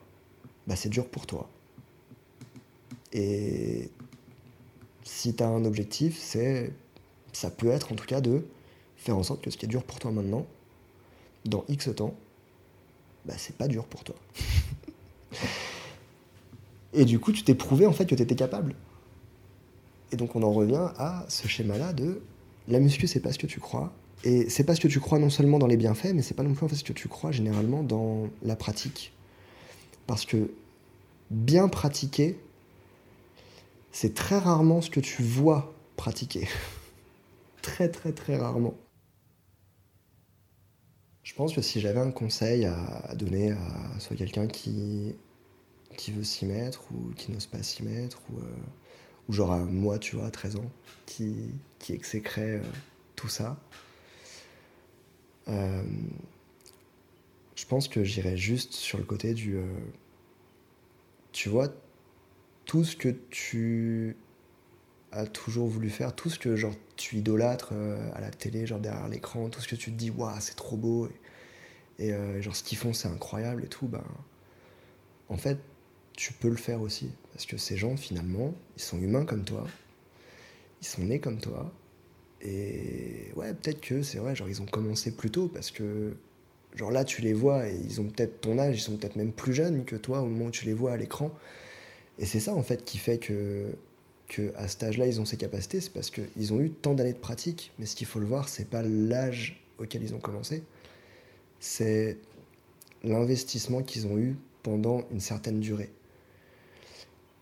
bah, 0.67 0.75
c'est 0.75 0.89
dur 0.89 1.07
pour 1.07 1.29
toi. 1.29 1.49
Et 3.13 3.91
si 5.05 5.35
t'as 5.35 5.47
un 5.47 5.65
objectif, 5.65 6.19
c'est 6.19 6.73
ça 7.33 7.51
peut 7.51 7.71
être 7.71 7.93
en 7.93 7.95
tout 7.95 8.07
cas 8.07 8.21
de 8.21 8.45
faire 8.97 9.17
en 9.17 9.23
sorte 9.23 9.43
que 9.43 9.51
ce 9.51 9.57
qui 9.57 9.65
est 9.65 9.69
dur 9.69 9.83
pour 9.83 9.99
toi 9.99 10.11
maintenant, 10.11 10.47
dans 11.45 11.65
X 11.69 11.95
temps, 11.95 12.15
bah, 13.25 13.35
c'est 13.37 13.57
pas 13.57 13.69
dur 13.69 13.87
pour 13.87 14.05
toi. 14.05 14.17
Et 16.93 17.05
du 17.05 17.21
coup, 17.21 17.33
tu 17.33 17.43
t'es 17.45 17.55
prouvé 17.55 17.87
en 17.87 17.93
fait 17.93 18.07
que 18.07 18.15
tu 18.15 18.23
étais 18.23 18.35
capable. 18.35 18.75
Et 20.13 20.17
donc 20.17 20.35
on 20.35 20.43
en 20.43 20.53
revient 20.53 20.89
à 20.99 21.25
ce 21.29 21.47
schéma-là 21.47 21.93
de 21.93 22.21
la 22.69 22.81
muscu, 22.81 23.07
c'est 23.07 23.21
pas 23.21 23.33
ce 23.33 23.39
que 23.39 23.47
tu 23.47 23.61
crois. 23.61 23.93
Et 24.25 24.51
c'est 24.51 24.65
pas 24.65 24.75
ce 24.75 24.81
que 24.81 24.89
tu 24.89 25.01
crois 25.01 25.19
non 25.19 25.31
seulement 25.31 25.59
dans 25.59 25.67
les 25.67 25.77
bienfaits, 25.77 26.13
mais 26.15 26.23
c'est 26.23 26.35
pas 26.35 26.43
non 26.43 26.53
plus 26.53 26.65
en 26.65 26.69
fait 26.69 26.77
ce 26.77 26.85
que 26.85 26.93
tu 26.93 27.09
crois 27.09 27.31
généralement 27.31 27.83
dans 27.83 28.29
la 28.43 28.57
pratique. 28.57 29.13
Parce 30.07 30.27
que 30.27 30.51
bien 31.31 31.69
pratiquer, 31.69 32.39
c'est 33.93 34.15
très 34.15 34.39
rarement 34.39 34.83
ce 34.83 34.91
que 34.91 35.01
tu 35.01 35.23
vois 35.23 35.73
pratiquer. 35.97 36.49
très 37.63 37.89
très 37.91 38.13
très 38.13 38.37
rarement. 38.37 38.75
Je 41.23 41.35
pense 41.35 41.55
que 41.55 41.63
si 41.63 41.81
j'avais 41.81 42.01
un 42.01 42.11
conseil 42.11 42.65
à 42.65 43.15
donner 43.15 43.53
à 43.53 44.01
soit 44.01 44.17
quelqu'un 44.17 44.47
qui, 44.47 45.15
veut 46.09 46.25
s'y 46.25 46.47
mettre 46.47 46.83
ou 46.93 47.13
qui 47.15 47.31
n'ose 47.33 47.47
pas 47.47 47.63
s'y 47.63 47.83
mettre, 47.83 48.21
ou, 48.31 48.39
euh, 48.41 49.33
genre 49.33 49.53
à 49.53 49.59
moi, 49.61 49.99
tu 49.99 50.17
vois, 50.17 50.27
à 50.27 50.31
13 50.31 50.57
ans, 50.57 50.71
qui, 51.07 51.55
qui 51.79 51.93
exécrait 51.93 52.59
euh, 52.59 52.63
tout 53.17 53.29
ça, 53.29 53.59
Euh, 55.49 55.83
je 57.57 57.67
pense 57.67 57.89
que 57.89 58.05
j'irais 58.05 58.37
juste 58.37 58.73
sur 58.75 58.99
le 58.99 59.05
côté 59.05 59.35
du. 59.35 59.57
Euh, 59.57 59.65
tu 61.33 61.49
vois, 61.49 61.69
tout 62.65 62.85
ce 62.85 62.97
que 62.97 63.09
tu 63.31 64.17
as 65.13 65.27
toujours 65.27 65.67
voulu 65.69 65.91
faire, 65.91 66.15
tout 66.15 66.31
ce 66.31 66.39
que 66.39 66.57
genre 66.57 66.75
tu 66.97 67.17
idolâtres 67.17 67.71
euh, 67.73 68.11
à 68.15 68.21
la 68.21 68.31
télé, 68.31 68.67
genre 68.67 68.79
derrière 68.79 69.09
l'écran, 69.09 69.49
tout 69.49 69.61
ce 69.61 69.69
que 69.69 69.77
tu 69.77 69.91
te 69.91 69.97
dis, 69.97 70.11
waouh, 70.11 70.35
c'est 70.41 70.57
trop 70.57 70.77
beau, 70.77 71.09
et, 71.99 72.13
genre 72.41 72.57
ce 72.57 72.63
qu'ils 72.63 72.79
font, 72.79 72.93
c'est 72.93 73.09
incroyable 73.09 73.65
et 73.65 73.69
tout, 73.69 73.87
ben. 73.87 74.05
En 75.29 75.37
fait, 75.37 75.59
tu 76.17 76.33
peux 76.33 76.49
le 76.49 76.57
faire 76.57 76.81
aussi. 76.81 77.11
Parce 77.33 77.47
que 77.47 77.57
ces 77.57 77.77
gens, 77.77 77.97
finalement, 77.97 78.55
ils 78.77 78.83
sont 78.83 78.99
humains 78.99 79.25
comme 79.25 79.45
toi, 79.45 79.67
ils 80.83 80.87
sont 80.87 81.03
nés 81.03 81.21
comme 81.21 81.39
toi, 81.39 81.73
et 82.43 83.33
ouais, 83.37 83.53
peut-être 83.55 83.81
que 83.81 84.03
c'est 84.03 84.19
vrai, 84.19 84.35
genre 84.35 84.49
ils 84.49 84.63
ont 84.63 84.67
commencé 84.67 85.11
plus 85.11 85.31
tôt 85.31 85.49
parce 85.49 85.71
que, 85.71 86.15
genre 86.75 86.91
là, 86.91 87.05
tu 87.05 87.23
les 87.23 87.33
vois 87.33 87.69
et 87.69 87.77
ils 87.77 88.01
ont 88.01 88.05
peut-être 88.05 88.41
ton 88.41 88.59
âge, 88.59 88.79
ils 88.79 88.83
sont 88.83 88.97
peut-être 88.97 89.17
même 89.17 89.33
plus 89.33 89.53
jeunes 89.53 89.85
que 89.85 89.97
toi 89.97 90.21
au 90.23 90.27
moment 90.27 90.47
où 90.47 90.51
tu 90.51 90.65
les 90.65 90.73
vois 90.73 90.93
à 90.93 90.97
l'écran. 90.97 91.31
Et 92.19 92.27
c'est 92.27 92.41
ça 92.41 92.55
en 92.55 92.63
fait 92.63 92.85
qui 92.85 92.99
fait 92.99 93.19
que, 93.19 93.67
que 94.31 94.53
à 94.57 94.69
cet 94.69 94.85
âge-là, 94.85 95.07
ils 95.07 95.21
ont 95.21 95.25
ces 95.25 95.37
capacités, 95.37 95.81
c'est 95.81 95.93
parce 95.93 96.11
qu'ils 96.11 96.53
ont 96.53 96.61
eu 96.61 96.71
tant 96.71 96.95
d'années 96.95 97.13
de 97.13 97.19
pratique. 97.19 97.73
Mais 97.79 97.85
ce 97.85 97.97
qu'il 97.97 98.07
faut 98.07 98.21
le 98.21 98.27
voir, 98.27 98.49
c'est 98.49 98.65
pas 98.65 98.83
l'âge 98.83 99.63
auquel 99.79 100.03
ils 100.03 100.15
ont 100.15 100.21
commencé, 100.21 100.63
c'est 101.59 102.17
l'investissement 103.03 103.83
qu'ils 103.83 104.07
ont 104.07 104.17
eu 104.19 104.37
pendant 104.63 105.03
une 105.11 105.21
certaine 105.21 105.59
durée. 105.59 105.91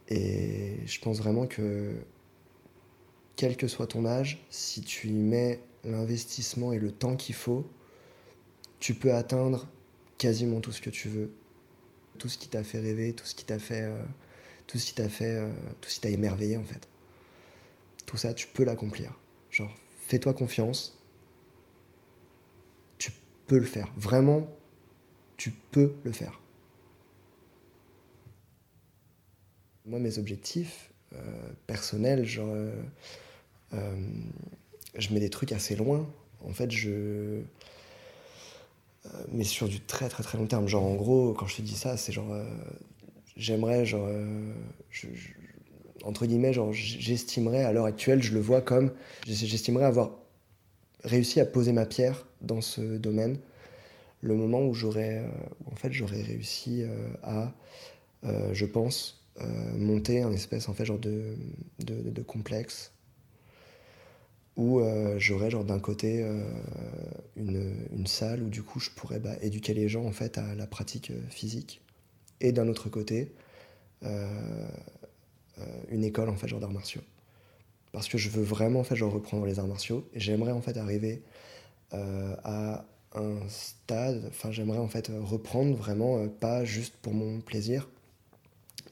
Et 0.08 0.76
je 0.86 1.00
pense 1.00 1.18
vraiment 1.18 1.46
que 1.46 1.94
quel 3.36 3.56
que 3.56 3.68
soit 3.68 3.86
ton 3.86 4.06
âge, 4.06 4.42
si 4.48 4.80
tu 4.80 5.08
y 5.08 5.12
mets 5.12 5.60
l'investissement 5.84 6.72
et 6.72 6.78
le 6.78 6.90
temps 6.90 7.16
qu'il 7.16 7.34
faut, 7.34 7.68
tu 8.80 8.94
peux 8.94 9.12
atteindre 9.12 9.68
quasiment 10.16 10.60
tout 10.60 10.72
ce 10.72 10.80
que 10.80 10.90
tu 10.90 11.08
veux. 11.08 11.30
Tout 12.16 12.28
ce 12.28 12.38
qui 12.38 12.48
t'a 12.48 12.64
fait 12.64 12.80
rêver, 12.80 13.12
tout 13.12 13.26
ce 13.26 13.34
qui 13.34 13.44
t'a 13.44 13.58
fait, 13.58 13.82
euh, 13.82 14.02
tout 14.68 14.78
ce 14.78 14.86
qui 14.86 14.94
t'a 14.94 15.08
fait, 15.08 15.34
euh, 15.34 15.50
tout 15.80 15.88
ce 15.88 15.96
qui 15.96 16.00
t'a 16.02 16.10
émerveillé 16.10 16.56
en 16.56 16.62
fait. 16.62 16.88
Tout 18.06 18.16
ça, 18.16 18.32
tu 18.32 18.46
peux 18.46 18.64
l'accomplir. 18.64 19.18
Genre, 19.50 19.74
fais-toi 20.06 20.34
confiance. 20.34 21.02
Tu 22.98 23.10
peux 23.46 23.58
le 23.58 23.64
faire. 23.64 23.92
Vraiment, 23.96 24.46
tu 25.36 25.50
peux 25.50 25.94
le 26.04 26.12
faire. 26.12 26.40
Moi, 29.86 29.98
mes 29.98 30.18
objectifs 30.18 30.92
euh, 31.14 31.52
personnels, 31.66 32.26
genre 32.26 32.54
euh, 33.72 33.96
je 34.94 35.14
mets 35.14 35.20
des 35.20 35.30
trucs 35.30 35.52
assez 35.52 35.76
loin. 35.76 36.06
En 36.44 36.52
fait, 36.52 36.70
je. 36.70 37.40
Mais 39.32 39.44
sur 39.44 39.68
du 39.68 39.80
très 39.80 40.10
très 40.10 40.22
très 40.22 40.36
long 40.36 40.46
terme. 40.46 40.68
Genre, 40.68 40.84
en 40.84 40.94
gros, 40.94 41.32
quand 41.32 41.46
je 41.46 41.56
te 41.56 41.62
dis 41.62 41.76
ça, 41.76 41.96
c'est 41.96 42.12
genre. 42.12 42.34
Euh, 43.38 43.42
j'aimerais, 43.42 43.86
genre. 43.86 44.08
entre 46.04 46.26
guillemets, 46.26 46.52
genre, 46.52 46.72
j'estimerais 46.72 47.64
à 47.64 47.72
l'heure 47.72 47.86
actuelle, 47.86 48.22
je 48.22 48.34
le 48.34 48.40
vois 48.40 48.60
comme. 48.60 48.92
J'estimerais 49.26 49.84
avoir 49.84 50.10
réussi 51.04 51.40
à 51.40 51.46
poser 51.46 51.72
ma 51.72 51.86
pierre 51.86 52.26
dans 52.40 52.60
ce 52.60 52.80
domaine 52.80 53.38
le 54.20 54.34
moment 54.34 54.66
où 54.66 54.74
j'aurais 54.74 55.22
en 55.70 55.76
fait 55.76 55.92
j'aurais 55.92 56.22
réussi 56.22 56.82
à 57.22 57.54
je 58.24 58.66
pense 58.66 59.24
monter 59.76 60.22
un 60.22 60.32
espèce 60.32 60.68
en 60.68 60.74
fait 60.74 60.84
genre 60.84 60.98
de, 60.98 61.36
de, 61.78 62.22
complexe 62.22 62.92
où 64.58 64.80
euh, 64.80 65.14
j'aurais 65.18 65.50
genre 65.50 65.64
d'un 65.64 65.78
côté 65.78 66.22
euh, 66.22 66.42
une, 67.36 67.86
une, 67.96 68.06
salle 68.06 68.42
où 68.42 68.48
du 68.48 68.62
coup 68.62 68.80
je 68.80 68.90
pourrais 68.90 69.20
bah, 69.20 69.36
éduquer 69.40 69.72
les 69.72 69.88
gens 69.88 70.04
en 70.04 70.10
fait 70.10 70.36
à 70.36 70.54
la 70.56 70.66
pratique 70.66 71.12
euh, 71.12 71.20
physique 71.30 71.80
et 72.40 72.52
d'un 72.52 72.68
autre 72.68 72.88
côté 72.88 73.32
une 75.90 76.04
école 76.04 76.28
en 76.28 76.36
fait 76.36 76.46
genre 76.46 76.60
d'arts 76.60 76.72
martiaux. 76.72 77.00
Parce 77.92 78.08
que 78.08 78.16
je 78.16 78.28
veux 78.28 78.44
vraiment 78.44 78.80
en 78.80 78.84
fait 78.84 78.94
genre 78.94 79.12
reprendre 79.12 79.44
les 79.46 79.58
arts 79.58 79.66
martiaux 79.66 80.08
et 80.14 80.20
j'aimerais 80.20 80.52
en 80.52 80.60
fait 80.60 80.76
arriver 80.76 81.22
à 81.92 82.84
un 83.14 83.48
stade 83.48 84.24
enfin 84.28 84.52
j'aimerais 84.52 84.78
en 84.78 84.88
fait 84.88 85.10
reprendre 85.20 85.74
vraiment 85.74 86.28
pas 86.28 86.64
juste 86.64 86.94
pour 87.02 87.14
mon 87.14 87.40
plaisir 87.40 87.88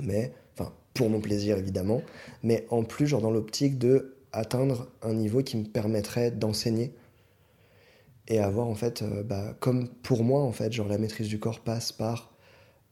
mais 0.00 0.32
enfin 0.54 0.72
pour 0.94 1.10
mon 1.10 1.20
plaisir 1.20 1.58
évidemment 1.58 2.00
mais 2.42 2.66
en 2.70 2.82
plus 2.82 3.06
genre 3.06 3.20
dans 3.20 3.30
l'optique 3.30 3.78
de 3.78 4.16
atteindre 4.36 4.88
un 5.02 5.14
niveau 5.14 5.42
qui 5.42 5.56
me 5.56 5.64
permettrait 5.64 6.30
d'enseigner 6.30 6.92
et 8.28 8.38
avoir 8.38 8.66
en 8.66 8.74
fait, 8.74 9.02
euh, 9.02 9.22
bah, 9.22 9.54
comme 9.60 9.88
pour 9.88 10.24
moi 10.24 10.42
en 10.42 10.52
fait, 10.52 10.72
genre 10.72 10.88
la 10.88 10.98
maîtrise 10.98 11.28
du 11.28 11.38
corps 11.38 11.60
passe 11.60 11.92
par 11.92 12.32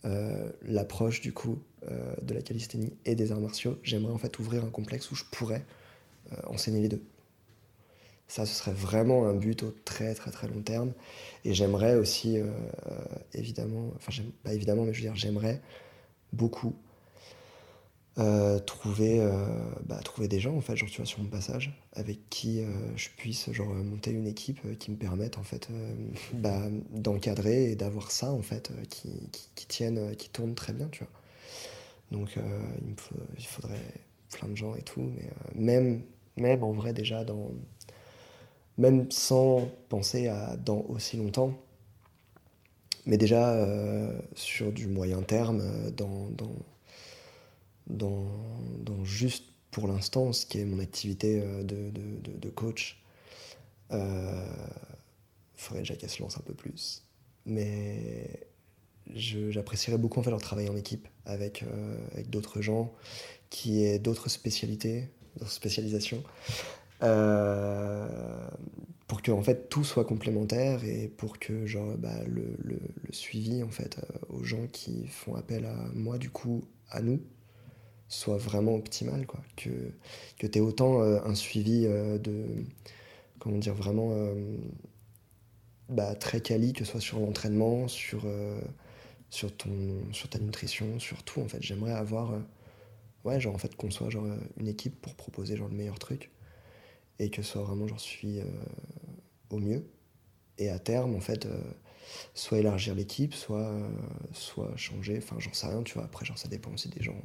euh, 0.05 0.51
l'approche 0.62 1.20
du 1.20 1.32
coup 1.32 1.59
euh, 1.90 2.14
de 2.22 2.35
la 2.35 2.43
calisthénie 2.43 2.93
et 3.05 3.14
des 3.14 3.32
arts 3.32 3.40
martiaux, 3.40 3.78
j'aimerais 3.82 4.12
en 4.12 4.18
fait 4.18 4.39
ouvrir 4.39 4.64
un 4.64 4.70
complexe 4.70 5.10
où 5.10 5.14
je 5.14 5.24
pourrais 5.24 5.64
enseigner 6.47 6.81
les 6.81 6.89
deux. 6.89 7.02
Ça, 8.28 8.47
ce 8.47 8.55
serait 8.55 8.72
vraiment 8.72 9.26
un 9.26 9.35
but 9.35 9.62
au 9.62 9.74
très 9.85 10.14
très 10.14 10.31
très 10.31 10.48
long 10.48 10.62
terme. 10.62 10.93
Et 11.44 11.52
j'aimerais 11.52 11.97
aussi, 11.97 12.39
évidemment, 13.35 13.93
enfin 13.97 14.10
pas 14.43 14.55
évidemment, 14.55 14.85
mais 14.85 14.94
je 14.94 15.02
veux 15.02 15.09
dire, 15.09 15.14
j'aimerais 15.14 15.60
beaucoup 16.32 16.74
euh, 18.16 18.61
trouver, 18.61 19.19
euh, 19.19 19.45
bah, 19.86 19.99
trouver 20.05 20.28
des 20.28 20.39
gens 20.39 20.55
en 20.55 20.61
fait 20.61 20.77
genre 20.77 20.89
tu 20.89 20.99
vois 20.99 21.07
sur 21.07 21.19
mon 21.19 21.28
passage 21.28 21.77
avec 21.95 22.31
qui 22.31 22.61
euh, 22.61 22.69
je 22.95 23.09
puisse 23.16 23.51
genre 23.51 23.74
monter 23.74 24.12
une 24.12 24.28
équipe 24.28 24.78
qui 24.78 24.93
me 24.93 24.97
permette 24.97 25.36
en 25.36 25.43
fait 25.43 25.69
bah, 26.32 26.62
d'encadrer 26.93 27.73
et 27.73 27.74
d'avoir 27.74 28.12
ça 28.12 28.31
en 28.31 28.41
fait 28.41 28.70
qui, 28.89 29.28
qui, 29.32 29.66
qui, 29.66 29.85
qui 30.16 30.28
tourne 30.31 30.55
très 30.55 30.73
bien 30.73 30.86
tu 30.93 31.03
vois. 31.03 31.12
Donc 32.12 32.36
il, 32.36 32.91
me 32.91 33.43
faudrait 33.43 33.82
plein 34.31 34.49
de 34.49 34.57
gens 34.57 34.77
et 34.77 34.82
tout 34.82 35.01
mais 35.01 35.28
même 35.57 36.03
même 36.36 36.62
en 36.62 36.70
vrai 36.70 36.93
déjà 36.93 37.24
dans 37.24 37.51
même 38.78 39.11
sans 39.11 39.69
penser 39.89 40.28
à 40.28 40.57
dans 40.57 40.82
aussi 40.82 41.16
longtemps 41.16 41.53
mais 43.07 43.16
déjà 43.16 43.66
sur 44.36 44.70
du 44.70 44.86
moyen 44.86 45.23
terme 45.23 45.91
dans 45.97 46.31
dans, 47.86 48.27
juste 49.05 49.44
pour 49.70 49.89
l'instant 49.89 50.32
ce 50.32 50.47
qui 50.47 50.61
est 50.61 50.65
mon 50.65 50.78
activité 50.78 51.43
euh, 51.43 51.62
de, 51.62 52.48
coach. 52.51 53.02
Euh, 53.90 54.47
faudrait 55.56 55.82
déjà 55.82 55.97
qu'elle 55.97 56.11
se 56.11 56.23
lance 56.23 56.39
un 56.39 56.43
peu 56.43 56.55
plus. 56.55 57.02
Mais 57.47 58.48
j'apprécierais 59.15 59.98
beaucoup 59.98 60.20
en 60.20 60.23
fait 60.23 60.31
leur 60.31 60.40
travail 60.40 60.69
en 60.69 60.77
équipe 60.77 61.09
avec, 61.27 61.62
euh, 61.62 61.98
avec 62.12 62.31
d'autres 62.31 62.62
gens 62.62 62.93
qui 63.51 63.85
aient 63.85 63.98
d'autres 63.98 64.28
spécialités, 64.28 65.11
d'autres 65.36 65.52
spécialisations. 65.52 66.23
pour 69.06 69.20
que 69.20 69.31
en 69.31 69.43
fait 69.43 69.69
tout 69.69 69.85
soit 69.85 70.06
complémentaire 70.06 70.82
et 70.85 71.09
pour 71.09 71.39
que 71.39 71.66
genre 71.66 71.97
bah, 71.98 72.24
le, 72.27 72.56
suivi 73.11 73.62
en 73.62 73.69
fait 73.69 74.01
aux 74.31 74.43
gens 74.43 74.66
qui 74.73 75.06
font 75.06 75.35
appel 75.35 75.66
à 75.66 75.77
moi 75.94 76.16
du 76.19 76.31
coup 76.31 76.65
à 76.90 77.02
nous 77.02 77.20
soit 78.09 78.36
vraiment 78.36 78.74
optimal, 78.74 79.26
quoi. 79.26 79.40
Que, 79.56 79.70
que 80.39 80.47
tu 80.47 80.59
aies 80.59 80.62
autant 80.62 81.02
euh, 81.02 81.20
un 81.24 81.35
suivi 81.35 81.86
euh, 81.86 82.18
de. 82.18 82.47
Comment 83.39 83.59
dire, 83.59 83.74
vraiment. 83.74 84.10
Euh, 84.12 84.56
bah, 85.89 86.14
très 86.14 86.40
quali, 86.40 86.72
que 86.72 86.85
ce 86.85 86.93
soit 86.93 87.01
sur 87.01 87.20
l'entraînement, 87.20 87.89
sur, 87.89 88.26
sur, 89.28 89.55
ton, 89.55 89.70
sur 90.12 90.31
ta 90.31 90.39
nutrition, 90.39 90.98
sur 90.98 91.22
tout, 91.22 91.40
en 91.40 91.48
fait. 91.48 91.62
J'aimerais 91.62 91.93
avoir. 91.93 92.32
ouais, 93.24 93.40
genre, 93.40 93.55
en 93.55 93.59
fait, 93.59 93.76
qu'on 93.76 93.90
soit 93.90 94.09
genre, 94.10 94.26
une 94.59 94.68
équipe 94.68 95.01
pour 95.02 95.14
proposer 95.14 95.56
genre, 95.56 95.68
le 95.68 95.76
meilleur 95.76 95.98
truc. 95.98 96.31
Et 97.18 97.31
que 97.31 97.43
ce 97.43 97.52
soit 97.52 97.62
vraiment, 97.62 97.86
j'en 97.86 97.98
suis 97.98 98.40
au 99.51 99.59
mieux. 99.59 99.85
Et 100.59 100.70
à 100.70 100.78
terme, 100.78 101.14
en 101.14 101.20
fait 101.20 101.47
soit 102.35 102.59
élargir 102.59 102.94
l'équipe, 102.94 103.35
soit, 103.35 103.74
soit 104.32 104.76
changer, 104.76 105.18
enfin 105.18 105.36
j'en 105.39 105.52
sais 105.52 105.66
rien, 105.66 105.82
tu 105.82 105.94
vois, 105.94 106.05
après 106.05 106.24
genre 106.24 106.39
ça 106.39 106.48
dépend 106.48 106.70
aussi 106.70 106.89
des 106.89 107.02
gens, 107.02 107.16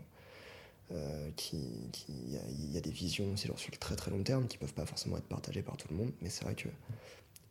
euh, 0.92 1.30
qui, 1.36 1.92
il 2.08 2.74
y, 2.74 2.78
a 2.78 2.82
des 2.82 2.90
visions 2.90 3.32
aussi 3.34 3.44
sur 3.44 3.72
le 3.72 3.78
très 3.78 3.96
très 3.96 4.10
long 4.10 4.24
terme 4.24 4.48
qui 4.48 4.58
peuvent 4.58 4.74
pas 4.74 4.88
forcément 4.88 5.18
être 5.18 5.28
partagées 5.28 5.62
par 5.62 5.78
tout 5.78 5.88
le 5.92 5.96
monde, 5.96 6.12
mais 6.20 6.30
c'est 6.30 6.44
vrai 6.44 6.56
que 6.56 6.68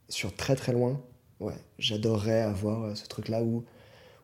sur 0.09 0.35
très 0.35 0.57
très 0.57 0.73
loin, 0.73 1.01
ouais, 1.39 1.55
j'adorerais 1.79 2.41
avoir 2.41 2.83
euh, 2.83 2.95
ce 2.97 3.07
truc 3.07 3.29
là 3.29 3.45
où, 3.45 3.65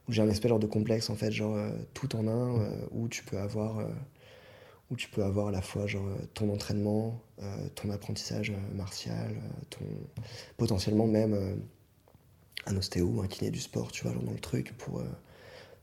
où 0.08 0.12
j'ai 0.12 0.20
un 0.20 0.28
espèce 0.28 0.50
de 0.50 0.66
complexe 0.66 1.10
en 1.10 1.14
fait, 1.14 1.30
genre 1.30 1.54
euh, 1.54 1.70
tout 1.94 2.16
en 2.16 2.26
un, 2.26 2.68
où 2.90 3.06
tu 3.08 3.22
peux 3.22 3.38
avoir 3.38 3.86
où 4.90 4.96
tu 4.96 5.08
peux 5.08 5.22
avoir 5.22 5.46
à 5.48 5.50
la 5.52 5.62
fois 5.62 5.86
genre 5.86 6.08
ton 6.34 6.52
entraînement, 6.52 7.20
ton 7.76 7.90
apprentissage 7.90 8.52
martial, 8.74 9.40
ton 9.70 9.84
potentiellement 10.56 11.06
même 11.06 11.62
un 12.66 12.76
ostéo, 12.76 13.22
un 13.22 13.28
kiné 13.28 13.52
du 13.52 13.60
sport, 13.60 13.92
tu 13.92 14.02
vois, 14.02 14.12
genre 14.12 14.24
dans 14.24 14.32
le 14.32 14.40
truc 14.40 14.76
pour 14.76 15.02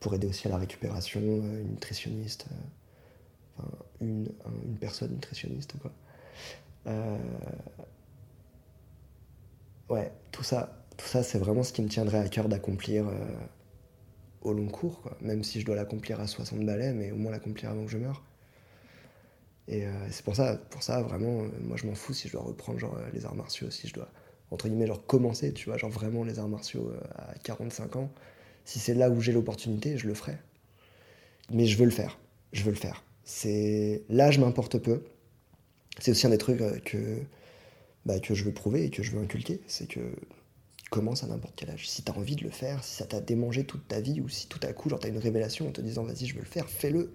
pour 0.01 0.13
aider 0.15 0.27
aussi 0.27 0.47
à 0.47 0.51
la 0.51 0.57
récupération, 0.57 1.21
une 1.21 1.71
nutritionniste 1.71 2.47
une, 3.99 4.27
personne 4.79 5.11
nutritionniste. 5.11 5.73
Quoi. 5.81 5.91
Euh, 6.87 7.17
ouais, 9.89 10.11
tout 10.31 10.43
ça, 10.43 10.85
tout 10.97 11.05
ça, 11.05 11.23
c'est 11.23 11.37
vraiment 11.37 11.63
ce 11.63 11.73
qui 11.73 11.81
me 11.81 11.87
tiendrait 11.87 12.19
à 12.19 12.27
cœur 12.27 12.49
d'accomplir 12.49 13.07
euh, 13.07 13.13
au 14.41 14.53
long 14.53 14.67
cours, 14.67 15.09
même 15.21 15.43
si 15.43 15.61
je 15.61 15.65
dois 15.65 15.75
l'accomplir 15.75 16.19
à 16.19 16.27
60 16.27 16.65
balais, 16.65 16.93
mais 16.93 17.11
au 17.11 17.17
moins 17.17 17.31
l'accomplir 17.31 17.69
avant 17.69 17.85
que 17.85 17.91
je 17.91 17.97
meure. 17.97 18.23
Et 19.67 19.85
euh, 19.85 19.91
c'est 20.09 20.25
pour 20.25 20.35
ça, 20.35 20.57
pour 20.69 20.83
ça, 20.83 21.01
vraiment, 21.01 21.43
moi 21.61 21.77
je 21.77 21.85
m'en 21.85 21.95
fous 21.95 22.13
si 22.13 22.27
je 22.27 22.33
dois 22.33 22.41
reprendre 22.41 22.79
genre, 22.79 22.97
les 23.13 23.25
arts 23.25 23.35
martiaux, 23.35 23.69
si 23.69 23.87
je 23.87 23.93
dois, 23.93 24.09
entre 24.49 24.67
guillemets, 24.67 24.87
genre 24.87 25.05
commencer, 25.05 25.53
tu 25.53 25.69
vois, 25.69 25.77
genre 25.77 25.91
vraiment 25.91 26.23
les 26.23 26.39
arts 26.39 26.49
martiaux 26.49 26.91
à 27.15 27.35
45 27.43 27.95
ans. 27.95 28.11
Si 28.65 28.79
c'est 28.79 28.93
là 28.93 29.09
où 29.09 29.21
j'ai 29.21 29.31
l'opportunité, 29.31 29.97
je 29.97 30.07
le 30.07 30.13
ferai. 30.13 30.37
Mais 31.51 31.65
je 31.65 31.77
veux 31.77 31.85
le 31.85 31.91
faire, 31.91 32.19
je 32.53 32.63
veux 32.63 32.71
le 32.71 32.77
faire. 32.77 33.03
C'est 33.23 34.03
L'âge 34.09 34.39
m'importe 34.39 34.77
peu. 34.77 35.03
C'est 35.99 36.11
aussi 36.11 36.25
un 36.25 36.31
des 36.31 36.37
trucs 36.37 36.59
que, 36.83 37.19
bah, 38.05 38.19
que 38.19 38.33
je 38.33 38.43
veux 38.43 38.53
prouver 38.53 38.85
et 38.85 38.89
que 38.89 39.03
je 39.03 39.11
veux 39.11 39.21
inculquer, 39.21 39.61
c'est 39.67 39.87
que 39.87 39.99
commence 40.91 41.23
à 41.23 41.27
n'importe 41.27 41.53
quel 41.55 41.69
âge. 41.71 41.89
Si 41.89 42.03
tu 42.03 42.11
as 42.11 42.17
envie 42.17 42.35
de 42.35 42.43
le 42.43 42.49
faire, 42.51 42.83
si 42.83 42.95
ça 42.95 43.05
t'a 43.05 43.21
démangé 43.21 43.63
toute 43.63 43.87
ta 43.87 44.01
vie, 44.01 44.21
ou 44.21 44.29
si 44.29 44.47
tout 44.47 44.59
à 44.61 44.73
coup, 44.73 44.89
genre, 44.89 44.99
tu 44.99 45.07
as 45.07 45.09
une 45.09 45.17
révélation 45.17 45.67
en 45.67 45.71
te 45.71 45.81
disant, 45.81 46.03
vas-y, 46.03 46.25
je 46.25 46.35
veux 46.35 46.41
le 46.41 46.45
faire, 46.45 46.69
fais-le. 46.69 47.13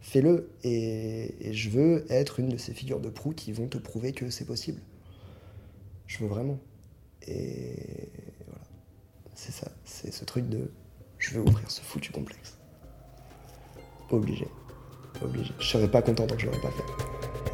Fais-le. 0.00 0.50
Et, 0.64 1.52
je 1.52 1.68
veux 1.68 2.06
être 2.10 2.40
une 2.40 2.48
de 2.48 2.56
ces 2.56 2.72
figures 2.72 2.98
de 2.98 3.10
proue 3.10 3.32
qui 3.32 3.52
vont 3.52 3.68
te 3.68 3.76
prouver 3.78 4.12
que 4.12 4.30
c'est 4.30 4.46
possible. 4.46 4.80
Je 6.06 6.18
veux 6.18 6.26
vraiment. 6.26 6.58
Et 7.28 8.08
voilà. 8.46 8.64
C'est 9.34 9.52
ça. 9.52 9.70
C'est 9.84 10.12
ce 10.12 10.24
truc 10.24 10.48
de, 10.48 10.70
je 11.18 11.34
veux 11.34 11.42
ouvrir 11.42 11.70
ce 11.70 11.82
foutu 11.82 12.10
complexe. 12.12 12.56
Obligé 14.10 14.48
obligé. 15.22 15.52
Je 15.58 15.66
serais 15.66 15.88
pas 15.88 16.02
content 16.02 16.26
tant 16.26 16.34
que 16.34 16.40
je 16.40 16.46
l'aurais 16.46 16.60
pas 16.60 16.70
fait. 16.70 17.49